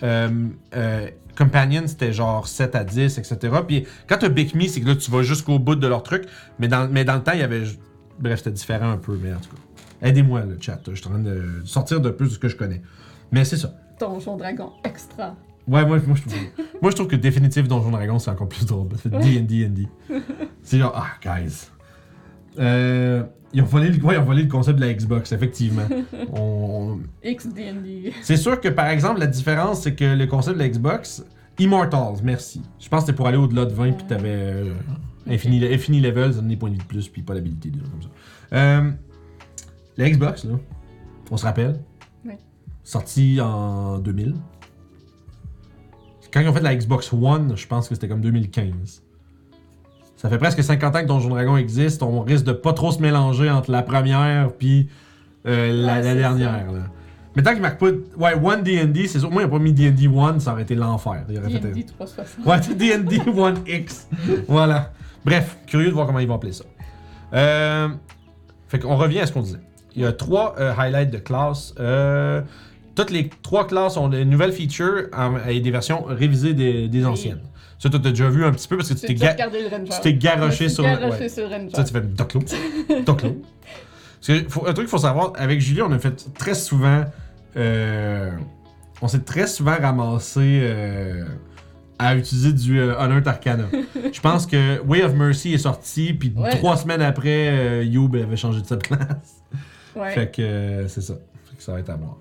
[0.02, 3.36] Euh, euh, Companion, c'était genre 7 à 10, etc.
[3.66, 6.24] Puis quand t'as Big Me, c'est que là, tu vas jusqu'au bout de leur truc.
[6.58, 7.62] Mais dans, mais dans le temps, il y avait.
[8.18, 10.08] Bref, c'était différent un peu, mais en tout cas.
[10.08, 10.80] Aidez-moi, le chat.
[10.88, 12.82] Je suis en train de sortir de plus de ce que je connais.
[13.32, 13.72] Mais c'est ça.
[13.98, 15.36] Donjon Dragon extra.
[15.66, 16.38] Ouais, moi, moi, je trouve,
[16.80, 18.88] moi, je trouve que Définitive Donjon Dragon, c'est encore plus drôle.
[19.02, 19.88] C'est D&D, D&D.
[20.62, 21.70] C'est genre, ah, guys.
[22.58, 23.22] Euh,
[23.52, 25.86] ils, ont volé le, ouais, ils ont volé le concept de la Xbox, effectivement.
[26.32, 28.12] On- XD&D.
[28.22, 31.24] c'est sûr que, par exemple, la différence, c'est que le concept de la Xbox,
[31.58, 32.62] Immortals, merci.
[32.78, 34.72] Je pense que c'était pour aller au-delà de 20, puis t'avais euh,
[35.28, 38.02] infini, infini level, ça des points de vie de plus, puis pas d'habilité, des comme
[38.02, 38.08] ça.
[38.52, 38.90] Euh,
[39.96, 40.54] la Xbox, là,
[41.30, 41.80] on se rappelle,
[42.24, 42.34] Oui.
[42.84, 44.34] sorti en 2000.
[46.32, 49.02] Quand ils ont fait la Xbox One, je pense que c'était comme 2015.
[50.18, 53.00] Ça fait presque 50 ans que Donjon Dragon existe, on risque de pas trop se
[53.00, 54.88] mélanger entre la première puis
[55.46, 56.72] euh, la, Ouais, la c'est dernière.
[56.72, 56.80] Là.
[57.36, 57.90] Mais tant qu'il marque pas.
[58.16, 59.30] Ouais, One DD, c'est sûr.
[59.30, 61.24] Moi, il a pas mis DD 1, ça aurait été l'enfer.
[61.28, 62.44] D&D 360.
[62.44, 64.06] Ouais, DD 1X.
[64.48, 64.92] voilà.
[65.24, 66.64] Bref, curieux de voir comment ils vont appeler ça.
[67.34, 67.88] Euh,
[68.66, 69.60] fait qu'on revient à ce qu'on disait.
[69.94, 71.74] Il y a trois euh, highlights de classes.
[71.78, 72.42] Euh,
[72.96, 75.04] toutes les trois classes ont des nouvelles features
[75.48, 77.34] et des versions révisées des, des Oui.
[77.78, 80.14] Ça, toi, t'as déjà vu un petit peu parce que tu t'es ga- tu t'es
[80.14, 81.28] garoché sur le- garoché ouais.
[81.28, 81.70] sur le Ranger.
[81.74, 82.40] ça, tu fais Doclo.
[83.06, 83.42] Doclo.
[84.26, 87.04] Parce que faut- un truc qu'il faut savoir, avec Julie, on a fait très souvent.
[87.56, 88.30] euh,
[89.00, 91.24] on s'est très souvent ramassé euh,
[92.00, 93.64] à utiliser du euh, Honor Arcana.
[94.12, 96.50] Je pense que Way of Mercy est sorti, puis Ouais.
[96.56, 99.42] trois semaines après, euh, Youb avait changé de sa place.
[99.96, 100.12] Ouais.
[100.14, 101.14] Fait que c'est ça.
[101.48, 102.16] Fait que ça va être à voir.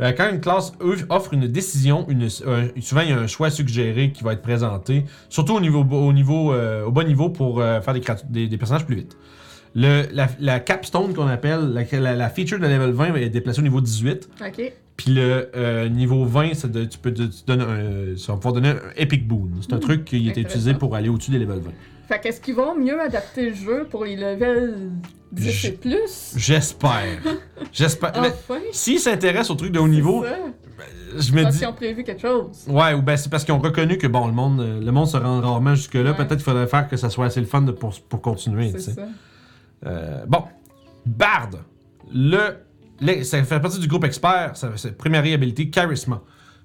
[0.00, 3.26] Euh, Quand une classe eux, offre une décision, une, euh, souvent il y a un
[3.26, 7.28] choix suggéré qui va être présenté, surtout au niveau, au niveau, euh, au bas niveau
[7.28, 9.16] pour faire des, créatu- des- des personnages plus vite.
[9.74, 13.32] Le, la, la capstone qu'on appelle, la, la- la feature de level 20 va être
[13.32, 14.72] déplacée au niveau 18, Ok.
[14.96, 18.36] puis le euh, niveau 20, c'est de- tu peux te- tu donnes un, ça va
[18.38, 19.48] pouvoir donner un epic boon.
[19.60, 20.48] C'est un Hmm, truc qui a été intéressant.
[20.48, 21.70] utilisé pour aller au-dessus des level 20.
[22.12, 24.90] Fait qu'est-ce qu'ils vont mieux adapter le jeu pour les levels
[25.32, 26.32] 10 Je- et plus?
[26.36, 27.20] J'espère.
[27.72, 28.12] J'espère.
[28.16, 28.58] Enfin!
[28.72, 30.36] S'ils s'intéressent aux trucs de haut niveau, ça.
[31.18, 31.60] je me Parce dis.
[31.60, 32.64] qu'ils ont prévu quelque chose.
[32.68, 35.06] Ouais, ou ben c'est parce qu'ils ont reconnu que bon, le monde, euh, le monde
[35.06, 36.10] se rend rarement jusque-là.
[36.10, 36.16] Ouais.
[36.16, 38.72] Peut-être qu'il faudrait faire que ça soit assez le fun de- pour, pour continuer.
[38.72, 39.02] C'est ça.
[39.86, 40.44] Euh, bon,
[41.06, 41.50] Bard.
[42.12, 42.56] Le,
[43.00, 44.54] le- ça fait partie du groupe expert.
[44.54, 46.20] ça- C'est première habilité charisma.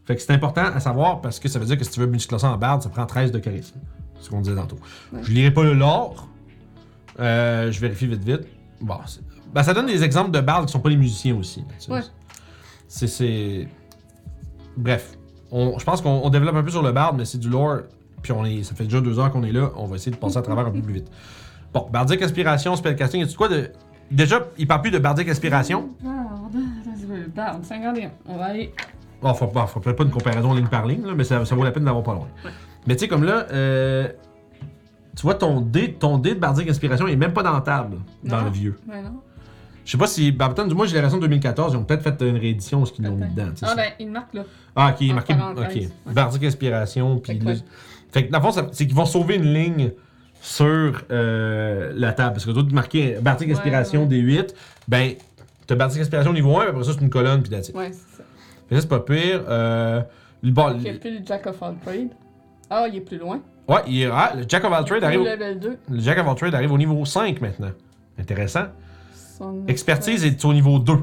[0.05, 2.05] Fait que c'est important à savoir parce que ça veut dire que si tu veux
[2.07, 3.79] multiclasser en Bard, ça prend 13 de charisme.
[4.19, 4.77] Ce qu'on disait tantôt.
[5.13, 5.19] Ouais.
[5.23, 6.27] Je lirai pas le lore.
[7.19, 8.41] Euh, je vérifie vite vite.
[8.81, 9.21] Bon, c'est-
[9.53, 11.63] ben, ça donne des exemples de Bard qui sont pas les musiciens aussi.
[11.89, 12.01] Ouais.
[12.87, 13.07] C'est.
[13.07, 13.67] c'est-
[14.75, 15.17] Bref.
[15.51, 17.79] On- je pense qu'on on développe un peu sur le Bard, mais c'est du lore
[18.21, 20.17] puis on est, ça fait déjà deux heures qu'on est là, on va essayer de
[20.17, 21.09] passer à travers un peu plus vite.
[21.73, 23.69] Bon, Bardic Inspiration, Spellcasting, y tu quoi de.
[24.11, 25.89] Déjà, il parle plus de Bardic Inspiration.
[26.03, 26.49] Bard,
[27.35, 28.11] Bard, 51.
[28.27, 28.73] On va aller.
[29.21, 31.55] Bon, faut, bon, faut peut-être pas une comparaison ligne par ligne, là, mais ça, ça
[31.55, 32.27] vaut la peine d'avoir pas loin.
[32.43, 32.51] Ouais.
[32.87, 34.07] Mais tu sais, comme là, euh,
[35.15, 37.97] tu vois, ton dé, ton dé de Bardic Inspiration est même pas dans la table,
[38.23, 38.45] dans Non.
[38.45, 38.79] le vieux.
[38.89, 39.21] Ouais, non.
[39.85, 40.31] Je sais pas si.
[40.31, 43.05] Ben, peut-être, moi, j'ai la version 2014, ils ont peut-être fait une réédition, ce qu'ils
[43.05, 43.49] l'ont mis dedans.
[43.61, 44.43] Ah, ben, il marque là.
[44.75, 45.33] Ah, ok, il marqué.
[45.33, 45.57] Ok.
[45.75, 45.89] ouais.
[46.13, 47.57] Bardic Inspiration, puis là- ouais.
[48.11, 49.91] Fait que dans le fond, c'est qu'ils vont sauver une ligne
[50.41, 52.33] sur euh, la table.
[52.33, 54.21] Parce que d'autres marqué Bardic Inspiration ouais.
[54.21, 54.53] D8,
[54.87, 55.13] ben,
[55.65, 57.71] t'as Bardic Inspiration niveau 1, puis après ça, c'est une colonne, puis it.
[57.73, 58.23] Ouais, c'est ça.
[58.69, 59.43] Fait ça, c'est pas pire.
[59.47, 60.01] Euh,
[60.43, 61.75] le- bon, Il n'y a le- plus le Jack of all.
[62.69, 63.41] Ah, il est plus loin.
[63.67, 65.77] ouais, il est- ah, le Jack of all Trades arrive, Le au- level 2.
[65.89, 67.71] le Jack of all Trades arrive au niveau 5 maintenant.
[68.19, 68.65] Intéressant.
[69.37, 70.97] Son Expertise est au niveau 2.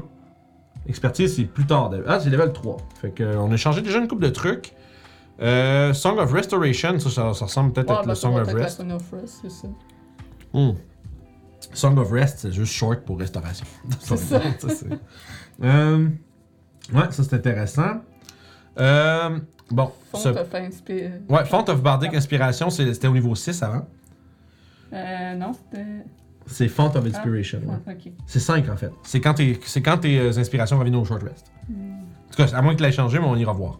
[0.87, 1.91] Expertise, c'est plus tard.
[2.07, 2.77] Ah, c'est level 3.
[3.01, 4.73] Fait que, euh, on a changé déjà une couple de trucs.
[5.41, 8.35] Euh, Song of Restoration, ça, ça, ça ressemble peut-être Ouais, à ben, le ça Song
[8.35, 8.77] va of être la Rest.
[8.77, 9.67] Song of Rest, c'est ça.
[10.53, 10.71] Hmm.
[11.73, 13.65] Song of Rest, c'est juste short pour restauration.
[13.99, 14.39] C'est ça.
[14.69, 14.85] c'est-
[15.63, 16.07] Euh,
[16.93, 18.01] ouais, ça c'est intéressant.
[18.79, 19.39] Euh,
[19.71, 21.11] bon, Font ce- of inspiré.
[21.29, 23.87] ouais, Font of Bardic Inspiration, c'était au niveau 6 avant.
[24.93, 25.85] Euh, non, c'était.
[26.47, 27.59] C'est Font of Inspiration.
[27.65, 27.75] ouais.
[27.87, 28.11] Ah, ok.
[28.27, 28.91] C'est 5 en fait.
[29.03, 31.51] C'est quand, tes- c'est quand tes euh, inspirations reviennent au short rest.
[31.69, 33.79] En tout cas, à moins que tu l'aies changé, mais on ira voir.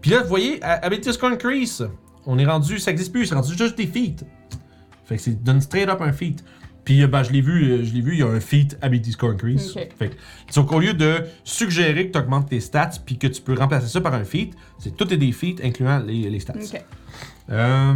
[0.00, 1.88] Puis là, vous voyez, à- Ability Score Increase,
[2.26, 4.24] on est rendu, ça existe plus, c'est rendu juste des feats.
[5.06, 6.44] Fait que c'est donne straight up un feat.
[6.84, 8.76] Puis euh, ben, je l'ai vu, euh, je l'ai vu, il y a un feat
[8.82, 9.74] Ability Score Increase.
[9.76, 9.88] Ok.
[9.98, 13.40] Fait que, donc au lieu de suggérer que tu augmentes tes stats puis que tu
[13.40, 16.54] peux remplacer ça par un feat, c'est tout est des feats incluant les, les stats.
[16.54, 16.82] Ok.
[17.50, 17.94] Euh,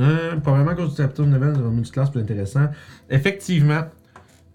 [0.00, 2.66] euh, probablement à cause du chapter level dans multiclass plus intéressant.
[3.10, 3.82] Effectivement,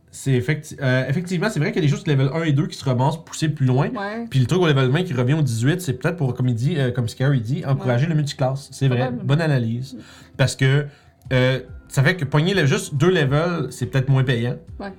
[0.09, 2.65] c'est effecti- euh, effectivement, c'est vrai qu'il y a des choses level 1 et 2
[2.67, 3.89] qui se ramassent pousser plus loin.
[3.89, 4.25] Ouais.
[4.29, 6.55] Puis le truc au level 20 qui revient au 18, c'est peut-être pour, comme il
[6.55, 8.69] dit, euh, comme Scary dit, encourager le multiclass.
[8.71, 9.23] C'est vrai, Probablement.
[9.25, 9.97] bonne analyse.
[10.37, 10.87] Parce que
[11.33, 14.57] euh, ça fait que pogner le juste deux levels, c'est peut-être moins payant.
[14.79, 14.93] Ouais.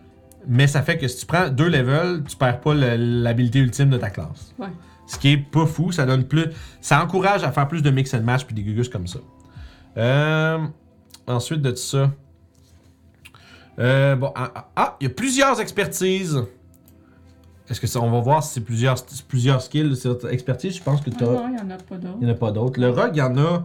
[0.47, 3.99] Mais ça fait que si tu prends deux levels, tu perds pas l'habilité ultime de
[3.99, 4.55] ta classe.
[4.59, 4.69] Ouais.
[5.07, 6.47] Ce qui est pas fou, ça donne plus.
[6.81, 9.19] Ça encourage à faire plus de mix and match puis des gugus comme ça.
[9.97, 10.59] Euh,
[11.27, 12.11] ensuite de ça.
[13.79, 16.43] Euh, bon, ah, ah, ah, il y a plusieurs expertises.
[17.69, 18.97] Est-ce que ça, on va voir si c'est plusieurs,
[19.29, 19.95] plusieurs skills
[20.31, 20.77] expertise?
[20.77, 22.17] Je pense que tu non, il n'y en a pas d'autres.
[22.21, 22.81] il n'y en a pas d'autres.
[22.81, 23.65] Le rogue, il y en a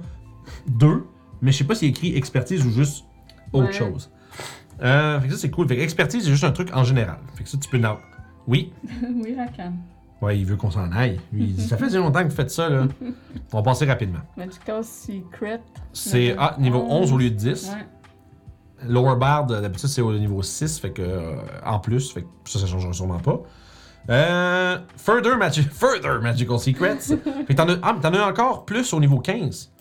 [0.68, 1.06] deux,
[1.42, 3.06] mais je sais pas s'il écrit expertise ou juste
[3.54, 3.72] autre Ouais.
[3.74, 4.10] chose.
[4.82, 5.68] Euh, fait que ça, c'est cool.
[5.68, 7.18] Fait que expertise, c'est juste un truc en général.
[7.36, 7.80] Fait que ça, tu peux.
[8.48, 8.74] Oui?
[9.04, 9.78] oui, canne.
[10.22, 11.20] Ouais, il veut qu'on s'en aille.
[11.32, 12.88] Lui, il dit Ça fait longtemps que vous faites ça, là.
[13.54, 14.20] On va passer rapidement.
[14.38, 15.62] Magical Secret.
[15.92, 17.70] C'est ah, niveau 11 au lieu de 10.
[17.74, 17.86] Ouais.
[18.88, 21.02] Lower Bard, d'habitude, c'est au niveau 6, fait que.
[21.02, 21.36] euh,
[21.66, 23.40] en plus, fait que ça, ça changera sûrement pas.
[24.10, 27.00] Euh, further, Magi- further Magical Secrets.
[27.00, 27.18] fait
[27.48, 29.73] que t'en as, ah, mais t'en as encore plus au niveau 15.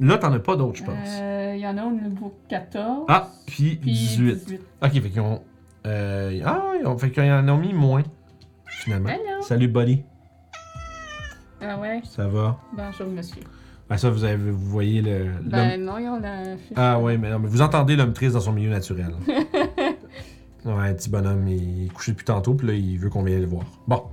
[0.00, 0.96] Là, t'en as pas d'autres, je pense.
[1.20, 3.04] Euh, Il y en a au niveau 14.
[3.08, 4.60] Ah, puis puis 18.
[4.82, 5.42] Ok, fait qu'ils ont.
[5.86, 8.02] Euh, ah, ils ont, fait qu'ils en ont mis moins.
[8.66, 9.10] Finalement.
[9.10, 9.42] Hello.
[9.42, 10.02] Salut, buddy.
[11.60, 12.00] Ah ouais.
[12.04, 12.58] Ça va?
[12.72, 13.42] Bonjour, monsieur.
[13.90, 15.26] Ah, ça, vous, avez, vous voyez le.
[15.42, 16.76] Ben non, ils ont la fiche.
[16.76, 19.12] Ah, ouais, mais non, mais vous entendez l'homme triste dans son milieu naturel.
[19.28, 19.92] ouais,
[20.64, 23.46] un petit bonhomme, il est couché depuis tantôt, puis là, il veut qu'on vienne le
[23.48, 23.64] voir.
[23.86, 24.04] Bon.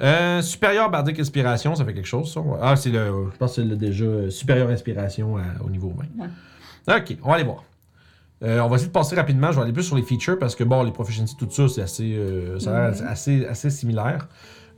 [0.00, 2.40] Euh, supérieur Bardic Inspiration, ça fait quelque chose, ça?
[2.40, 2.58] ouais.
[2.60, 3.28] Ah, c'est le.
[3.32, 6.96] Je pense que c'est le déjà euh, supérieur Inspiration à- au niveau 20.
[6.96, 7.62] Ok, on va aller voir.
[8.42, 9.52] Euh, on va essayer de passer rapidement.
[9.52, 11.82] Je vais aller plus sur les features parce que, bon, les proficiency, tout ça, c'est
[11.82, 14.26] assez, euh, ça a l'air assez, assez similaire.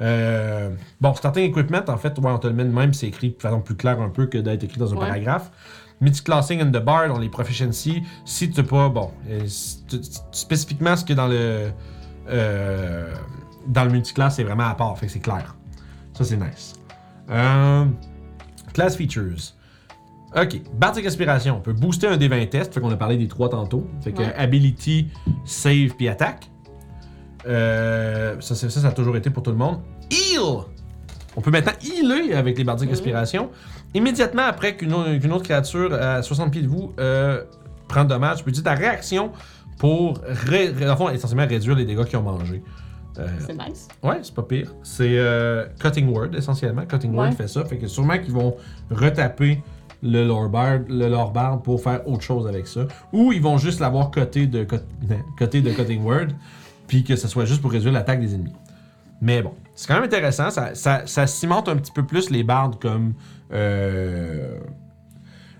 [0.02, 0.70] Euh,
[1.00, 3.40] bon, starting equipment, en fait, ouais, on te le met de même, c'est écrit de
[3.40, 5.06] façon plus claire un peu que d'être écrit dans un Ouais.
[5.06, 5.50] paragraphe.
[6.02, 8.02] Multiclassing and the bard, on les proficiency.
[8.26, 9.40] Si tu pas, bon, euh,
[10.32, 11.70] spécifiquement ce qui est dans le
[12.28, 13.14] euh,
[13.66, 15.54] dans le multiclass, c'est vraiment à part, fait que c'est clair.
[16.12, 16.74] Ça, c'est nice.
[17.30, 17.84] Euh,
[18.72, 19.52] class features.
[20.36, 23.28] Ok, Bardic Inspiration, on peut booster un des 20 tests, fait qu'on a parlé des
[23.28, 23.86] trois tantôt.
[24.02, 24.34] Fait que Ouais.
[24.36, 25.08] Ability,
[25.44, 26.50] Save puis Attaque.
[27.46, 29.80] Euh, ça, ça, ça a toujours été pour tout le monde.
[30.10, 30.40] Heal!
[31.36, 32.94] On peut maintenant healer avec les Bardic Mhm.
[32.94, 33.50] Inspiration.
[33.92, 37.42] Immédiatement après qu'une au- qu'une autre créature à 60 pieds de vous euh,
[37.88, 39.32] prend dommage, tu peux utiliser ta réaction
[39.78, 42.62] pour, ré- ré- dans le fond, essentiellement réduire les dégâts qu'ils ont mangés.
[43.18, 43.88] Euh, C'est nice.
[44.02, 44.74] Ouais, c'est pas pire.
[44.82, 46.84] C'est euh, Cutting Word essentiellement.
[46.86, 47.64] Cutting Word fait ça.
[47.64, 48.56] Fait que sûrement qu'ils vont
[48.90, 49.62] retaper
[50.02, 52.86] le Lore Bard, le pour faire autre chose avec ça.
[53.12, 54.66] Ou ils vont juste l'avoir coté de,
[55.38, 56.28] coté de Cutting Word,
[56.86, 58.52] puis que ce soit juste pour réduire l'attaque des ennemis.
[59.22, 60.50] Mais bon, c'est quand même intéressant.
[60.50, 63.14] Ça, ça, ça cimente un petit peu plus les bardes comme.
[63.52, 64.58] Euh...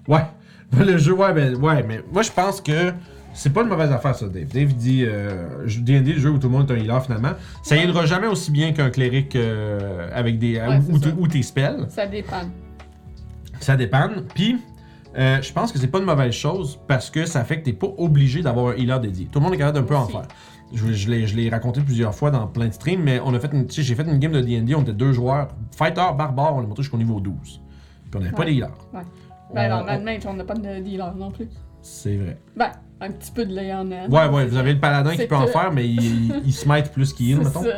[0.06, 0.24] Ouais.
[0.78, 2.92] Le jeu, ouais, ben, ouais, mais moi je pense que
[3.34, 4.46] c'est pas une mauvaise affaire ça, Dave.
[4.46, 7.32] Dave dit euh, D&D, le jeu où tout le monde est un healer finalement,
[7.62, 10.78] ça aidera jamais aussi bien qu'un cléric euh, avec des Ouais,
[11.18, 11.86] ou, tes spells.
[11.88, 12.42] Ça dépend.
[13.60, 14.08] Ça dépend.
[14.34, 14.58] Puis,
[15.16, 17.72] euh, je pense que c'est pas une mauvaise chose parce que ça fait que t'es
[17.72, 19.28] pas obligé d'avoir un healer dédié.
[19.30, 20.26] Tout le monde est capable d'un peu en faire.
[20.72, 23.38] Je, je l'ai- je l'ai raconté plusieurs fois dans plein de streams, mais on a
[23.38, 26.60] fait une, j'ai fait une game de D&D, on était deux joueurs, fighter, barbare, on
[26.60, 27.34] l'a montré jusqu'au niveau 12.
[27.42, 27.60] Puis
[28.16, 28.66] on n'avait pas de healer.
[28.92, 29.02] Ouais.
[29.54, 31.48] Ben, On- dans Mad Mage, on n'a pas de dealer non plus.
[31.80, 32.38] C'est vrai.
[32.56, 32.70] Ben,
[33.04, 33.88] un petit peu de Léon.
[34.10, 36.52] Ouais, ouais, vous avez le paladin qui peut en que- faire, mais il, il, il
[36.52, 37.62] smite plus qu'il heal, mettons.
[37.62, 37.70] ça.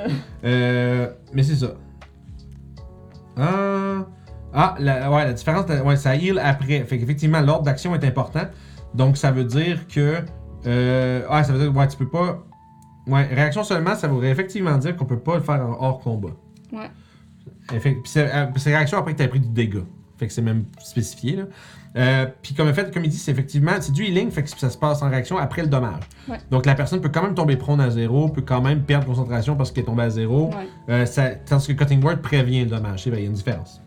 [0.45, 1.75] Euh, mais c'est ça.
[3.37, 4.07] Ah,
[4.55, 6.85] ah la, ouais, la différence, ouais, ça heal après.
[6.85, 8.45] Fait qu'effectivement, l'ordre d'action est important.
[8.95, 10.21] Donc, ça veut dire que.
[10.67, 12.43] Euh, ah, ça veut dire, ouais, tu peux pas.
[13.07, 16.31] Ouais, réaction seulement, ça voudrait effectivement dire qu'on peut pas le faire en hors combat.
[16.73, 16.91] Ouais.
[17.81, 19.85] Puis c'est euh, c'est réaction après que tu as pris du dégât.
[20.19, 21.45] Fait que c'est même spécifié, là.
[21.97, 24.69] Euh, puis comme, fait, comme il dit, c'est effectivement, c'est du healing, fait que ça
[24.69, 26.03] se passe en réaction après le dommage.
[26.29, 26.37] Ouais.
[26.51, 29.57] Donc la personne peut quand même tomber prone à zéro, peut quand même perdre concentration
[29.57, 30.49] parce qu'elle est tombée à zéro.
[30.51, 30.69] Ouais.
[30.91, 33.07] Euh, ça, tandis que Cutting Word prévient le dommage.
[33.09, 33.81] Vrai, il y a une différence.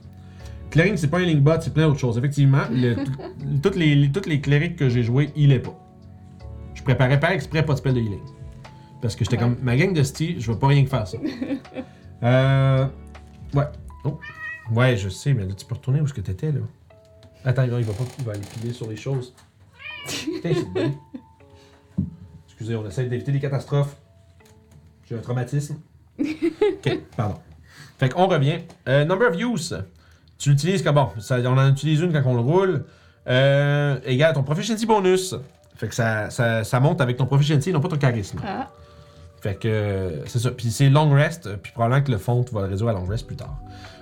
[0.72, 2.18] Cleric, c'est pas un healing bot, c'est plein d'autres choses.
[2.18, 3.12] Effectivement, le- tout-
[3.62, 5.78] toutes, les, les- toutes les clérics que j'ai joués, il est pas.
[6.74, 8.20] Je préparais pas exprès pas de spell de healing.
[9.02, 9.44] Parce que j'étais Ouais.
[9.44, 11.18] comme, ma gang de Steve, je vais pas rien que faire ça.
[12.24, 12.86] euh.
[13.54, 13.64] Ouais.
[14.06, 14.20] Oh.
[14.74, 16.60] Ouais, je sais, mais là, tu peux retourner où est-ce que t'étais, là?
[17.46, 19.34] Attends, il va, il va pas, il va aller piler sur les choses.
[20.08, 20.94] Putain, c'est bon.
[22.48, 23.96] Excusez, on essaie d'éviter des catastrophes.
[25.08, 25.78] J'ai un traumatisme.
[26.20, 27.36] ok, pardon.
[27.98, 28.60] Fait qu'on revient.
[28.88, 29.78] Euh, number of use.
[30.38, 31.10] Tu l'utilises comme bon.
[31.20, 32.86] Ça, on en utilise une quand on le roule.
[33.28, 35.36] Euh, égale ton proficiency bonus.
[35.76, 38.40] Fait que ça, ça, ça monte avec ton proficiency, non pas ton charisme.
[38.46, 38.70] Ah,
[39.42, 40.52] Fait que euh, c'est ça.
[40.52, 43.26] Puis c'est long rest, puis probablement que le font va le réduire à long rest
[43.26, 43.58] plus tard.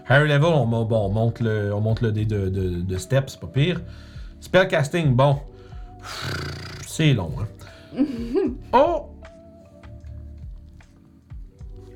[0.09, 3.33] Higher level, on, bon, on monte le, on monte le dé de, de, de steps,
[3.33, 3.81] c'est pas pire.
[4.39, 5.39] Spellcasting, bon.
[6.85, 7.47] C'est long, hein.
[8.73, 9.09] oh!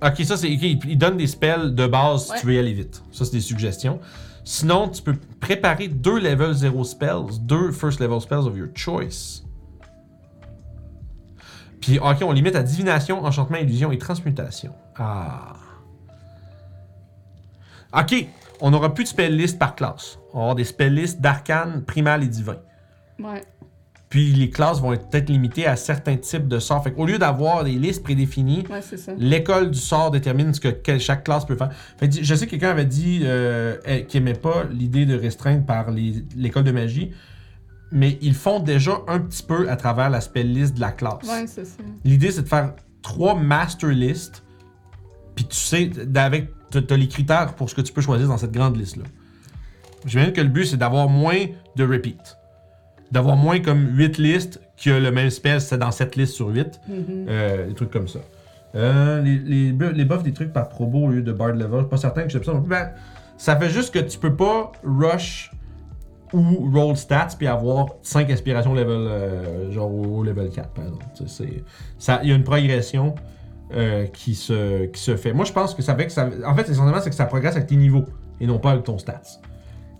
[0.03, 0.49] Ok, ça c'est.
[0.51, 2.39] il il donne des spells de base si Ouais.
[2.39, 3.03] tu veux y aller vite.
[3.11, 3.99] Ça, c'est des suggestions.
[4.43, 9.43] Sinon, tu peux préparer deux level 0 spells, deux first level spells of your choice.
[11.79, 14.73] Puis, ok, on limite à divination, enchantement, illusion et transmutation.
[14.97, 15.53] Ah.
[17.97, 18.25] Ok,
[18.61, 20.17] on n'aura plus de spell list par classe.
[20.33, 22.57] On va avoir des spell lists d'arcane, primal et divin.
[23.19, 23.43] ouais.
[24.09, 26.83] Puis les classes vont être peut-être limitées à certains types de sorts.
[26.83, 28.81] Fait qu'au lieu d'avoir des listes prédéfinies, Ouais,
[29.17, 31.69] l'école du sort détermine ce que chaque classe peut faire.
[31.97, 35.17] Fait que je sais que quelqu'un avait dit euh, eh, qu'il aimait pas l'idée de
[35.17, 37.11] restreindre par l'école de magie,
[37.93, 41.23] mais ils font déjà un petit peu à travers la spell list de la classe.
[41.23, 41.77] Ouais, c'est ça.
[42.03, 44.43] L'idée, c'est de faire trois master lists,
[45.35, 48.37] puis tu sais, avec, t'as t'as les critères pour ce que tu peux choisir dans
[48.37, 49.03] cette grande liste-là.
[50.05, 51.45] J'imagine que le but, c'est d'avoir moins
[51.75, 52.37] de repeat.
[53.11, 56.79] D'avoir moins comme 8 listes que le même spell, c'est dans 7 listes sur 8.
[56.87, 57.25] Mhm.
[57.29, 58.19] Euh, des trucs comme ça.
[58.73, 61.71] Euh, les, les, bu- les buffs des trucs par probo au lieu de bard level,
[61.73, 62.69] je suis pas certain que j'aime ça non plus.
[62.69, 62.89] Ben,
[63.37, 65.51] ça fait juste que tu peux pas rush
[66.33, 71.05] ou roll stats puis avoir 5 inspirations level euh, genre au, level 4 par exemple.
[72.23, 73.13] Il y a une progression
[73.73, 75.33] euh, qui, se, qui se fait.
[75.33, 76.29] Moi je pense que ça fait que ça.
[76.45, 78.05] En fait, essentiellement, c'est que ça progresse avec tes niveaux
[78.39, 79.21] et non pas avec ton stats.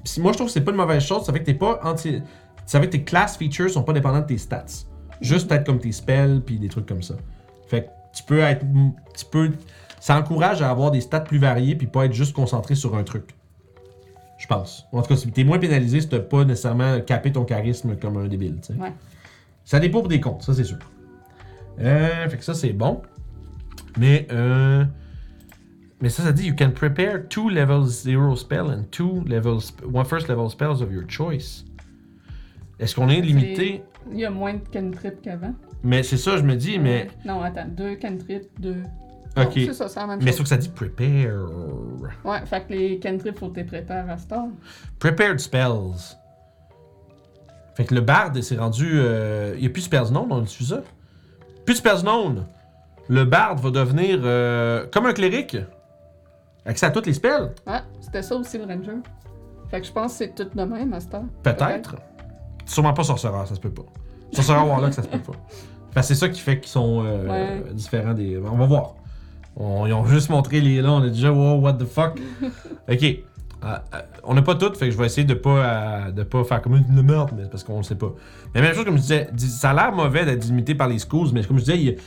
[0.03, 1.80] Puis moi je trouve que c'est pas une mauvaise chose, ça fait que t'es pas
[1.84, 2.22] anti.
[2.65, 4.65] Ça fait que tes class features sont pas dépendantes de tes stats.
[5.19, 7.15] Juste être comme tes spells puis des trucs comme ça.
[7.68, 8.65] Fait que tu peux être.
[9.18, 9.52] Tu peux.
[9.99, 13.03] Ça encourage à avoir des stats plus variés puis pas être juste concentré sur un
[13.03, 13.35] truc.
[14.38, 14.88] Je pense.
[14.91, 18.18] En tout cas, si t'es moins pénalisé si t'as pas nécessairement capé ton charisme comme
[18.18, 18.57] un débile.
[18.80, 18.91] Ouais.
[19.64, 20.80] Ça dépend pour des comptes, ça c'est sûr.
[21.80, 23.02] Euh, fait que ça c'est bon.
[23.97, 24.85] Mais euh,
[26.01, 29.59] mais ça ça dit you can prepare two level zero spell and two level
[29.91, 31.65] one first level spells of your choice.
[32.80, 33.84] Est-ce qu'on est limité?
[34.11, 35.53] Il y a moins de cantrips qu'avant.
[35.84, 38.84] Mais c'est ça je me dis mais Non, attends, deux cantrips, deux.
[39.38, 39.73] ok.
[39.73, 40.38] Ça, c'est la même mais chose.
[40.38, 41.49] sauf que ça dit prepare.
[42.26, 44.47] Ouais, fait que les cantrips, faut que tu prépares à cette heure.
[44.99, 46.15] Prepared spells.
[47.76, 50.43] Fait que le bard c'est rendu euh, il y a plus de spells known, on
[50.43, 50.84] utilise ça.
[51.65, 52.45] Plus de spells known.
[53.12, 55.58] Le bard va devenir euh, comme un cléric.
[56.66, 57.52] Accès à toutes les spells.
[57.68, 59.00] Ouais, c'était ça aussi le ranger.
[59.70, 61.24] Fait que je pense que c'est tout de même à cette heure.
[61.44, 61.96] Peut-être.
[62.66, 63.84] Sûrement pas sorcereur, ça se peut pas.
[64.32, 65.34] Sorcereur Warlock, ça se peut pas.
[65.94, 67.64] Que c'est ça qui fait qu'ils sont euh, Ouais.
[67.74, 68.38] différents des.
[68.38, 68.96] On va voir.
[69.58, 72.18] On- ils ont juste montré les là, on a déjà wow, what the fuck.
[72.90, 73.04] ok.
[73.04, 73.18] Euh,
[73.64, 73.76] euh,
[74.24, 76.62] on n'a pas tout, fait que je vais essayer de pas, euh, de pas faire
[76.62, 78.14] comme une merde, mais parce qu'on le sait pas.
[78.56, 80.98] Mais même chose, comme je disais, dis- ça a l'air mauvais d'être limité par les
[81.00, 81.98] schools, mais comme je disais, il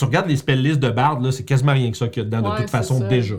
[0.00, 2.26] tu regardes les spell lists de Bard, là, c'est quasiment rien que ça qu'il y
[2.26, 3.36] a dedans, de toute façon, déjà.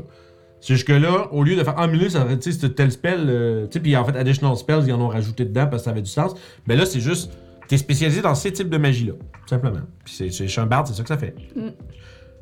[0.61, 2.69] C'est juste que là, au lieu de faire, ah, mais là, ça aurait, tu sais,
[2.69, 5.65] tel spell, euh, tu sais, puis en fait, additional spells, ils en ont rajouté dedans
[5.67, 6.33] parce que ça avait du sens.
[6.67, 7.31] Mais là, c'est juste,
[7.67, 9.79] t'es spécialisé dans ces types de magie-là, tout simplement.
[10.05, 11.33] Puis c'est, chez un bard, c'est ça que ça fait.
[11.55, 11.69] Mm.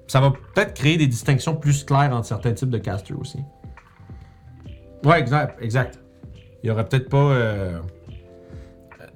[0.07, 3.39] Ça va peut-être créer des distinctions plus claires entre certains types de casters aussi.
[5.05, 5.99] Ouais, exact, exact.
[6.61, 7.17] il y aura peut-être pas.
[7.31, 7.79] euh,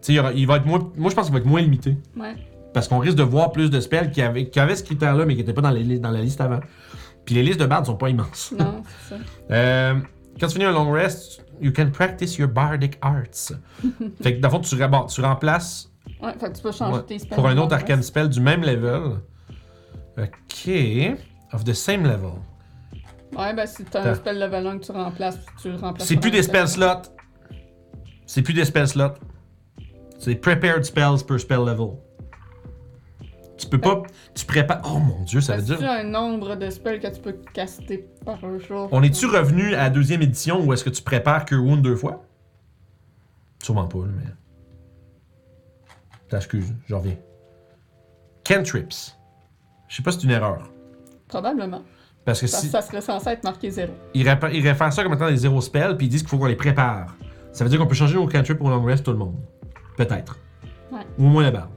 [0.01, 0.91] Tu sais, il, il va être moins.
[0.95, 1.97] Moi, je pense qu'il va être moins limité.
[2.15, 2.35] Ouais.
[2.73, 5.33] Parce qu'on risque de voir plus de spells qui avaient, qui avaient ce critère-là, mais
[5.35, 6.59] qui n'étaient pas dans, les li- dans la liste avant.
[7.25, 8.53] Puis les listes de bards sont pas immenses.
[8.57, 9.21] Non, c'est ça.
[9.51, 9.95] Euh,
[10.39, 13.53] quand tu finis un long rest, you can practice your bardic arts.
[14.23, 15.89] fait que, dans le fond, tu, ra- tu remplaces
[16.21, 17.35] Ouais, fait que tu peux changer Ouais, tes spells.
[17.35, 19.19] pour un autre arcane spell du même level.
[20.17, 20.69] Ok.
[21.53, 22.31] Of the same level.
[23.37, 26.07] Ouais, ben T'as- un spell level 1 que tu remplaces, tu le remplaces.
[26.07, 27.03] C'est plus des spell slots.
[28.25, 29.13] C'est plus des spell slots.
[30.19, 31.89] C'est prepared spells per spell level.
[33.63, 34.03] Tu peux pas.
[34.35, 34.81] Tu prépares.
[34.85, 35.89] Oh mon dieu, ça veut dire.
[35.89, 38.89] un nombre de spells que tu peux caster par un jour?
[38.91, 41.95] On est-tu revenu à la deuxième édition ou est-ce que tu prépares Cure Wound deux
[41.95, 42.23] fois?
[43.61, 44.31] Sûrement pas, là, mais.
[46.29, 47.15] T'as excuse, je reviens.
[48.45, 49.15] Cantrips.
[49.87, 50.69] Je sais pas si c'est une erreur.
[51.27, 51.81] Probablement.
[52.25, 52.69] Parce que Parce si.
[52.69, 53.93] ça serait censé être marqué 0.
[54.13, 56.37] Ils, répa- ils réfèrent ça comme étant des zéro spells, puis ils disent qu'il faut
[56.37, 57.15] qu'on les prépare.
[57.51, 59.35] Ça veut dire qu'on peut changer nos cantrips pour long rest tout le monde.
[59.97, 60.39] Peut-être.
[60.91, 61.01] Ouais.
[61.19, 61.69] Ou au moins la barre.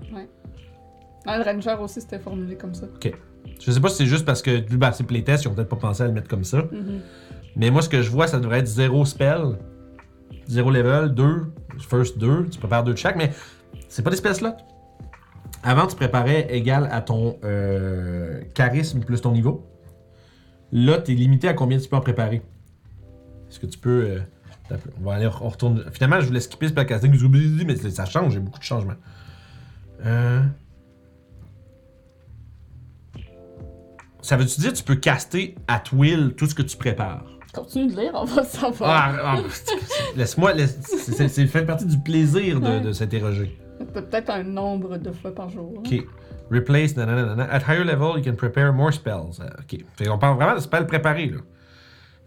[1.27, 2.87] Ah, le Ranger aussi, c'était formulé comme ça.
[3.61, 5.77] Je sais pas si c'est juste parce que bah, c'est playtest, ils ont peut-être pas
[5.77, 6.59] pensé à le mettre comme ça.
[6.71, 7.01] Mhm.
[7.57, 9.57] Mais moi, ce que je vois, ça devrait être zéro spell,
[10.47, 11.47] zéro level, 2,
[11.79, 13.33] first 2, tu prépares deux de chaque, mais
[13.89, 14.57] c'est pas des spells slots.
[15.63, 19.67] Avant, tu préparais égal à ton euh, charisme plus ton niveau.
[20.71, 22.43] Là, tu es limité à combien tu peux en préparer.
[23.49, 24.21] Est-ce que tu peux.
[24.71, 25.85] euh, on va aller, on retourne.
[25.93, 27.13] Finalement, je voulais skipper spellcasting,
[27.67, 28.95] mais ça change, a beaucoup de changements.
[30.05, 30.43] Euh.
[34.27, 37.23] Ça veut-tu dire que tu peux caster at will tout ce que tu prépares?
[37.55, 38.91] Continue de lire, on va le savoir.
[38.91, 39.37] Ah, ah,
[40.17, 40.53] laisse-moi.
[40.53, 43.57] laisse- c'est- fait partie du plaisir de, de s'interroger.
[43.95, 45.75] Peut-être un nombre de fois par jour.
[45.79, 45.83] hein?
[45.87, 46.05] Ok.
[46.51, 47.45] Replace, nanana, nanana.
[47.53, 49.39] At higher level, you can prepare more spells.
[49.41, 49.79] Euh, Ok.
[49.97, 51.39] Fait qu'on parle vraiment de spells préparés, là.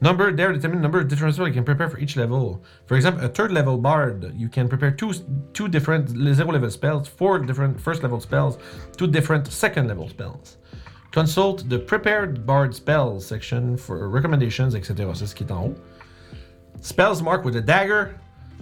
[0.02, 2.62] Number, there determine the number of different spells you can prepare for each level.
[2.88, 5.12] For example, a third level bard, you can prepare two,
[5.52, 8.58] two different zero level spells, four different first level spells,
[8.96, 10.56] two different second level spells.
[11.12, 15.12] Consult the prepared bard spells section for recommendations, etc.
[15.16, 15.76] C'est ce qui est en haut.
[16.82, 18.16] Spells marked with a dagger,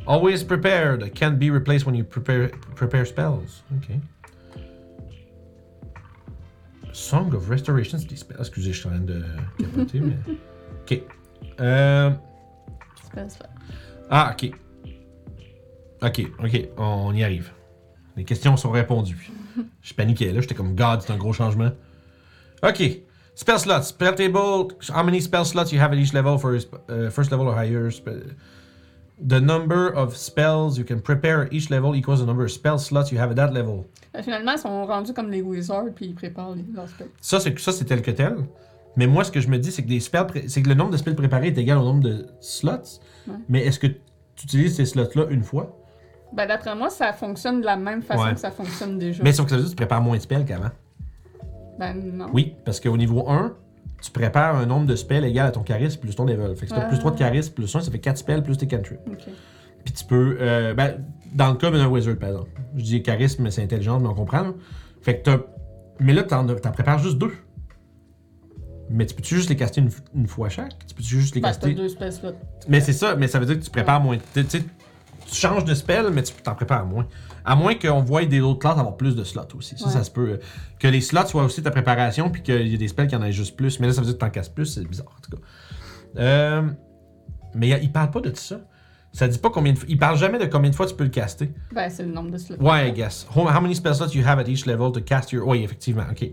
[0.05, 3.63] always prepared, can be replaced when you prepare, prepare spells.
[3.75, 3.99] Ok.
[6.93, 8.39] Song of Restoration, c'est des spells.
[8.39, 9.23] Excusez, je suis en train de
[9.59, 10.17] capoter, mais.
[10.81, 11.01] Ok.
[11.59, 12.11] Euh.
[14.09, 14.51] Ah, ok.
[16.01, 17.51] Ok, ok, on y arrive.
[18.15, 19.31] Les questions sont répondues.
[19.81, 21.71] Je paniquais là, j'étais comme God, c'est un gros changement.
[22.63, 23.01] Ok.
[23.35, 23.83] Spell slots.
[23.89, 24.67] Spell table.
[24.89, 27.89] How many spell slots you have at each level for uh, first level or higher?
[29.19, 32.77] The number of spells you can prepare at each level equals the number of spell
[32.77, 33.85] slots you have at that level.
[34.15, 37.09] Euh, Finalement, ils sont rendus comme les wizards, puis ils préparent les, leurs spells.
[37.19, 38.35] Ça, c'est ça, c'est tel que tel.
[38.95, 40.75] Mais moi, ce que je me dis, c'est que des spells, pré- c'est que le
[40.75, 42.99] nombre de spells préparés est égal au nombre de slots.
[43.27, 43.35] Ouais.
[43.49, 45.75] Mais est-ce que tu utilises ces slots-là une fois?
[46.33, 48.33] Ben, d'après moi, ça fonctionne de la même façon Ouais.
[48.33, 49.23] que ça fonctionne déjà.
[49.23, 50.69] Mais sauf que ça veut dire que tu prépares moins de spells qu'avant.
[51.79, 52.27] Ben, non.
[52.33, 53.55] Oui, parce qu'au niveau 1,
[54.01, 56.55] tu prépares un nombre de spells égal à ton charisme plus ton level.
[56.55, 56.89] Fait que si t'as Ah.
[56.89, 58.99] plus 3 de charisme plus 1, ça fait 4 spells plus tes cantrips.
[59.11, 59.25] Ok.
[59.83, 60.37] Puis tu peux.
[60.41, 60.97] euh, ben,
[61.33, 62.49] dans le cas d'un wizard, par exemple.
[62.75, 64.41] Je dis charisme, mais c'est intelligent, mais on comprend.
[64.41, 64.53] là.
[65.01, 65.37] Fait que t'as.
[65.99, 67.33] Mais là, t'en, t'en prépares juste deux.
[68.89, 70.77] Mais tu peux-tu juste les caster une, une fois chaque?
[70.87, 71.73] Tu peux-tu juste les Ben, t'as caster.
[71.73, 72.31] deux spell slots.
[72.69, 74.17] Mais c'est ça, mais ça veut dire que tu prépares moins.
[74.33, 74.59] Tu sais,
[75.25, 77.05] tu changes de spell, mais tu t'en prépares moins.
[77.47, 79.77] À moins qu'on voie des autres classes avoir plus de slots aussi.
[79.77, 79.91] Ça, Ouais.
[79.91, 80.31] ça se peut.
[80.31, 80.37] euh,
[80.79, 83.23] Que les slots soient aussi ta préparation, puis qu'il y ait des spells qui en
[83.23, 83.79] aient juste plus.
[83.79, 85.43] Mais là, ça veut dire que t'en casses plus, c'est bizarre, en tout cas.
[86.21, 86.61] Euh,
[87.55, 88.59] mais il parle pas de ça.
[89.13, 89.87] Ça dit pas combien de fois.
[89.89, 91.49] Il parle jamais de combien de fois tu peux le caster.
[91.73, 92.57] Ben, c'est le nombre de slots.
[92.57, 93.25] Ouais, I guess.
[93.35, 95.47] How, how many spell slots you have at each level to cast your.
[95.47, 96.29] Oui, effectivement, ok.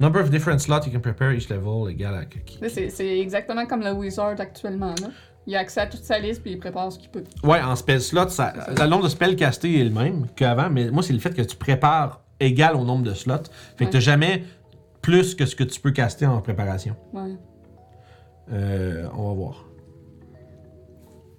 [0.00, 2.68] Number of different slots you can prepare each level égal à.
[2.68, 4.94] C'est exactement comme le wizard actuellement.
[5.00, 5.08] Là.
[5.50, 7.24] Il a accès à toute sa liste, puis il prépare ce qu'il peut.
[7.42, 10.92] Ouais, en spell slot, ça, le nombre de spells castés est le même qu'avant, mais
[10.92, 13.34] moi, c'est le fait que tu prépares égal au nombre de slots.
[13.76, 13.90] Fait que Ouais.
[13.90, 14.44] t'as jamais
[15.02, 16.94] plus que ce que tu peux caster en préparation.
[17.12, 17.34] Ouais.
[18.52, 19.64] Euh, on va voir.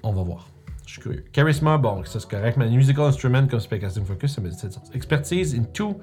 [0.04, 0.50] On va voir.
[0.86, 1.24] Je suis curieux.
[1.32, 4.94] Charisma, bon, ça c'est correct, mais musical instrument comme spellcasting focus, ça me dit sorte.
[4.94, 5.96] Expertise in two.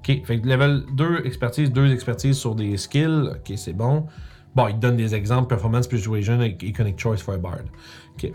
[0.00, 3.30] Ok, fait que level 2 expertise, 2 expertise sur des skills.
[3.30, 4.06] Ok, c'est bon.
[4.56, 7.64] Bon, il donne des exemples, performance, persuasion et iconic choice for a bard.
[8.14, 8.32] Ok.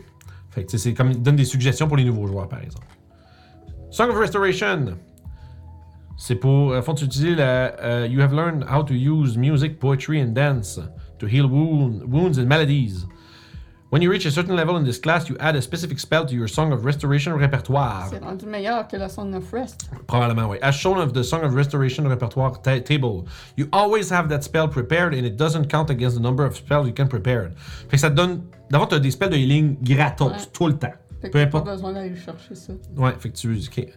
[0.51, 2.85] Fait que c'est comme il donne des suggestions pour les nouveaux joueurs, par exemple.
[3.89, 4.97] Song of Restoration.
[6.17, 6.73] C'est pour.
[6.73, 7.73] euh, fond, tu utilises la.
[7.81, 10.79] euh, you have learned how to use music, poetry, and dance
[11.17, 13.07] to heal wound, wounds and maladies.
[13.91, 16.33] When you reach a certain level in this class, you add a specific spell to
[16.33, 18.07] your Song of Restoration répertoire.
[18.09, 19.89] C'est rendu meilleur que le Song of Rest.
[20.07, 20.57] Probablement, oui.
[20.61, 23.25] As shown of the Song of Restoration repertoire ta- table,
[23.57, 26.87] you always have that spell prepared and it doesn't count against the number of spells
[26.87, 27.51] you can prepare.
[27.89, 28.43] Fait que ça te donne.
[28.69, 30.37] D'abord, tu as des spells de healing gratos Ouais.
[30.53, 30.93] tout le temps.
[31.21, 31.65] Fait que Peu importe.
[31.65, 32.71] pas besoin d'aller chercher ça.
[32.95, 33.53] Ouais, fait que tu.
[33.53, 33.87] ok.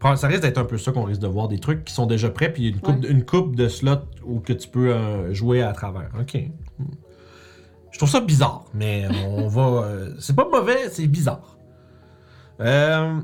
[0.00, 2.06] Probablement- Ça risque d'être un peu ça qu'on risque de voir des trucs qui sont
[2.06, 3.08] déjà prêts, puis il y a une coupe, Ouais.
[3.10, 6.10] une coupe de slots où que tu peux euh, jouer à travers.
[6.20, 6.34] Ok.
[6.80, 6.84] Hmm.
[7.94, 9.62] Je trouve ça bizarre, mais on va.
[9.84, 11.56] euh, c'est pas mauvais, c'est bizarre.
[12.60, 13.20] Euh,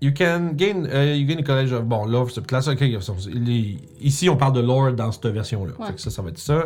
[0.00, 0.84] you can gain.
[0.86, 1.84] euh, you gain a college of.
[1.84, 2.68] Bon, lore subclass.
[2.68, 5.72] Ok, il est- ici, on parle de lore dans cette version-là.
[5.78, 5.92] Ouais.
[5.96, 6.64] Ça, ça va être ça.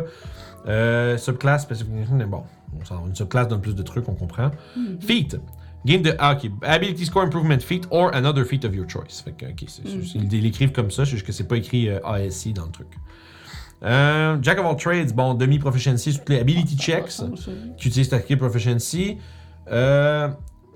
[0.67, 2.43] Euh, subclass, specification, mais bon.
[2.91, 4.49] on Une subclass donne plus de trucs, on comprend.
[4.99, 5.37] Feat.
[5.85, 6.49] Gain the ah, ok.
[6.63, 9.21] Ability score improvement feat or another feat of your choice.
[9.23, 10.29] Fait que, ok, c'est, c'est- Mhm.
[10.31, 12.87] ils l'écrivent comme ça, c'est juste que c'est pas écrit euh, ASI dans le truc.
[13.83, 17.51] Euh, Jack of all trades, bon, demi-proficiency sur toutes les ability checks va changer.
[17.77, 19.17] qui utilisent ta skill proficiency.
[19.71, 20.29] Euh,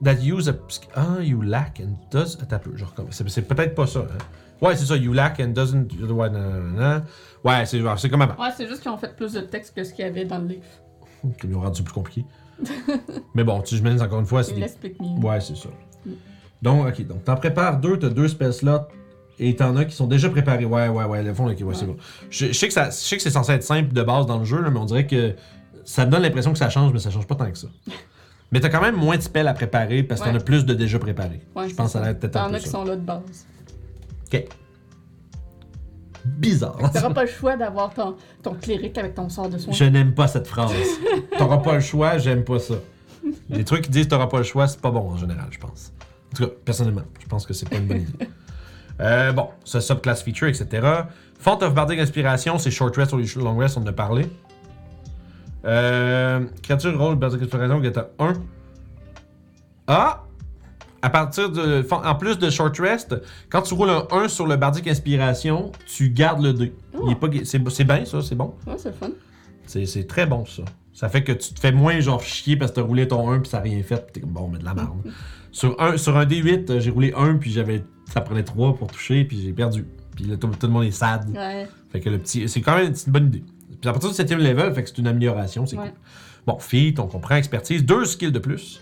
[0.03, 0.53] that use a.
[0.95, 2.37] Ah, you lack and does.
[2.41, 2.61] Attends.
[3.11, 3.99] C'est, peut-être pas ça.
[3.99, 4.17] Hein.
[4.61, 5.87] Ouais, c'est ça, you lack and doesn't.
[6.01, 7.03] Ouais, non, non, non.
[7.43, 8.41] Ouais, c'est, c'est comme avant.
[8.41, 10.39] Ouais, c'est juste qu'ils ont fait plus de texte que ce qu'il y avait dans
[10.39, 10.65] le livre.
[11.43, 12.25] Ils l'ont rendu plus compliqué.
[13.33, 14.61] Mais bon, tu, je encore une fois, c'est des
[14.99, 15.25] mieux.
[15.25, 15.69] Ouais, c'est ça.
[16.61, 18.87] Donc, ok, donc t'en prépares deux, t'as deux spell slots,
[19.39, 20.65] et t'en as qui sont déjà préparés.
[20.65, 21.87] Ouais, ouais, ouais, le fond, ok, ouais, c'est Ouais.
[21.87, 21.97] bon.
[22.29, 24.37] Je, je sais que ça- je sais que c'est censé être simple de base dans
[24.39, 25.33] le jeu, là, mais on dirait que
[25.85, 27.67] ça me donne l'impression que ça change, mais ça change pas tant que ça.
[28.51, 30.39] mais t'as quand même moins de spells à préparer parce que t'en Ouais.
[30.39, 31.41] as plus de déjà préparés.
[31.55, 32.71] Ouais, je pense que ça va être peut-être un T'en peu as qui ça.
[32.71, 33.45] sont là de base.
[34.31, 34.45] Ok.
[36.25, 36.77] Bizarre.
[36.93, 39.73] T'auras pas le choix d'avoir ton, ton cléric avec ton sort de soin.
[39.73, 40.71] Je n'aime pas cette phrase.
[41.37, 42.75] T'auras pas le choix, j'aime pas ça.
[43.49, 45.93] Les trucs qui disent t'auras pas le choix, c'est pas bon en général, je pense.
[46.31, 48.27] En tout cas, personnellement, je pense que c'est pas une bonne idée.
[48.99, 50.87] Euh, bon, ce subclass feature, etc.
[51.39, 54.27] Font of Bardic Inspiration, c'est short rest ou long rest, on en a parlé.
[55.65, 58.33] Euh, créature rôle Bardic Inspiration est à 1.
[59.87, 60.23] Ah!
[61.01, 61.85] À partir de.
[61.91, 63.15] En plus de short rest,
[63.49, 66.73] quand tu roules un 1 sur le Bardic Inspiration, tu gardes le 2.
[67.05, 68.53] Il est pas gu- C'est bien ça, c'est bon.
[68.67, 69.09] Ouais, c'est fun.
[69.65, 70.63] C'est, très bon ça.
[70.93, 73.39] Ça fait que tu te fais moins genre chier parce que t'as roulé ton 1
[73.39, 74.11] puis ça n'a rien fait.
[74.11, 74.97] T'es comme bon, mais de la merde.
[75.51, 77.83] sur, un, sur un D8, euh, j'ai roulé 1 puis j'avais.
[78.13, 79.85] Ça prenait 3 pour toucher puis j'ai perdu.
[80.15, 81.29] Puis là, tout, tout le monde est sad.
[81.29, 81.67] Ouais.
[81.91, 82.47] Fait que le petit.
[82.49, 83.43] C'est quand même une bonne idée.
[83.79, 85.89] Puis à partir du 7 level, fait que c'est une amélioration, c'est Ouais.
[85.89, 85.93] cool.
[86.47, 88.81] Bon, feat, on comprend, expertise, deux skills de plus.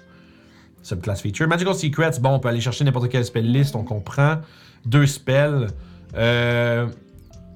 [0.84, 1.48] Subclass feature.
[1.48, 4.38] Magical Secrets, bon, on peut aller chercher n'importe quel spell list, on comprend.
[4.86, 5.68] Deux spells.
[6.16, 6.88] Euh.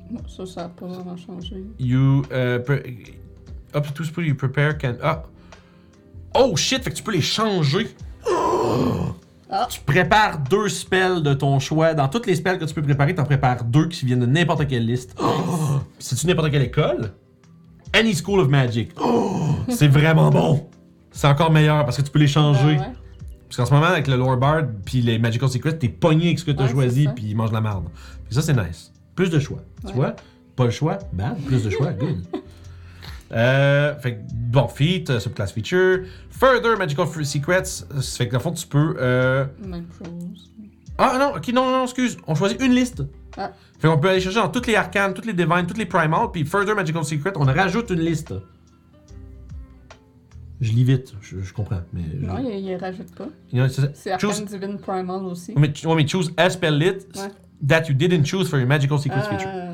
[0.10, 1.64] Bon, ça, ça a pas vraiment changé.
[1.80, 2.23] You.
[2.31, 2.84] Uh, pre-
[3.73, 4.95] up to two spells you prepare can.
[5.02, 5.23] Ah!
[6.35, 6.84] Oh shit!
[6.84, 7.88] Fait que tu peux les changer!
[9.52, 9.68] Ah.
[9.69, 11.94] Tu prépares deux spells de ton choix.
[11.94, 14.65] Dans toutes les spells que tu peux préparer, t'en prépares deux qui viennent de n'importe
[14.68, 15.14] quelle liste.
[15.99, 17.11] C'est-tu n'importe quelle école?
[17.94, 18.91] Any School of Magic.
[19.68, 20.69] C'est vraiment bon!
[21.11, 22.76] C'est encore meilleur parce que tu peux les changer.
[22.78, 22.91] Ben ouais.
[23.49, 26.40] Parce qu'en ce moment, avec le Lore Bard puis les Magical Secrets, t'es pogné avec
[26.40, 27.84] ce que t'as Ouais, choisi puis ils mangent la merde.
[28.26, 28.94] Puis ça, c'est nice.
[29.14, 29.60] Plus de choix.
[29.82, 29.94] Tu Ouais.
[29.95, 30.15] vois?
[30.56, 31.38] Pas le choix, bad.
[31.45, 32.23] Plus de choix, good.
[33.32, 35.99] Euh, fait que, bon, feat, euh, subclass feature.
[36.30, 37.64] Further Magical Secrets,
[37.95, 38.95] euh, fait que dans le fond, tu peux.
[38.99, 39.45] Euh...
[39.66, 40.51] Même chose.
[40.98, 42.18] Ah non, ok, non, non, excuse.
[42.27, 43.03] On choisit une liste.
[43.38, 43.51] Ah.
[43.80, 46.30] Fait qu'on peut aller chercher dans toutes les arcanes, toutes les divines, toutes les primals,
[46.32, 48.34] puis Further Magical Secret, on rajoute une liste.
[50.60, 51.82] Je lis vite, je, je comprends.
[51.93, 53.27] Mais je- Non, il, il rajoute pas.
[53.93, 55.53] C'est- Arcane choose, Divine Primal aussi.
[55.58, 57.30] Mais, ouais, mais choose a spell lit Ouais.
[57.68, 59.48] that you didn't choose for your magical secrets feature.
[59.51, 59.74] Euh,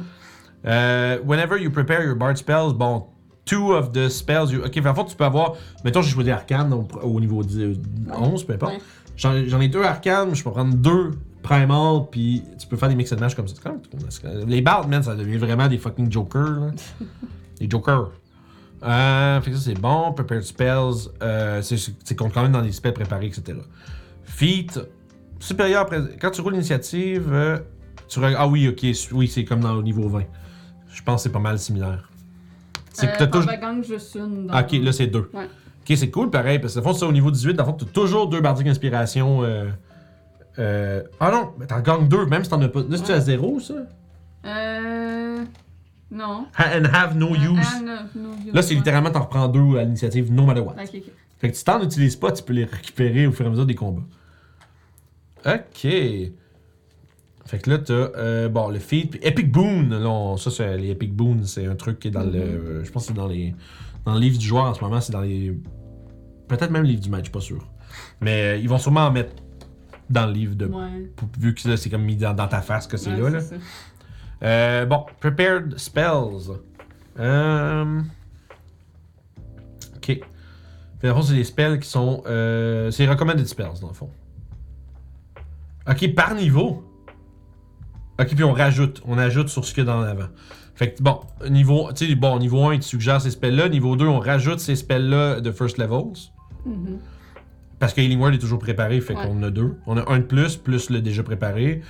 [0.65, 3.05] Euh, whenever you prepare your bard spells, bon,
[3.47, 4.61] two of the spells you.
[4.63, 5.53] Ok, en fait, tu peux avoir.
[5.83, 7.73] Mettons, j'ai choisi arcane au, au niveau 10, euh,
[8.13, 8.73] 11, peu importe.
[8.73, 8.79] Ouais.
[9.15, 11.11] J'en ai deux arcanes, je peux prendre deux
[11.41, 13.55] primal, puis tu peux faire des mix and match comme ça.
[14.45, 16.71] Les bards, man, ça devient vraiment des fucking jokers, là.
[17.59, 18.11] des jokers.
[18.83, 20.11] Euh, fait que ça, c'est bon.
[20.13, 23.57] Prepared spells, euh, c'est- compte quand même dans les spells préparés, etc.
[24.23, 24.79] Feat,
[25.39, 25.87] supérieur.
[26.21, 27.57] Quand tu roules l'initiative, euh,
[28.07, 30.23] tu Ah oui, ok, oui, c'est comme dans le niveau 20.
[30.93, 32.09] Je pense que c'est pas mal similaire.
[32.99, 33.49] C'est que euh, t'as toujours.
[33.51, 34.47] Pentagon, juste une.
[34.47, 35.29] dans- Ah, ok, là c'est deux.
[35.33, 35.45] Ouais.
[35.45, 37.69] Ok, c'est cool, pareil, parce que dans le fond, ça au niveau 18, dans le
[37.71, 39.43] fond, t'as toujours deux bardiques inspiration.
[39.43, 39.69] Euh,
[40.59, 42.81] euh, Ah non, mais t'en gagnes deux, même si t'en as pas.
[42.81, 43.73] Là, c'est-tu à zéro, ça?
[44.45, 45.43] Euh.
[46.11, 46.45] Non.
[46.57, 47.67] Ha- And have no Ah, use.
[47.67, 47.81] ah,
[48.53, 48.75] Là, c'est ouais.
[48.75, 50.73] littéralement, t'en reprends deux à l'initiative, no matter what.
[50.73, 51.03] Ok, ok.
[51.39, 53.65] Fait que si t'en utilises pas, tu peux les récupérer au fur et à mesure
[53.65, 54.01] des combats.
[55.45, 55.87] Ok.
[57.47, 60.77] Fait que là, t'as, euh, bon, le feed, puis Epic Boon, là, on- ça, c'est,
[60.77, 63.13] les Epic Boon, c'est un truc qui est dans le, euh, je pense que c'est
[63.17, 63.55] dans les,
[64.05, 65.53] dans le livre du joueur en ce moment, c'est dans les,
[66.49, 67.65] peut-être même le livre du match, pas sûr.
[68.19, 69.31] Mais euh, ils vont sûrement en mettre
[70.09, 71.09] dans le livre de, Ouais.
[71.15, 73.29] pour- vu que là, c'est comme mis dans, dans ta face que c'est Ouais, là,
[73.29, 73.39] là.
[73.39, 73.55] ça.
[74.43, 76.51] Euh, bon, prepared spells.
[79.95, 80.05] Ok.
[80.05, 80.21] Fait,
[81.03, 82.23] dans le fond, c'est des spells qui sont.
[82.91, 84.09] C'est recommended spells, dans le fond.
[85.89, 86.83] Ok, par niveau.
[88.19, 89.01] Ok, puis on rajoute.
[89.05, 90.27] On ajoute sur ce qu'il y a dans l'avant.
[90.75, 93.69] Fait que, bon, niveau, bon, niveau 1, il te suggère ces spells-là.
[93.69, 96.13] Niveau 2, on rajoute ces spells-là de first levels.
[96.65, 96.99] Mhm.
[97.79, 99.21] Parce que Healing Word est toujours préparé, fait Ouais.
[99.23, 99.77] qu'on en a deux.
[99.85, 101.81] On a un de plus, plus le déjà préparé.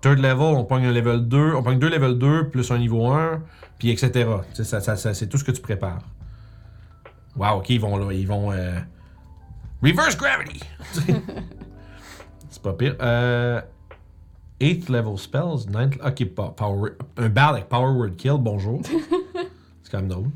[0.00, 3.06] Third level, on pogne un level 2, on pogne deux level 2, plus un niveau
[3.10, 3.42] 1,
[3.78, 4.10] puis etc.
[4.50, 6.02] Tu sais, Ça, ça, ça- c'est tout ce que tu prépares.
[7.36, 8.50] Wow, ok, ils vont là, ils vont.
[8.52, 8.78] euh,
[9.82, 10.60] Reverse Gravity!
[12.50, 12.96] c'est pas pire.
[13.00, 13.60] Euh.
[14.60, 15.98] 8th level spells, 9th.
[16.06, 16.24] Ok,
[16.56, 18.80] power, un bard avec Power Word Kill, bonjour.
[19.82, 20.30] c'est quand même drôle.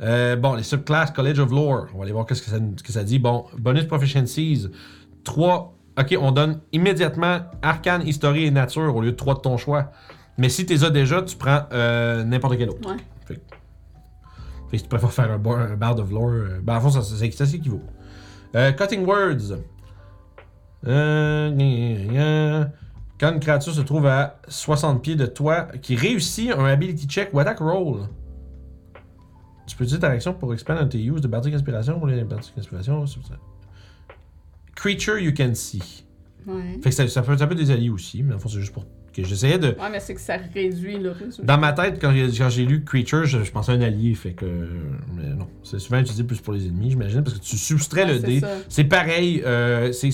[0.00, 2.82] Euh, bon, les subclasses College of Lore, on va aller voir qu'est-ce que ça, ce
[2.82, 3.18] que ça dit.
[3.18, 4.68] Bon, bonus proficiencies,
[5.24, 5.76] 3.
[5.98, 9.90] Ok, on donne immédiatement Arcane, History et Nature au lieu de 3 de ton choix.
[10.38, 12.88] Mais si tu les as déjà, tu prends euh, n'importe quel autre.
[12.88, 12.96] Ouais.
[13.26, 13.40] Fait que
[14.70, 17.02] fait que tu préfères faire un, bar, un of Lore, euh, ben, en fond, ça,
[17.02, 17.82] ça, ça s'équivaut.
[18.54, 19.58] Cutting Words.
[20.86, 22.64] Euh.
[23.20, 27.28] Quand une créature se trouve à 60 pieds de toi, qui réussit un ability check
[27.34, 28.08] ou attack roll,
[29.66, 32.54] tu peux utiliser ta réaction pour expand tes use de Bardic Inspiration pour les Bardic
[32.56, 33.04] Inspiration.
[34.74, 36.06] Creature you can see.
[36.46, 36.78] Ouais.
[36.82, 38.72] Fait que ça, ça peut, ça peut des alliés aussi, mais en fond, c'est juste
[38.72, 39.68] pour que j'essayais de.
[39.68, 41.42] Ouais, mais c'est que ça réduit le résultat.
[41.42, 44.14] Dans ma tête, quand j'ai, quand j'ai lu Creature, je, je pensais à un allié,
[44.14, 44.46] fait que.
[45.14, 48.14] Mais non, c'est souvent utilisé plus pour les ennemis, j'imagine, parce que tu soustrais Ouais,
[48.14, 48.40] le dé.
[48.70, 50.08] C'est pareil, euh, c'est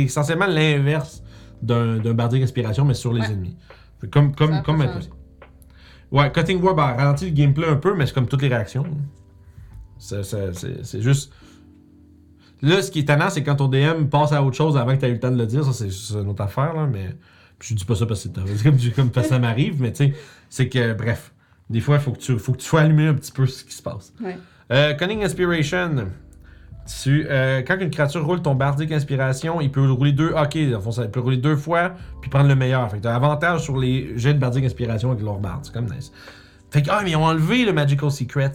[0.00, 1.22] essentiellement l'inverse
[1.64, 3.32] d'un, bardic inspiration, mais sur les Ouais.
[3.32, 3.56] ennemis.
[4.10, 5.00] Comme, comme, comme maintenant.
[6.12, 8.84] Ouais, Cutting War, bah, ralentit le gameplay un peu, mais c'est comme toutes les réactions.
[9.98, 11.32] C'est, c'est juste.
[12.62, 15.00] Là, ce qui est tannant, c'est quand ton DM passe à autre chose avant que
[15.00, 15.64] tu aies eu le temps de le dire.
[15.64, 17.16] Ça, c'est, une autre affaire, là, mais.
[17.58, 20.14] Puis je dis pas ça parce que c'est comme, ça m'arrive, mais tu sais,
[20.48, 21.32] c'est que, bref.
[21.70, 23.64] Des fois, il faut que, tu, faut que tu sois allumé un petit peu ce
[23.64, 24.12] qui se passe.
[24.22, 24.36] Ouais.
[24.70, 26.08] Euh, Cunning Inspiration.
[26.86, 30.30] Tu, euh, quand une créature roule ton bardic inspiration, il peut rouler deux.
[30.32, 32.90] Ok, dans le fond, ça, il peut rouler deux fois puis prendre le meilleur.
[32.90, 35.60] Fait que t'as avantage sur les jets de bardic inspiration avec leur bard.
[35.62, 36.12] C'est comme nice.
[36.70, 38.52] Fait que, ah, mais ils ont enlevé le Magical Secrets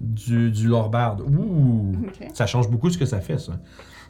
[0.00, 1.18] du, du Lore Bard.
[1.26, 1.96] Ouh!
[2.34, 3.52] Ça change beaucoup ce que ça fait, ça.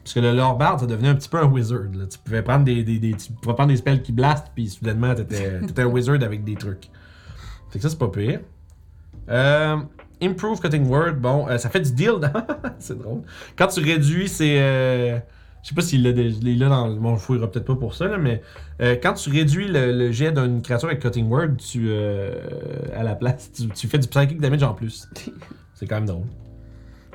[0.03, 1.83] Parce que le Lore Bard, ça devenait un petit peu un wizard.
[1.95, 2.05] là.
[2.07, 5.13] Tu pouvais prendre des, des, des- tu pouvais prendre des spells qui blastent, puis soudainement,
[5.15, 6.89] t'étais t'étais un wizard avec des trucs.
[7.69, 8.39] Fait que ça, c'est pas pire.
[9.29, 9.77] Euh,
[10.21, 12.13] improve Cutting Word, bon, euh, ça fait du deal.
[12.21, 12.31] dans-
[12.79, 13.21] c'est drôle.
[13.57, 14.59] Quand tu réduis, c'est.
[14.61, 15.17] euh,
[15.63, 16.95] je sais pas s'il l'a l'a dans le.
[16.95, 18.41] Bon, je fouillera peut-être pas pour ça, là, mais
[18.81, 21.87] euh, quand tu réduis le, le jet d'une créature avec Cutting Word, tu.
[21.89, 22.33] euh,
[22.95, 25.07] à la place, tu, tu fais du psychic damage en plus.
[25.75, 26.25] C'est quand même drôle.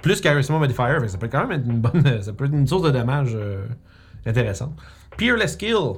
[0.03, 2.03] Plus Charisma Modifier, ça peut quand même être une bonne.
[2.23, 3.37] Ça peut être une source de dommage
[4.25, 4.77] intéressante.
[5.17, 5.95] Peerless Skill.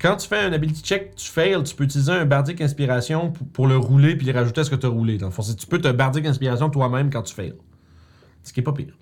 [0.00, 3.46] Quand tu fais un ability check, tu fails, tu peux utiliser un bardic inspiration pour,
[3.48, 5.18] pour le rouler puis le rajouter à ce que tu as roulé.
[5.18, 7.54] Dans le fond, tu peux te bardic inspiration toi-même quand tu fails.
[8.42, 8.96] Ce qui est pas pire.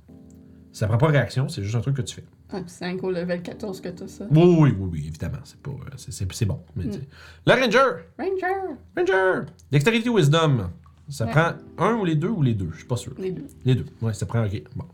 [0.73, 2.25] Ça prend pas réaction, c'est juste un truc que tu fais.
[2.53, 4.27] Ah, c'est un au level 14 que t'as ça.
[4.31, 5.39] Oui, oui, oui, oui, évidemment.
[5.45, 5.71] C'est pas.
[5.71, 6.61] euh, C'est, bon.
[6.77, 7.01] Mais, sais.
[7.47, 8.05] Le Ranger!
[8.19, 8.77] Ranger!
[8.97, 9.47] Ranger!
[9.71, 10.71] Dexterity Wisdom.
[11.09, 11.31] Ça Ouais.
[11.33, 13.13] prend un ou les deux ou les deux, je suis pas sûr.
[13.19, 13.87] Les deux, Les deux.
[14.03, 14.45] Ouais, ça prend.
[14.45, 14.63] Ok.
[14.77, 14.85] Bon.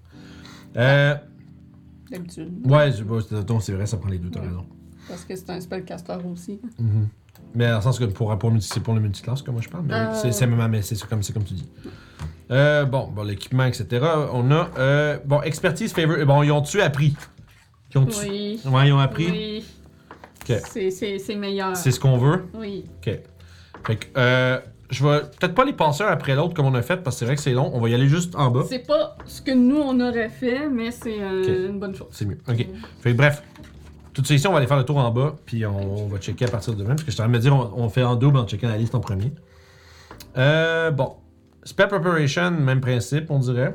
[0.77, 1.15] Euh,
[2.11, 2.53] d'habitude.
[2.67, 4.47] ouais, je- c'est vrai, ça prend les deux, t'as Ouais.
[4.47, 4.67] raison.
[5.09, 6.61] Parce que c'est un spellcaster aussi.
[6.79, 7.09] Mhm.
[7.55, 9.69] Mais dans le sens que pour, pour, multi- c'est pour le multiclass que moi je
[9.69, 9.85] parle.
[9.87, 10.15] Mais Euh.
[10.15, 11.69] c'est, c'est, mais c'est comme, comme tu dis.
[12.51, 14.05] Euh, bon, bon, l'équipement, etc.
[14.33, 14.71] On a.
[14.79, 16.17] Euh, bon, expertise, favor.
[16.27, 17.15] Bon, ils ont-tu appris?
[17.95, 18.61] Ils ont Oui.
[18.67, 19.31] Ouais, ils ont appris?
[19.31, 19.65] Oui.
[20.49, 20.57] Ok.
[20.69, 21.77] C'est- meilleur.
[21.77, 22.45] C'est ce qu'on veut?
[22.55, 22.85] Oui.
[22.99, 23.19] Ok.
[23.87, 24.61] Fait que, euh,
[24.91, 27.21] je vais peut-être pas les passer un après l'autre comme on a fait parce que
[27.21, 27.71] c'est vrai que c'est long.
[27.75, 28.65] On va y aller juste en bas.
[28.69, 32.09] C'est pas ce que nous on aurait fait, mais c'est euh, une bonne chose.
[32.11, 32.39] C'est mieux.
[32.49, 32.67] Ok.
[33.01, 33.43] Fait que, bref.
[34.15, 36.19] Toutes ces ici, on va aller faire le tour en bas, puis on, on va
[36.19, 36.91] checker à partir de même.
[36.97, 38.47] Parce que je suis en train de me dire, on, on fait en double en
[38.47, 39.33] checkant la liste en premier.
[40.37, 41.15] Euh, bon.
[41.65, 43.73] Spell Preparation, même principe, on dirait.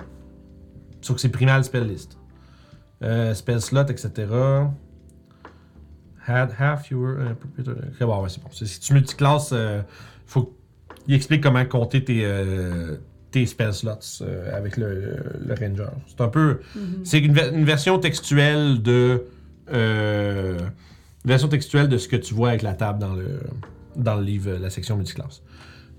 [1.02, 2.18] Sauf que c'est primal spell list.
[3.02, 4.28] Euh, spell slot, etc.
[6.28, 7.08] Had half your.
[7.18, 8.50] euh, ok, bon, ouais, c'est bon.
[8.52, 9.82] Si tu multiclasses, euh,
[10.28, 10.54] faut
[11.06, 12.98] qu'il explique comment compter tes, euh,
[13.32, 14.22] tes spell slots
[14.54, 15.90] avec le, le ranger.
[16.08, 16.60] C'est un peu.
[16.76, 16.82] Mhm.
[17.04, 19.24] C'est une version textuelle de.
[19.72, 20.58] Euh,
[21.26, 23.40] version textuelle de ce que tu vois avec la table dans le,
[23.96, 25.42] dans le livre, la section multiclass.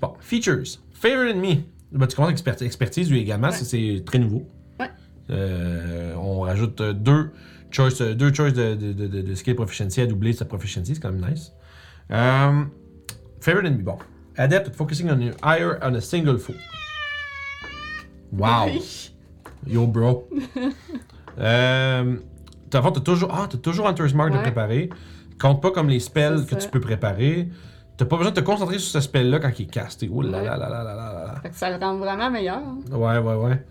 [0.00, 0.78] Bon, features.
[0.92, 1.64] Favorite enemy.
[1.92, 3.54] Ben, tu commences avec expertise, lui également, Ouais.
[3.54, 4.46] c'est très nouveau.
[4.78, 4.88] Ouais.
[5.30, 7.30] Euh, on rajoute euh, deux
[7.70, 11.12] choices euh, deux choices de, de, de, skill proficiency à doubler sa proficiency, c'est quand
[11.12, 11.52] même nice.
[12.10, 12.64] Euh,
[13.40, 13.98] favorite enemy, bon.
[14.36, 16.54] Adept focusing on your ire on a single foe.
[18.32, 18.66] Wow.
[18.66, 19.12] Oui.
[19.66, 20.28] Yo, bro.
[22.70, 24.90] t'as, t'as toujours, ah, t'as toujours Hunter's Mark de préparer.
[25.38, 27.48] Compte pas comme les spells que tu peux préparer.
[27.96, 30.08] T'as pas besoin de te concentrer sur ce spell-là quand il est casté.
[30.12, 30.44] Oh là Ouais.
[30.44, 31.34] là là là là là là.
[31.42, 32.58] Fait que ça le rend vraiment meilleur.
[32.58, 32.78] hein.
[32.90, 33.64] Ouais, ouais, ouais.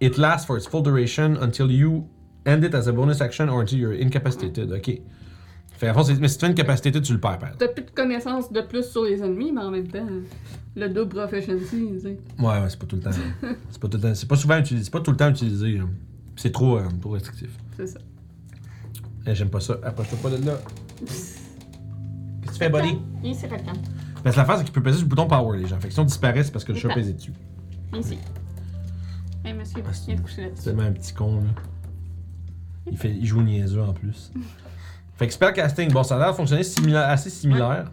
[0.00, 2.06] It lasts for its full duration until you
[2.46, 4.70] end it as a bonus action or until you're incapacitated.
[4.72, 5.00] Ok.
[5.76, 7.38] Fait, à fond, c'est- mais si tu fais incapacitated, tu le perds.
[7.58, 10.06] T'as plus de connaissances de plus sur les ennemis, mais en même temps,
[10.76, 12.18] le double proficiency, tu sais.
[12.38, 13.10] Ouais, ouais, c'est pas tout le temps.
[13.70, 14.14] c'est pas tout le temps.
[14.14, 14.84] C'est pas souvent utilisé.
[14.84, 15.78] C'est pas tout le temps utilisé.
[15.78, 15.88] hein.
[16.36, 17.50] C'est trop, euh, trop restrictif.
[17.76, 17.98] C'est ça.
[19.26, 19.76] Eh, J'aime pas ça.
[19.82, 20.58] Approche-toi pas de là.
[21.00, 21.38] Qu'est-ce
[22.46, 22.98] que tu fais, buddy?
[23.22, 23.72] Ici, quelqu'un.
[24.22, 25.78] Parce que l'affaire, c'est qu'il peut peser sur le bouton power, les gens.
[25.80, 26.96] Fait que si on disparaît, c'est parce que le chat Attends.
[27.00, 27.32] pesait dessus.
[27.98, 28.18] Ici.
[29.44, 30.64] Hé, monsieur, Ah, c'est- viens te coucher C'est là-dessus.
[30.64, 31.42] tellement un petit con, là.
[32.90, 34.30] Il, fait, il joue niaiseux en plus.
[35.16, 37.90] fait que spellcasting, bon, ça a l'air de fonctionner similaire, assez similaire.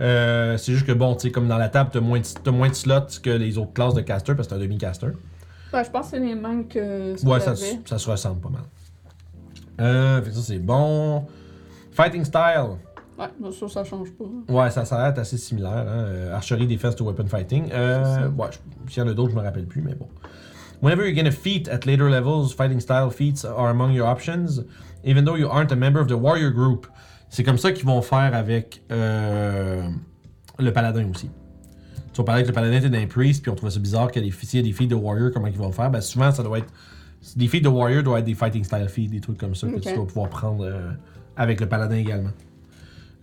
[0.00, 2.50] Euh, c'est juste que, bon, tu sais, comme dans la table, t'as moins, de- t'as
[2.50, 5.08] moins de slots que les autres classes de caster parce que t'es un demi-caster.
[5.74, 8.62] Ouais, je pense que c'est les mêmes que ce Ouais, ça, se ressemble pas mal.
[9.80, 11.26] Euh, fait que ça, c'est bon.
[11.90, 12.76] Fighting style.
[13.18, 14.24] Ouais, bon, ça, ça change pas.
[14.52, 15.72] Ouais, ça, l'air assez similaire.
[15.72, 15.84] Hein?
[15.86, 17.70] euh, archery, defense to weapon fighting.
[17.72, 20.08] Euh, ouais, je- s'il y en a d'autres, je me rappelle plus, mais bon.
[20.82, 24.64] Whenever you gain a feat at later levels, fighting style feats are among your options,
[25.04, 26.86] even though you aren't a member of the warrior group.
[27.30, 29.82] C'est comme ça qu'ils vont faire avec euh,
[30.58, 31.30] le paladin aussi.
[32.14, 34.28] Tu parler avec le paladin, t'es d'un priest, puis on trouvait ça bizarre que les
[34.28, 35.90] y a des feats de warrior, comment ils vont faire?
[35.90, 36.72] Ben souvent, ça doit être.
[37.36, 39.80] Des feats de warrior doivent être des fighting style feats, des trucs comme ça que
[39.80, 40.92] tu dois pouvoir prendre euh,
[41.36, 42.30] avec le paladin également.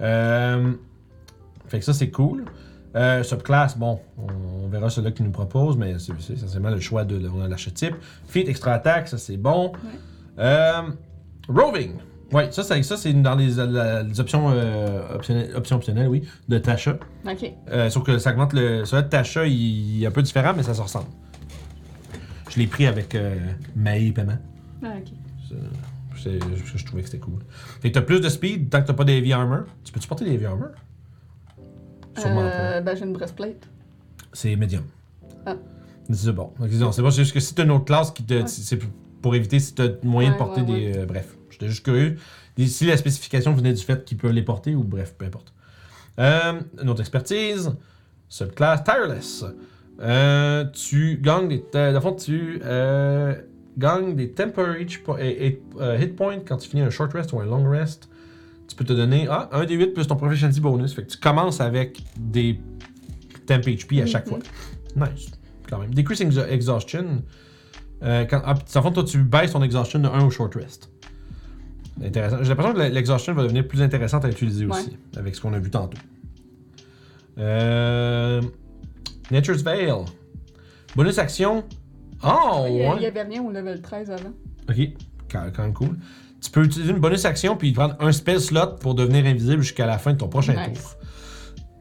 [0.02, 0.74] Euh,
[1.68, 2.44] fait que ça, c'est cool.
[2.96, 7.06] Euh, subclass, bon, on, on verra celui-là qu'il nous propose, mais c'est essentiellement le choix
[7.06, 7.96] de on a l'archétype.
[8.28, 9.72] Feat, extra attack, ça c'est bon.
[10.38, 10.82] Euh,
[11.48, 11.94] roving.
[12.32, 16.24] Ouais, ça, ça, ça c'est dans les, la- les options, euh, optionnelles, options optionnelles, oui,
[16.48, 16.98] de Tasha.
[17.30, 17.52] Ok.
[17.70, 18.84] Euh, sauf que ça augmente le.
[18.84, 21.08] De Tasha, il, il est un peu différent, mais ça se ressemble.
[22.50, 23.36] Je l'ai pris avec euh,
[23.76, 24.38] Maï et Paiement.
[24.84, 25.14] Ah, ok.
[25.50, 27.40] C'est- Je, je trouvais que c'était cool.
[27.82, 29.62] Fait que t'as plus de speed tant que t'as pas des heavy armor.
[29.84, 30.70] Tu peux-tu porter des heavy armor?
[32.18, 32.48] Sûrement pas.
[32.48, 33.68] Euh, ben, j'ai une breastplate.
[34.34, 34.84] C'est medium.
[35.46, 35.56] Ah.
[36.12, 36.52] C'est bon.
[36.92, 38.34] C'est pas c'est juste que si t'as une autre classe qui te.
[38.36, 38.48] Ouais.
[38.48, 38.80] C'est
[39.22, 41.06] pour éviter si t'as moyen de porter ouais, des.
[41.06, 41.36] bref.
[41.62, 42.18] J'étais juste curieux.
[42.58, 45.54] Et Si la spécification venait du fait qu'ils peuvent les porter ou bref, peu importe.
[46.20, 47.72] Euh, une autre expertise.
[48.30, 49.46] Subclass Tireless.
[50.02, 51.64] Euh, tu gagnes des.
[51.72, 53.36] Dans le fond, tu euh,
[53.78, 54.88] gagnes des temporary
[55.20, 58.10] hit points quand tu finis un short rest ou un long rest.
[58.68, 60.94] Tu peux te donner ah, un des 8 plus ton proficiency bonus.
[60.96, 62.60] Fait que tu commences avec des
[63.46, 64.42] temp HP à chaque Mhm.
[64.96, 65.08] fois.
[65.08, 65.28] Nice.
[65.70, 65.94] Quand même.
[65.94, 67.22] Decreasing exha- exhaustion.
[68.04, 70.90] Euh, quand, ah, en fond, toi, tu baisses ton exhaustion de 1 au short rest.
[72.04, 72.38] Intéressant.
[72.42, 74.72] J'ai l'impression que l'exhaustion va devenir plus intéressante à utiliser Ouais.
[74.72, 75.98] aussi, avec ce qu'on a vu tantôt.
[77.38, 78.42] Euh,
[79.30, 79.92] Nature's Veil.
[80.96, 81.64] Bonus action.
[82.24, 82.96] Oh, il, y a- ouais.
[82.98, 84.32] il y avait rien au level 13 avant.
[84.70, 84.78] Ok,
[85.32, 85.98] quand, quand même cool.
[86.42, 89.86] Tu peux utiliser une bonus action puis prendre un spell slot pour devenir invisible jusqu'à
[89.86, 90.80] la fin de ton prochain Nice.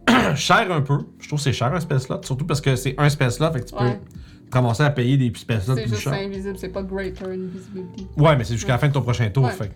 [0.06, 0.16] tour.
[0.36, 0.98] cher un peu.
[1.18, 3.52] Je trouve que c'est cher un spell slot, surtout parce que c'est un spell slot,
[3.52, 3.94] fait que tu Ouais.
[3.94, 6.12] peux commencer à payer des spell slots C'est plus juste chers.
[6.12, 8.06] invisible, c'est pas Greater Invisibility.
[8.16, 9.50] Ouais, mais c'est jusqu'à la fin de ton prochain tour.
[9.50, 9.70] Fait.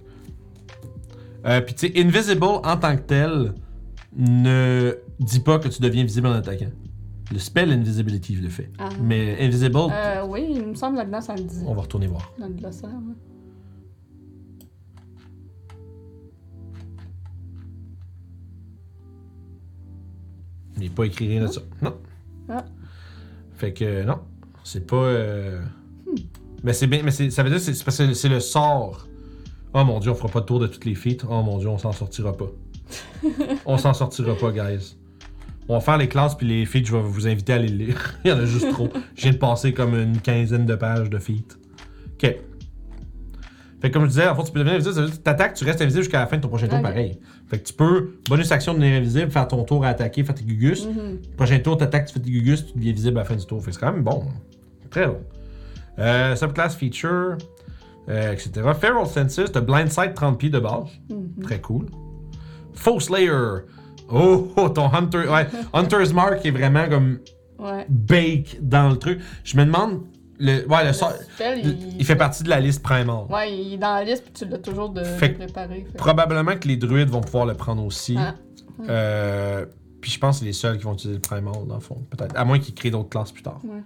[1.47, 3.55] Euh, puis tu sais, Invisible en tant que tel
[4.17, 6.71] ne dit pas que tu deviens visible en attaquant.
[7.33, 8.71] Le spell Invisibility le fait.
[8.79, 8.89] Ah.
[9.03, 11.63] Mais Invisible, Euh, oui, il me semble là-dedans, ça le dit.
[11.67, 12.33] on va retourner voir.
[12.39, 13.15] Dans le glossaire, ouais.
[20.77, 21.61] Il n'est pas écrit rien de ça.
[21.81, 21.97] Non.
[22.49, 22.65] Ah.
[23.57, 24.19] Fait que non.
[24.65, 24.97] C'est pas.
[24.97, 25.63] euh,
[26.63, 27.03] Mais c'est bien.
[27.03, 29.07] Mais c'est- ça veut dire c'est parce que c'est le sort.
[29.75, 31.27] Oh mon dieu, on fera pas de tour de toutes les feats.
[31.29, 32.51] Oh mon dieu, on s'en sortira pas.
[33.67, 34.97] on s'en sortira pas, guys.
[35.69, 38.17] On va faire les classes puis les feats, je vais vous inviter à les lire.
[38.25, 38.89] Il y en a juste trop.
[39.17, 41.57] Je viens de passer comme une quinzaine de pages de feats.
[42.15, 42.37] Ok.
[43.81, 45.23] Fait que comme je disais, en fait, tu peux devenir invisible, ça veut dire que
[45.23, 47.19] t'attaques, tu restes invisible jusqu'à la fin de ton prochain tour, pareil.
[47.49, 50.45] Fait que tu peux, bonus action, devenir invisible, faire ton tour à attaquer, faire tes
[50.45, 50.87] gugus.
[50.87, 51.19] Mhm.
[51.37, 53.61] Prochain tour, t'attaques, tu fais tes gugus, tu deviens visible à la fin du tour.
[53.61, 54.25] Fait que c'est quand même bon.
[54.89, 55.19] Très bon.
[55.99, 57.37] Euh, subclass feature,
[58.09, 58.51] euh, etc.
[58.81, 60.89] Feral Senses, t'as Blindside 30 pieds de base.
[61.11, 61.43] Mhm.
[61.43, 61.87] Très cool.
[62.75, 63.61] Faux Slayer.
[64.11, 65.29] Oh, oh, ton Hunter.
[65.29, 67.19] Ouais, Hunter's Mark est vraiment comme
[67.59, 67.87] Ouais.
[67.89, 69.21] bake dans le truc.
[69.45, 70.03] Je me demande.
[70.41, 71.97] Le, ouais, le, Le sort- spell, il...
[72.01, 73.25] il fait partie de la liste primal.
[73.31, 75.97] Ouais, il est dans la liste, puis tu l'as toujours de, Fait fait.
[75.97, 78.17] Probablement que les druides vont pouvoir le prendre aussi.
[78.19, 78.35] Ah.
[78.89, 79.65] Euh,
[80.01, 82.03] puis je pense que c'est les seuls qui vont utiliser le primal, dans le fond.
[82.11, 82.37] Peut-être.
[82.37, 83.61] À moins qu'ils créent d'autres classes plus tard.
[83.65, 83.81] Ouais.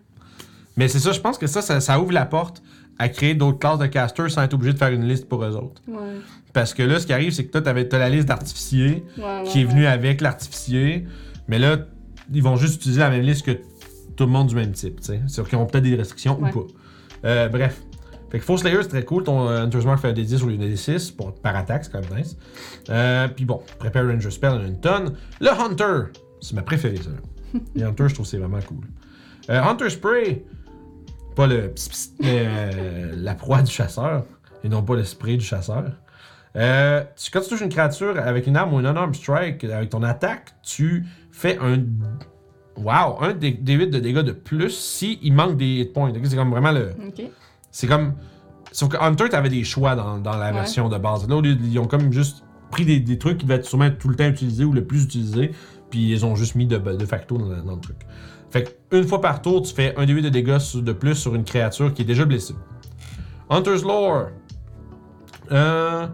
[0.79, 2.63] Mais c'est ça, je pense que ça, ça, ça ouvre la porte
[2.99, 5.55] à créer d'autres classes de casters sans être obligé de faire une liste pour eux
[5.57, 5.81] autres.
[5.87, 5.97] Ouais.
[6.53, 9.45] Parce que là, ce qui arrive, c'est que toi, t'avais- t'as la liste d'artificiers Ouais,
[9.47, 11.07] qui est venue avec l'artificier.
[11.47, 11.77] Mais là,
[12.33, 13.53] ils vont juste utiliser la même liste que
[14.17, 15.01] tout le monde du même type.
[15.01, 15.21] tu sais.
[15.29, 16.67] C'est-à-dire qu'ils ont peut-être des restrictions ou pas.
[17.25, 17.81] Euh, bref.
[18.31, 19.23] Fait que Faux Slayer, c'est très cool.
[19.25, 21.85] Ton euh, Hunter's Mark fait un des 10 au lieu des 6 pour, par attaque,
[21.85, 22.37] c'est quand même nice.
[22.91, 25.15] Euh, Puis bon, Prepare Ranger Spell, en a une tonne.
[25.41, 26.11] Le Hunter,
[26.43, 27.11] c'est ma préférée, ça.
[27.75, 28.85] Les Hunters, je trouve que c'est vraiment cool.
[29.49, 30.45] Euh, Hunter Spray,
[31.39, 34.25] pas le pss, pss, mais euh, la proie du chasseur,
[34.65, 35.85] et non pas le spray du chasseur.
[36.57, 39.91] Euh, tu- quand tu touches une créature avec une arme ou une unarmed strike, avec
[39.91, 41.79] ton attaque, tu fais un.
[42.77, 43.19] Wow!
[43.21, 46.13] Un des, des 8 de dégâts de plus si il manque des hit points.
[46.25, 46.91] C'est comme vraiment le.
[47.71, 48.15] C'est comme.
[48.73, 50.53] Sauf que Hunter, t'avais des choix dans, dans la Ouais.
[50.53, 51.29] version de base.
[51.29, 54.09] Là, ils, ils ont comme juste pris des, des trucs qui devaient être sûrement tout
[54.09, 55.53] le temps utilisés ou le plus utilisés,
[55.91, 57.97] puis ils ont juste mis de, de facto dans, dans le truc.
[58.51, 61.35] Fait que une fois par tour, tu fais un D8 de dégâts de plus sur
[61.35, 62.55] une créature qui est déjà blessée.
[63.51, 64.29] Hunter's Lore.
[65.53, 66.07] Euh,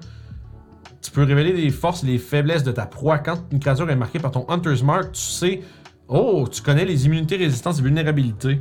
[1.01, 3.19] tu peux révéler les forces et les faiblesses de ta proie.
[3.19, 5.61] Quand une créature est marquée par ton Hunter's Mark, tu sais.
[6.09, 8.61] Oh, tu connais les immunités, résistances et vulnérabilités.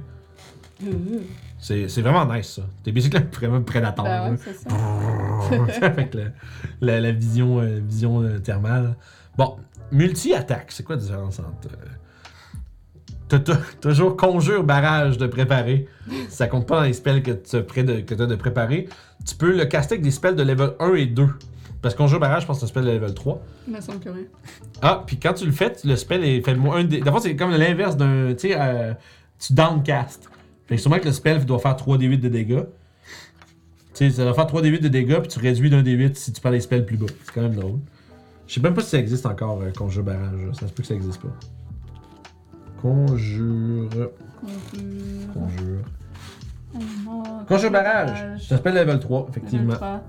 [1.59, 2.63] C'est c'est vraiment nice ça.
[2.83, 4.03] T'es basically vraiment prédateur.
[4.05, 5.85] Ben ouais, c'est ça.
[5.85, 6.15] Avec
[6.81, 8.95] la, la vision, euh, vision euh, thermale.
[9.37, 9.57] Bon,
[9.91, 11.69] multi-attaque, c'est quoi la différence entre.
[11.73, 11.87] euh,
[13.29, 13.39] T'as
[13.81, 15.87] toujours conjure barrage de préparer.
[16.29, 18.87] Ça compte pas dans les spells que tu as de, que t'as de préparer.
[19.25, 21.27] Tu peux le caster avec des spells de level 1 et 2.
[21.81, 23.41] Parce que conjure barrage, je pense que c'est un spell de level 3.
[23.67, 24.27] Il me semble que oui.
[24.81, 27.01] Ah, puis quand tu le fais, le spell est fait moins un des.
[27.01, 28.33] D'abord, c'est comme l'inverse d'un.
[28.33, 28.93] Tu sais, euh,
[29.37, 30.29] tu downcast.
[30.67, 32.63] Fait que sûrement que le spell doit faire 3d8 de dégâts.
[33.93, 36.39] Tu sais, ça doit faire 3d8 de dégâts, puis tu réduis d'un d8 si tu
[36.39, 37.07] prends les spells plus bas.
[37.25, 37.79] C'est quand même drôle.
[38.47, 40.53] Je sais même pas si ça existe encore, euh, Conjure Barrage.
[40.53, 41.29] Ça se peut que ça existe pas.
[42.83, 43.89] Conjure.
[44.41, 45.33] Conjure.
[45.33, 45.85] Conjure.
[47.47, 48.25] Conjure Barrage.
[48.51, 49.73] Un spell level 3, effectivement.
[49.73, 49.99] Level.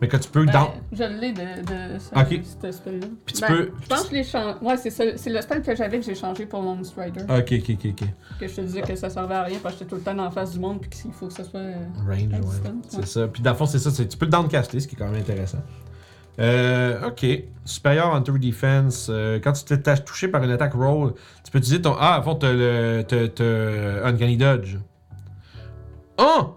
[0.00, 0.68] Mais que tu peux Ben, down.
[0.90, 3.06] Je l'ai de, de ce, spell-là.
[3.24, 4.58] Puis tu Ben, peux- Je pense que je l'ai changé.
[4.60, 5.04] Ouais, c'est ça.
[5.16, 7.22] C'est le spell que j'avais que j'ai changé pour mon Strider.
[7.22, 8.08] Ok, ok, ok, ok.
[8.40, 10.18] Que je te disais que ça servait à rien parce que j'étais tout le temps
[10.18, 11.60] en face du monde puis qu'il faut que ça soit.
[11.60, 11.74] euh,
[12.08, 12.26] Range, ouais.
[12.40, 13.06] distance, C'est ouais.
[13.06, 13.28] ça.
[13.28, 13.92] Puis dans le fond, c'est ça.
[13.92, 15.58] c'est- Tu peux le downcaster, ce qui est quand même intéressant.
[16.40, 17.26] Euh, ok.
[17.64, 19.08] Superior Hunter Defense.
[19.08, 21.14] euh, quand tu t'es touché par une attaque roll,
[21.44, 21.94] tu peux utiliser ton.
[21.98, 23.04] Ah, à fond, t'as le.
[23.06, 24.76] T'as, t'as Uncanny Dodge.
[26.18, 26.56] Oh!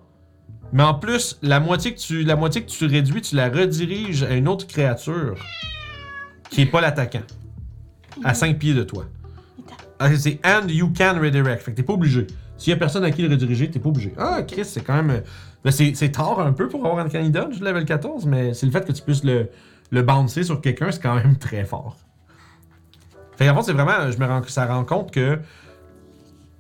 [0.74, 4.24] Mais en plus, la moitié, que tu, la moitié que tu réduis, tu la rediriges
[4.24, 5.36] à une autre créature
[6.50, 7.22] qui est pas l'attaquant.
[8.24, 9.06] À 5 pieds de toi.
[10.00, 11.64] Ah, c'est and you can redirect.
[11.64, 12.28] Fait que t'es pas obligé.
[12.58, 14.14] S'il y a personne à qui le rediriger, t'es pas obligé.
[14.18, 15.22] Ah, Chris, c'est quand même.
[15.72, 18.86] C'est, tard un peu pour avoir un Candy Dodge level 14, mais c'est le fait
[18.86, 19.50] que tu puisses le,
[19.92, 21.98] le bouncer sur quelqu'un, c'est quand même très fort.
[23.36, 24.10] Fait qu'en fait, c'est vraiment.
[24.12, 25.40] Je me rends, ça rend compte que.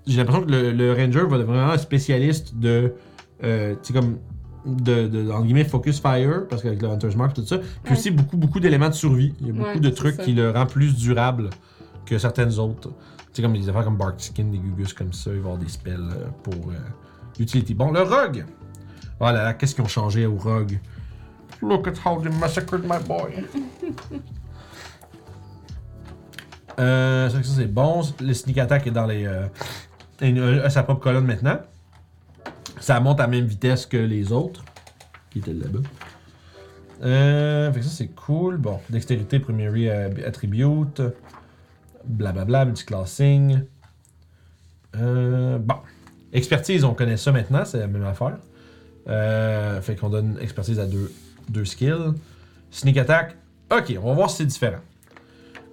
[0.05, 2.93] J'ai l'impression que le, le Ranger va être vraiment un spécialiste de.
[3.43, 4.17] Euh, tu sais, comme.
[4.65, 7.57] De, de, entre guillemets, focus fire, parce qu'avec le Hunter's Mark, tout ça.
[7.57, 7.91] Puis Ouais.
[7.97, 9.33] aussi beaucoup, beaucoup d'éléments de survie.
[9.39, 11.49] Il y a beaucoup Ouais, de trucs qui le rend plus durable
[12.05, 12.89] que certaines autres.
[12.89, 15.57] Tu sais, comme des affaires comme Bark Skin, des Gugus comme ça, il va avoir
[15.57, 16.75] des spells euh, pour euh,
[17.39, 17.73] utility.
[17.75, 18.43] Bon, le Rogue!
[19.19, 20.79] Oh là là, qu'est-ce qu'ils ont changé au Rogue?
[21.61, 23.45] Look at how they massacred my boy!
[26.79, 28.01] euh, ça, c'est bon.
[28.19, 29.25] Le sneak attack est dans les.
[29.25, 29.47] Euh,
[30.21, 31.59] une- euh, sa propre colonne maintenant.
[32.79, 34.63] Ça monte à la même vitesse que les autres.
[35.31, 35.79] Qui étaient là-bas.
[37.03, 38.57] Euh, fait que ça, c'est cool.
[38.57, 41.01] Bon, dextérité, primary euh, attribute.
[42.05, 43.61] Blablabla, multiclassing.
[44.95, 45.75] Euh, bon.
[46.33, 48.37] Expertise, on connaît ça maintenant, c'est la même affaire.
[49.09, 51.11] Euh, fait qu'on donne expertise à deux,
[51.49, 52.13] deux skills.
[52.71, 53.37] Sneak attack,
[53.71, 54.81] ok, on va voir si c'est différent.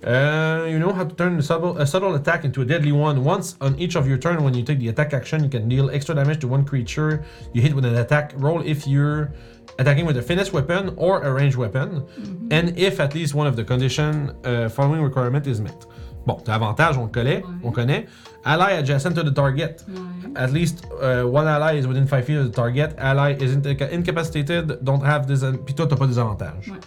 [0.06, 3.24] Euh, you know how to turn a subtle, a subtle attack into a deadly one.
[3.24, 5.90] Once on each of your turn, when you take the attack action, you can deal
[5.90, 9.32] extra damage to one creature you hit with an attack roll if you're
[9.78, 12.04] attacking with a finesse weapon or a ranged weapon,
[12.50, 15.86] and if at least one of the condition uh, following requirement is met.
[16.26, 17.50] Bon, t'as avantage, on le connaît, Ouais.
[17.64, 18.06] on connaît.
[18.44, 19.76] Ally adjacent to the target.
[19.88, 19.94] Ouais.
[20.36, 22.90] At least uh, one ally is within 5 feet of the target.
[22.98, 25.44] Ally is inca- incapacitated, don't have this.
[25.66, 26.68] Puis toi, t'as pas des avantages.
[26.68, 26.78] Ouais.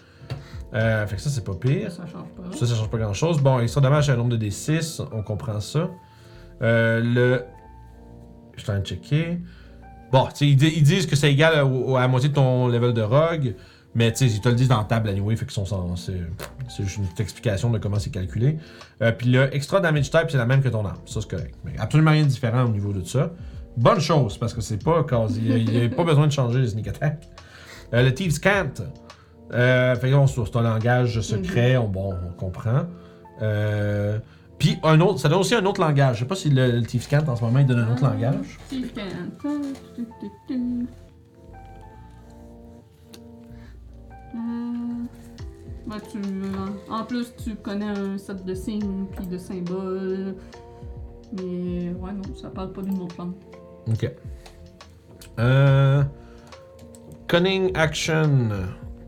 [0.73, 1.91] Euh, fait que ça, c'est pas pire.
[1.91, 2.57] Ça change pas.
[2.57, 3.39] Ça, ça change pas grand chose.
[3.41, 5.87] Bon, extra dommage à un nombre de D6, on comprend ça.
[6.61, 7.43] Euh, le.
[8.55, 9.39] Je suis en train de checker.
[10.11, 13.01] Bon, ils, ils disent que c'est égal au- à la moitié de ton level de
[13.01, 13.55] rogue,
[13.97, 15.95] mais tu sais, ils te le disent dans la table anyway, fait qu'ils sont sans-
[15.97, 16.13] c'est
[16.83, 18.57] juste une petite explication de comment c'est calculé.
[19.01, 20.99] Euh, Puis le extra damage type, c'est la même que ton arme.
[21.05, 21.55] Ça, c'est correct.
[21.65, 23.31] Mais absolument rien de différent au niveau de ça.
[23.75, 25.41] Bonne chose, parce que c'est pas quasi.
[25.45, 27.27] Il n'y a pas besoin de changer les sneak attack.
[27.93, 28.83] Euh, le Thieves Cant.
[29.53, 32.81] Euh, fait c'est un langage secret, on, bon, on comprend.
[33.41, 34.19] Euh,
[34.59, 36.15] Puis un autre, ça donne aussi un autre langage.
[36.15, 38.03] Je sais pas si le, le Thieves Cant en ce moment il donne un autre
[38.05, 38.57] Ah, langage.
[38.69, 39.47] Kent.
[45.87, 50.35] Bah, tu, euh, en plus, tu connais un set de signes puis de symboles.
[51.33, 53.33] Mais ouais, non, ça parle pas d'une autre langue.
[53.89, 54.11] Ok.
[55.39, 56.03] Euh,
[57.27, 58.49] cunning action.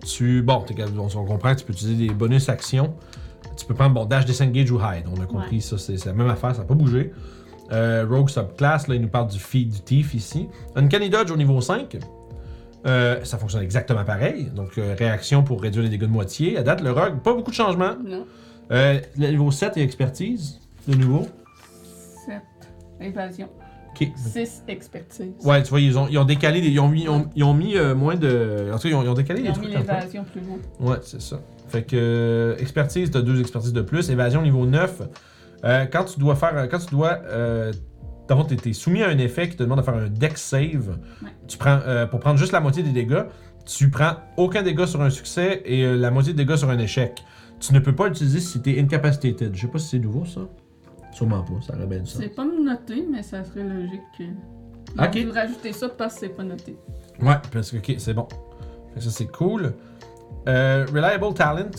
[0.06, 2.94] Tu, bon, t'es capable- on, comprend tu peux utiliser des bonus actions.
[3.58, 5.06] Tu peux prendre bon dash, disengage ou hide.
[5.14, 5.62] On a compris Ouais.
[5.62, 7.12] ça, c'est c'est la même affaire, ça n'a pas bougé.
[7.72, 10.48] Euh, Rogue subclass, là il nous parle du feed du thief ici.
[10.76, 11.98] Uncanny dodge au niveau 5.
[12.86, 14.50] Euh, ça fonctionne exactement pareil.
[14.56, 16.58] Donc euh, réaction pour réduire les dégâts de moitié.
[16.58, 17.96] À date, le Rogue, pas beaucoup de changements.
[18.06, 18.26] Non.
[18.72, 21.28] Euh, le niveau 7 et expertise, de nouveau.
[22.26, 22.36] 7.
[23.02, 23.50] Invasion.
[23.92, 24.08] Ok.
[24.16, 25.34] 6 expertise.
[25.44, 27.44] Ouais, tu vois, ils ont, ils ont décalé, les- ils ont mis, ils ont, ils
[27.44, 28.70] ont mis euh, moins de.
[28.72, 29.66] En tout cas, ils ont, ils ont décalé Ils les ont trucs.
[29.76, 29.92] un peu.
[29.92, 30.58] l'évasion plus loin.
[30.80, 31.40] Ouais, c'est ça.
[31.68, 34.10] Fait que euh, expertise, t'as deux expertises de plus.
[34.10, 35.02] Évasion niveau 9.
[35.66, 36.68] Euh, quand tu dois faire.
[36.70, 37.20] Quand tu dois.
[37.26, 37.74] Euh,
[38.30, 40.98] D'abord, t'es t'es soumis à un effet qui te demande de faire un dex save.
[41.24, 41.30] Ouais.
[41.48, 43.24] Tu prends, euh, pour prendre juste la moitié des dégâts,
[43.66, 46.78] tu prends aucun dégât sur un succès et euh, la moitié des dégâts sur un
[46.78, 47.24] échec.
[47.60, 49.54] Tu ne peux pas l'utiliser si t'es incapacitated.
[49.56, 50.42] Je sais pas si c'est nouveau ça.
[51.12, 52.22] Sûrement pas, ça aurait bien sens.
[52.22, 54.00] C'est pas noté, mais ça serait logique.
[54.18, 54.24] que-
[55.16, 55.34] Ils Ok.
[55.36, 56.78] rajouter ça parce que c'est pas noté.
[57.22, 58.28] Ouais, parce que, ok, c'est bon.
[58.98, 59.74] Ça, c'est cool.
[60.48, 61.70] Euh, reliable Talent.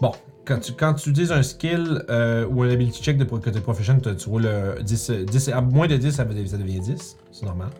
[0.00, 0.12] Bon,
[0.44, 3.98] quand tu, quand tu utilises un skill euh, ou un ability check de côté profession,
[3.98, 7.16] tu, tu roules euh, 10, euh, 10, à moins de 10, ça, devient 10.
[7.32, 7.70] C'est normal.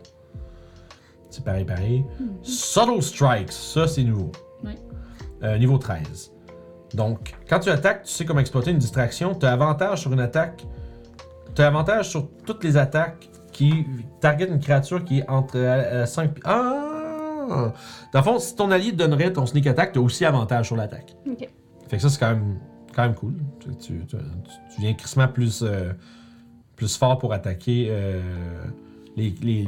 [1.30, 2.04] C'est pareil, pareil.
[2.42, 4.30] Subtle Strikes, ça, c'est nouveau.
[5.42, 6.32] Euh, niveau 13.
[6.94, 9.34] Donc, quand tu attaques, tu sais comment exploiter une distraction.
[9.34, 10.64] Tu as avantage sur une attaque.
[11.54, 13.86] Tu as avantage sur toutes les attaques qui
[14.20, 17.72] target une créature qui est entre 5 Ah!
[18.12, 20.68] Dans le fond, si ton allié te donnerait ton sneak attack, tu as aussi avantage
[20.68, 21.14] sur l'attaque.
[21.30, 21.46] Ok.
[21.88, 22.58] Fait que ça, c'est quand même,
[22.94, 23.34] quand même cool.
[23.60, 24.16] Tu, tu, tu-
[24.78, 25.92] viens crissement plus, euh,
[26.76, 28.20] plus fort pour attaquer euh,
[29.16, 29.66] les, les,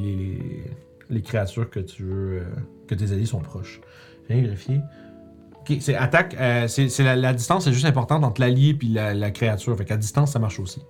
[1.11, 2.45] les, créatures que tu veux, euh,
[2.87, 3.81] que tes alliés sont proches.
[4.29, 4.81] Viens vérifier.
[5.61, 6.37] Ok, c'est attaque,
[6.69, 9.77] c'est la, distance c'est juste importante entre l'allié et la, créature.
[9.77, 10.81] Fait qu'à distance, ça marche aussi.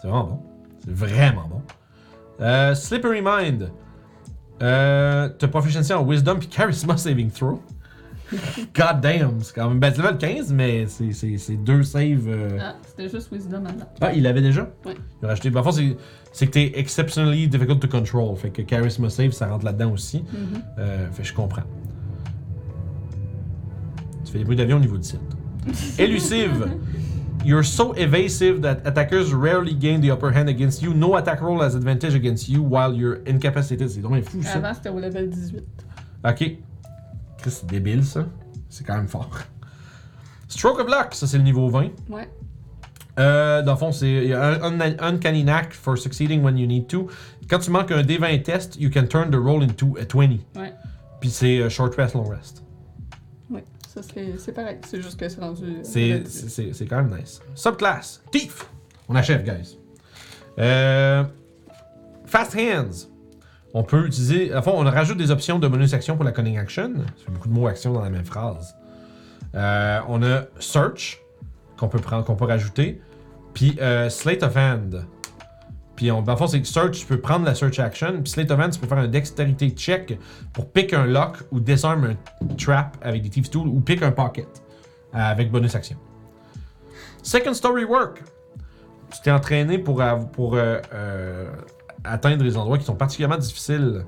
[0.00, 0.42] C'est vraiment bon.
[0.84, 2.74] C'est vraiment bon.
[2.74, 3.70] Slippery Mind.
[4.62, 7.62] Euh, T'as proficiency en Wisdom puis Charisma Saving Throw.
[8.74, 9.78] God damn, c'est quand même.
[9.80, 12.28] Ben, c'est level 15, mais c'est- c'est c'est deux saves.
[12.28, 12.58] euh.
[12.60, 13.86] Ah, c'était juste Wisdom maintenant.
[14.00, 14.62] Ah, il l'avait déjà?
[14.84, 14.94] Ouais.
[15.20, 15.50] Il a rajouté.
[15.50, 15.96] Ben, en fait, c'est-
[16.32, 18.36] c'est que t'es exceptionally difficult to control.
[18.36, 20.22] Fait que Charisma Save, ça rentre là-dedans aussi.
[20.32, 20.62] Mhm.
[20.78, 21.62] Euh, fait que je comprends.
[24.24, 25.20] Tu fais des bruits d'avion au niveau 17.
[25.98, 26.68] Elusive.
[27.44, 30.92] You're so evasive that attackers rarely gain the upper hand against you.
[30.92, 33.88] No attack roll has advantage against you while you're incapacitated.
[33.88, 34.58] C'est donc fou ça.
[34.58, 35.64] Avant, c'était au level 18.
[36.22, 36.58] Ok.
[37.48, 38.26] C'est débile ça.
[38.68, 39.30] C'est quand même fort.
[40.48, 41.90] Stroke of Luck, ça c'est le niveau 20.
[42.08, 42.28] Ouais.
[43.18, 47.08] Euh, dans le fond, c'est un un- uncanny knack for succeeding when you need to.
[47.48, 50.38] Quand tu manques un D20 test, you can turn the roll into a 20.
[50.56, 50.72] Ouais.
[51.20, 52.62] Puis c'est euh, short rest, long rest.
[53.50, 53.64] Ouais.
[53.88, 54.78] Ça, c'est pareil.
[54.86, 55.78] C'est juste que c'est rendu.
[55.82, 56.28] C'est level 18.
[56.30, 57.40] c'est- c'est- c'est quand même nice.
[57.54, 58.66] Subclass, Thief.
[59.08, 59.76] On achève, guys.
[60.58, 61.24] Euh,
[62.26, 63.09] fast Hands.
[63.72, 64.52] On peut utiliser.
[64.52, 66.92] À fond, on rajoute des options de bonus action pour la cunning action.
[67.24, 68.74] Fait beaucoup de mots action dans la même phrase.
[69.54, 71.20] Euh, on a Search
[71.76, 73.00] qu'on peut prendre, qu'on peut rajouter.
[73.54, 75.06] Puis euh, Slate of Hand.
[75.96, 78.22] Puis on, c'est Search, tu peux prendre la Search Action.
[78.22, 80.18] Puis Slate of Hand, tu peux faire un Dexterity check
[80.52, 84.10] pour pick un lock ou disarm un trap avec des Thieves Tools ou pick un
[84.10, 84.48] pocket
[85.14, 85.96] euh, avec bonus action.
[87.22, 88.22] Second Story Work.
[89.12, 90.00] Tu t'es entraîné pour,
[92.04, 94.04] atteindre les endroits qui sont particulièrement difficiles.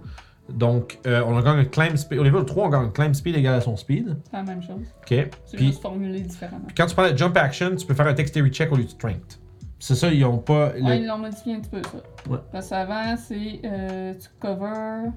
[0.48, 2.18] Donc, euh, on a gagne un climb speed.
[2.18, 4.16] Au level 3, on gagne un climb speed égal à son speed.
[4.30, 4.80] C'est la même chose.
[5.02, 5.06] OK.
[5.46, 6.66] C'est Puis, juste formulé différemment.
[6.76, 8.88] quand tu prends la jump action, tu peux faire un dexterity check au lieu de
[8.90, 9.38] strength.
[9.78, 10.72] C'est ça, ils ont pas.
[10.74, 12.30] le- Ouais, ils l'ont modifié un petit peu, ça.
[12.30, 12.38] Ouais.
[12.52, 15.10] Parce qu'avant, c'est euh, tu cover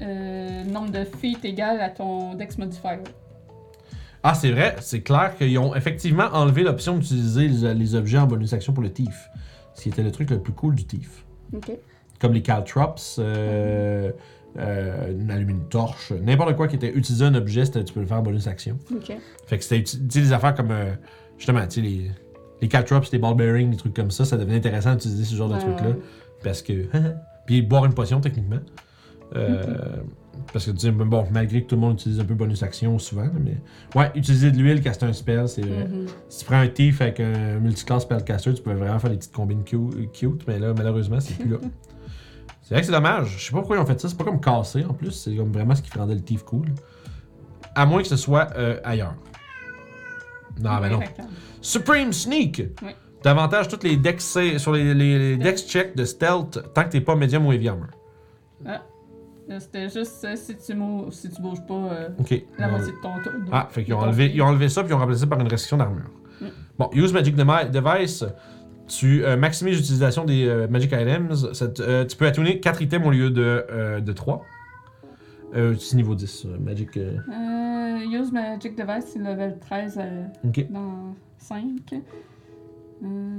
[0.00, 2.98] euh, nombre de feet égal à ton dex modifier.
[4.22, 8.26] Ah, c'est vrai, c'est clair qu'ils ont effectivement enlevé l'option d'utiliser les, les objets en
[8.26, 9.28] bonus action pour le thief.
[9.74, 11.24] Ce qui était le truc le plus cool du thief.
[12.20, 14.12] Comme les caltrops, euh,
[14.58, 18.06] euh, une allumer une torche, n'importe quoi qui était utiliser un objet, tu peux le
[18.06, 18.78] faire en bonus action.
[19.46, 20.92] Fait que c'était des affaires comme euh,
[21.38, 22.10] justement, tu sais, les,
[22.60, 25.48] les caltrops, les ball bearings, des trucs comme ça, ça devenait intéressant d'utiliser ce genre
[25.48, 25.96] de trucs-là.
[26.42, 26.84] Parce que.
[27.46, 28.60] Puis boire une potion, techniquement.
[29.36, 29.76] Euh,
[30.52, 32.96] Parce que, tu sais, bon, malgré que tout le monde utilise un peu bonus action
[32.98, 33.56] souvent, mais.
[33.94, 35.88] Ouais, utiliser de l'huile, caster un spell, c'est vrai.
[35.88, 36.06] Mhm.
[36.28, 39.32] Si tu prends un thief avec un multiclass spellcaster, tu peux vraiment faire des petites
[39.34, 41.58] combines cu- cute, mais là, malheureusement, c'est plus là.
[42.62, 43.34] C'est vrai que c'est dommage.
[43.38, 44.08] Je sais pas pourquoi ils ont fait ça.
[44.08, 45.10] C'est pas comme cassé en plus.
[45.10, 46.68] C'est comme vraiment ce qui rendait le thief cool.
[47.74, 49.16] À moins que ce soit euh, ailleurs.
[50.62, 51.00] Non, ben non.
[51.60, 52.62] Supreme Sneak!
[52.82, 52.92] Oui.
[53.22, 57.02] Davantage toutes les sa- sur les, les, les dex checks de stealth tant que t'es
[57.02, 57.88] pas medium ou heavy armor.
[58.64, 58.82] Là,
[59.58, 60.74] C'était juste euh, si, tu
[61.10, 62.42] si tu bouges pas euh, Ok.
[62.58, 63.32] la Euh, moitié de ton tour.
[63.52, 65.48] Ah, fait qu'ils ont enlevé, ils ont enlevé ça puis ils ont remplacé par une
[65.48, 66.10] restriction d'armure.
[66.40, 66.46] Mm.
[66.78, 68.24] Bon, use Magic Device.
[68.86, 71.52] Tu euh, maximises l'utilisation des euh, Magic Items.
[71.52, 74.42] Ça te- euh, tu peux attuner 4 items au lieu de, euh, de 3.
[75.54, 76.96] Euh, c'est niveau 10, euh, Magic.
[76.96, 80.66] euh, Euh, use Magic Device, c'est level 13 euh, Ok.
[80.70, 81.62] dans 5.
[83.04, 83.38] Euh,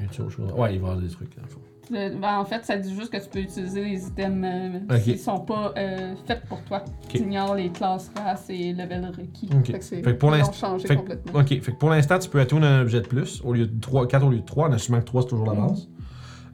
[0.00, 0.52] Y autre chose?
[0.52, 1.34] Ouais, il va y avoir des trucs.
[1.46, 1.60] Fond.
[1.64, 4.44] le- ben, en fait, ça dit juste que tu peux utiliser les items
[4.90, 6.84] euh, qui sont pas euh, faits pour toi.
[7.08, 9.48] Tu ignores les classes, races et level requis.
[9.54, 9.66] Ok.
[9.66, 11.40] Fait que, c'est- pour l'instant- fait complètement.
[11.40, 13.80] Ok, fait que pour l'instant, tu peux attuner un objet de plus, au lieu de
[13.80, 15.66] 3, 4 au lieu de 3, en assumant que 3 c'est toujours la Mhm.
[15.68, 15.88] base.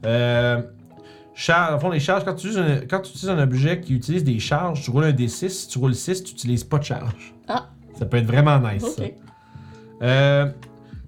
[0.05, 0.61] Euh,
[1.33, 3.93] char- au fond, les charges, quand tu, utilises un, quand tu utilises un objet qui
[3.95, 5.49] utilise des charges, tu roules un D6.
[5.49, 7.33] Si tu roules 6, tu n'utilises pas de charge.
[7.47, 7.69] Ah.
[7.93, 8.83] Ça peut être vraiment nice.
[8.85, 9.03] ça.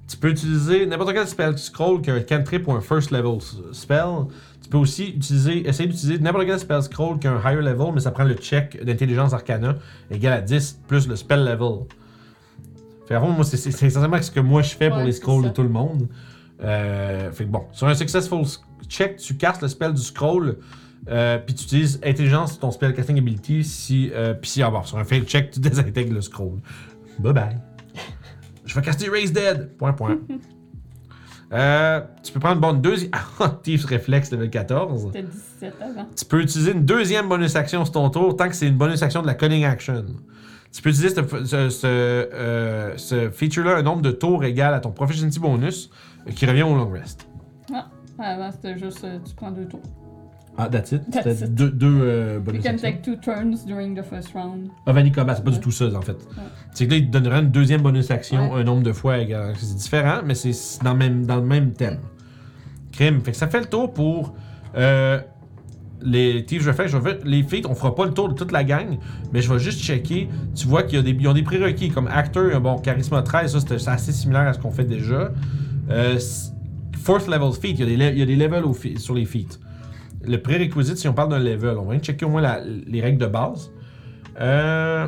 [0.08, 3.40] Tu peux utiliser n'importe quel spell scroll qui a un cantrip ou un first level
[3.72, 4.28] spell.
[4.62, 7.94] Tu peux aussi utiliser, essayer d'utiliser n'importe quel spell scroll qui a un higher level,
[7.94, 9.76] mais ça prend le check d'intelligence arcana
[10.12, 11.86] égal à 10 plus le spell level.
[13.08, 15.64] Fait avant, moi, c'est essentiellement ce que moi je fais pour les scrolls de tout
[15.64, 16.08] le monde.
[16.62, 18.46] Euh, fait que bon, sur un successful
[18.88, 20.58] check, tu castes le spell du scroll,
[21.10, 23.64] euh, puis tu utilises intelligence sur ton spell casting ability.
[23.64, 26.60] Si, euh, puis si, ah bon, sur un fail check, tu désintègres le scroll.
[27.20, 27.73] Bye bye.
[28.66, 29.78] Je vais caster Raise Dead.
[29.78, 30.20] Point, point.
[31.52, 33.12] Euh, tu peux prendre bon, une deuxième.
[33.40, 35.04] Ah, Thief's Reflex level 14.
[35.06, 36.08] C'était 17 avant.
[36.16, 39.04] Tu peux utiliser une deuxième bonus action sur ton tour tant que c'est une bonus
[39.04, 40.04] action de la cunning action.
[40.72, 44.80] Tu peux utiliser ce, ce, ce, euh, ce feature-là un nombre de tours égal à
[44.80, 45.92] ton proficiency bonus
[46.28, 47.28] euh, qui revient au long rest.
[48.18, 49.82] Avant, c'était juste tu prends deux tours.
[50.58, 51.02] Ah, that's it?
[51.12, 51.56] That's C'était it.
[51.56, 52.82] deux, deux euh, You bonus can actions.
[52.92, 54.70] take two turns during the first round.
[54.86, 56.18] Ah, Vanilla Combat, c'est pas du tout ça, en fait.
[56.74, 58.62] C'est que là, il te donnera une deuxième bonus action Ouais.
[58.62, 59.54] un nombre de fois égal.
[59.58, 60.52] C'est différent, mais c'est
[60.84, 61.98] dans, le même- dans le même thème.
[62.92, 63.22] Crime.
[63.22, 64.36] Fait que ça fait le tour pour
[64.78, 65.20] euh,
[66.04, 66.92] les Thieves Reflex.
[66.92, 69.00] Je vais, les feats, on fera pas le tour de toute la gang,
[69.32, 70.30] mais je vais juste checker.
[70.54, 73.52] Tu vois qu'il y a des, ils ont des prérequis comme acteur, bon, charisme 13,
[73.52, 75.32] ça c'est c'est assez similaire à ce qu'on fait déjà.
[75.90, 76.54] Euh, s-
[77.00, 79.16] fourth level feat, il y a des, le- il y a des levels au sur
[79.16, 79.58] les feats.
[80.26, 83.26] Le prérequisite, si on parle d'un level, on va checker au moins les règles de
[83.28, 83.72] base.
[84.40, 85.08] Euh,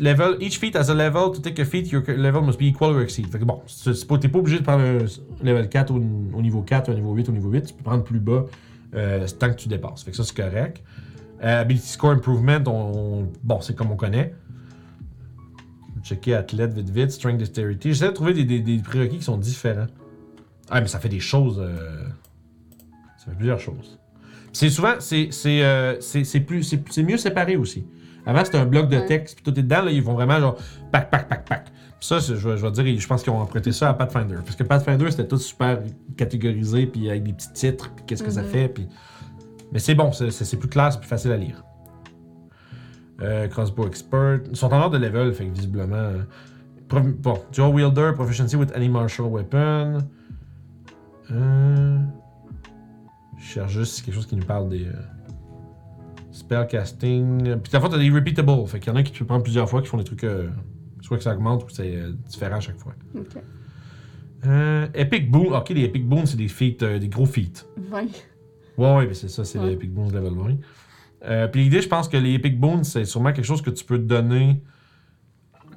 [0.00, 1.32] level, each feat has a level.
[1.32, 3.26] To take a feat, your level must be equal or exceed.
[3.30, 6.42] Fait que bon, c'est pas- t'es pas obligé de prendre un level 4 au, au
[6.42, 7.66] niveau 4 ou un niveau 8 au niveau 8.
[7.66, 8.44] Tu peux prendre plus bas
[8.94, 10.02] euh, tant que tu dépasses.
[10.02, 10.82] Fait que ça, c'est correct.
[11.42, 14.34] Euh, ability score improvement, on, bon, c'est comme on connaît.
[16.02, 17.90] Checker athlète vite vite, strength dexterity.
[17.92, 19.86] J'essaie de trouver des, des, des prérequis qui sont différents.
[20.70, 21.62] Ah, mais ça fait des choses.
[23.24, 23.98] Ça fait plusieurs choses.
[24.52, 27.86] C'est souvent, c'est euh, c'est- mieux séparé aussi.
[28.26, 30.56] Avant c'était un bloc de texte puis tout est dedans là ils vont vraiment genre
[30.92, 31.64] pack pack pack pack.
[31.64, 34.36] Puis ça je, vais- je vais dire je pense qu'ils ont emprunté ça à Pathfinder
[34.44, 35.78] parce que Pathfinder c'était tout super
[36.16, 38.48] catégorisé puis avec des petits titres puis qu'est-ce que ça Mhm.
[38.48, 38.86] fait puis
[39.72, 41.64] mais c'est bon c'est- plus clair c'est plus facile à lire.
[43.22, 46.18] Euh, crossbow expert ils sont en ordre de level fait que visiblement euh,
[46.88, 49.98] prof- bon dual wielder proficiency with any martial weapon.
[51.30, 51.98] Euh,
[53.42, 54.86] je cherche juste quelque chose qui nous parle des.
[54.86, 54.92] euh,
[56.30, 57.56] spellcasting.
[57.58, 58.66] Puis, d'abord, t'as des repeatable.
[58.66, 60.24] Fait qu'il y en a qui tu peux prendre plusieurs fois qui font des trucs.
[60.24, 60.48] euh,
[61.02, 62.94] soit que ça augmente ou que c'est euh, différent à chaque fois.
[63.14, 63.36] Ok.
[64.46, 65.52] Euh, Epic Boon.
[65.56, 67.66] Ok, les Epic Boons, c'est des feats, euh, des gros feats.
[67.76, 68.02] 20.
[68.78, 69.66] Ouais, ouais, mais c'est ça, c'est Ouais.
[69.66, 70.56] les Epic Boons level 20.
[71.24, 73.84] Euh, puis l'idée, je pense que les Epic Boons, c'est sûrement quelque chose que tu
[73.84, 74.62] peux te donner.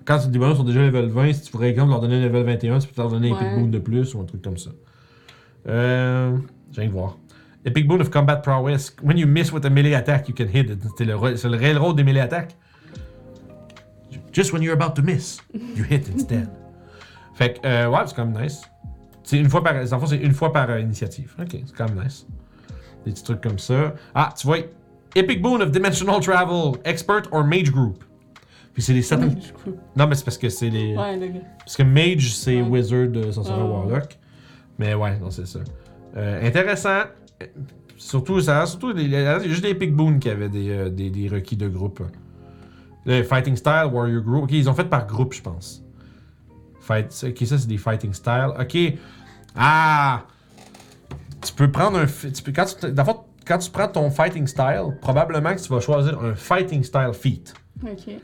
[0.05, 2.43] Quand tes bonus sont déjà level 20, si tu pourrais, exemple, leur donner un level
[2.43, 3.59] 21, tu peux leur donner un Epic Ouais.
[3.59, 4.69] Boon de plus ou un truc comme ça.
[5.67, 6.37] Euh.
[6.71, 7.17] Viens de voir.
[7.65, 8.95] Epic Boon of Combat Prowess.
[9.01, 10.79] When you miss with a melee attack, you can hit it.
[10.97, 12.55] C'est le, le railroad des melee attaques.
[14.31, 16.49] Just when you're about to miss, you hit instead.
[17.35, 18.61] fait que, euh, ouais, c'est quand même nice.
[19.23, 19.75] C'est une fois par.
[19.75, 21.33] En fait, c'est une fois par euh, initiative.
[21.39, 22.27] Ok, c'est quand même nice.
[23.05, 23.93] Des petits trucs comme ça.
[24.13, 24.57] Ah, tu vois,
[25.15, 28.03] Epic Boon of Dimensional Travel, Expert or Mage Group.
[28.73, 29.29] Puis c'est les certains.
[29.95, 30.95] Non, mais c'est parce que c'est les.
[30.97, 31.41] Ouais.
[31.59, 32.67] Parce que Mage, c'est Ouais.
[32.67, 33.69] Wizard, euh, sorcerer, Ouais.
[33.69, 34.17] Warlock.
[34.77, 35.59] Mais ouais, non, c'est ça.
[36.17, 37.03] Euh, intéressant.
[37.97, 40.69] Surtout, ça, surtout les, les- il y a juste les Epic Boon qui avaient des,
[40.69, 42.01] euh, des, des requis de groupe.
[43.05, 44.43] Le Fighting Style, Warrior Group.
[44.43, 45.83] Ok, ils ont fait par groupe, je pense.
[46.81, 48.49] Fight, ok, ça, c'est des Fighting Style.
[48.59, 48.77] Ok.
[49.55, 50.23] Ah!
[51.45, 52.05] Tu peux prendre un.
[52.05, 52.87] Tu peux, quand, tu,
[53.45, 57.53] quand tu prends ton Fighting Style, probablement que tu vas choisir un Fighting Style feat
[57.83, 58.15] Ok.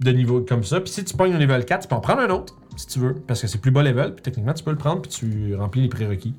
[0.00, 0.80] de niveau comme ça.
[0.80, 2.98] Puis si tu pognes un level 4, tu peux en prendre un autre, si tu
[2.98, 5.54] veux, parce que c'est plus bas level, puis techniquement, tu peux le prendre, puis tu
[5.54, 6.34] remplis les prérequis.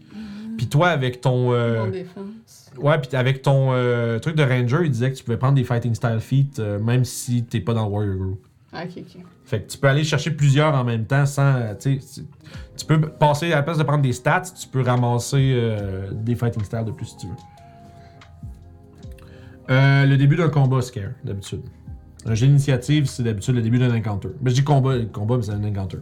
[0.58, 1.54] Puis toi, avec ton...
[1.54, 1.86] euh,
[2.78, 5.64] ouais, puis avec ton euh, truc de Ranger, il disait que tu pouvais prendre des
[5.64, 8.40] Fighting Style Feats, euh, même si t'es pas dans le Warrior Group.
[8.74, 9.24] Ah, ok, ok.
[9.46, 11.56] Fait que tu peux aller chercher plusieurs en même temps sans...
[11.56, 12.00] euh, Tu
[12.76, 15.78] tu- peux passer, à la place de prendre des stats, tu peux ramasser
[16.12, 17.34] des Fighting Styles de plus si tu veux.
[19.70, 21.62] Le début d'un combat, Scare, d'habitude.
[22.26, 24.30] Un jeu d'initiative, c'est d'habitude le début d'un encounter.
[24.42, 25.98] Ben, je dis combat, combat mais c'est un encounter.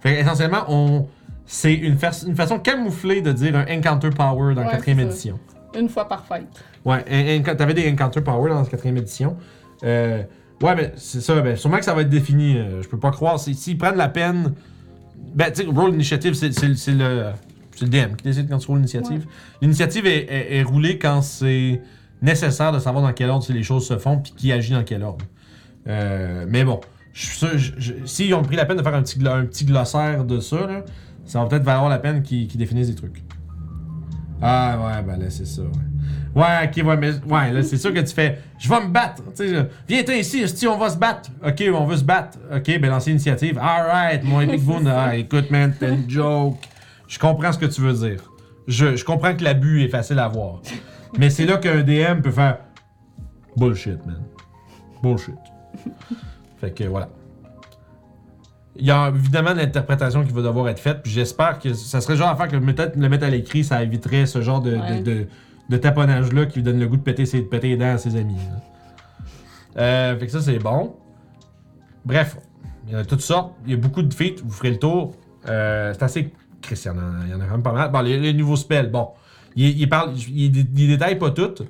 [0.00, 1.06] Fait que, essentiellement, on...
[1.46, 4.98] c'est une, fa- une façon camouflée de dire un encounter power dans la Ouais, quatrième
[4.98, 5.10] c'est ça.
[5.10, 5.38] édition.
[5.78, 6.46] Une fois par fight.
[6.84, 9.36] Ouais, t'avais des Encounter Power dans la quatrième édition.
[9.84, 10.22] Euh,
[10.62, 12.56] ouais, mais c'est ça, ben, sûrement que ça va être défini.
[12.56, 13.38] euh, je peux pas croire.
[13.38, 14.54] S'ils prennent la peine.
[15.34, 16.74] Ben, tu sais, Roll Initiative, c'est le.
[17.76, 19.24] C'est le DM qui décide quand tu roules l'initiative.
[19.62, 21.80] L'initiative est, est- est roulée quand c'est
[22.20, 25.02] nécessaire de savoir dans quel ordre les choses se font puis qui agit dans quel
[25.02, 25.24] ordre.
[25.86, 26.80] Euh, mais bon,
[27.14, 29.44] je suis sûr, je- je- s'ils ont pris la peine de faire un petit, un
[29.46, 30.84] petit glossaire de ça, là,
[31.30, 33.22] ça va peut-être valoir la peine qu'ils définissent des trucs.
[34.42, 35.68] Ah ouais, ben là, c'est ça, ouais.
[36.34, 38.40] Ouais, ok, ouais, mais ouais, là, c'est sûr que tu fais.
[38.58, 39.22] Je vais me battre.
[39.36, 41.30] Tu sais, viens toi ici, si on va se battre.
[41.46, 42.36] Ok, on veut se battre.
[42.52, 43.58] Ok, ben lancer l'initiative.
[43.58, 44.84] Alright, mon Epic Boon.
[44.88, 46.68] Ah, écoute, man, t'es une joke.
[47.06, 48.20] Je comprends ce que tu veux dire.
[48.66, 50.62] Je, je comprends que l'abus est facile à voir.
[51.16, 52.58] Mais c'est là qu'un DM peut faire.
[53.56, 54.22] Bullshit, man.
[55.00, 55.34] Bullshit.
[56.60, 57.08] Fait que voilà.
[58.80, 62.14] Il y a évidemment l'interprétation qui va devoir être faite, puis j'espère que ça serait
[62.14, 64.76] le genre d'affaire que peut-être le mettre à l'écrit, ça éviterait ce genre de, de-
[64.76, 65.02] Ouais.
[65.02, 65.26] de,
[65.68, 67.98] de taponnage-là qui lui donne le goût de péter, ses, de péter les dents à
[67.98, 68.34] ses amis.
[69.76, 69.82] là.
[69.82, 70.96] Euh, fait que ça, c'est bon.
[72.04, 72.38] Bref,
[72.86, 73.52] il y en a toutes sortes.
[73.66, 75.14] Il y a beaucoup de feats, vous ferez le tour.
[75.48, 76.32] Euh, c'est assez.
[76.62, 76.94] Christian,
[77.24, 77.90] il y en a- quand même pas mal.
[77.92, 79.08] Bon, les, les nouveaux spells, bon.
[79.56, 81.62] Il, il parle, il, il détaille pas toutes,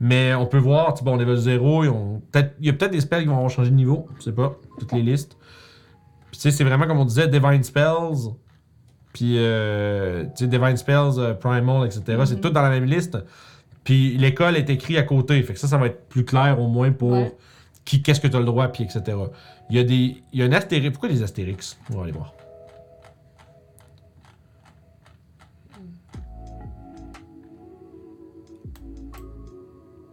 [0.00, 2.22] mais on peut voir, tu sais, bon, level 0, ils ont
[2.60, 4.92] il y a peut-être des spells qui vont changé de niveau, je sais pas, toutes
[4.92, 5.36] les listes.
[6.32, 8.32] Puis tu sais, c'est vraiment comme on disait, Divine Spells,
[9.12, 12.02] puis euh, tu sais, Divine Spells, euh, Primal, etc.
[12.24, 12.40] C'est Mhm.
[12.40, 13.18] tout dans la même liste.
[13.84, 16.68] Puis l'école est écrit à côté, fait que ça, ça va être plus clair au
[16.68, 17.36] moins pour Ouais.
[17.84, 19.02] qui, qu'est-ce que tu as le droit, puis etc.
[19.70, 20.90] Il y a des, il y a un astérix.
[20.92, 21.76] Pourquoi des astérix?
[21.92, 22.32] On va aller voir.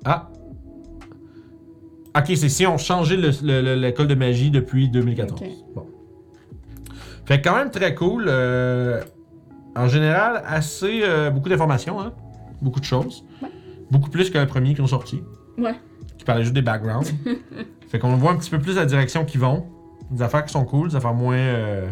[0.06, 0.30] Ah.
[2.18, 5.42] Ok, c'est si on changeait le- le- le- l'école de magie depuis 2014.
[5.42, 5.48] Ok.
[5.76, 5.86] Bon.
[7.30, 8.26] Fait quand même très cool.
[8.28, 9.04] euh,
[9.76, 12.12] en général, assez euh, beaucoup d'informations, hein?
[12.60, 13.24] beaucoup de choses.
[13.40, 13.50] Ouais.
[13.92, 15.22] Beaucoup plus que le premier qui ont sorti,
[15.56, 15.76] Ouais.
[16.18, 17.14] qui parlait juste des backgrounds.
[17.88, 19.68] fait qu'on voit un petit peu plus la direction qu'ils vont.
[20.10, 21.36] Des affaires qui sont cool, des affaires moins.
[21.38, 21.92] euh,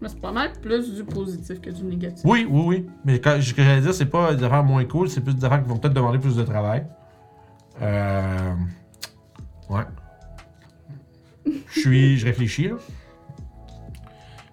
[0.00, 2.22] Mais c'est pas mal plus du positif que du négatif.
[2.24, 2.86] Oui, oui, oui.
[3.04, 5.44] Mais quand- ce que j'allais dire, c'est pas des affaires moins cool, c'est plus des
[5.44, 6.84] affaires qui vont peut-être demander plus de travail.
[7.82, 8.52] Euh...
[9.70, 9.84] Ouais.
[11.72, 12.18] Je suis.
[12.18, 12.74] Je réfléchis, là.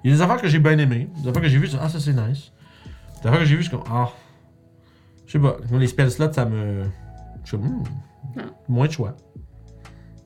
[0.03, 1.07] Il y a des affaires que j'ai bien aimées.
[1.21, 2.51] Des affaires que j'ai vues, ah, ça c'est nice.
[3.21, 4.09] Des affaires que j'ai vues, je suis comme, ah.
[5.25, 5.57] Je sais pas.
[5.69, 6.83] Moi, les spell slots, ça me.
[7.43, 7.83] Je suis comme, hmm,
[8.37, 8.41] Ah.
[8.67, 9.15] Moins de choix.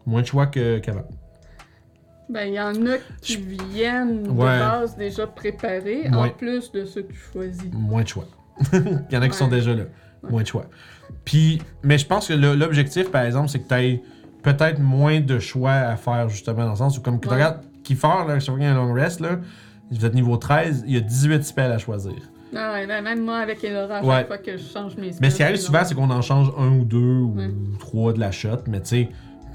[0.06, 1.03] Moins de choix que- qu'avant.
[2.30, 4.33] Ben, il y en a qui viennent Ouais.
[4.56, 6.33] de base déjà préparés, en Ouais.
[6.38, 7.72] plus de ceux que tu choisis.
[7.73, 8.27] Moins de choix.
[8.73, 9.51] Il y en a qui sont Ouais.
[9.51, 9.83] déjà là.
[10.30, 10.65] Moins de choix.
[11.25, 14.01] Puis, mais je pense que le- l'objectif, par exemple, c'est que tu aies
[14.43, 17.35] peut-être moins de choix à faire, justement, dans le sens où, comme tu Ouais.
[17.35, 19.39] regardes Kiefer, là, chaque fois qu'il y a un long rest, là,
[19.91, 22.14] vous êtes niveau 13, il y a 18 spells à choisir.
[22.56, 24.16] Ah ouais, ben, même moi avec Elora, à Ouais.
[24.16, 25.17] chaque fois que je change mes spells.
[25.22, 27.49] Mais ce qui arrive souvent, c'est qu'on en change un ou deux ou Ouais.
[27.80, 29.09] trois de la shot, mais tu sais.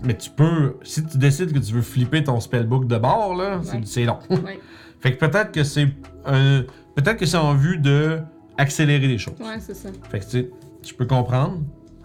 [0.04, 3.60] Mais tu peux, si tu décides que tu veux flipper ton spellbook de bord, là,
[3.62, 3.80] c'est- Ouais.
[3.84, 4.18] c'est long.
[5.00, 5.88] Fait que peut-être que c'est
[6.26, 6.62] un,
[6.94, 8.18] peut-être que c'est en vue de
[8.58, 9.34] accélérer les choses.
[9.40, 9.88] ouais c'est ça.
[10.10, 10.50] Fait que tu sais,
[10.86, 11.58] je peux comprendre.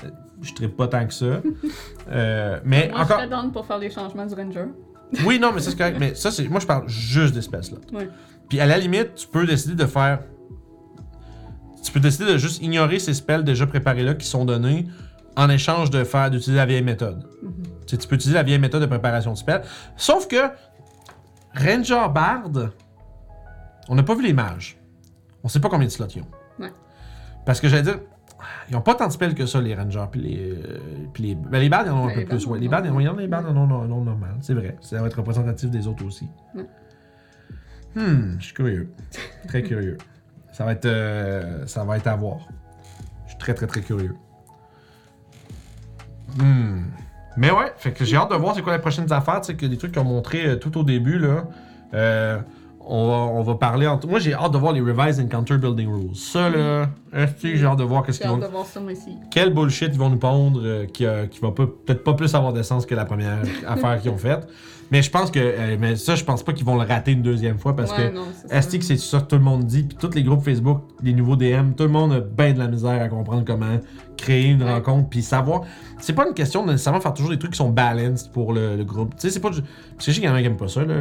[0.03, 0.09] Euh,
[0.41, 1.41] Je ne pas tant que ça.
[2.09, 3.19] Euh, mais Moi, encore.
[3.21, 4.65] je pour faire les changements du Ranger.
[5.25, 5.97] Oui, non, mais ça c'est correct.
[5.99, 6.47] Mais ça, c'est.
[6.49, 7.77] Moi, je parle juste d'espèces là.
[7.93, 8.09] Ouais.
[8.49, 10.19] Puis à la limite, tu peux décider de faire.
[11.83, 14.87] Tu peux décider de juste ignorer ces spells déjà préparés là qui sont donnés
[15.37, 17.25] en échange de faire d'utiliser la vieille méthode.
[17.41, 17.63] Mhm.
[17.63, 19.61] Tu sais, tu peux utiliser la vieille méthode de préparation de spells.
[19.95, 20.49] Sauf que
[21.53, 22.49] Ranger Bard,
[23.87, 24.77] on n'a pas vu les mages.
[25.43, 26.27] On sait pas combien de slots ils ont.
[26.59, 26.71] Ouais.
[27.45, 27.99] Parce que j'allais dire,
[28.69, 30.05] ils ont pas tant de spells que ça, les Rangers.
[30.11, 30.79] Puis les, euh,
[31.13, 32.45] puis les, ben, les bards, ils en ont un Ben, peu plus.
[32.47, 32.59] Ouais.
[32.59, 34.35] Les bards, ils en ont, les bards, en ont un normal.
[34.41, 34.75] C'est vrai.
[34.81, 36.27] Ça va être représentatif des autres aussi.
[37.95, 38.91] Hmm, je suis curieux.
[39.47, 39.97] Très curieux.
[40.51, 42.39] Ça va être, euh, ça va être à voir.
[43.25, 44.15] Je suis très, très, très curieux.
[46.37, 46.83] Hmm.
[47.37, 49.55] Mais ouais, fait que j'ai hâte de voir c'est quoi les prochaines affaires, tu sais,
[49.55, 51.47] que des trucs qu'ils ont montré euh, tout au début, là.
[51.93, 52.39] Euh,
[52.89, 54.07] on, va, on va parler entre...
[54.07, 56.15] Moi, j'ai hâte de voir les Revised Encounter Building Rules.
[56.15, 58.47] Ça, là, que j'ai hâte de voir qu'est-ce J'ai qu'ils hâte vont...
[58.47, 59.17] de voir ça, moi aussi.
[59.29, 62.53] Quel bullshit ils vont nous pondre euh, qui, euh, qui va peut-être pas plus avoir
[62.53, 64.47] de sens que la première affaire qu'ils ont faite.
[64.89, 65.39] Mais je pense que...
[65.39, 68.09] euh, mais ça, je pense pas qu'ils vont le rater une deuxième fois parce ouais,
[68.09, 68.15] que...
[68.15, 68.55] non, c'est ça.
[68.55, 71.13] Est-ce que c'est ça que tout le monde dit, puis tous les groupes Facebook, les
[71.13, 73.77] nouveaux DM, tout le monde a bien de la misère à comprendre comment
[74.17, 74.73] créer une Ouais.
[74.73, 75.61] rencontre, puis savoir.
[75.99, 78.75] C'est pas une question de nécessairement faire toujours des trucs qui sont balanced pour le,
[78.75, 79.11] le groupe.
[79.15, 79.49] Tu sais, c'est pas.
[79.49, 80.95] du- Parce que je sais qu'il y en a qui aiment pas ça, là,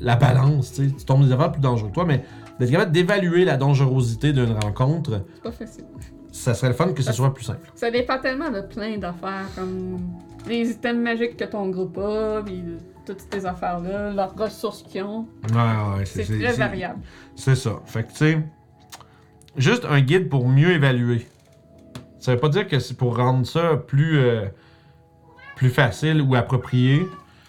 [0.00, 2.24] la balance, tu tombes des affaires plus dangereuses que toi, mais
[2.58, 5.84] d'être capable d'évaluer la dangerosité d'une rencontre, C'est pas facile.
[6.30, 7.70] ça serait le fun que ce soit plus simple.
[7.74, 10.00] Ça dépend tellement de plein d'affaires, comme
[10.46, 12.62] les items magiques que ton groupe a, puis
[13.06, 15.26] toutes ces affaires-là, leurs ressources qu'ils ont.
[15.52, 17.00] Ouais, ouais, C'est très variable.
[17.34, 17.80] C'est ça.
[17.86, 18.38] Fait que, tu sais,
[19.56, 21.26] juste un guide pour mieux évaluer.
[22.24, 24.46] Ça veut pas dire que c'est pour rendre ça plus, euh,
[25.56, 27.02] plus facile ou approprié,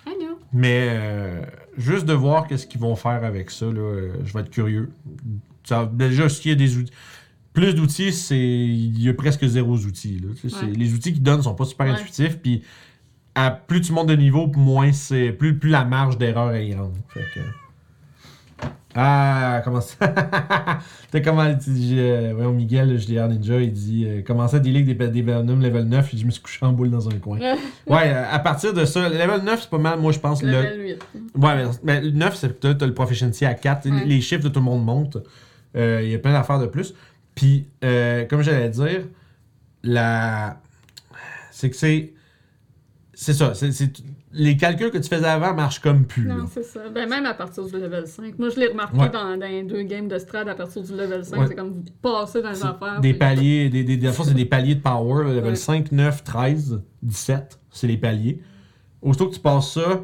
[0.05, 0.35] Ah non.
[0.51, 1.41] mais euh,
[1.77, 4.89] juste de voir qu'est-ce qu'ils vont faire avec ça, là, euh, je vais être curieux.
[5.63, 6.91] Ça- déjà, s'il y a des outils.
[7.53, 8.37] Plus d'outils, c'est.
[8.37, 10.19] Il y a presque zéro outils.
[10.19, 10.27] Là.
[10.35, 10.73] Tu sais, c'est- Ouais.
[10.73, 11.93] Les outils qu'ils donnent sont pas super Ouais.
[11.93, 12.61] intuitifs, puis
[13.33, 15.31] à plus tu montes de niveau, moins c'est.
[15.31, 16.97] Plus, plus la marge d'erreur est grande.
[17.07, 17.39] Fait que.
[18.97, 20.07] Ah, comment ça?
[21.11, 21.43] T'as comment.
[21.59, 24.21] j'ai, euh, voyons, Miguel, je l'ai en Ninja, il dit euh,
[24.53, 26.89] à dealer avec des, des Venom level 9, et je me suis couché en boule
[26.89, 27.37] dans un coin.
[27.39, 27.57] ouais,
[27.89, 30.41] euh, à partir de ça, le level 9, c'est pas mal, moi je pense.
[30.41, 31.03] Le, Level 8.
[31.35, 33.89] ouais, mais, mais le 9, c'est peut-être le proficiency à 4.
[33.89, 34.05] Ouais.
[34.05, 35.17] Les chiffres de tout le monde montent.
[35.75, 36.93] Euh, Il y a plein d'affaires de plus.
[37.35, 39.01] Puis, euh, comme j'allais dire,
[39.83, 40.61] la.
[41.51, 42.13] C'est que c'est.
[43.13, 43.53] C'est ça.
[43.53, 43.71] c'est-
[44.37, 46.27] Les calculs que tu faisais avant marchent comme plus.
[46.27, 46.81] Non, c'est ça.
[46.93, 48.37] Ben, même à partir du level 5.
[48.37, 49.09] Moi, je l'ai remarqué Ouais.
[49.09, 51.39] dans, dans les deux games de Strad à partir du level 5.
[51.39, 51.45] Ouais.
[51.47, 52.99] C'est comme vous passez dans les affaires.
[53.01, 55.55] Des paliers, des, des, des, fois, c'est des paliers de power, level Ouais.
[55.55, 58.41] 5, 9, 13, 17, c'est les paliers.
[59.01, 60.01] Aussitôt que tu passes ça,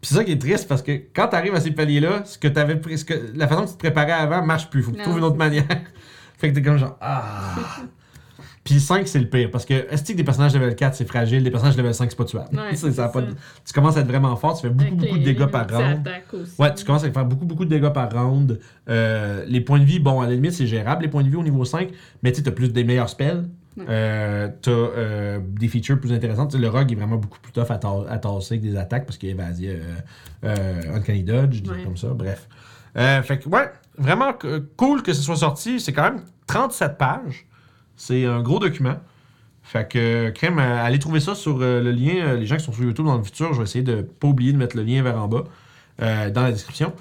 [0.00, 2.38] puis c'est ça qui est triste parce que quand tu arrives à ces paliers-là, ce
[2.38, 4.82] que pris, ce que, la façon que tu te préparais avant marche plus.
[4.82, 5.66] Faut que tu trouves une autre manière.
[6.38, 7.56] fait que t'es comme genre, ah.
[8.62, 11.42] Puis 5, c'est le pire parce que est-ce que des personnages level 4, c'est fragile,
[11.42, 12.48] des personnages level 5, c'est pas tuable.
[12.52, 14.72] Ouais, Ça, ça a c'est pas de- Tu commences à être vraiment fort, tu fais
[14.72, 16.06] beaucoup, beaucoup de dégâts par round.
[16.34, 16.52] aussi.
[16.60, 18.60] Ouais, tu commences à faire beaucoup, beaucoup de dégâts par round.
[18.88, 21.36] Euh, les points de vie, bon, à la limite, c'est gérable, les points de vie
[21.36, 21.88] au niveau 5,
[22.22, 23.48] mais tu t'as plus des meilleurs spells.
[23.78, 23.84] Ouais.
[23.88, 26.54] Euh, t'as euh, des features plus intéressantes.
[26.54, 29.16] Le rogue est vraiment beaucoup plus tough à, ta- à tasser avec des attaques parce
[29.16, 29.94] qu'il est évasier euh,
[30.44, 31.82] euh, Uncanny Dodge, des Ouais.
[31.84, 32.08] comme ça.
[32.08, 32.46] Bref.
[32.94, 34.32] Fait que, ouais, vraiment
[34.76, 35.80] cool que ce soit sorti.
[35.80, 37.46] C'est quand même 37 pages.
[38.00, 38.96] C'est un gros document.
[39.62, 42.14] Fait que, crème, euh, allez trouver ça sur euh, le lien.
[42.16, 44.26] euh, les gens qui sont sur YouTube dans le futur, je vais essayer de pas
[44.26, 45.44] oublier de mettre le lien vers en bas
[45.98, 46.94] dans la description.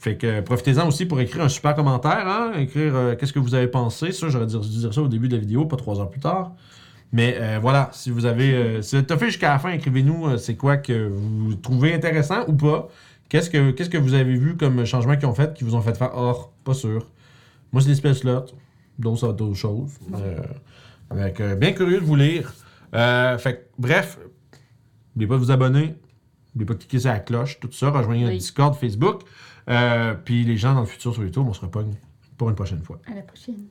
[0.00, 3.68] Fait que profitez-en aussi pour écrire un super commentaire, hein, écrire qu'est-ce que vous avez
[3.68, 4.10] pensé.
[4.10, 6.50] Ça, j'aurais dû dire ça au début de la vidéo, pas trois heures plus tard.
[7.12, 8.82] Mais voilà, si vous avez.
[8.82, 12.88] si vous fait jusqu'à la fin, écrivez-nous c'est quoi que vous trouvez intéressant ou pas.
[13.28, 16.10] Qu'est-ce que, vous avez vu comme changement qu'ils ont fait, qui vous ont fait faire?
[16.14, 17.06] Or, pas sûr.
[17.72, 18.46] Moi, c'est spell slots.
[19.00, 19.98] D'autres, d'autres choses.
[20.14, 20.38] Euh,
[21.10, 22.52] avec, euh, bien curieux de vous lire.
[22.94, 24.18] Euh, fait bref,
[25.14, 25.94] n'oubliez pas de vous abonner.
[26.54, 27.90] N'oubliez pas de cliquer sur la cloche, tout ça.
[27.90, 28.38] Rejoignez Oui.
[28.38, 29.22] Discord, Facebook.
[29.68, 31.94] Euh, puis les gens dans le futur sur YouTube, on se repogne
[32.36, 32.98] pour une prochaine fois.
[33.10, 33.66] À la prochaine.